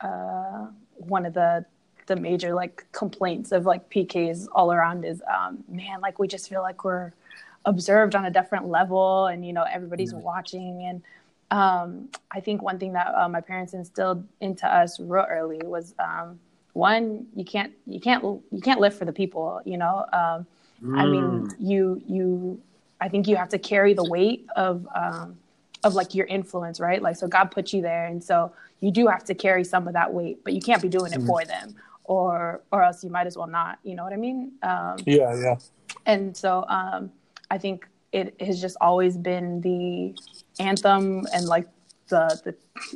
uh, 0.01 0.67
one 0.97 1.27
of 1.27 1.35
the 1.35 1.63
the 2.07 2.15
major 2.15 2.55
like 2.55 2.83
complaints 2.93 3.51
of 3.51 3.67
like 3.67 3.89
PKs 3.91 4.47
all 4.53 4.73
around 4.73 5.05
is 5.05 5.21
um, 5.31 5.63
man, 5.67 6.01
like 6.01 6.17
we 6.17 6.27
just 6.27 6.49
feel 6.49 6.63
like 6.63 6.83
we're 6.83 7.11
observed 7.65 8.15
on 8.15 8.25
a 8.25 8.31
different 8.31 8.67
level, 8.67 9.27
and 9.27 9.45
you 9.45 9.53
know 9.53 9.63
everybody's 9.63 10.13
watching. 10.13 10.83
And 10.83 11.01
um, 11.51 12.09
I 12.31 12.39
think 12.39 12.61
one 12.61 12.79
thing 12.79 12.93
that 12.93 13.13
uh, 13.15 13.29
my 13.29 13.41
parents 13.41 13.73
instilled 13.73 14.25
into 14.41 14.67
us 14.67 14.99
real 14.99 15.25
early 15.29 15.59
was 15.63 15.93
um, 15.99 16.39
one 16.73 17.27
you 17.35 17.45
can't 17.45 17.73
you 17.85 17.99
can't 17.99 18.23
you 18.23 18.61
can't 18.61 18.79
live 18.79 18.95
for 18.95 19.05
the 19.05 19.13
people. 19.13 19.61
You 19.65 19.77
know, 19.77 20.05
um, 20.13 20.45
I 20.95 21.05
mean 21.05 21.47
you 21.59 22.01
you 22.07 22.61
I 22.99 23.09
think 23.09 23.27
you 23.27 23.35
have 23.35 23.49
to 23.49 23.59
carry 23.59 23.93
the 23.93 24.03
weight 24.03 24.47
of 24.55 24.87
um, 24.95 25.37
of 25.83 25.93
like 25.93 26.15
your 26.15 26.25
influence, 26.25 26.79
right? 26.79 27.01
Like 27.01 27.15
so 27.15 27.27
God 27.27 27.51
put 27.51 27.73
you 27.73 27.81
there, 27.81 28.05
and 28.05 28.23
so 28.23 28.51
you 28.79 28.91
do 28.91 29.07
have 29.07 29.23
to 29.25 29.35
carry 29.35 29.63
some 29.63 29.87
of 29.87 29.93
that 29.93 30.13
weight, 30.13 30.43
but 30.43 30.53
you 30.53 30.61
can't 30.61 30.81
be 30.81 30.89
doing 30.89 31.13
it 31.13 31.21
for 31.21 31.45
them, 31.45 31.75
or 32.03 32.61
or 32.71 32.83
else 32.83 33.03
you 33.03 33.09
might 33.09 33.27
as 33.27 33.37
well 33.37 33.47
not. 33.47 33.79
You 33.83 33.95
know 33.95 34.03
what 34.03 34.13
I 34.13 34.17
mean? 34.17 34.53
Um, 34.63 34.97
Yeah, 35.05 35.35
yeah. 35.35 35.55
and 36.05 36.35
so 36.35 36.65
um, 36.67 37.11
I 37.53 37.59
think 37.59 37.87
it 38.11 38.41
has 38.41 38.59
just 38.59 38.77
always 38.81 39.15
been 39.15 39.61
the 39.61 40.15
anthem 40.57 41.27
and 41.35 41.45
like 41.45 41.67
the 42.07 42.41
the 42.43 42.55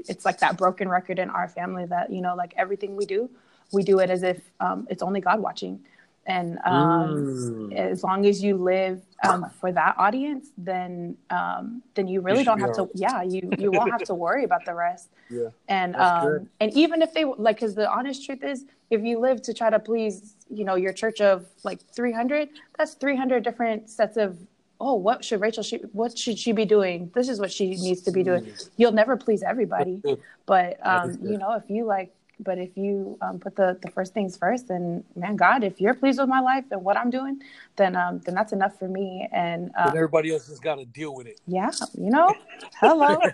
it's 0.10 0.26
like 0.26 0.40
that 0.40 0.58
broken 0.58 0.90
record 0.90 1.20
in 1.20 1.30
our 1.30 1.48
family 1.48 1.86
that 1.86 2.12
you 2.12 2.22
know 2.22 2.34
like 2.36 2.56
everything 2.58 2.96
we 2.96 3.06
do, 3.06 3.30
we 3.72 3.84
do 3.84 4.00
it 4.00 4.10
as 4.10 4.24
if 4.24 4.42
um, 4.60 4.88
it's 4.90 5.04
only 5.04 5.22
God 5.22 5.40
watching, 5.42 5.80
and 6.28 6.60
um, 6.66 7.72
as 7.72 8.04
long 8.04 8.26
as 8.26 8.44
you 8.44 8.58
live 8.58 9.02
um, 9.24 9.50
for 9.62 9.72
that 9.72 9.96
audience, 9.98 10.50
then 10.58 11.16
um, 11.30 11.82
then 11.96 12.10
you 12.10 12.20
really 12.20 12.40
should 12.40 12.46
don't 12.46 12.60
have 12.60 12.74
to. 12.74 12.90
Yeah, 12.94 13.24
you 13.24 13.50
you 13.58 13.72
won't 13.72 13.92
have 13.92 14.04
to 14.04 14.14
worry 14.26 14.44
about 14.44 14.66
the 14.66 14.76
rest. 14.76 15.10
Yeah. 15.30 15.50
And 15.70 15.96
um, 15.96 16.50
and 16.60 16.74
even 16.74 17.02
if 17.02 17.14
they 17.14 17.24
like, 17.24 17.56
because 17.56 17.76
the 17.76 17.90
honest 17.90 18.26
truth 18.26 18.44
is, 18.44 18.66
if 18.90 19.02
you 19.04 19.20
live 19.20 19.42
to 19.44 19.54
try 19.54 19.70
to 19.70 19.80
please, 19.80 20.36
you 20.50 20.66
know, 20.66 20.76
your 20.76 20.92
church 20.92 21.22
of 21.22 21.46
like 21.64 21.80
three 21.96 22.12
hundred, 22.12 22.50
that's 22.78 22.96
three 22.96 23.16
hundred 23.16 23.44
different 23.44 23.90
sets 23.90 24.18
of. 24.18 24.38
Oh, 24.80 24.94
what 24.94 25.26
should 25.26 25.42
Rachel? 25.42 25.64
She, 25.64 25.78
what 25.94 26.16
should 26.16 26.38
she 26.38 26.52
be 26.52 26.64
doing? 26.66 27.10
This 27.16 27.30
is 27.30 27.40
what 27.40 27.52
she 27.52 27.70
needs 27.70 28.02
to 28.02 28.12
be 28.12 28.22
doing. 28.22 28.54
You'll 28.76 28.92
never 28.92 29.18
please 29.18 29.42
everybody, 29.42 30.04
but 30.46 30.78
um, 30.86 31.18
you 31.24 31.40
know, 31.40 31.54
if 31.54 31.64
you 31.68 31.86
like, 31.86 32.14
but 32.40 32.58
if 32.58 32.76
you 32.78 33.18
um, 33.22 33.40
put 33.40 33.56
the 33.56 33.78
the 33.82 33.90
first 33.92 34.14
things 34.14 34.38
first, 34.38 34.68
then 34.68 35.04
man, 35.16 35.36
God, 35.36 35.64
if 35.64 35.80
you're 35.82 35.94
pleased 35.94 36.20
with 36.20 36.30
my 36.30 36.40
life 36.40 36.66
and 36.72 36.84
what 36.84 36.98
I'm 36.98 37.10
doing, 37.10 37.42
then 37.76 37.96
um, 37.96 38.20
then 38.26 38.36
that's 38.36 38.54
enough 38.54 38.78
for 38.78 38.88
me. 38.88 39.28
And 39.32 39.72
And 39.76 39.90
uh, 39.90 39.92
everybody 39.96 40.32
else 40.34 40.48
has 40.48 40.60
got 40.60 40.76
to 40.76 40.86
deal 40.86 41.14
with 41.16 41.28
it. 41.28 41.40
yeah, 41.48 41.72
you 41.98 42.10
know, 42.10 42.34
hello. 42.80 43.20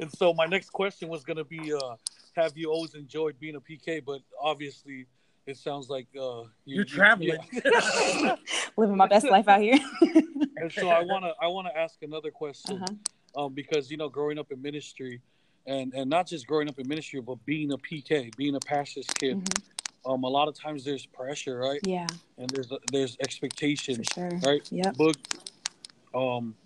And 0.00 0.10
so 0.12 0.32
my 0.32 0.46
next 0.46 0.70
question 0.70 1.08
was 1.08 1.24
going 1.24 1.38
to 1.38 1.44
be, 1.44 1.74
uh, 1.74 1.96
have 2.36 2.56
you 2.56 2.70
always 2.70 2.94
enjoyed 2.94 3.34
being 3.40 3.56
a 3.56 3.60
PK? 3.60 4.00
But 4.04 4.20
obviously, 4.40 5.06
it 5.44 5.56
sounds 5.56 5.88
like 5.90 6.06
uh, 6.16 6.42
you, 6.64 6.76
You're 6.76 6.84
traveling. 6.84 7.40
yeah. 7.52 8.36
Living 8.76 8.96
my 8.96 9.08
best 9.08 9.26
life 9.28 9.48
out 9.48 9.60
here. 9.60 9.78
and 10.56 10.70
so 10.72 10.88
I 10.88 11.02
want 11.02 11.24
to 11.24 11.32
I 11.42 11.48
want 11.48 11.66
to 11.66 11.76
ask 11.76 12.00
another 12.02 12.30
question 12.30 12.76
Uh-huh. 12.80 13.46
um, 13.46 13.54
because 13.54 13.90
you 13.90 13.96
know 13.96 14.08
growing 14.08 14.38
up 14.38 14.52
in 14.52 14.62
ministry 14.62 15.20
and 15.68 15.92
and 15.94 16.10
not 16.10 16.26
just 16.26 16.46
growing 16.46 16.68
up 16.68 16.78
in 16.78 16.88
ministry 16.88 17.20
but 17.20 17.36
being 17.44 17.70
a 17.72 17.78
PK 17.78 18.34
being 18.36 18.56
a 18.56 18.60
pastor's 18.60 19.06
kid 19.06 19.38
Mhm. 19.38 19.62
um, 20.06 20.24
a 20.24 20.28
lot 20.28 20.48
of 20.48 20.54
times 20.58 20.84
there's 20.84 21.06
pressure 21.06 21.58
right 21.58 21.80
Yeah, 21.86 22.06
and 22.38 22.48
there's 22.50 22.72
there's 22.90 23.14
for 23.14 23.22
expectation 23.22 24.02
sure. 24.14 24.30
right 24.42 24.66
Yeah. 24.72 24.90
But 24.96 25.16
um 26.14 26.56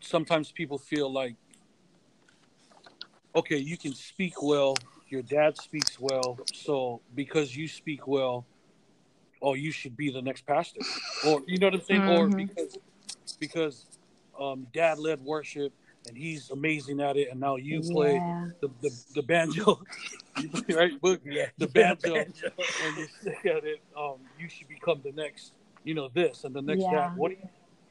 sometimes 0.00 0.52
people 0.52 0.78
feel 0.78 1.12
like 1.12 1.34
okay 3.34 3.56
you 3.58 3.76
can 3.76 3.92
speak 3.94 4.40
well 4.40 4.74
your 5.08 5.22
dad 5.22 5.56
speaks 5.58 5.98
well 5.98 6.38
so 6.52 7.00
because 7.14 7.56
you 7.56 7.66
speak 7.66 8.06
well 8.06 8.46
oh 9.42 9.54
you 9.54 9.72
should 9.72 9.96
be 9.96 10.10
the 10.12 10.22
next 10.22 10.46
pastor 10.46 10.80
or 11.24 11.42
you 11.46 11.58
know 11.58 11.66
what 11.66 11.74
i'm 11.74 11.80
saying 11.82 12.02
or 12.08 12.28
Mhm. 12.28 12.36
because 12.36 12.78
because 13.40 13.86
um 14.38 14.66
dad 14.72 14.98
led 14.98 15.20
worship 15.20 15.72
and 16.06 16.16
he's 16.16 16.50
amazing 16.50 17.00
at 17.00 17.16
it 17.16 17.28
and 17.30 17.40
now 17.40 17.56
you 17.56 17.82
play 17.82 18.14
Yeah. 18.16 18.46
the, 18.60 18.68
the, 18.82 18.90
the 19.14 19.22
banjo 19.22 19.80
you 20.36 20.48
play, 20.48 20.74
right 20.74 21.00
Boog 21.00 21.20
Yeah, 21.24 21.46
the 21.58 21.66
banjo 21.68 22.16
and 22.16 22.96
you 22.96 23.06
say 23.22 23.36
at 23.50 23.64
it, 23.64 23.80
um, 23.96 24.16
you 24.38 24.48
should 24.48 24.68
become 24.68 25.00
the 25.04 25.12
next, 25.12 25.52
you 25.84 25.94
know, 25.94 26.08
this 26.12 26.44
and 26.44 26.54
the 26.54 26.62
next 26.62 26.82
Yeah. 26.84 27.00
that. 27.00 27.16
What 27.16 27.30
do 27.30 27.36
you, 27.36 27.48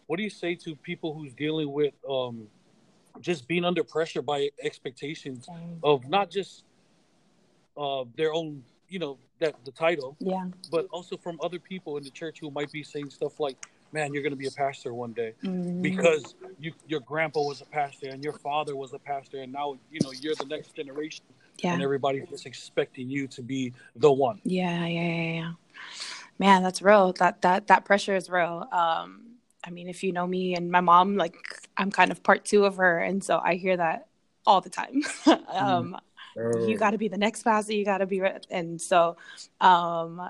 what 0.07 0.17
do 0.17 0.23
you 0.23 0.29
say 0.29 0.55
to 0.55 0.75
people 0.75 1.13
who's 1.13 1.33
dealing 1.33 1.71
with 1.71 1.93
um, 2.09 2.47
just 3.21 3.47
being 3.47 3.65
under 3.65 3.83
pressure 3.83 4.21
by 4.21 4.49
expectations 4.61 5.47
Dang. 5.47 5.79
of 5.83 6.07
not 6.07 6.29
just 6.29 6.63
uh, 7.77 8.03
their 8.15 8.33
own, 8.33 8.63
you 8.87 8.99
know, 8.99 9.17
that 9.39 9.55
the 9.65 9.71
title, 9.71 10.15
Yeah. 10.19 10.45
but 10.71 10.87
also 10.91 11.17
from 11.17 11.39
other 11.43 11.59
people 11.59 11.97
in 11.97 12.03
the 12.03 12.11
church 12.11 12.39
who 12.39 12.51
might 12.51 12.71
be 12.71 12.83
saying 12.83 13.09
stuff 13.09 13.39
like, 13.39 13.57
"Man, 13.91 14.13
you're 14.13 14.23
going 14.23 14.33
to 14.33 14.37
be 14.37 14.47
a 14.47 14.51
pastor 14.51 14.93
one 14.93 15.13
day." 15.13 15.33
Mhm. 15.43 15.81
Because 15.81 16.35
you, 16.59 16.73
your 16.87 16.99
grandpa 17.01 17.41
was 17.41 17.61
a 17.61 17.65
pastor 17.65 18.09
and 18.09 18.23
your 18.23 18.33
father 18.33 18.75
was 18.75 18.93
a 18.93 18.99
pastor, 18.99 19.41
and 19.41 19.51
now 19.51 19.77
you 19.91 19.99
know 20.03 20.11
you're 20.11 20.35
the 20.35 20.45
next 20.45 20.75
generation, 20.75 21.25
Yeah. 21.59 21.73
and 21.73 21.81
everybody's 21.81 22.27
just 22.29 22.45
expecting 22.45 23.09
you 23.09 23.27
to 23.27 23.41
be 23.41 23.73
the 23.95 24.11
one. 24.11 24.41
Yeah, 24.43 24.85
yeah, 24.85 25.01
yeah, 25.01 25.33
yeah. 25.41 25.53
Man, 26.39 26.63
that's 26.63 26.81
real. 26.81 27.13
That 27.13 27.41
that 27.41 27.67
that 27.67 27.85
pressure 27.85 28.15
is 28.15 28.29
real. 28.29 28.67
Um, 28.71 29.35
I 29.63 29.69
mean, 29.69 29.89
if 29.89 30.03
you 30.03 30.11
know 30.11 30.27
me 30.27 30.55
and 30.55 30.69
my 30.71 30.81
mom, 30.81 31.17
like 31.17 31.35
I'm 31.77 31.91
kind 31.91 32.11
of 32.11 32.23
part 32.23 32.45
two 32.45 32.65
of 32.65 32.77
her, 32.77 32.99
and 32.99 33.23
so 33.23 33.39
I 33.43 33.55
hear 33.55 33.77
that 33.77 34.07
all 34.45 34.61
the 34.61 34.69
time. 34.69 35.01
um, 35.49 35.97
you 36.67 36.77
got 36.77 36.91
to 36.91 36.97
be 36.97 37.07
the 37.07 37.17
next 37.17 37.43
pastor. 37.43 37.73
You 37.73 37.85
got 37.85 37.99
to 37.99 38.05
be, 38.05 38.21
re-. 38.21 38.37
and 38.49 38.79
so, 38.79 39.17
um, 39.61 40.29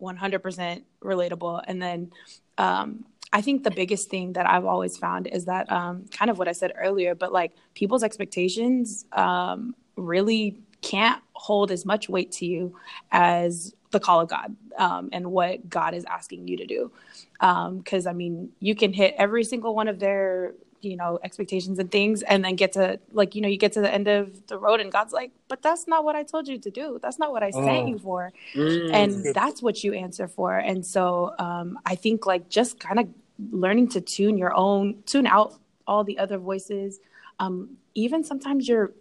100% 0.00 0.82
relatable. 1.02 1.62
And 1.66 1.82
then, 1.82 2.10
um, 2.58 3.04
I 3.32 3.40
think 3.40 3.64
the 3.64 3.70
biggest 3.70 4.08
thing 4.08 4.34
that 4.34 4.48
I've 4.48 4.64
always 4.64 4.96
found 4.96 5.26
is 5.26 5.46
that, 5.46 5.70
um, 5.70 6.06
kind 6.10 6.30
of 6.30 6.38
what 6.38 6.48
I 6.48 6.52
said 6.52 6.72
earlier, 6.76 7.14
but 7.14 7.32
like 7.32 7.52
people's 7.74 8.02
expectations, 8.02 9.04
um, 9.12 9.74
really 9.96 10.58
can't 10.82 11.22
hold 11.32 11.70
as 11.70 11.84
much 11.84 12.08
weight 12.08 12.30
to 12.32 12.46
you 12.46 12.76
as 13.10 13.74
the 13.90 14.00
call 14.00 14.20
of 14.20 14.28
God, 14.28 14.54
um, 14.78 15.08
and 15.12 15.30
what 15.32 15.68
God 15.68 15.94
is 15.94 16.04
asking 16.04 16.46
you 16.48 16.56
to 16.58 16.66
do. 16.66 16.92
Um, 17.40 17.82
cause 17.82 18.06
I 18.06 18.12
mean, 18.12 18.50
you 18.60 18.74
can 18.74 18.92
hit 18.92 19.14
every 19.18 19.44
single 19.44 19.74
one 19.74 19.88
of 19.88 19.98
their, 19.98 20.54
you 20.86 20.96
know, 20.96 21.18
expectations 21.22 21.78
and 21.78 21.90
things, 21.90 22.22
and 22.22 22.44
then 22.44 22.54
get 22.56 22.72
to 22.72 22.98
like, 23.12 23.34
you 23.34 23.40
know, 23.42 23.48
you 23.48 23.58
get 23.58 23.72
to 23.72 23.80
the 23.80 23.92
end 23.92 24.08
of 24.08 24.46
the 24.46 24.58
road 24.58 24.80
and 24.80 24.90
God's 24.92 25.12
like, 25.12 25.32
but 25.48 25.62
that's 25.62 25.86
not 25.86 26.04
what 26.04 26.14
I 26.16 26.22
told 26.22 26.48
you 26.48 26.58
to 26.58 26.70
do. 26.70 26.98
That's 27.02 27.18
not 27.18 27.32
what 27.32 27.42
I 27.42 27.50
sent 27.50 27.66
Oh. 27.68 27.86
you 27.86 27.98
for. 27.98 28.32
Mm. 28.54 28.92
And 28.92 29.34
that's 29.34 29.62
what 29.62 29.82
you 29.84 29.92
answer 29.92 30.26
for. 30.28 30.56
And 30.56 30.84
so, 30.84 31.34
um, 31.38 31.78
I 31.84 31.94
think 31.94 32.26
like 32.26 32.48
just 32.48 32.78
kind 32.80 32.98
of 33.00 33.08
learning 33.50 33.88
to 33.88 34.00
tune 34.00 34.38
your 34.38 34.54
own, 34.54 35.02
tune 35.06 35.26
out 35.26 35.54
all 35.86 36.02
the 36.04 36.18
other 36.18 36.38
voices. 36.38 36.98
Um, 37.38 37.76
even 37.94 38.24
sometimes 38.24 38.66
you're, 38.68 38.92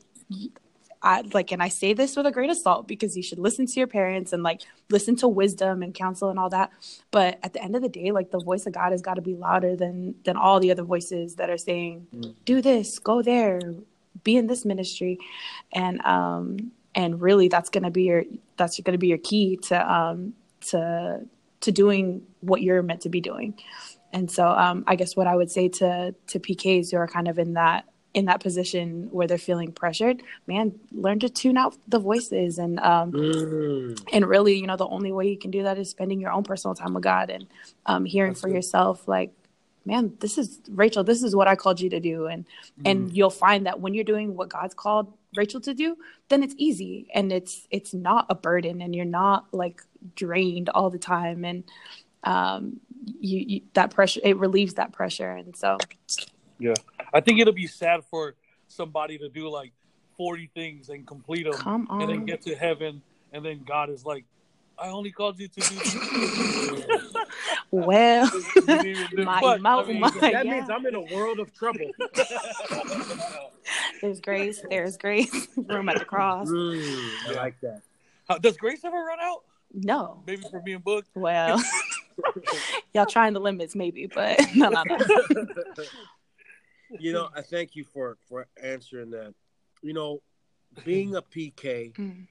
I 1.05 1.21
like, 1.33 1.51
and 1.51 1.61
I 1.61 1.69
say 1.69 1.93
this 1.93 2.17
with 2.17 2.25
a 2.25 2.31
grain 2.31 2.49
of 2.49 2.57
salt 2.57 2.87
because 2.87 3.15
you 3.15 3.21
should 3.21 3.37
listen 3.37 3.67
to 3.67 3.73
your 3.79 3.85
parents 3.87 4.33
and 4.33 4.41
like 4.41 4.61
listen 4.89 5.15
to 5.17 5.27
wisdom 5.27 5.83
and 5.83 5.93
counsel 5.93 6.29
and 6.29 6.39
all 6.39 6.49
that. 6.49 6.71
But 7.11 7.37
at 7.43 7.53
the 7.53 7.63
end 7.63 7.75
of 7.75 7.83
the 7.83 7.89
day, 7.89 8.11
like 8.11 8.31
the 8.31 8.39
voice 8.39 8.65
of 8.65 8.73
God 8.73 8.91
has 8.91 9.03
got 9.03 9.13
to 9.13 9.21
be 9.21 9.35
louder 9.35 9.75
than 9.75 10.15
than 10.25 10.35
all 10.35 10.59
the 10.59 10.71
other 10.71 10.83
voices 10.83 11.35
that 11.35 11.51
are 11.51 11.59
saying, 11.59 12.07
"Do 12.43 12.59
this, 12.59 12.97
go 12.97 13.21
there, 13.21 13.61
be 14.23 14.35
in 14.35 14.47
this 14.47 14.65
ministry," 14.65 15.19
and 15.71 16.03
um 16.05 16.71
and 16.95 17.21
really 17.21 17.49
that's 17.49 17.69
gonna 17.69 17.91
be 17.91 18.03
your 18.05 18.23
that's 18.57 18.79
gonna 18.79 18.97
be 18.97 19.07
your 19.07 19.19
key 19.19 19.57
to 19.57 19.93
um 19.93 20.33
to 20.71 21.21
to 21.61 21.71
doing 21.71 22.23
what 22.41 22.63
you're 22.63 22.81
meant 22.81 23.01
to 23.01 23.09
be 23.09 23.21
doing. 23.21 23.53
And 24.11 24.31
so 24.31 24.47
um 24.47 24.83
I 24.87 24.95
guess 24.95 25.15
what 25.15 25.27
I 25.27 25.35
would 25.35 25.51
say 25.51 25.69
to 25.69 26.15
to 26.27 26.39
PKs 26.39 26.91
who 26.91 26.97
are 26.97 27.07
kind 27.07 27.27
of 27.27 27.37
in 27.37 27.53
that 27.53 27.85
in 28.15 28.25
that 28.25 28.41
position 28.41 29.09
where 29.11 29.27
they're 29.27 29.37
feeling 29.37 29.71
pressured, 29.73 30.23
man, 30.47 30.73
learn 30.93 31.19
to 31.19 31.29
tune 31.29 31.57
out 31.57 31.77
the 31.87 31.99
voices 31.99 32.57
and 32.57 32.79
um 32.79 33.11
Mm. 33.11 33.99
and 34.13 34.25
really, 34.27 34.55
you 34.57 34.67
know, 34.67 34.77
the 34.77 34.87
only 34.87 35.11
way 35.11 35.27
you 35.29 35.37
can 35.37 35.51
do 35.51 35.63
that 35.63 35.77
is 35.77 35.89
spending 35.89 36.19
your 36.21 36.31
own 36.31 36.43
personal 36.43 36.75
time 36.75 36.93
with 36.95 37.03
God 37.03 37.29
and 37.29 37.47
um, 37.85 38.05
hearing 38.05 38.31
That's 38.31 38.41
for 38.41 38.47
good. 38.47 38.55
yourself, 38.55 39.07
like, 39.07 39.31
man, 39.85 40.13
this 40.21 40.37
is 40.37 40.59
Rachel. 40.69 41.03
This 41.03 41.23
is 41.23 41.35
what 41.35 41.47
I 41.47 41.55
called 41.55 41.79
you 41.81 41.89
to 41.91 41.99
do, 41.99 42.27
and 42.27 42.45
and 42.85 43.15
you'll 43.15 43.29
find 43.31 43.65
that 43.67 43.79
when 43.81 43.93
you're 43.93 44.03
doing 44.05 44.35
what 44.35 44.49
God's 44.49 44.73
called 44.73 45.13
Rachel 45.35 45.61
to 45.61 45.73
do, 45.73 45.97
then 46.29 46.43
it's 46.43 46.55
easy 46.57 47.07
and 47.13 47.31
it's 47.33 47.67
it's 47.69 47.93
not 47.93 48.27
a 48.29 48.35
burden, 48.35 48.81
and 48.81 48.95
you're 48.95 49.05
not 49.05 49.53
like 49.53 49.81
drained 50.15 50.69
all 50.69 50.89
the 50.89 50.99
time, 50.99 51.45
and 51.45 51.63
um, 52.23 52.79
you, 53.19 53.39
you 53.39 53.61
that 53.73 53.91
pressure 53.91 54.21
it 54.23 54.37
relieves 54.37 54.75
that 54.75 54.91
pressure, 54.93 55.31
and 55.31 55.55
so 55.55 55.77
Yeah, 56.59 56.73
I 57.13 57.19
think 57.21 57.39
it'll 57.39 57.53
be 57.53 57.67
sad 57.67 58.03
for 58.05 58.35
somebody 58.67 59.17
to 59.17 59.29
do 59.29 59.49
like 59.49 59.71
forty 60.17 60.49
things 60.53 60.89
and 60.89 61.05
complete 61.05 61.43
them, 61.43 61.53
Come 61.53 61.87
and 61.91 62.09
then 62.09 62.25
get 62.25 62.41
to 62.43 62.55
heaven, 62.55 63.01
and 63.33 63.43
then 63.45 63.63
God 63.65 63.89
is 63.89 64.05
like, 64.05 64.23
"I 64.79 64.87
only 64.89 65.11
called 65.11 65.39
you 65.39 65.47
to 65.49 65.59
do. 65.59 66.83
Well, 67.71 68.29
You 68.55 68.61
didn't 68.65 68.85
even 68.85 69.07
do- 69.17 69.23
My- 69.25 69.41
but, 69.41 69.59
my- 69.61 69.73
I 69.81 69.85
mean, 69.85 69.99
my- 69.99 70.09
That 70.11 70.45
Yeah. 70.45 70.51
means 70.53 70.69
I'm 70.69 70.85
in 70.85 70.95
a 70.95 71.01
world 71.01 71.39
of 71.39 71.53
trouble. 71.53 71.89
there's 74.01 74.21
grace. 74.21 74.63
There's 74.69 74.97
grace. 74.97 75.47
Room 75.57 75.89
at 75.89 75.99
the 75.99 76.05
cross. 76.05 76.47
Mm, 76.49 77.09
I 77.27 77.31
like 77.33 77.59
that. 77.61 77.81
How- 78.29 78.37
does 78.37 78.55
grace 78.55 78.85
ever 78.85 78.95
run 78.97 79.19
out? 79.21 79.43
No. 79.73 80.21
Maybe 80.25 80.43
for 80.49 80.61
me 80.61 80.73
and 80.73 80.85
Boog. 80.85 81.03
Well, 81.15 81.61
y'all 82.93 83.05
trying 83.05 83.33
the 83.33 83.41
limits, 83.41 83.75
maybe, 83.75 84.05
but 84.07 84.39
no, 84.55 84.69
no, 84.69 84.83
no. 84.83 84.97
You 86.99 87.13
know, 87.13 87.29
I 87.35 87.41
thank 87.41 87.75
you 87.75 87.83
for 87.83 88.17
for 88.27 88.47
answering 88.61 89.11
that. 89.11 89.33
You 89.81 89.93
know, 89.93 90.21
being 90.83 91.15
a 91.15 91.21
PK, 91.21 91.93
Mm. 91.93 92.27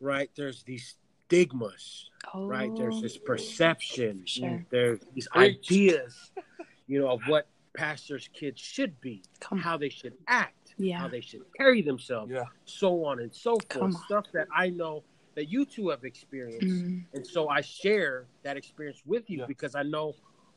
right? 0.00 0.30
There's 0.36 0.62
these 0.64 0.96
stigmas, 1.26 2.10
Oh, 2.32 2.46
right? 2.46 2.70
There's 2.76 3.00
this 3.00 3.16
perception. 3.16 4.24
Sure. 4.26 4.64
There's 4.70 5.00
these 5.14 5.28
ideas, 5.34 6.30
you 6.86 7.00
know, 7.00 7.08
of 7.10 7.22
what 7.26 7.48
pastors' 7.74 8.28
kids 8.32 8.60
should 8.60 9.00
be, 9.00 9.22
Come 9.40 9.58
how 9.58 9.76
they 9.76 9.88
should 9.88 10.16
act, 10.28 10.74
Yeah. 10.78 10.98
how 10.98 11.08
they 11.08 11.20
should 11.20 11.42
carry 11.56 11.82
themselves, 11.82 12.30
Yeah. 12.30 12.44
so 12.64 13.04
on 13.04 13.18
and 13.20 13.34
so 13.34 13.58
forth. 13.70 13.94
Stuff 14.04 14.26
that 14.32 14.46
I 14.54 14.70
know 14.70 15.02
that 15.34 15.46
you 15.46 15.64
two 15.64 15.88
have 15.88 16.04
experienced. 16.04 16.60
Mm. 16.60 17.06
And 17.14 17.26
so 17.26 17.48
I 17.48 17.60
share 17.62 18.26
that 18.42 18.56
experience 18.56 19.02
with 19.04 19.28
you 19.28 19.38
Yeah. 19.40 19.46
because 19.46 19.74
I 19.74 19.82
know 19.82 20.14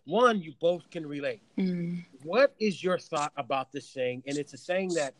one, 0.08 0.42
you 0.42 0.54
both 0.60 0.90
can 0.90 1.06
relate. 1.06 1.42
Mm. 1.58 2.04
What 2.24 2.56
is 2.60 2.82
your 2.82 2.98
thought 2.98 3.34
about 3.36 3.72
this 3.72 3.88
saying? 3.88 4.24
And 4.26 4.38
it's 4.38 4.54
a 4.54 4.58
saying 4.58 4.94
that 4.96 5.14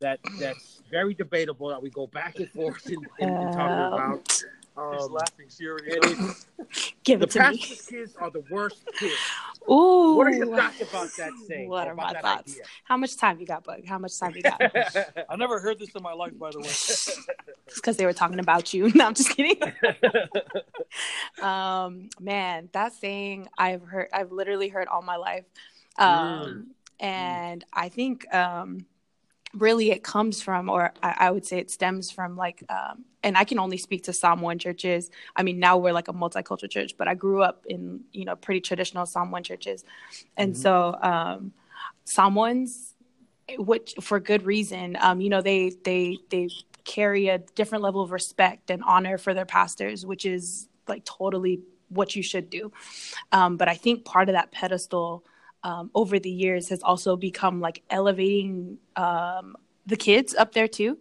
that 0.00 0.20
that's 0.40 0.82
very 0.90 1.14
debatable 1.14 1.68
that 1.68 1.82
we 1.82 1.90
go 1.90 2.06
back 2.06 2.38
and 2.38 2.48
forth 2.50 2.88
in, 2.88 2.98
in, 3.18 3.28
in 3.28 3.52
talking 3.52 4.22
Um, 4.76 4.84
about. 4.84 5.00
She's 5.00 5.10
laughing. 5.10 5.46
She 5.48 5.66
already 5.66 5.92
and 5.92 6.20
knows. 6.20 6.46
Give 7.04 7.20
the 7.20 7.26
it 7.26 7.30
to 7.32 7.38
me. 7.50 7.58
pastor's 7.58 7.86
kids 7.86 8.16
are 8.16 8.30
the 8.30 8.44
worst 8.50 8.82
kids. 8.98 9.14
Ooh. 9.70 10.16
What 10.16 10.26
are 10.28 10.32
your 10.32 10.56
thoughts 10.56 10.80
about 10.80 11.08
that 11.18 11.30
saying? 11.46 11.68
What 11.68 11.88
are 11.88 11.94
my 11.94 12.12
that 12.12 12.22
thoughts? 12.22 12.58
How 12.84 12.96
much 12.96 13.16
time 13.16 13.38
you 13.38 13.46
got, 13.46 13.64
Boog? 13.64 13.86
How 13.86 13.98
much 13.98 14.18
time 14.18 14.32
you 14.34 14.42
got? 14.42 14.60
I 15.30 15.36
never 15.36 15.60
heard 15.60 15.78
this 15.78 15.90
in 15.94 16.02
my 16.02 16.12
life, 16.12 16.38
by 16.38 16.50
the 16.50 16.60
way. 16.60 16.66
It's 17.66 17.80
because 17.80 17.96
they 17.96 18.04
were 18.04 18.12
talking 18.12 18.38
about 18.38 18.74
you. 18.74 18.92
No, 18.94 19.06
I'm 19.06 19.14
just 19.14 19.30
kidding. 19.30 19.56
um, 21.40 22.10
man, 22.20 22.68
that 22.72 22.92
saying 22.92 23.48
I've 23.56 23.82
heard, 23.82 24.08
I've 24.12 24.30
literally 24.30 24.68
heard 24.68 24.88
all 24.88 25.00
my 25.00 25.16
life. 25.16 25.44
Um, 25.96 26.72
and 27.00 27.64
I 27.72 27.88
think, 27.88 28.32
um, 28.34 28.84
really 29.54 29.90
it 29.90 30.02
comes 30.02 30.42
from, 30.42 30.68
or 30.68 30.92
I, 31.02 31.16
I 31.18 31.30
would 31.30 31.46
say 31.46 31.58
it 31.58 31.70
stems 31.70 32.10
from 32.10 32.36
like, 32.36 32.62
um, 32.68 33.04
and 33.22 33.36
I 33.36 33.44
can 33.44 33.58
only 33.58 33.76
speak 33.76 34.04
to 34.04 34.12
Samoan 34.12 34.58
churches. 34.58 35.10
I 35.36 35.42
mean, 35.42 35.58
now 35.58 35.76
we're 35.76 35.92
like 35.92 36.08
a 36.08 36.12
multicultural 36.12 36.70
church, 36.70 36.96
but 36.96 37.06
I 37.08 37.14
grew 37.14 37.42
up 37.42 37.66
in, 37.68 38.00
you 38.12 38.24
know, 38.24 38.36
pretty 38.36 38.60
traditional 38.60 39.06
Samoan 39.06 39.42
churches. 39.42 39.84
And 40.36 40.56
so, 40.56 40.98
um, 41.02 41.52
Samoans, 42.04 42.94
which 43.58 43.94
for 44.00 44.18
good 44.18 44.44
reason, 44.44 44.96
um, 45.00 45.20
you 45.20 45.28
know, 45.28 45.42
they, 45.42 45.72
they, 45.84 46.18
they 46.30 46.48
carry 46.84 47.28
a 47.28 47.38
different 47.38 47.84
level 47.84 48.02
of 48.02 48.10
respect 48.10 48.70
and 48.70 48.82
honor 48.84 49.18
for 49.18 49.34
their 49.34 49.46
pastors, 49.46 50.04
which 50.04 50.24
is 50.24 50.68
like 50.88 51.04
totally 51.04 51.60
what 51.88 52.16
you 52.16 52.22
should 52.22 52.50
do. 52.50 52.72
Um, 53.30 53.56
but 53.56 53.68
I 53.68 53.74
think 53.74 54.04
part 54.04 54.28
of 54.28 54.32
that 54.32 54.50
pedestal 54.50 55.24
um, 55.64 55.90
over 55.94 56.18
the 56.18 56.30
years 56.30 56.68
has 56.70 56.82
also 56.82 57.16
become 57.16 57.60
like 57.60 57.82
elevating 57.90 58.78
um, 58.96 59.56
the 59.86 59.96
kids 59.96 60.34
up 60.34 60.52
there 60.52 60.68
too, 60.68 60.98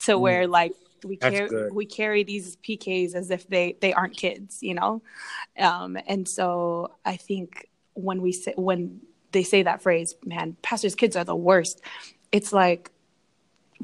to 0.00 0.18
where 0.18 0.46
like 0.46 0.72
we 1.04 1.16
carry 1.16 1.48
we 1.72 1.86
carry 1.86 2.22
these 2.24 2.56
PKs 2.56 3.14
as 3.14 3.30
if 3.30 3.48
they 3.48 3.76
they 3.80 3.92
aren't 3.92 4.16
kids, 4.16 4.62
you 4.62 4.74
know. 4.74 5.02
Um, 5.58 5.96
and 6.06 6.28
so 6.28 6.92
I 7.04 7.16
think 7.16 7.68
when 7.94 8.20
we 8.22 8.32
say 8.32 8.54
when 8.56 9.00
they 9.32 9.42
say 9.42 9.62
that 9.62 9.82
phrase, 9.82 10.14
man, 10.24 10.56
pastors' 10.62 10.94
kids 10.94 11.16
are 11.16 11.24
the 11.24 11.36
worst. 11.36 11.80
It's 12.32 12.52
like 12.52 12.90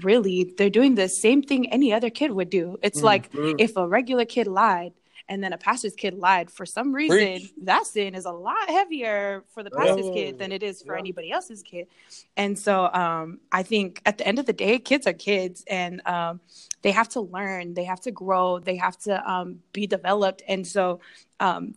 really 0.03 0.55
they're 0.59 0.71
doing 0.71 0.95
the 0.95 1.09
same 1.09 1.43
thing 1.43 1.73
any 1.73 1.93
other 1.93 2.11
kid 2.11 2.33
would 2.33 2.51
do. 2.51 2.79
It's 2.83 3.03
like 3.03 3.31
Mhm. 3.33 3.55
if 3.59 3.77
a 3.77 3.87
regular 3.87 4.25
kid 4.25 4.47
lied 4.47 4.93
and 5.29 5.43
then 5.43 5.53
a 5.53 5.59
pastor's 5.59 5.95
kid 5.95 6.15
lied 6.15 6.51
for 6.51 6.65
some 6.65 6.95
reason, 6.95 7.17
Preach. 7.19 7.53
that 7.63 7.87
sin 7.87 8.15
is 8.15 8.25
a 8.27 8.31
lot 8.31 8.69
heavier 8.69 9.43
for 9.53 9.63
the 9.63 9.71
pastor's 9.71 10.07
Oh, 10.07 10.13
kid 10.13 10.39
than 10.39 10.53
it 10.53 10.63
is 10.63 10.83
for 10.83 10.95
yeah. 10.95 11.01
anybody 11.01 11.31
else's 11.33 11.63
kid. 11.63 11.89
And 12.37 12.59
so 12.59 12.91
um, 12.93 13.41
I 13.51 13.63
think 13.63 14.01
at 14.07 14.19
the 14.19 14.27
end 14.27 14.39
of 14.39 14.47
the 14.47 14.53
day, 14.53 14.79
kids 14.79 15.07
are 15.07 15.13
kids 15.13 15.65
and 15.67 16.01
um, 16.07 16.41
they 16.83 16.93
have 16.93 17.09
to 17.11 17.21
learn, 17.21 17.75
they 17.75 17.85
have 17.85 18.01
to 18.03 18.11
grow, 18.13 18.59
they 18.61 18.77
have 18.77 18.97
to 19.01 19.31
um, 19.31 19.61
be 19.73 19.87
developed. 19.87 20.43
And 20.47 20.67
so 20.67 21.01
um, 21.41 21.75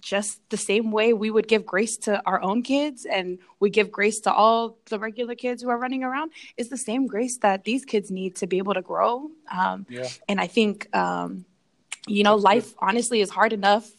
just 0.00 0.40
the 0.50 0.56
same 0.56 0.90
way 0.90 1.12
we 1.12 1.30
would 1.30 1.48
give 1.48 1.66
grace 1.66 1.96
to 1.98 2.22
our 2.24 2.40
own 2.40 2.62
kids 2.62 3.04
and 3.04 3.38
we 3.60 3.68
give 3.70 3.90
grace 3.90 4.20
to 4.20 4.32
all 4.32 4.78
the 4.90 4.98
regular 4.98 5.34
kids 5.34 5.62
who 5.62 5.68
are 5.68 5.78
running 5.78 6.04
around 6.04 6.30
is 6.56 6.68
the 6.68 6.76
same 6.76 7.06
grace 7.06 7.38
that 7.38 7.64
these 7.64 7.84
kids 7.84 8.10
need 8.10 8.36
to 8.36 8.46
be 8.46 8.58
able 8.58 8.74
to 8.74 8.82
grow. 8.82 9.30
Um, 9.56 9.86
Yeah. 9.88 10.06
and 10.28 10.40
I 10.40 10.46
think, 10.46 10.94
um, 10.96 11.44
you 12.08 12.22
know, 12.24 12.36
life 12.36 12.74
honestly 12.78 13.20
is 13.20 13.30
hard 13.30 13.52
enough 13.52 13.90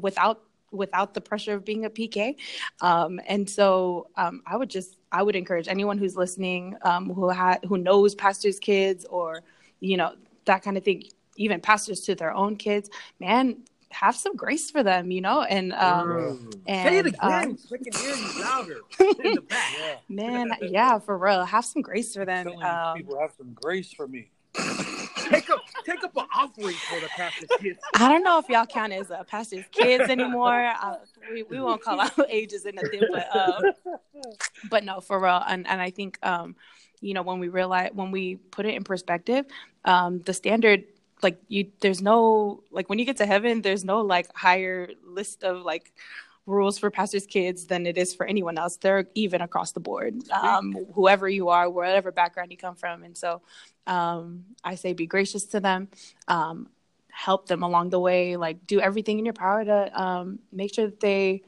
without 0.00 0.42
without 0.72 1.14
the 1.14 1.20
pressure 1.20 1.54
of 1.54 1.64
being 1.64 1.84
a 1.84 1.90
PK. 1.90 2.36
Um, 2.80 3.20
and 3.26 3.48
so 3.48 4.08
um, 4.16 4.42
I 4.46 4.56
would 4.56 4.68
just 4.70 4.96
I 5.12 5.22
would 5.22 5.36
encourage 5.36 5.68
anyone 5.68 5.96
who's 5.98 6.16
listening 6.16 6.76
um, 6.82 7.08
who 7.10 7.30
ha- 7.30 7.58
who 7.66 7.78
knows 7.78 8.14
pastors' 8.14 8.58
kids 8.58 9.04
or 9.06 9.42
you 9.80 9.96
know 9.96 10.14
that 10.44 10.62
kind 10.62 10.76
of 10.76 10.84
thing, 10.84 11.04
even 11.36 11.60
pastors 11.60 12.00
to 12.02 12.14
their 12.14 12.32
own 12.34 12.56
kids, 12.56 12.90
man, 13.20 13.58
have 13.90 14.14
some 14.16 14.36
grace 14.36 14.70
for 14.70 14.82
them, 14.82 15.10
you 15.10 15.20
know, 15.20 15.42
and 15.42 15.72
um, 15.72 16.08
Mm. 16.08 16.54
and 16.66 16.88
Say 16.88 16.98
it 16.98 17.06
again. 17.06 17.50
um, 17.50 17.56
so 17.58 17.74
I 17.74 17.78
can 17.78 17.92
hear 17.94 18.14
you 18.14 18.42
louder 18.42 18.80
in 19.24 19.34
the 19.34 19.40
back. 19.40 19.72
Yeah. 19.78 19.96
man, 20.08 20.52
yeah, 20.62 20.98
for 20.98 21.16
real, 21.16 21.44
have 21.44 21.64
some 21.64 21.80
grace 21.82 22.12
for 22.14 22.24
them. 22.24 22.48
Um, 22.62 22.96
people 22.96 23.18
have 23.18 23.32
some 23.38 23.52
grace 23.54 23.92
for 23.92 24.06
me. 24.08 24.30
Take 25.30 25.50
up, 25.50 25.64
take 25.84 26.04
up 26.04 26.16
an 26.16 26.25
offering 26.46 26.76
for 26.76 27.00
the 27.00 27.08
pastor's 27.08 27.48
kids. 27.60 27.78
I 27.94 28.08
don't 28.08 28.22
know 28.22 28.38
if 28.38 28.48
y'all 28.48 28.66
count 28.66 28.92
as 28.92 29.10
uh, 29.10 29.24
pastors' 29.24 29.64
kids 29.70 30.08
anymore. 30.10 30.72
Uh, 30.86 30.96
we, 31.32 31.42
we 31.44 31.58
won't 31.58 31.82
call 31.82 32.00
out 32.00 32.12
ages 32.28 32.64
and 32.66 32.76
nothing, 32.76 33.00
but 33.10 33.34
um, 33.34 33.62
but 34.68 34.84
no, 34.84 35.00
for 35.00 35.18
real. 35.18 35.42
And 35.46 35.66
and 35.66 35.80
I 35.80 35.90
think 35.90 36.18
um, 36.22 36.54
you 37.00 37.14
know 37.14 37.22
when 37.22 37.38
we 37.38 37.48
realize 37.48 37.90
when 37.94 38.10
we 38.10 38.36
put 38.36 38.66
it 38.66 38.74
in 38.74 38.84
perspective, 38.84 39.46
um, 39.84 40.20
the 40.20 40.34
standard 40.34 40.84
like 41.22 41.40
you 41.48 41.70
there's 41.80 42.02
no 42.02 42.62
like 42.70 42.88
when 42.88 42.98
you 42.98 43.04
get 43.04 43.16
to 43.18 43.26
heaven, 43.26 43.62
there's 43.62 43.84
no 43.84 44.02
like 44.02 44.28
higher 44.36 44.90
list 45.04 45.42
of 45.44 45.62
like 45.62 45.92
rules 46.46 46.78
for 46.78 46.90
pastors' 46.90 47.26
kids 47.26 47.66
than 47.66 47.86
it 47.86 47.98
is 47.98 48.14
for 48.14 48.24
anyone 48.24 48.56
else. 48.56 48.76
They're 48.76 49.06
even 49.14 49.40
across 49.42 49.72
the 49.72 49.80
board, 49.80 50.28
um, 50.30 50.76
whoever 50.94 51.28
you 51.28 51.48
are, 51.48 51.68
whatever 51.68 52.12
background 52.12 52.52
you 52.52 52.56
come 52.56 52.76
from, 52.76 53.02
and 53.02 53.16
so 53.16 53.42
um, 53.86 54.44
I 54.64 54.76
say 54.76 54.92
be 54.92 55.06
gracious 55.06 55.44
to 55.46 55.60
them. 55.60 55.88
Um, 56.28 56.68
help 57.16 57.46
them 57.46 57.62
along 57.62 57.88
the 57.88 57.98
way 57.98 58.36
like 58.36 58.66
do 58.66 58.78
everything 58.78 59.18
in 59.18 59.24
your 59.24 59.32
power 59.32 59.64
to 59.64 60.00
um, 60.00 60.38
make 60.52 60.74
sure 60.74 60.84
that 60.84 61.00
they 61.00 61.42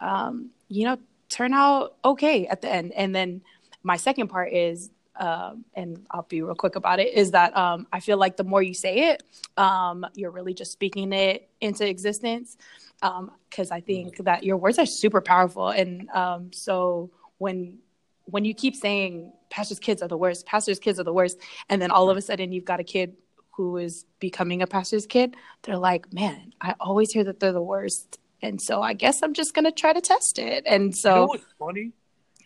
um, 0.00 0.48
you 0.68 0.84
know 0.86 0.96
turn 1.28 1.52
out 1.52 1.94
okay 2.02 2.46
at 2.46 2.62
the 2.62 2.68
end 2.68 2.90
and 2.92 3.14
then 3.14 3.42
my 3.82 3.98
second 3.98 4.28
part 4.28 4.50
is 4.50 4.90
um, 5.16 5.62
and 5.74 6.06
i'll 6.10 6.22
be 6.22 6.40
real 6.40 6.54
quick 6.54 6.74
about 6.74 6.98
it 6.98 7.12
is 7.12 7.32
that 7.32 7.54
um, 7.54 7.86
i 7.92 8.00
feel 8.00 8.16
like 8.16 8.38
the 8.38 8.44
more 8.44 8.62
you 8.62 8.72
say 8.72 9.10
it 9.10 9.22
um, 9.58 10.06
you're 10.14 10.30
really 10.30 10.54
just 10.54 10.72
speaking 10.72 11.12
it 11.12 11.50
into 11.60 11.86
existence 11.86 12.56
because 13.00 13.70
i 13.70 13.80
think 13.80 14.16
that 14.18 14.44
your 14.44 14.56
words 14.56 14.78
are 14.78 14.86
super 14.86 15.20
powerful 15.20 15.68
and 15.68 16.08
um, 16.10 16.52
so 16.52 17.10
when 17.38 17.78
when 18.24 18.44
you 18.44 18.54
keep 18.54 18.76
saying 18.76 19.32
pastor's 19.48 19.78
kids 19.78 20.02
are 20.02 20.08
the 20.08 20.16
worst 20.16 20.46
pastor's 20.46 20.78
kids 20.78 21.00
are 21.00 21.04
the 21.04 21.12
worst 21.12 21.38
and 21.68 21.80
then 21.80 21.90
all 21.90 22.10
of 22.10 22.16
a 22.16 22.22
sudden 22.22 22.52
you've 22.52 22.64
got 22.64 22.80
a 22.80 22.84
kid 22.84 23.16
who 23.60 23.76
is 23.76 24.06
becoming 24.20 24.62
a 24.62 24.66
pastor's 24.66 25.06
kid, 25.06 25.36
they're 25.62 25.76
like, 25.76 26.10
man, 26.14 26.54
I 26.62 26.74
always 26.80 27.12
hear 27.12 27.24
that 27.24 27.40
they're 27.40 27.52
the 27.52 27.62
worst. 27.62 28.18
And 28.40 28.60
so 28.60 28.80
I 28.80 28.94
guess 28.94 29.22
I'm 29.22 29.34
just 29.34 29.52
going 29.52 29.66
to 29.66 29.72
try 29.72 29.92
to 29.92 30.00
test 30.00 30.38
it. 30.38 30.64
And 30.66 30.84
you 30.84 31.10
know 31.10 31.28
so 31.28 31.36
funny? 31.58 31.92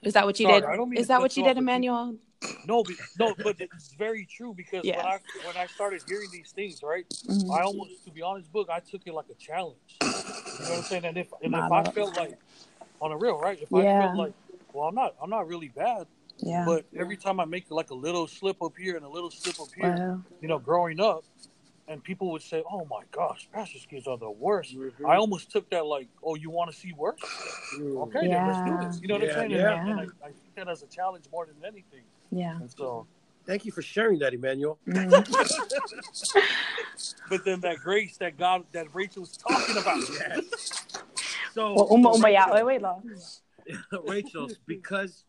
is 0.03 0.15
that 0.15 0.27
what 0.27 0.41
you 0.41 0.49
Sorry, 0.49 0.61
did? 0.61 0.99
Is 0.99 1.07
that 1.07 1.21
what 1.21 1.37
you 1.37 1.45
did, 1.45 1.57
Emmanuel? 1.57 2.17
No, 2.67 2.83
but, 2.83 2.95
no, 3.19 3.35
but 3.43 3.57
it's 3.61 3.95
very 3.95 4.27
true 4.27 4.55
because 4.55 4.85
Yeah. 4.85 4.97
when 4.97 5.07
I 5.07 5.19
when 5.47 5.57
I 5.57 5.67
started 5.67 6.03
hearing 6.07 6.31
these 6.33 6.51
things, 6.53 6.83
right, 6.83 7.07
Mhm. 7.27 7.51
I 7.51 7.63
almost, 7.63 8.05
to 8.05 8.11
be 8.11 8.23
honest, 8.23 8.53
Boog, 8.53 8.71
I 8.71 8.81
took 8.81 9.07
it 9.07 9.13
like 9.13 9.29
a 9.31 9.35
challenge. 9.35 9.99
You 10.01 10.09
know 10.09 10.71
what 10.71 10.77
I'm 10.79 10.83
saying? 10.85 11.05
And 11.05 11.19
if 11.19 11.33
and 11.43 11.55
if 11.55 11.73
I 11.73 11.83
felt 11.91 12.17
like 12.17 12.39
on 13.01 13.13
a 13.13 13.17
real, 13.17 13.39
right, 13.39 13.59
if 13.61 13.73
I 13.75 13.83
felt 14.01 14.17
like, 14.17 14.33
well, 14.73 14.89
I'm 14.89 14.95
not, 14.95 15.15
I'm 15.21 15.31
not 15.31 15.47
really 15.47 15.69
bad, 15.69 16.07
Yeah. 16.39 16.65
but 16.65 16.87
every 16.97 17.17
time 17.17 17.39
I 17.41 17.45
make 17.45 17.71
like 17.71 17.91
a 17.91 17.95
little 17.95 18.27
slip 18.27 18.63
up 18.63 18.77
here 18.77 18.97
and 18.97 19.05
a 19.05 19.09
little 19.09 19.31
slip 19.31 19.61
up 19.61 19.69
here, 19.77 19.95
Wow. 19.97 20.23
you 20.41 20.49
know, 20.49 20.59
growing 20.59 21.01
up, 21.01 21.25
and 21.89 22.03
people 22.03 22.31
would 22.33 22.43
say, 22.43 22.63
"Oh 22.71 22.85
my 22.91 23.03
gosh, 23.13 23.49
pastor's 23.53 23.87
kids 23.87 24.07
are 24.07 24.17
the 24.19 24.31
worst." 24.31 24.75
Mhm. 24.77 24.93
I 25.09 25.17
almost 25.17 25.51
took 25.51 25.69
that 25.71 25.85
like, 25.87 26.09
"Oh, 26.23 26.35
you 26.35 26.51
want 26.51 26.71
to 26.71 26.77
see 26.77 26.93
worse? 26.93 27.21
Okay, 27.79 28.29
then 28.29 28.47
let's 28.49 28.63
do 28.71 28.87
this." 28.87 29.01
You 29.03 29.09
know 29.09 29.15
what 29.15 29.25
Yeah, 29.25 29.31
I'm 29.31 29.35
saying? 29.39 29.51
yeah. 29.51 29.81
And, 29.81 30.01
I, 30.01 30.03
and 30.03 30.13
I, 30.23 30.27
I 30.27 30.31
think 30.33 30.55
that 30.57 30.69
as 30.69 30.83
a 30.83 30.87
challenge 30.87 31.25
more 31.33 31.47
than 31.47 31.57
anything. 31.65 32.05
Yeah. 32.31 32.57
And 32.61 32.71
so, 32.71 33.07
Thank 33.47 33.67
you 33.67 33.73
for 33.73 33.83
sharing 33.83 34.19
that, 34.21 34.33
Emmanuel. 34.33 34.79
But 37.29 37.45
then 37.45 37.61
that 37.61 37.79
grace 37.83 38.17
that 38.19 38.37
God 38.39 38.65
that 38.73 38.95
Rachel's 38.95 39.37
talking 39.37 39.77
about. 39.77 39.99
Yes. 40.11 40.73
So, 41.53 41.75
Well, 41.75 41.89
uma 41.91 42.13
so 42.15 42.19
uma 42.19 42.31
ya. 42.31 42.45
Rachel- 42.47 42.55
Wait, 42.67 42.81
wait, 42.81 42.83
lo. 42.83 43.03
Rachel's 44.09 44.57
because 44.67 45.25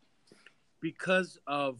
because 0.81 1.37
of 1.47 1.79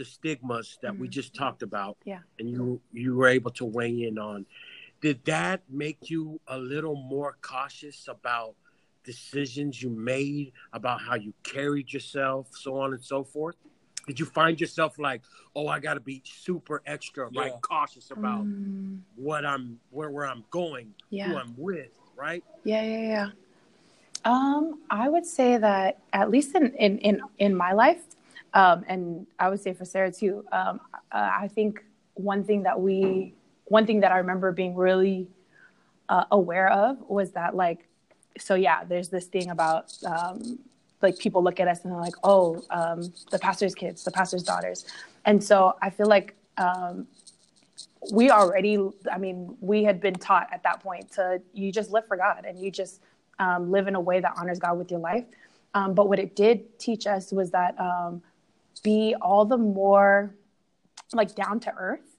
the 0.00 0.04
the 0.04 0.10
stigmas 0.10 0.78
that 0.82 0.96
we 0.98 1.06
Mhm. 1.08 1.10
just 1.18 1.34
talked 1.34 1.62
about. 1.62 1.96
Yeah. 2.04 2.20
And 2.38 2.48
you 2.50 2.80
you 2.92 3.14
were 3.16 3.28
able 3.28 3.50
to 3.52 3.64
weigh 3.66 4.04
in 4.08 4.18
on. 4.18 4.46
Did 5.00 5.24
that 5.24 5.60
make 5.68 6.10
you 6.10 6.40
a 6.48 6.58
little 6.58 6.96
more 6.96 7.36
cautious 7.42 8.08
about 8.08 8.54
decisions 9.04 9.82
you 9.82 9.90
made, 9.90 10.52
about 10.72 11.00
how 11.00 11.16
you 11.16 11.32
carried 11.42 11.92
yourself, 11.92 12.48
so 12.64 12.78
on 12.80 12.92
and 12.94 13.04
so 13.04 13.24
forth? 13.24 13.56
Did 14.06 14.18
you 14.20 14.26
find 14.26 14.60
yourself 14.60 14.98
like, 14.98 15.22
oh, 15.54 15.68
I 15.68 15.78
got 15.80 15.94
to 15.94 16.00
be 16.00 16.22
super 16.24 16.82
extra, 16.86 17.28
Yeah. 17.30 17.40
right, 17.42 17.54
cautious 17.62 18.10
about 18.10 18.44
Mm, 18.46 19.00
what 19.16 19.44
I'm, 19.44 19.80
where, 19.90 20.10
where 20.10 20.26
I'm 20.26 20.44
going, 20.50 20.94
who. 21.10 21.36
I'm 21.36 21.54
with, 21.56 21.92
right? 22.16 22.42
Yeah, 22.64 22.82
yeah, 22.82 23.06
yeah. 23.16 23.30
Um, 24.24 24.80
I 24.90 25.08
would 25.08 25.26
say 25.26 25.56
that 25.58 25.98
at 26.12 26.30
least 26.30 26.54
in 26.54 26.74
in 26.74 26.98
in, 26.98 27.20
in 27.38 27.54
my 27.54 27.72
life, 27.72 28.02
um, 28.54 28.84
and 28.88 29.26
I 29.38 29.48
would 29.48 29.60
say 29.60 29.72
for 29.72 29.84
Sarah 29.84 30.12
too. 30.12 30.44
Um, 30.52 30.80
uh, 31.12 31.30
I 31.40 31.48
think 31.48 31.84
one 32.14 32.44
thing 32.44 32.64
that 32.64 32.80
we, 32.80 33.34
one 33.66 33.86
thing 33.86 34.00
that 34.00 34.12
I 34.12 34.18
remember 34.18 34.52
being 34.52 34.74
really 34.74 35.28
uh, 36.08 36.24
aware 36.30 36.70
of 36.70 36.98
was 37.08 37.32
that 37.32 37.54
like, 37.54 37.86
so 38.38 38.54
yeah, 38.54 38.84
there's 38.84 39.08
this 39.08 39.26
thing 39.26 39.50
about 39.50 39.92
um, 40.04 40.58
like 41.02 41.18
people 41.18 41.42
look 41.42 41.60
at 41.60 41.68
us 41.68 41.82
and 41.84 41.92
they're 41.92 42.00
like, 42.00 42.14
oh, 42.24 42.62
um, 42.70 43.12
the 43.30 43.38
pastor's 43.38 43.74
kids, 43.74 44.04
the 44.04 44.10
pastor's 44.10 44.42
daughters, 44.42 44.86
and 45.24 45.42
so 45.42 45.76
I 45.82 45.90
feel 45.90 46.06
like. 46.06 46.34
Um, 46.58 47.06
we 48.12 48.30
already 48.30 48.78
i 49.12 49.18
mean 49.18 49.54
we 49.60 49.84
had 49.84 50.00
been 50.00 50.14
taught 50.14 50.48
at 50.52 50.62
that 50.62 50.82
point 50.82 51.10
to 51.12 51.40
you 51.52 51.70
just 51.70 51.90
live 51.90 52.06
for 52.06 52.16
god 52.16 52.46
and 52.46 52.58
you 52.58 52.70
just 52.70 53.02
um, 53.38 53.70
live 53.70 53.88
in 53.88 53.94
a 53.94 54.00
way 54.00 54.20
that 54.20 54.32
honors 54.38 54.58
god 54.58 54.78
with 54.78 54.90
your 54.90 55.00
life 55.00 55.24
um, 55.74 55.94
but 55.94 56.08
what 56.08 56.18
it 56.18 56.34
did 56.34 56.78
teach 56.78 57.06
us 57.06 57.30
was 57.30 57.50
that 57.50 57.78
um, 57.78 58.22
be 58.82 59.14
all 59.20 59.44
the 59.44 59.58
more 59.58 60.34
like 61.12 61.34
down 61.34 61.60
to 61.60 61.74
earth. 61.76 62.16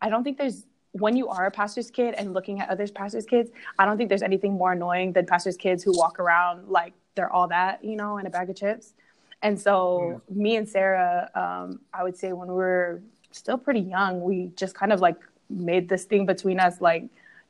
I 0.00 0.08
don't 0.08 0.24
think 0.24 0.38
there's 0.38 0.66
when 0.92 1.16
you 1.16 1.28
are 1.28 1.46
a 1.46 1.50
pastor's 1.50 1.90
kid 1.90 2.14
and 2.14 2.34
looking 2.34 2.60
at 2.60 2.68
other 2.68 2.86
pastors 2.86 3.24
kids 3.24 3.50
i 3.78 3.86
don't 3.86 3.96
think 3.96 4.10
there's 4.10 4.22
anything 4.22 4.52
more 4.52 4.72
annoying 4.72 5.10
than 5.10 5.24
pastors 5.24 5.56
kids 5.56 5.82
who 5.82 5.90
walk 5.96 6.20
around 6.20 6.68
like 6.68 6.92
they're 7.14 7.32
all 7.32 7.48
that 7.48 7.82
you 7.82 7.96
know 7.96 8.18
in 8.18 8.26
a 8.26 8.30
bag 8.30 8.50
of 8.50 8.56
chips. 8.56 8.92
And 9.40 9.58
so 9.58 10.20
me 10.28 10.56
and 10.56 10.68
sarah 10.68 11.30
um, 11.34 11.80
i 11.94 12.02
would 12.02 12.14
say 12.14 12.34
when 12.34 12.48
we 12.48 12.54
were 12.54 13.02
still 13.30 13.56
pretty 13.56 13.80
young 13.80 14.20
we 14.20 14.50
just 14.54 14.74
kind 14.74 14.92
of 14.92 15.00
like 15.00 15.16
made 15.48 15.88
this 15.88 16.04
thing 16.04 16.26
between 16.26 16.60
us 16.60 16.78
like 16.82 17.04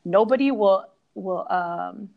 nobody 0.05 0.53
will 0.53 0.87
will 1.15 1.45
um 1.51 2.11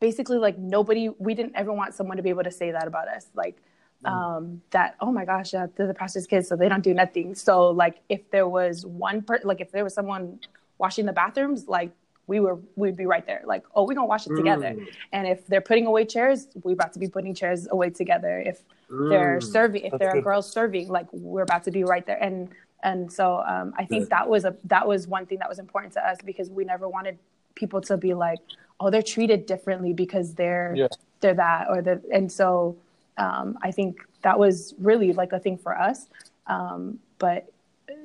basically 0.00 0.38
like 0.38 0.58
nobody 0.58 1.10
we 1.18 1.34
didn't 1.34 1.54
ever 1.54 1.72
want 1.72 1.94
someone 1.94 2.16
to 2.16 2.22
be 2.22 2.30
able 2.30 2.42
to 2.42 2.50
say 2.50 2.72
that 2.72 2.86
about 2.88 3.06
us. 3.06 3.26
Like 3.34 3.62
um 4.04 4.62
that 4.70 4.96
oh 5.00 5.12
my 5.12 5.24
gosh 5.24 5.52
yeah, 5.52 5.66
they're 5.76 5.86
the 5.86 5.94
pastor's 5.94 6.26
kids 6.26 6.48
so 6.48 6.56
they 6.56 6.68
don't 6.68 6.82
do 6.82 6.94
nothing 6.94 7.34
so 7.34 7.68
like 7.70 8.00
if 8.08 8.30
there 8.30 8.48
was 8.48 8.86
one 8.86 9.20
per 9.22 9.38
like 9.44 9.60
if 9.60 9.70
there 9.72 9.84
was 9.84 9.92
someone 9.94 10.38
washing 10.78 11.04
the 11.06 11.12
bathrooms 11.12 11.68
like 11.68 11.90
we 12.26 12.40
were 12.40 12.58
we'd 12.76 12.96
be 12.96 13.04
right 13.04 13.26
there 13.26 13.42
like 13.44 13.62
oh 13.74 13.84
we're 13.86 13.94
gonna 13.94 14.06
wash 14.06 14.26
it 14.26 14.34
together 14.36 14.70
Mm. 14.70 14.86
and 15.12 15.26
if 15.28 15.46
they're 15.48 15.60
putting 15.60 15.86
away 15.86 16.04
chairs 16.06 16.48
we're 16.62 16.72
about 16.72 16.92
to 16.94 16.98
be 16.98 17.08
putting 17.08 17.34
chairs 17.34 17.68
away 17.70 17.90
together 17.90 18.40
if 18.40 18.62
they're 19.10 19.38
Mm. 19.38 19.42
serving 19.42 19.82
if 19.84 19.90
That's 19.92 20.00
there 20.00 20.10
are 20.10 20.14
good. 20.14 20.24
girls 20.24 20.50
serving 20.50 20.88
like 20.88 21.06
we're 21.12 21.42
about 21.42 21.64
to 21.64 21.70
be 21.70 21.84
right 21.84 22.04
there 22.06 22.22
and 22.22 22.48
and 22.82 23.12
so 23.12 23.42
um, 23.46 23.74
i 23.76 23.84
think 23.84 24.04
Good. 24.04 24.10
that 24.10 24.26
was 24.28 24.44
a 24.46 24.56
that 24.64 24.86
was 24.88 25.06
one 25.06 25.26
thing 25.26 25.38
that 25.40 25.48
was 25.48 25.58
important 25.58 25.92
to 25.94 26.06
us 26.08 26.16
because 26.24 26.48
we 26.48 26.64
never 26.64 26.88
wanted 26.88 27.18
people 27.54 27.80
to 27.82 27.96
be 27.98 28.14
like 28.14 28.38
oh 28.80 28.88
they're 28.88 29.02
treated 29.02 29.44
differently 29.44 29.92
because 29.92 30.34
they're 30.34 30.72
Yeah. 30.74 30.86
they're 31.20 31.34
that 31.34 31.66
or 31.68 31.82
the 31.82 32.00
and 32.10 32.32
so 32.32 32.76
um, 33.24 33.46
i 33.62 33.70
think 33.70 33.92
that 34.22 34.38
was 34.38 34.74
really 34.78 35.12
like 35.12 35.32
a 35.32 35.38
thing 35.38 35.56
for 35.56 35.72
us. 35.78 36.08
Um, 36.46 36.98
but 37.18 37.50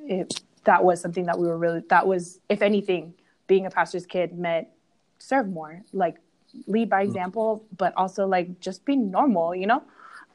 it, 0.08 0.42
that 0.64 0.84
was 0.84 1.02
something 1.02 1.26
that 1.26 1.38
we 1.38 1.48
were 1.48 1.58
really 1.58 1.82
that 1.90 2.06
was 2.08 2.40
if 2.50 2.62
anything 2.62 3.14
being 3.48 3.66
a 3.66 3.70
pastor's 3.70 4.06
kid 4.06 4.38
meant 4.38 4.68
serve 5.20 5.48
more 5.50 5.82
like 5.94 6.16
lead 6.68 6.90
by 6.90 7.02
example 7.02 7.66
but 7.78 7.94
also 7.98 8.26
like 8.28 8.60
just 8.60 8.86
be 8.86 8.96
normal 8.96 9.54
you 9.56 9.68
know? 9.68 9.84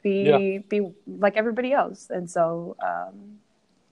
Be 0.02 0.24
Yeah. 0.24 0.38
be 0.68 0.78
like 1.06 1.36
everybody 1.36 1.72
else. 1.72 2.10
And 2.10 2.28
so 2.30 2.76
um 2.90 3.38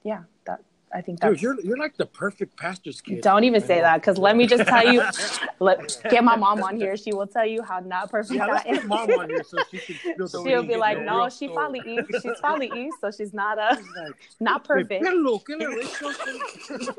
yeah 0.05 0.23
that 0.47 0.61
i 0.95 1.01
think 1.01 1.21
that's 1.21 1.35
Dude, 1.35 1.43
you're 1.43 1.61
you're 1.61 1.77
like 1.77 1.97
the 1.97 2.07
perfect 2.07 2.57
pastor's 2.57 3.01
kid. 3.01 3.21
don't 3.23 3.45
even 3.45 3.61
say 3.61 3.81
that 3.81 3.97
because 4.01 4.19
let 4.19 4.37
me 4.37 4.47
just 4.47 4.67
tell 4.67 4.91
you 4.93 5.03
let 5.61 6.01
get 6.11 6.25
my 6.25 6.37
mom 6.37 6.63
on 6.63 6.77
here 6.77 6.97
she 6.97 7.13
will 7.13 7.27
tell 7.27 7.45
you 7.47 7.63
how 7.63 7.79
not 7.81 8.11
perfect 8.11 8.35
Yeah, 8.39 8.47
let's 8.47 8.67
I 8.67 8.71
am. 8.71 8.89
mom 8.89 9.11
on 9.11 9.29
here 9.29 9.43
so 9.45 9.59
she 9.71 9.79
can 9.79 10.29
She'll 10.45 10.63
be 10.63 10.77
like 10.77 11.03
no 11.03 11.29
she 11.29 11.49
probably 11.49 11.81
east 11.87 12.23
she's 12.23 12.41
probably 12.41 12.71
east 12.75 12.97
so 13.01 13.11
she's 13.11 13.33
not 13.35 13.59
uh 13.59 13.77
Like, 13.97 14.15
not 14.41 14.65
perfect 14.65 15.05
Hello, 15.05 15.39
can 15.41 15.61
I 15.63 15.67
read 15.67 15.87
something? 15.87 16.41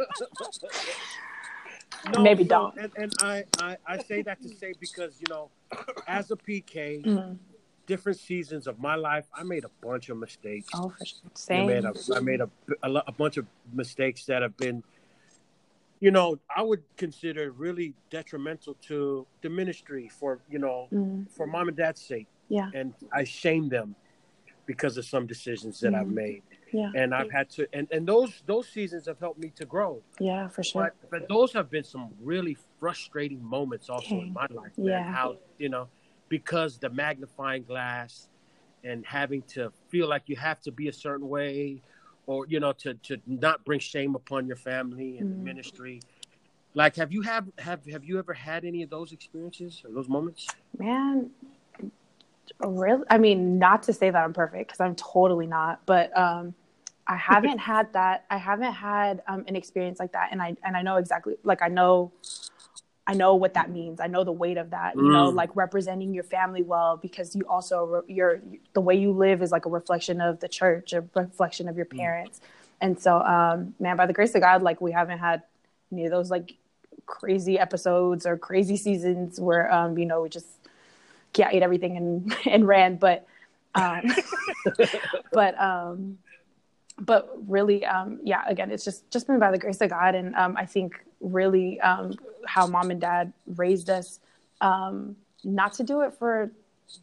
No, 2.14 2.22
Maybe 2.22 2.44
so- 2.44 2.50
don't. 2.50 2.78
And, 2.78 2.92
and 2.96 3.14
I, 3.22 3.44
I, 3.60 3.78
I 3.86 3.98
say 4.04 4.22
that 4.22 4.42
to 4.44 4.48
say 4.50 4.74
because, 4.80 5.18
you 5.20 5.26
know, 5.30 5.50
as 6.08 6.32
a 6.32 6.36
PK, 6.38 7.04
Mhm. 7.04 7.38
Different 7.90 8.20
seasons 8.20 8.68
of 8.68 8.80
my 8.80 8.94
life, 8.96 9.26
I 9.34 9.42
made 9.44 9.66
a 9.66 9.72
bunch 9.86 10.10
of 10.10 10.18
mistakes. 10.18 10.70
oh 10.76 10.90
for 10.90 11.04
sure 11.06 11.20
I 11.26 11.30
same 11.34 11.66
made 11.68 11.86
a, 11.86 11.94
I 12.16 12.20
made 12.20 12.40
a, 12.42 12.50
a, 12.84 12.90
a 13.08 13.12
bunch 13.12 13.38
of 13.38 13.46
mistakes 13.74 14.26
that 14.26 14.44
have 14.44 14.56
been, 14.58 14.84
you 16.00 16.12
know, 16.12 16.38
I 16.56 16.62
would 16.62 16.84
consider 16.98 17.52
really 17.52 17.96
detrimental 18.12 18.76
to 18.90 19.26
the 19.42 19.50
ministry 19.50 20.08
for, 20.20 20.32
you 20.54 20.60
know, 20.60 20.88
Mhm. 20.94 21.30
for 21.36 21.48
mom 21.48 21.68
and 21.68 21.76
dad's 21.76 22.02
sake. 22.14 22.28
Yeah. 22.48 22.70
And 22.80 22.94
I 23.12 23.24
shame 23.24 23.70
them 23.70 23.96
because 24.68 24.98
of 25.02 25.06
some 25.06 25.26
decisions 25.26 25.80
that 25.80 25.94
I've 25.96 26.08
Mhm. 26.14 26.22
made. 26.26 26.44
yeah 26.72 26.92
And 27.02 27.16
I've 27.20 27.32
had 27.40 27.48
to, 27.58 27.62
and, 27.78 27.86
and 27.96 28.08
those 28.08 28.32
those 28.52 28.68
seasons 28.78 29.04
have 29.08 29.20
helped 29.26 29.40
me 29.46 29.50
to 29.62 29.66
grow. 29.66 29.94
yeah 30.20 30.48
for 30.56 30.62
sure 30.64 30.84
But 30.84 30.92
but 31.14 31.22
those 31.36 31.52
have 31.58 31.68
been 31.76 31.88
some 31.96 32.06
really 32.32 32.56
frustrating 32.80 33.42
moments 33.58 33.90
also 33.90 34.16
in 34.26 34.32
my 34.42 34.46
life. 34.60 34.74
Man. 34.78 34.86
Yeah. 34.92 35.12
How 35.18 35.28
you 35.64 35.70
know, 35.74 35.86
because 36.30 36.78
the 36.78 36.90
magnifying 36.90 37.64
glass 37.64 38.30
and 38.84 39.06
having 39.06 39.42
to 39.44 39.72
feel 39.90 40.08
like 40.08 40.24
you 40.28 40.36
have 40.38 40.62
to 40.62 40.72
be 40.72 40.88
a 40.88 40.94
certain 40.94 41.28
way 41.28 41.82
or 42.28 42.46
you 42.48 42.60
know 42.60 42.72
to 42.74 42.94
to 42.96 43.18
not 43.28 43.66
bring 43.66 43.80
shame 43.80 44.16
upon 44.16 44.48
your 44.48 44.56
family 44.56 45.18
and 45.20 45.30
Mm. 45.30 45.44
ministry. 45.44 46.02
Like 46.76 46.96
have 46.96 47.12
you 47.12 47.22
have 47.24 47.50
have 47.58 47.86
have 47.88 48.04
you 48.06 48.20
ever 48.20 48.34
had 48.34 48.64
any 48.64 48.84
of 48.84 48.90
those 48.90 49.12
experiences 49.12 49.82
or 49.86 49.92
those 49.94 50.08
moments? 50.08 50.48
man 50.78 51.30
really 52.60 53.04
i 53.10 53.18
mean 53.18 53.58
not 53.60 53.84
to 53.84 53.94
say 53.94 54.10
that 54.10 54.24
i'm 54.24 54.34
perfect 54.34 54.68
because 54.68 54.80
i'm 54.80 54.96
totally 54.96 55.48
not 55.48 55.86
but 55.86 56.16
um 56.18 56.54
i 57.08 57.16
haven't 57.32 57.58
had 57.58 57.92
that 57.94 58.26
i 58.30 58.38
haven't 58.38 58.74
had 58.74 59.22
um, 59.28 59.44
an 59.48 59.56
experience 59.56 60.00
like 60.00 60.12
that 60.12 60.30
and 60.32 60.42
i 60.42 60.56
and 60.64 60.76
i 60.76 60.82
know 60.82 60.98
exactly 60.98 61.36
like 61.44 61.62
i 61.62 61.68
know 61.68 62.12
i 63.12 63.14
know 63.22 63.34
what 63.44 63.54
that 63.60 63.68
means. 63.80 63.98
I 64.06 64.08
know 64.14 64.24
the 64.32 64.38
weight 64.44 64.58
of 64.64 64.68
that 64.78 64.92
you 65.04 65.10
know 65.16 65.26
Mm. 65.32 65.36
like 65.42 65.52
representing 65.64 66.10
your 66.18 66.28
family 66.38 66.64
well 66.74 66.92
because 67.06 67.28
you 67.38 67.44
also 67.56 68.04
you're 68.08 68.36
the 68.78 68.84
way 68.88 68.96
you 69.04 69.12
live 69.26 69.42
is 69.46 69.52
like 69.58 69.66
a 69.70 69.74
reflection 69.80 70.16
of 70.28 70.34
the 70.44 70.48
church 70.60 70.88
a 70.94 71.02
reflection 71.24 71.66
of 71.72 71.76
your 71.80 71.90
parents. 72.02 72.36
And 72.84 72.94
so 73.06 73.12
um 73.36 73.58
man 73.80 73.96
by 74.02 74.06
the 74.12 74.14
grace 74.20 74.34
of 74.36 74.42
god 74.48 74.60
like 74.70 74.80
we 74.88 74.92
haven't 75.00 75.20
had 75.28 75.40
any 75.92 76.06
of 76.08 76.12
those 76.12 76.30
like 76.36 76.48
crazy 77.20 77.56
episodes 77.66 78.22
or 78.30 78.38
crazy 78.50 78.78
seasons 78.88 79.40
where 79.48 79.66
um 79.78 79.98
you 80.02 80.06
know 80.10 80.20
we 80.26 80.30
just 80.40 80.52
yeah 81.40 81.50
ate 81.56 81.64
everything 81.64 81.94
and 81.98 82.36
and 82.54 82.62
ran 82.74 82.92
but 83.08 83.26
um 83.84 84.04
but 85.40 85.54
um 85.70 86.18
but 87.00 87.30
really 87.48 87.86
um 87.86 88.20
yeah 88.24 88.44
again 88.48 88.72
it's 88.72 88.84
just 88.84 89.10
just 89.12 89.28
been 89.28 89.40
by 89.40 89.52
the 89.52 89.58
grace 89.58 89.82
of 89.82 89.90
god. 89.90 90.16
And 90.16 90.36
um 90.36 90.56
i 90.58 90.66
think 90.66 91.04
really 91.20 91.80
um 91.82 92.14
how 92.46 92.68
mom 92.68 92.92
and 92.92 93.02
dad 93.02 93.34
raised 93.56 93.90
us 93.90 94.20
um 94.62 95.16
not 95.44 95.74
to 95.74 95.84
do 95.84 96.02
it 96.02 96.14
for 96.14 96.52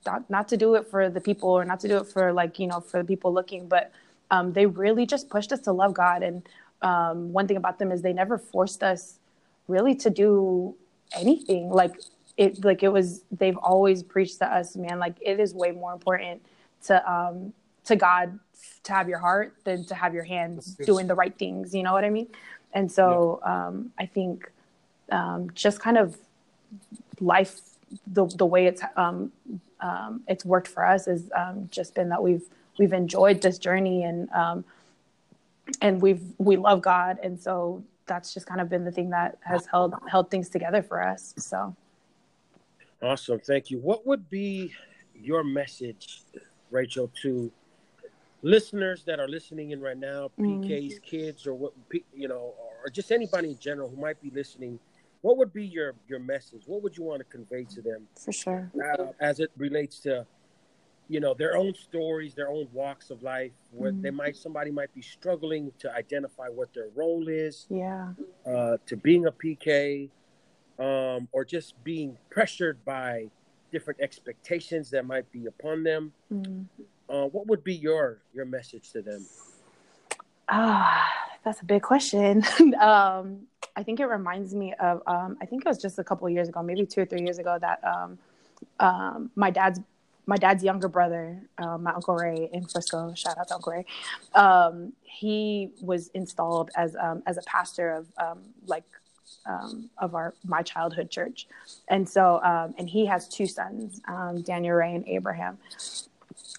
not, 0.05 0.29
not 0.29 0.49
to 0.49 0.57
do 0.57 0.75
it 0.75 0.87
for 0.89 1.09
the 1.09 1.21
people 1.21 1.51
or 1.51 1.65
not 1.65 1.81
to 1.81 1.89
do 1.89 1.99
it 1.99 2.07
for 2.07 2.33
like 2.33 2.59
you 2.59 2.67
know 2.67 2.81
for 2.81 2.99
the 2.99 3.07
people 3.07 3.33
looking 3.33 3.69
but 3.69 3.93
um 4.31 4.53
they 4.53 4.67
really 4.67 5.07
just 5.07 5.29
pushed 5.31 5.53
us 5.53 5.61
to 5.61 5.73
love 5.73 5.95
god. 5.95 6.23
And 6.23 6.49
um 6.83 7.33
one 7.33 7.47
thing 7.47 7.57
about 7.57 7.79
them 7.79 7.93
is 7.93 8.03
they 8.03 8.13
never 8.13 8.39
forced 8.39 8.83
us 8.83 9.19
really 9.69 9.95
to 9.97 10.11
do 10.11 10.75
anything. 11.15 11.71
Like 11.71 11.95
it 12.37 12.65
like 12.65 12.83
it 12.83 12.89
was 12.89 13.23
they've 13.31 13.57
always 13.57 14.03
preached 14.03 14.39
to 14.39 14.47
us 14.47 14.77
man 14.77 14.99
like 14.99 15.17
it 15.21 15.41
is 15.41 15.55
way 15.55 15.73
more 15.73 15.93
important 15.93 16.43
to 16.85 17.11
to 17.87 17.97
god 17.97 18.39
to 18.83 18.93
have 18.93 19.09
your 19.09 19.19
heart 19.19 19.55
than 19.65 19.85
to 19.85 19.95
have 19.95 20.15
your 20.15 20.25
hands 20.25 20.75
doing 20.85 21.07
the 21.07 21.15
right 21.15 21.37
things 21.39 21.75
you 21.75 21.83
know 21.83 21.93
what 21.93 22.05
i 22.05 22.11
mean? 22.11 22.29
And 22.73 22.91
so 22.91 23.41
um 23.45 23.93
i 23.99 24.07
think 24.07 24.51
um 25.11 25.51
just 25.55 25.81
kind 25.81 25.99
of 25.99 26.17
life 27.21 27.61
the 28.07 28.27
the 28.27 28.47
way 28.47 28.67
it's 28.67 28.83
um 28.97 29.33
um 29.81 30.23
it's 30.29 30.45
worked 30.45 30.69
for 30.69 30.85
us 30.85 31.07
has 31.07 31.31
um 31.35 31.69
just 31.71 31.95
been 31.95 32.09
that 32.11 32.23
we've 32.23 32.45
we've 32.79 32.93
enjoyed 32.93 33.41
this 33.41 33.59
journey 33.59 34.03
and 34.05 34.31
um 34.33 34.65
and 35.81 36.01
we've 36.01 36.23
we 36.39 36.57
love 36.57 36.83
God, 36.83 37.19
and 37.23 37.41
so 37.41 37.83
that's 38.07 38.33
just 38.33 38.47
kind 38.47 38.61
of 38.61 38.69
been 38.69 38.85
the 38.85 38.93
thing 38.93 39.11
that 39.11 39.39
has 39.43 39.67
held 39.67 39.95
held 40.09 40.31
things 40.31 40.49
together 40.49 40.83
for 40.83 41.03
us. 41.03 41.35
So. 41.37 41.75
Awesome, 43.03 43.41
thank 43.41 43.71
you. 43.71 43.79
What 43.79 44.07
would 44.07 44.31
be 44.31 44.73
your 45.15 45.45
message, 45.45 46.23
Rachel, 46.71 47.11
to 47.23 47.53
listeners 48.47 49.03
that 49.05 49.19
are 49.19 49.29
listening 49.29 49.73
in 49.73 49.81
right 49.81 49.99
now, 49.99 50.31
PKs, 50.39 50.95
mm. 50.95 51.03
kids, 51.03 51.47
or 51.47 51.55
what 51.55 51.73
you 52.15 52.29
know, 52.29 52.55
or 52.83 52.89
just 52.91 53.11
anybody 53.11 53.51
in 53.51 53.59
general 53.59 53.91
who 53.91 53.97
might 53.97 54.21
be 54.23 54.31
listening? 54.31 54.79
What 55.23 55.37
would 55.39 55.53
be 55.53 55.67
your 55.67 55.95
your 56.09 56.21
message? 56.21 56.63
What 56.67 56.83
would 56.83 56.97
you 56.97 57.03
want 57.03 57.19
to 57.19 57.25
convey 57.25 57.65
to 57.65 57.83
them? 57.83 58.07
For 58.15 58.33
sure, 58.33 58.71
uh, 58.99 59.07
as 59.21 59.41
it 59.41 59.51
relates 59.57 59.99
to 60.01 60.27
you 61.09 61.21
know 61.21 61.35
their 61.35 61.57
own 61.57 61.73
stories 61.75 62.35
their 62.35 62.49
own 62.49 62.67
walks 62.73 63.11
of 63.11 63.23
life 63.23 63.53
where 63.71 63.93
mm-hmm. 63.93 64.03
they 64.03 64.11
might 64.11 64.37
somebody 64.37 64.73
might 64.73 64.93
be 64.93 65.01
struggling 65.01 65.71
to 65.79 65.93
identify 65.95 66.49
what 66.49 66.75
their 66.75 66.89
role 66.97 67.29
is 67.29 67.69
yeah 67.71 68.09
uh, 68.45 68.77
to 68.87 68.97
being 68.97 69.27
a 69.27 69.31
pk 69.31 70.11
um, 70.81 71.29
or 71.31 71.45
just 71.45 71.75
being 71.85 72.19
pressured 72.29 72.85
by 72.85 73.31
different 73.71 74.01
expectations 74.01 74.91
that 74.91 75.07
might 75.07 75.31
be 75.31 75.47
upon 75.47 75.85
them 75.85 76.13
mm-hmm. 76.33 76.63
Uh, 77.09 77.25
what 77.27 77.47
would 77.47 77.65
be 77.65 77.75
your 77.75 78.19
your 78.35 78.45
message 78.45 78.91
to 78.93 79.03
them 79.03 79.25
ah 80.49 81.13
that's 81.45 81.61
a 81.61 81.65
big 81.65 81.83
question 81.83 82.43
um, 82.81 83.41
i 83.77 83.83
think 83.83 84.01
it 84.01 84.07
reminds 84.07 84.55
me 84.55 84.75
of 84.75 85.03
um, 85.07 85.37
i 85.41 85.47
think 85.47 85.65
it 85.65 85.69
was 85.69 85.79
just 85.79 85.99
a 85.99 86.05
couple 86.05 86.29
years 86.29 86.49
ago 86.49 86.63
maybe 86.63 86.85
two 86.87 87.03
or 87.03 87.07
three 87.07 87.23
years 87.23 87.39
ago 87.39 87.59
that 87.61 87.83
um, 87.85 88.19
um, 88.81 89.31
my 89.37 89.51
dad's 89.51 89.81
my 90.29 90.37
dad's 90.37 90.65
younger 90.65 90.89
brother, 90.89 91.41
uh, 91.57 91.79
my 91.79 91.93
uncle 91.93 92.17
Ray 92.17 92.51
in 92.53 92.67
Frisco, 92.67 93.15
shout 93.15 93.39
out 93.39 93.47
to 93.47 93.55
Uncle 93.55 93.75
Ray. 93.75 93.85
Um, 94.35 94.93
he 95.05 95.71
was 95.81 96.09
installed 96.15 96.73
as 96.77 96.97
as 97.27 97.39
a 97.39 97.43
pastor 97.43 97.93
of 97.93 98.39
like 98.67 98.83
um, 99.47 99.91
of 99.99 100.15
our 100.15 100.35
my 100.45 100.63
childhood 100.63 101.11
church, 101.11 101.47
and 101.89 102.09
so 102.09 102.41
um, 102.43 102.75
and 102.79 102.89
he 102.89 103.07
has 103.07 103.29
two 103.29 103.47
sons, 103.47 104.01
um, 104.09 104.43
Daniel 104.43 104.77
Ray 104.77 104.95
and 104.95 105.07
Abraham. 105.07 105.59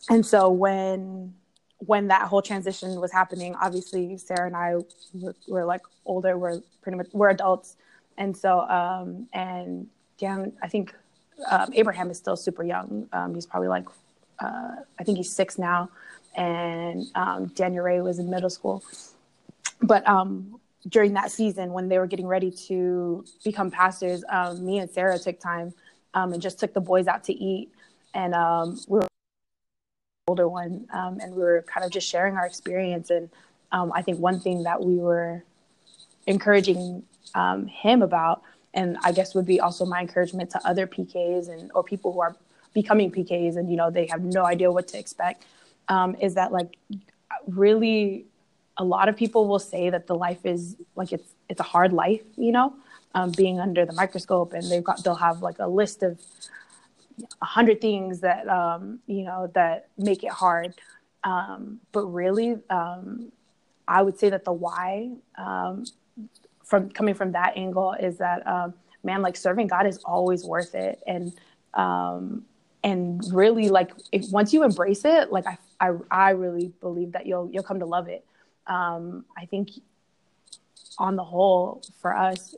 And 0.09 0.25
so 0.25 0.49
when 0.49 1.34
when 1.79 2.07
that 2.07 2.23
whole 2.23 2.41
transition 2.41 2.99
was 2.99 3.11
happening, 3.11 3.55
obviously 3.61 4.17
Sarah 4.17 4.47
and 4.47 4.55
I 4.55 4.75
were, 5.13 5.35
were 5.47 5.65
like 5.65 5.81
older, 6.05 6.38
we're 6.38 6.61
pretty 6.81 6.97
much 6.97 7.07
we're 7.13 7.29
adults, 7.29 7.75
and 8.17 8.35
so 8.35 8.61
and 9.34 9.88
Dan, 10.17 10.53
I 10.61 10.67
think 10.67 10.95
um, 11.49 11.71
Abraham 11.73 12.09
is 12.09 12.17
still 12.17 12.35
super 12.35 12.63
young. 12.63 13.07
Um, 13.13 13.35
he's 13.35 13.45
probably 13.45 13.67
like, 13.69 13.85
uh, 14.39 14.77
I 14.99 15.03
think 15.03 15.17
he's 15.17 15.31
six 15.31 15.57
now, 15.57 15.89
and 16.35 17.05
um, 17.15 17.47
Daniel 17.47 17.84
Ray 17.84 18.01
was 18.01 18.19
in 18.19 18.29
middle 18.29 18.49
school. 18.49 18.84
But 19.81 20.07
um, 20.07 20.59
during 20.88 21.13
that 21.13 21.31
season, 21.31 21.71
when 21.73 21.89
they 21.89 21.99
were 21.99 22.07
getting 22.07 22.25
ready 22.25 22.49
to 22.67 23.23
become 23.43 23.69
pastors, 23.69 24.23
um, 24.29 24.65
me 24.65 24.79
and 24.79 24.89
Sarah 24.89 25.19
took 25.19 25.39
time 25.39 25.73
um, 26.15 26.34
and 26.34 26.41
just 26.41 26.59
took 26.59 26.73
the 26.73 26.81
boys 26.81 27.07
out 27.07 27.23
to 27.25 27.34
eat, 27.34 27.71
and 28.15 28.34
we 28.88 28.99
were 28.99 29.07
older 30.27 30.47
one, 30.47 30.87
and 30.91 31.33
we 31.33 31.41
were 31.41 31.63
kind 31.67 31.85
of 31.85 31.91
just 31.91 32.07
sharing 32.07 32.35
our 32.35 32.45
experience. 32.45 33.09
And 33.09 33.29
I 33.71 34.01
think 34.01 34.19
one 34.19 34.39
thing 34.39 34.63
that 34.63 34.83
we 34.83 34.95
were 34.95 35.43
encouraging 36.25 37.03
him 37.35 38.01
about 38.01 38.43
and 38.77 38.97
I 39.03 39.11
guess 39.11 39.33
would 39.33 39.45
be 39.45 39.59
also 39.59 39.85
my 39.85 40.01
encouragement 40.01 40.51
to 40.51 40.65
other 40.65 40.85
PKs 40.87 41.49
and 41.49 41.71
or 41.73 41.83
people 41.83 42.13
who 42.13 42.21
are 42.21 42.35
becoming 42.73 43.11
PKs 43.11 43.57
and 43.57 43.69
you 43.69 43.75
know 43.75 43.89
they 43.89 44.05
have 44.07 44.21
no 44.21 44.45
idea 44.45 44.71
what 44.71 44.87
to 44.89 44.99
expect 44.99 45.43
um, 45.89 46.15
is 46.21 46.35
that 46.35 46.51
like 46.51 46.77
really 47.47 48.25
a 48.77 48.83
lot 48.83 49.09
of 49.09 49.17
people 49.17 49.47
will 49.47 49.59
say 49.59 49.89
that 49.89 50.05
the 50.07 50.15
life 50.15 50.45
is 50.45 50.75
like 50.95 51.11
it's 51.11 51.29
it's 51.49 51.59
a 51.59 51.63
hard 51.63 51.91
life 51.91 52.21
you 52.37 52.51
know 52.51 52.73
um, 53.15 53.31
being 53.31 53.59
under 53.59 53.85
the 53.85 53.93
microscope 53.93 54.53
and 54.53 54.69
they've 54.69 54.83
got 54.83 55.03
they'll 55.03 55.15
have 55.15 55.41
like 55.41 55.59
a 55.59 55.67
list 55.67 56.03
of 56.03 56.19
a 57.41 57.45
hundred 57.45 57.81
things 57.81 58.19
that 58.22 58.48
um, 58.48 58.99
you 59.07 59.23
know 59.23 59.52
that 59.53 59.88
make 59.98 60.23
it 60.23 60.31
hard 60.31 60.73
um, 61.23 61.80
but 61.91 62.06
really 62.06 62.57
um, 62.69 63.31
I 63.88 64.02
would 64.02 64.18
say 64.18 64.30
that 64.30 64.45
the 64.45 64.53
why 64.53 65.11
um, 65.38 65.85
from 66.64 66.89
coming 66.89 67.15
from 67.15 67.31
that 67.34 67.53
angle 67.57 67.94
is 67.94 68.18
that 68.18 68.45
um, 68.48 68.73
man, 69.03 69.22
like 69.22 69.35
serving 69.35 69.68
God 69.68 69.88
is 69.88 69.98
always 69.99 70.45
worth 70.45 70.76
it, 70.76 71.02
and 71.07 71.34
um, 71.73 72.45
and 72.84 73.22
really 73.34 73.69
like 73.69 73.91
if, 74.11 74.30
once 74.31 74.53
you 74.53 74.64
embrace 74.64 75.03
it, 75.06 75.31
like 75.31 75.45
I, 75.48 75.57
I 75.81 75.94
I 76.11 76.30
really 76.31 76.72
believe 76.81 77.11
that 77.14 77.26
you'll 77.26 77.49
you'll 77.52 77.64
come 77.64 77.80
to 77.80 77.85
love 77.85 78.07
it. 78.07 78.23
I 79.38 79.45
think 79.49 79.69
on 80.98 81.15
the 81.15 81.23
whole, 81.23 81.84
for 82.02 82.15
us, 82.15 82.56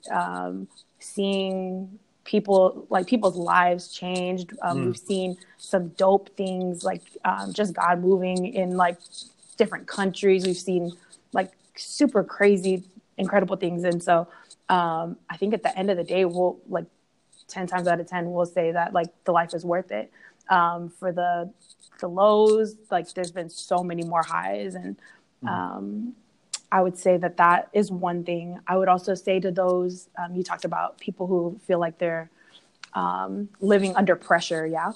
seeing 0.99 1.99
people 2.29 2.85
like 2.91 3.07
people's 3.07 3.35
lives 3.35 3.91
changed. 3.91 4.53
Um, 4.61 4.77
mm. 4.77 4.85
We've 4.85 4.97
seen 4.97 5.35
some 5.57 5.87
dope 5.89 6.29
things 6.37 6.83
like 6.83 7.01
um, 7.25 7.51
just 7.53 7.73
God 7.73 8.01
moving 8.01 8.53
in 8.53 8.77
like 8.77 8.99
different 9.57 9.87
countries. 9.87 10.45
We've 10.45 10.55
seen 10.55 10.91
like 11.33 11.51
super 11.75 12.23
crazy 12.23 12.83
incredible 13.17 13.55
things. 13.55 13.83
And 13.83 14.01
so 14.01 14.27
um, 14.69 15.17
I 15.27 15.37
think 15.37 15.55
at 15.55 15.63
the 15.63 15.75
end 15.77 15.89
of 15.89 15.97
the 15.97 16.03
day, 16.03 16.23
we'll 16.25 16.59
like 16.69 16.85
10 17.47 17.65
times 17.65 17.87
out 17.87 17.99
of 17.99 18.05
10, 18.05 18.31
we'll 18.31 18.45
say 18.45 18.73
that 18.73 18.93
like 18.93 19.07
the 19.25 19.31
life 19.31 19.55
is 19.55 19.65
worth 19.65 19.91
it. 19.91 20.11
Um, 20.51 20.89
for 20.89 21.11
the, 21.11 21.51
the 21.99 22.07
lows, 22.07 22.75
like 22.91 23.11
there's 23.15 23.31
been 23.31 23.49
so 23.49 23.83
many 23.83 24.03
more 24.03 24.21
highs. 24.21 24.75
And 24.75 24.97
mm-hmm. 25.43 26.09
I 26.71 26.81
would 26.81 26.97
say 26.97 27.17
that 27.17 27.37
that 27.37 27.69
is 27.73 27.91
one 27.91 28.23
thing. 28.23 28.59
I 28.67 28.77
would 28.77 28.87
also 28.87 29.15
say 29.15 29.39
to 29.39 29.51
those, 29.51 30.09
um, 30.17 30.35
you 30.35 30.43
talked 30.43 30.65
about 30.65 30.99
people 30.99 31.25
who 31.27 31.59
feel 31.65 31.79
like 31.79 31.97
they're 31.97 32.29
um, 32.93 33.49
living 33.59 33.95
under 33.95 34.15
pressure. 34.15 34.67
Yeah. 34.67 34.91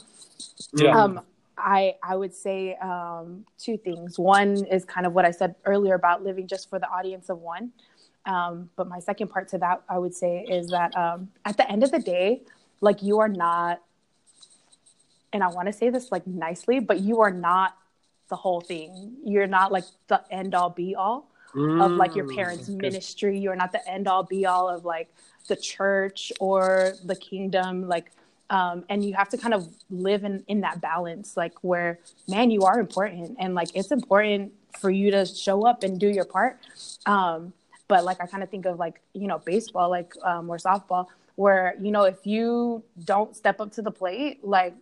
Yeah. 0.73 1.01
Um, 1.01 1.21
I 1.57 1.95
I 2.03 2.15
would 2.15 2.33
say 2.33 2.75
um, 2.75 3.45
two 3.57 3.77
things. 3.77 4.19
One 4.19 4.65
is 4.65 4.85
kind 4.85 5.05
of 5.05 5.13
what 5.13 5.25
I 5.25 5.31
said 5.31 5.55
earlier 5.65 5.95
about 5.95 6.23
living 6.23 6.47
just 6.47 6.69
for 6.69 6.79
the 6.79 6.89
audience 6.89 7.29
of 7.29 7.39
one. 7.39 7.71
Um, 8.25 8.69
but 8.75 8.87
my 8.87 8.99
second 8.99 9.29
part 9.29 9.49
to 9.49 9.57
that, 9.59 9.83
I 9.89 9.99
would 9.99 10.15
say, 10.15 10.45
is 10.47 10.67
that 10.69 10.95
um, 10.97 11.29
at 11.45 11.57
the 11.57 11.69
end 11.69 11.83
of 11.83 11.91
the 11.91 11.99
day, 11.99 12.41
like 12.81 13.03
you 13.03 13.19
are 13.19 13.27
not, 13.27 13.81
and 15.33 15.43
I 15.43 15.47
want 15.47 15.67
to 15.67 15.73
say 15.73 15.89
this 15.89 16.11
like 16.11 16.25
nicely, 16.25 16.79
but 16.79 17.01
you 17.01 17.21
are 17.21 17.31
not 17.31 17.75
the 18.29 18.35
whole 18.35 18.61
thing. 18.61 19.17
You're 19.25 19.47
not 19.47 19.71
like 19.71 19.83
the 20.07 20.23
end 20.31 20.55
all 20.55 20.69
be 20.69 20.95
all 20.95 21.29
mm, 21.55 21.84
of 21.84 21.91
like 21.91 22.15
your 22.15 22.25
mm, 22.25 22.35
parents' 22.35 22.69
ministry. 22.69 23.39
You're 23.39 23.55
not 23.55 23.71
the 23.71 23.88
end 23.89 24.07
all 24.07 24.23
be 24.23 24.45
all 24.45 24.69
of 24.69 24.85
like 24.85 25.13
the 25.47 25.55
church 25.55 26.31
or 26.39 26.93
the 27.03 27.15
kingdom. 27.15 27.88
Like, 27.88 28.11
um, 28.49 28.85
and 28.89 29.03
you 29.03 29.13
have 29.13 29.30
to 29.30 29.38
kind 29.38 29.53
of 29.53 29.67
live 29.89 30.23
in 30.23 30.43
in 30.47 30.61
that 30.61 30.81
balance, 30.81 31.35
like 31.38 31.53
where 31.61 31.99
man, 32.27 32.51
you 32.51 32.61
are 32.61 32.80
important, 32.80 33.38
and 33.39 33.55
like 33.55 33.69
it's 33.75 33.91
important 33.91 34.53
for 34.80 34.89
you 34.89 35.11
to 35.11 35.25
show 35.25 35.65
up 35.65 35.84
and 35.84 35.99
do 35.99 36.07
your 36.07 36.25
part. 36.25 36.59
Um, 37.05 37.53
but 37.88 38.03
like 38.03 38.21
I 38.21 38.25
kind 38.25 38.43
of 38.43 38.49
think 38.49 38.65
of 38.65 38.80
like 38.80 39.01
you 39.13 39.27
know 39.27 39.39
baseball, 39.39 39.89
like 39.89 40.13
um, 40.23 40.49
or 40.49 40.57
softball, 40.57 41.07
where 41.35 41.75
you 41.81 41.91
know 41.91 42.03
if 42.03 42.25
you 42.25 42.84
don't 43.03 43.35
step 43.35 43.59
up 43.59 43.71
to 43.73 43.81
the 43.81 43.91
plate, 43.91 44.43
like 44.43 44.73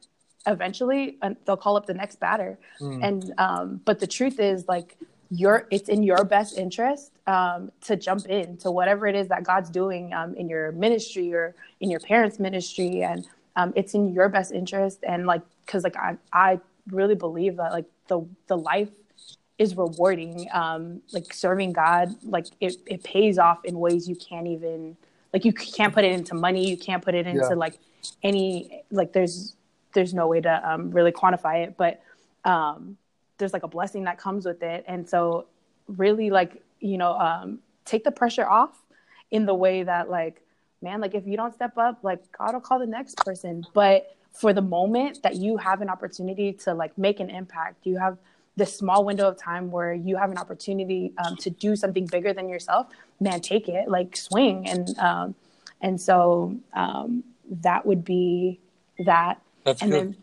eventually 0.47 1.17
uh, 1.21 1.33
they'll 1.45 1.57
call 1.57 1.77
up 1.77 1.85
the 1.85 1.93
next 1.93 2.19
batter. 2.19 2.57
Mm. 2.79 3.07
And 3.07 3.33
um, 3.37 3.81
but 3.85 3.99
the 3.99 4.07
truth 4.07 4.39
is 4.39 4.67
like 4.67 4.97
your 5.31 5.65
it's 5.71 5.87
in 5.87 6.03
your 6.03 6.25
best 6.25 6.57
interest 6.57 7.13
um, 7.25 7.71
to 7.81 7.95
jump 7.95 8.25
in 8.27 8.57
to 8.57 8.69
whatever 8.69 9.07
it 9.07 9.15
is 9.15 9.29
that 9.29 9.43
God's 9.43 9.69
doing 9.69 10.13
um, 10.13 10.35
in 10.35 10.49
your 10.49 10.73
ministry 10.73 11.33
or 11.33 11.55
in 11.79 11.89
your 11.89 12.01
parents' 12.01 12.37
ministry, 12.37 13.01
and 13.01 13.25
um, 13.55 13.71
it's 13.75 13.93
in 13.93 14.13
your 14.13 14.27
best 14.27 14.51
interest. 14.51 14.99
And 15.07 15.25
like, 15.25 15.41
because 15.65 15.83
like 15.83 15.95
I 15.95 16.17
I 16.33 16.59
really 16.89 17.15
believe 17.15 17.55
that 17.55 17.71
like 17.71 17.85
the 18.07 18.25
the 18.47 18.57
life 18.57 18.89
is 19.57 19.77
rewarding. 19.77 20.49
Um, 20.51 21.01
like 21.13 21.33
serving 21.33 21.71
God, 21.71 22.13
like 22.23 22.47
it, 22.59 22.75
it 22.85 23.03
pays 23.03 23.39
off 23.39 23.63
in 23.63 23.79
ways 23.79 24.09
you 24.09 24.15
can't 24.15 24.47
even 24.47 24.97
like 25.33 25.45
you 25.45 25.53
can't 25.53 25.93
put 25.93 26.03
it 26.03 26.11
into 26.11 26.35
money. 26.35 26.69
You 26.69 26.77
can't 26.77 27.03
put 27.03 27.15
it 27.15 27.25
into 27.25 27.47
yeah. 27.49 27.55
like 27.55 27.79
any 28.21 28.83
like 28.91 29.13
there's 29.13 29.55
there's 29.93 30.13
no 30.13 30.27
way 30.27 30.41
to 30.41 30.69
um, 30.69 30.91
really 30.91 31.11
quantify 31.13 31.63
it, 31.65 31.77
but 31.77 32.01
um, 32.43 32.97
there's 33.41 33.53
like 33.53 33.63
a 33.63 33.67
blessing 33.67 34.05
that 34.05 34.17
comes 34.17 34.45
with 34.45 34.63
it. 34.63 34.85
And 34.87 35.07
so 35.07 35.47
really 35.87 36.29
like 36.29 36.63
you 36.79 36.97
know 36.97 37.13
um, 37.13 37.59
take 37.83 38.05
the 38.05 38.11
pressure 38.11 38.47
off 38.47 38.81
in 39.31 39.45
the 39.45 39.53
way 39.53 39.83
that 39.83 40.09
like 40.09 40.41
man 40.81 41.01
like 41.01 41.13
if 41.13 41.27
you 41.27 41.35
don't 41.35 41.53
step 41.53 41.77
up 41.77 41.99
like 42.03 42.19
God 42.37 42.53
will 42.53 42.61
call 42.61 42.79
the 42.79 42.87
next 42.87 43.17
person, 43.17 43.65
but 43.73 44.15
for 44.31 44.53
the 44.53 44.61
moment 44.61 45.21
that 45.23 45.35
you 45.35 45.57
have 45.57 45.81
an 45.81 45.89
opportunity 45.89 46.53
to 46.53 46.73
like 46.73 46.97
make 46.97 47.19
an 47.19 47.29
impact, 47.29 47.85
you 47.85 47.97
have 47.97 48.17
this 48.55 48.75
small 48.75 49.03
window 49.03 49.27
of 49.27 49.37
time 49.37 49.71
where 49.71 49.93
you 49.93 50.15
have 50.15 50.31
an 50.31 50.37
opportunity 50.37 51.13
um, 51.23 51.35
to 51.37 51.49
do 51.49 51.75
something 51.75 52.05
bigger 52.05 52.33
than 52.33 52.47
yourself, 52.49 52.87
man, 53.19 53.41
take 53.41 53.67
it, 53.67 53.89
like 53.89 54.15
swing. 54.15 54.67
And 54.67 54.97
um, 54.99 55.35
and 55.81 55.99
so 55.99 56.55
um, 56.73 57.23
that 57.61 57.85
would 57.85 58.05
be 58.05 58.59
that. 59.05 59.41
That's 59.63 59.81
and 59.81 59.91
good. 59.91 59.99
then 59.99 60.17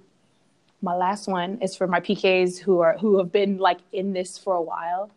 my 0.81 0.95
last 0.95 1.27
one 1.29 1.59
is 1.61 1.75
for 1.77 1.87
my 1.87 2.01
PKs 2.01 2.59
who 2.59 2.81
are 2.81 2.97
who 2.99 3.19
have 3.19 3.33
been 3.33 3.59
like 3.59 3.81
in 3.93 4.13
this 4.13 4.39
for 4.39 4.55
a 4.55 4.63
while. 4.63 5.11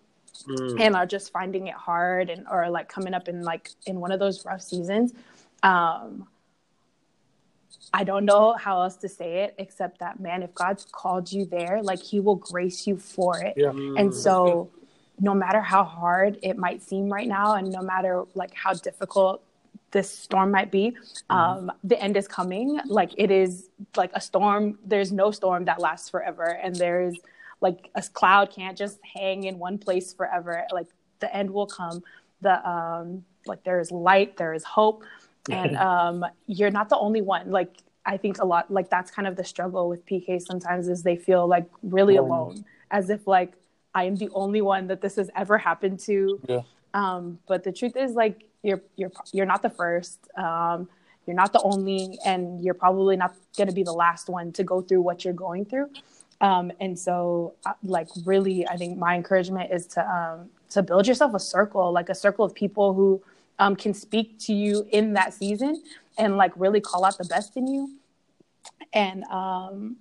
Mm. 0.48 0.80
and 0.80 0.96
are 0.96 1.06
just 1.06 1.32
finding 1.32 1.68
it 1.68 1.76
hard 1.76 2.32
and 2.32 2.48
or 2.50 2.68
like 2.72 2.90
coming 2.90 3.14
up 3.14 3.28
in 3.28 3.44
like 3.44 3.70
in 3.86 4.00
one 4.00 4.12
of 4.12 4.20
those 4.20 4.44
rough 4.44 4.62
seasons 4.62 5.14
um 5.62 6.26
i 7.94 8.04
don't 8.04 8.26
know 8.26 8.54
how 8.54 8.82
else 8.82 8.96
to 8.96 9.10
say 9.10 9.44
it 9.44 9.54
except 9.60 10.00
that 10.00 10.20
man 10.20 10.42
if 10.42 10.52
god's 10.56 10.86
called 10.92 11.32
you 11.32 11.46
there 11.46 11.84
like 11.84 12.02
he 12.02 12.20
will 12.20 12.38
grace 12.38 12.88
you 12.88 12.98
for 12.98 13.38
it 13.38 13.54
Yeah. 13.56 13.70
and 13.70 14.12
so 14.16 14.72
no 15.20 15.36
matter 15.36 15.62
how 15.62 15.84
hard 15.84 16.40
it 16.42 16.58
might 16.58 16.82
seem 16.82 17.08
right 17.08 17.28
now 17.28 17.54
and 17.54 17.72
no 17.72 17.82
matter 17.84 18.24
like 18.34 18.54
how 18.56 18.74
difficult 18.74 19.44
this 19.92 20.10
storm 20.10 20.52
might 20.52 20.72
be 20.72 20.96
um 21.30 21.72
the 21.84 22.02
end 22.02 22.18
is 22.18 22.28
coming. 22.28 22.80
Like 22.86 23.12
it 23.18 23.32
is 23.32 23.70
like 23.96 24.12
a 24.14 24.22
storm. 24.22 24.80
There's 24.86 25.12
no 25.12 25.32
storm 25.32 25.66
that 25.66 25.80
lasts 25.80 26.10
forever. 26.10 26.46
And 26.64 26.76
there's 26.76 27.18
like 27.60 27.90
a 27.96 28.02
cloud 28.02 28.52
can't 28.52 28.78
just 28.78 29.00
hang 29.16 29.44
in 29.44 29.60
one 29.60 29.78
place 29.78 30.14
forever. 30.14 30.66
Like 30.72 30.88
the 31.20 31.34
end 31.36 31.52
will 31.52 31.68
come. 31.68 32.04
The 32.42 32.68
um 32.68 33.24
like 33.46 33.64
there 33.64 33.80
is 33.80 33.92
light 33.92 34.38
there 34.38 34.54
is 34.54 34.64
hope. 34.64 35.04
And 35.50 35.76
um 35.78 36.26
you're 36.48 36.72
not 36.72 36.90
the 36.90 36.98
only 36.98 37.22
one. 37.22 37.52
Like 37.52 37.78
i 38.04 38.18
think 38.18 38.40
a 38.40 38.46
lot 38.46 38.72
like 38.72 38.90
that's 38.90 39.12
kind 39.12 39.28
of 39.28 39.36
the 39.36 39.44
struggle 39.44 39.88
with 39.88 40.04
pk 40.08 40.42
sometimes 40.42 40.88
is 40.88 41.04
they 41.04 41.16
feel 41.16 41.46
like 41.48 41.68
really 41.84 42.16
Alone. 42.16 42.32
alone. 42.32 42.66
As 42.90 43.12
if 43.12 43.28
like 43.28 43.54
i 43.94 44.06
am 44.06 44.16
the 44.16 44.30
only 44.34 44.62
one 44.62 44.88
that 44.88 45.02
this 45.02 45.18
has 45.18 45.30
ever 45.36 45.58
happened 45.58 46.00
to. 46.00 46.40
Yeah. 46.48 46.62
Um 46.94 47.40
but 47.48 47.64
the 47.64 47.72
truth 47.72 47.96
is 47.96 48.14
like 48.14 48.46
you're 48.64 48.82
you're 48.96 49.12
you're 49.32 49.46
not 49.46 49.62
the 49.62 49.70
first 49.70 50.28
um 50.38 50.88
you're 51.26 51.36
not 51.36 51.54
the 51.54 51.62
only 51.62 52.18
and 52.26 52.64
you're 52.64 52.74
probably 52.74 53.16
not 53.16 53.36
going 53.56 53.68
to 53.68 53.74
be 53.74 53.84
the 53.84 53.94
last 53.94 54.28
one 54.28 54.52
to 54.52 54.64
go 54.64 54.82
through 54.82 55.02
what 55.02 55.24
you're 55.24 55.34
going 55.34 55.64
through. 55.66 55.90
Um 56.42 56.72
and 56.80 56.98
so 56.98 57.54
uh, 57.66 57.74
like 57.84 58.08
really 58.26 58.68
i 58.68 58.76
think 58.76 58.98
my 58.98 59.16
encouragement 59.16 59.72
is 59.72 59.86
to 59.88 60.02
um 60.10 60.50
to 60.70 60.82
build 60.82 61.08
yourself 61.08 61.34
a 61.34 61.40
circle 61.40 61.92
like 61.92 62.10
a 62.10 62.16
circle 62.16 62.44
of 62.44 62.54
people 62.54 62.94
who 62.94 63.22
um 63.60 63.76
can 63.76 63.94
speak 63.94 64.40
to 64.40 64.54
you 64.54 64.88
in 64.92 65.14
that 65.14 65.34
season 65.34 65.84
and 66.18 66.38
like 66.38 66.52
really 66.56 66.82
call 66.82 67.06
out 67.06 67.18
the 67.18 67.26
best 67.26 67.56
in 67.56 67.68
you. 67.68 67.98
And 68.94 69.24
um 69.26 69.98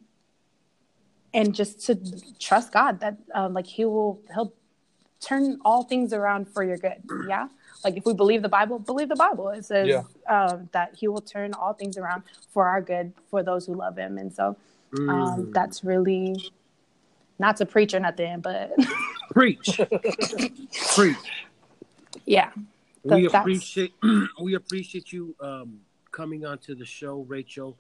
and 1.33 1.55
just 1.55 1.87
to 1.87 1.97
trust 2.39 2.73
god 2.73 3.01
that 3.01 3.17
like 3.53 3.67
he 3.67 3.85
will 3.85 4.21
he'll 4.35 4.53
turn 5.21 5.59
all 5.65 5.83
things 5.83 6.13
around 6.13 6.49
for 6.49 6.63
your 6.65 6.77
good 6.79 7.03
yeah 7.29 7.47
like 7.85 7.97
if 7.97 8.05
we 8.05 8.15
believe 8.15 8.43
the 8.43 8.49
bible 8.49 8.79
believe 8.79 9.09
the 9.09 9.17
bible 9.17 9.49
it 9.51 9.65
says 9.65 9.89
Yeah. 9.89 10.03
um, 10.29 10.69
that 10.73 10.95
he 10.95 11.09
will 11.09 11.21
turn 11.21 11.53
all 11.55 11.75
things 11.75 11.99
around 11.99 12.23
for 12.49 12.67
our 12.67 12.81
good 12.81 13.13
for 13.31 13.43
those 13.43 13.67
who 13.67 13.75
love 13.75 13.97
him 13.97 14.19
and 14.19 14.33
so 14.33 14.57
um, 14.93 15.07
Mm. 15.49 15.53
that's 15.53 15.85
really 15.85 16.35
not 17.39 17.57
to 17.59 17.67
preach 17.67 17.95
or 17.95 18.01
nothing 18.01 18.41
but 18.41 18.73
Preach. 19.31 19.79
Preach. 20.97 21.17
yeah 22.27 22.51
we 23.05 23.27
appreciate 23.27 23.95
we 24.43 24.55
appreciate 24.55 25.13
you 25.13 25.35
um, 25.41 25.81
coming 26.11 26.45
onto 26.45 26.75
the 26.75 26.85
show, 26.85 27.21
Rachel, 27.29 27.79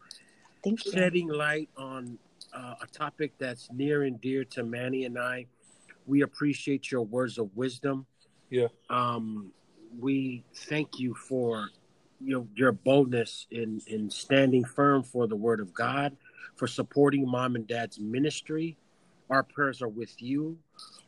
thank 0.63 0.85
you 0.87 0.93
shedding 0.93 1.29
light 1.29 1.69
on 1.77 2.17
uh, 2.55 2.75
a 2.81 2.87
topic 2.87 3.33
that's 3.39 3.71
near 3.73 4.05
and 4.05 4.21
dear 4.21 4.45
to 4.45 4.63
Manny 4.63 5.05
and 5.05 5.19
I. 5.19 5.47
We 6.11 6.23
appreciate 6.23 6.91
your 6.91 7.03
words 7.03 7.39
of 7.39 7.57
wisdom. 7.57 8.05
Yeah. 8.51 8.67
Um, 8.91 9.53
we 9.97 10.45
thank 10.55 10.99
you 10.99 11.15
for 11.15 11.69
your 12.21 12.47
your 12.57 12.73
boldness 12.73 13.47
in 13.53 13.81
in 13.87 14.11
standing 14.11 14.65
firm 14.65 15.05
for 15.05 15.29
the 15.29 15.37
Word 15.37 15.61
of 15.61 15.73
God, 15.73 16.17
for 16.57 16.67
supporting 16.67 17.29
mom 17.29 17.55
and 17.55 17.67
dad's 17.67 18.01
ministry. 18.01 18.77
Our 19.31 19.45
prayers 19.45 19.81
are 19.83 19.89
with 19.89 20.21
you, 20.21 20.59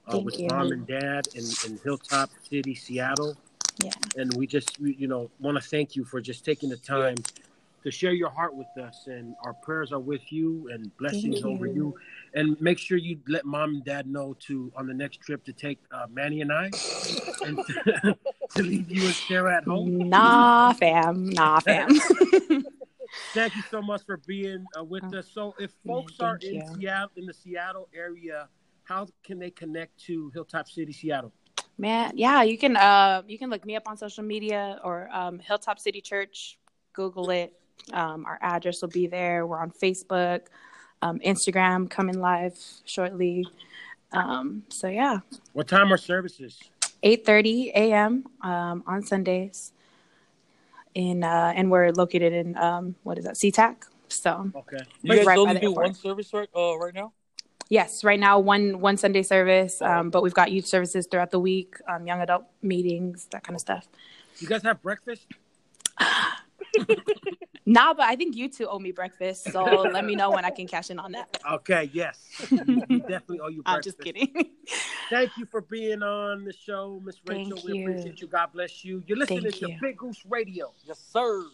uh, 0.07 0.12
Thank 0.12 0.24
with 0.24 0.39
you. 0.39 0.47
mom 0.47 0.70
and 0.70 0.87
dad 0.87 1.27
in, 1.35 1.45
in 1.66 1.81
Hilltop 1.83 2.31
City, 2.49 2.77
Seattle 2.77 3.37
yeah 3.79 3.91
and 4.16 4.35
we 4.37 4.47
just 4.47 4.79
you 4.79 5.09
know 5.09 5.31
want 5.41 5.57
to 5.57 5.62
thank 5.69 5.97
you 5.97 6.05
for 6.05 6.20
just 6.20 6.45
taking 6.45 6.69
the 6.69 6.77
time 6.77 7.16
to 7.82 7.90
share 7.90 8.12
your 8.12 8.30
heart 8.30 8.54
with 8.54 8.66
us 8.78 9.06
and 9.06 9.34
our 9.44 9.52
prayers 9.54 9.92
are 9.92 10.00
with 10.00 10.32
you 10.32 10.68
and 10.72 10.96
blessings 10.96 11.42
Thank 11.42 11.46
over 11.46 11.66
you. 11.66 11.72
you 11.74 11.94
and 12.34 12.60
make 12.60 12.78
sure 12.78 12.96
you 12.96 13.18
let 13.28 13.44
mom 13.44 13.70
and 13.74 13.84
dad 13.84 14.06
know 14.06 14.34
to 14.46 14.72
on 14.76 14.86
the 14.86 14.94
next 14.94 15.18
trip 15.20 15.44
to 15.44 15.52
take 15.52 15.78
uh, 15.92 16.06
manny 16.10 16.40
and 16.40 16.52
i 16.52 16.72
and 17.44 17.59
to, 17.66 18.16
to 18.56 18.62
leave 18.62 18.90
you 18.90 19.06
and 19.06 19.16
sarah 19.16 19.56
at 19.56 19.64
home 19.64 20.09
nah 20.09 20.72
fam 20.72 21.30
nah 21.30 21.60
fam 21.66 21.88
thank 23.34 23.54
you 23.56 23.62
so 23.62 23.82
much 23.82 24.02
for 24.04 24.18
being 24.26 24.66
uh, 24.78 24.84
with 24.84 25.02
Oh. 25.12 25.18
us 25.18 25.28
so 25.32 25.54
if 25.59 25.72
Yeah, 25.84 25.92
folks 25.94 26.20
are 26.20 26.36
in 26.42 26.54
you. 26.54 26.62
seattle 26.76 27.10
in 27.16 27.26
the 27.26 27.34
seattle 27.34 27.88
area 27.94 28.48
how 28.84 29.06
can 29.24 29.38
they 29.38 29.50
connect 29.50 29.98
to 30.06 30.30
hilltop 30.34 30.68
city 30.68 30.92
seattle 30.92 31.32
Man, 31.78 32.12
yeah, 32.14 32.42
you 32.42 32.59
can 32.59 32.76
uh 32.76 33.22
you 33.26 33.38
can 33.38 33.48
look 33.50 33.64
me 33.64 33.74
up 33.76 33.84
on 33.88 33.96
social 33.96 34.22
media 34.22 34.78
or 34.84 35.09
um, 35.10 35.38
Hilltop 35.38 35.78
City 35.80 36.00
Church. 36.02 36.59
Google 36.92 37.30
it. 37.30 37.54
Um, 37.92 38.24
our 38.26 38.38
address 38.40 38.82
will 38.82 38.88
be 38.88 39.06
there. 39.06 39.46
We're 39.46 39.60
on 39.60 39.70
Facebook, 39.70 40.42
um, 41.00 41.18
Instagram, 41.20 41.88
coming 41.90 42.20
live 42.20 42.59
shortly. 42.84 43.46
Um, 44.12 44.64
so 44.68 44.88
yeah, 44.88 45.20
what 45.52 45.68
time 45.68 45.92
are 45.92 45.96
services 45.96 46.59
eight 47.02 47.24
thirty 47.26 47.70
a.m. 47.74 48.24
Um, 48.42 48.84
on 48.86 49.02
Sundays. 49.02 49.72
In 50.94 51.24
uh, 51.24 51.52
and 51.56 51.70
we're 51.70 51.90
located 51.90 52.34
in 52.34 52.56
um, 52.59 52.94
what 53.02 53.16
is 53.16 53.24
that? 53.24 53.34
SeaTac. 53.34 53.76
So 54.09 54.50
okay 54.54 54.84
You 55.02 55.16
guys 55.16 55.26
Right 55.26 55.38
only 55.38 55.59
do 55.59 55.68
airport. 55.68 55.86
one 55.86 55.94
service 55.94 56.32
right 56.34 56.48
uh, 56.54 56.76
right 56.76 56.94
now? 56.94 57.12
Yes, 57.70 58.04
right 58.04 58.20
now 58.20 58.38
one 58.38 58.80
one 58.80 58.98
Sunday 58.98 59.22
service, 59.22 59.80
um, 59.80 60.10
but 60.10 60.22
we've 60.22 60.34
got 60.34 60.52
youth 60.52 60.66
services 60.66 61.06
throughout 61.10 61.30
the 61.30 61.38
week, 61.40 61.76
um, 61.88 62.06
young 62.06 62.20
adult 62.20 62.44
meetings, 62.60 63.26
that 63.30 63.42
kind 63.42 63.54
of 63.54 63.60
stuff. 63.62 63.88
you 64.38 64.46
guys 64.46 64.62
have 64.62 64.82
breakfast 64.82 65.26
Nah, 67.65 67.94
but 67.94 68.07
I 68.07 68.16
think 68.16 68.35
you 68.35 68.49
two 68.49 68.66
owe 68.66 68.81
me 68.81 68.90
breakfast, 68.90 69.53
so 69.53 69.62
let 69.62 70.05
me 70.05 70.16
know 70.16 70.31
when 70.32 70.44
I 70.44 70.51
can 70.51 70.66
cash 70.66 70.90
in 70.90 70.99
on 70.99 71.12
that. 71.12 71.39
Okay, 71.49 71.90
yes. 71.93 72.19
we 72.51 72.99
definitely 72.99 73.40
owe 73.40 73.49
you 73.49 73.62
I'm 73.65 73.82
just 73.82 74.01
kidding. 74.01 74.28
Thank 75.11 75.36
you 75.36 75.47
for 75.47 75.61
being 75.61 76.03
on 76.03 76.44
the 76.44 76.53
show, 76.53 77.01
Miss 77.05 77.20
Thank 77.24 77.53
Rachel. 77.53 77.62
We 77.65 77.78
you. 77.78 77.89
appreciate 77.89 78.20
you. 78.20 78.27
God 78.27 78.49
bless 78.53 78.85
you. 78.85 79.03
You're 79.07 79.19
listening 79.19 79.43
Thank 79.43 79.57
to 79.57 79.69
you. 79.69 79.78
Big 79.81 79.97
Goose 79.97 80.24
Radio. 80.28 80.73
Yes, 80.85 80.99
sir. 80.99 81.44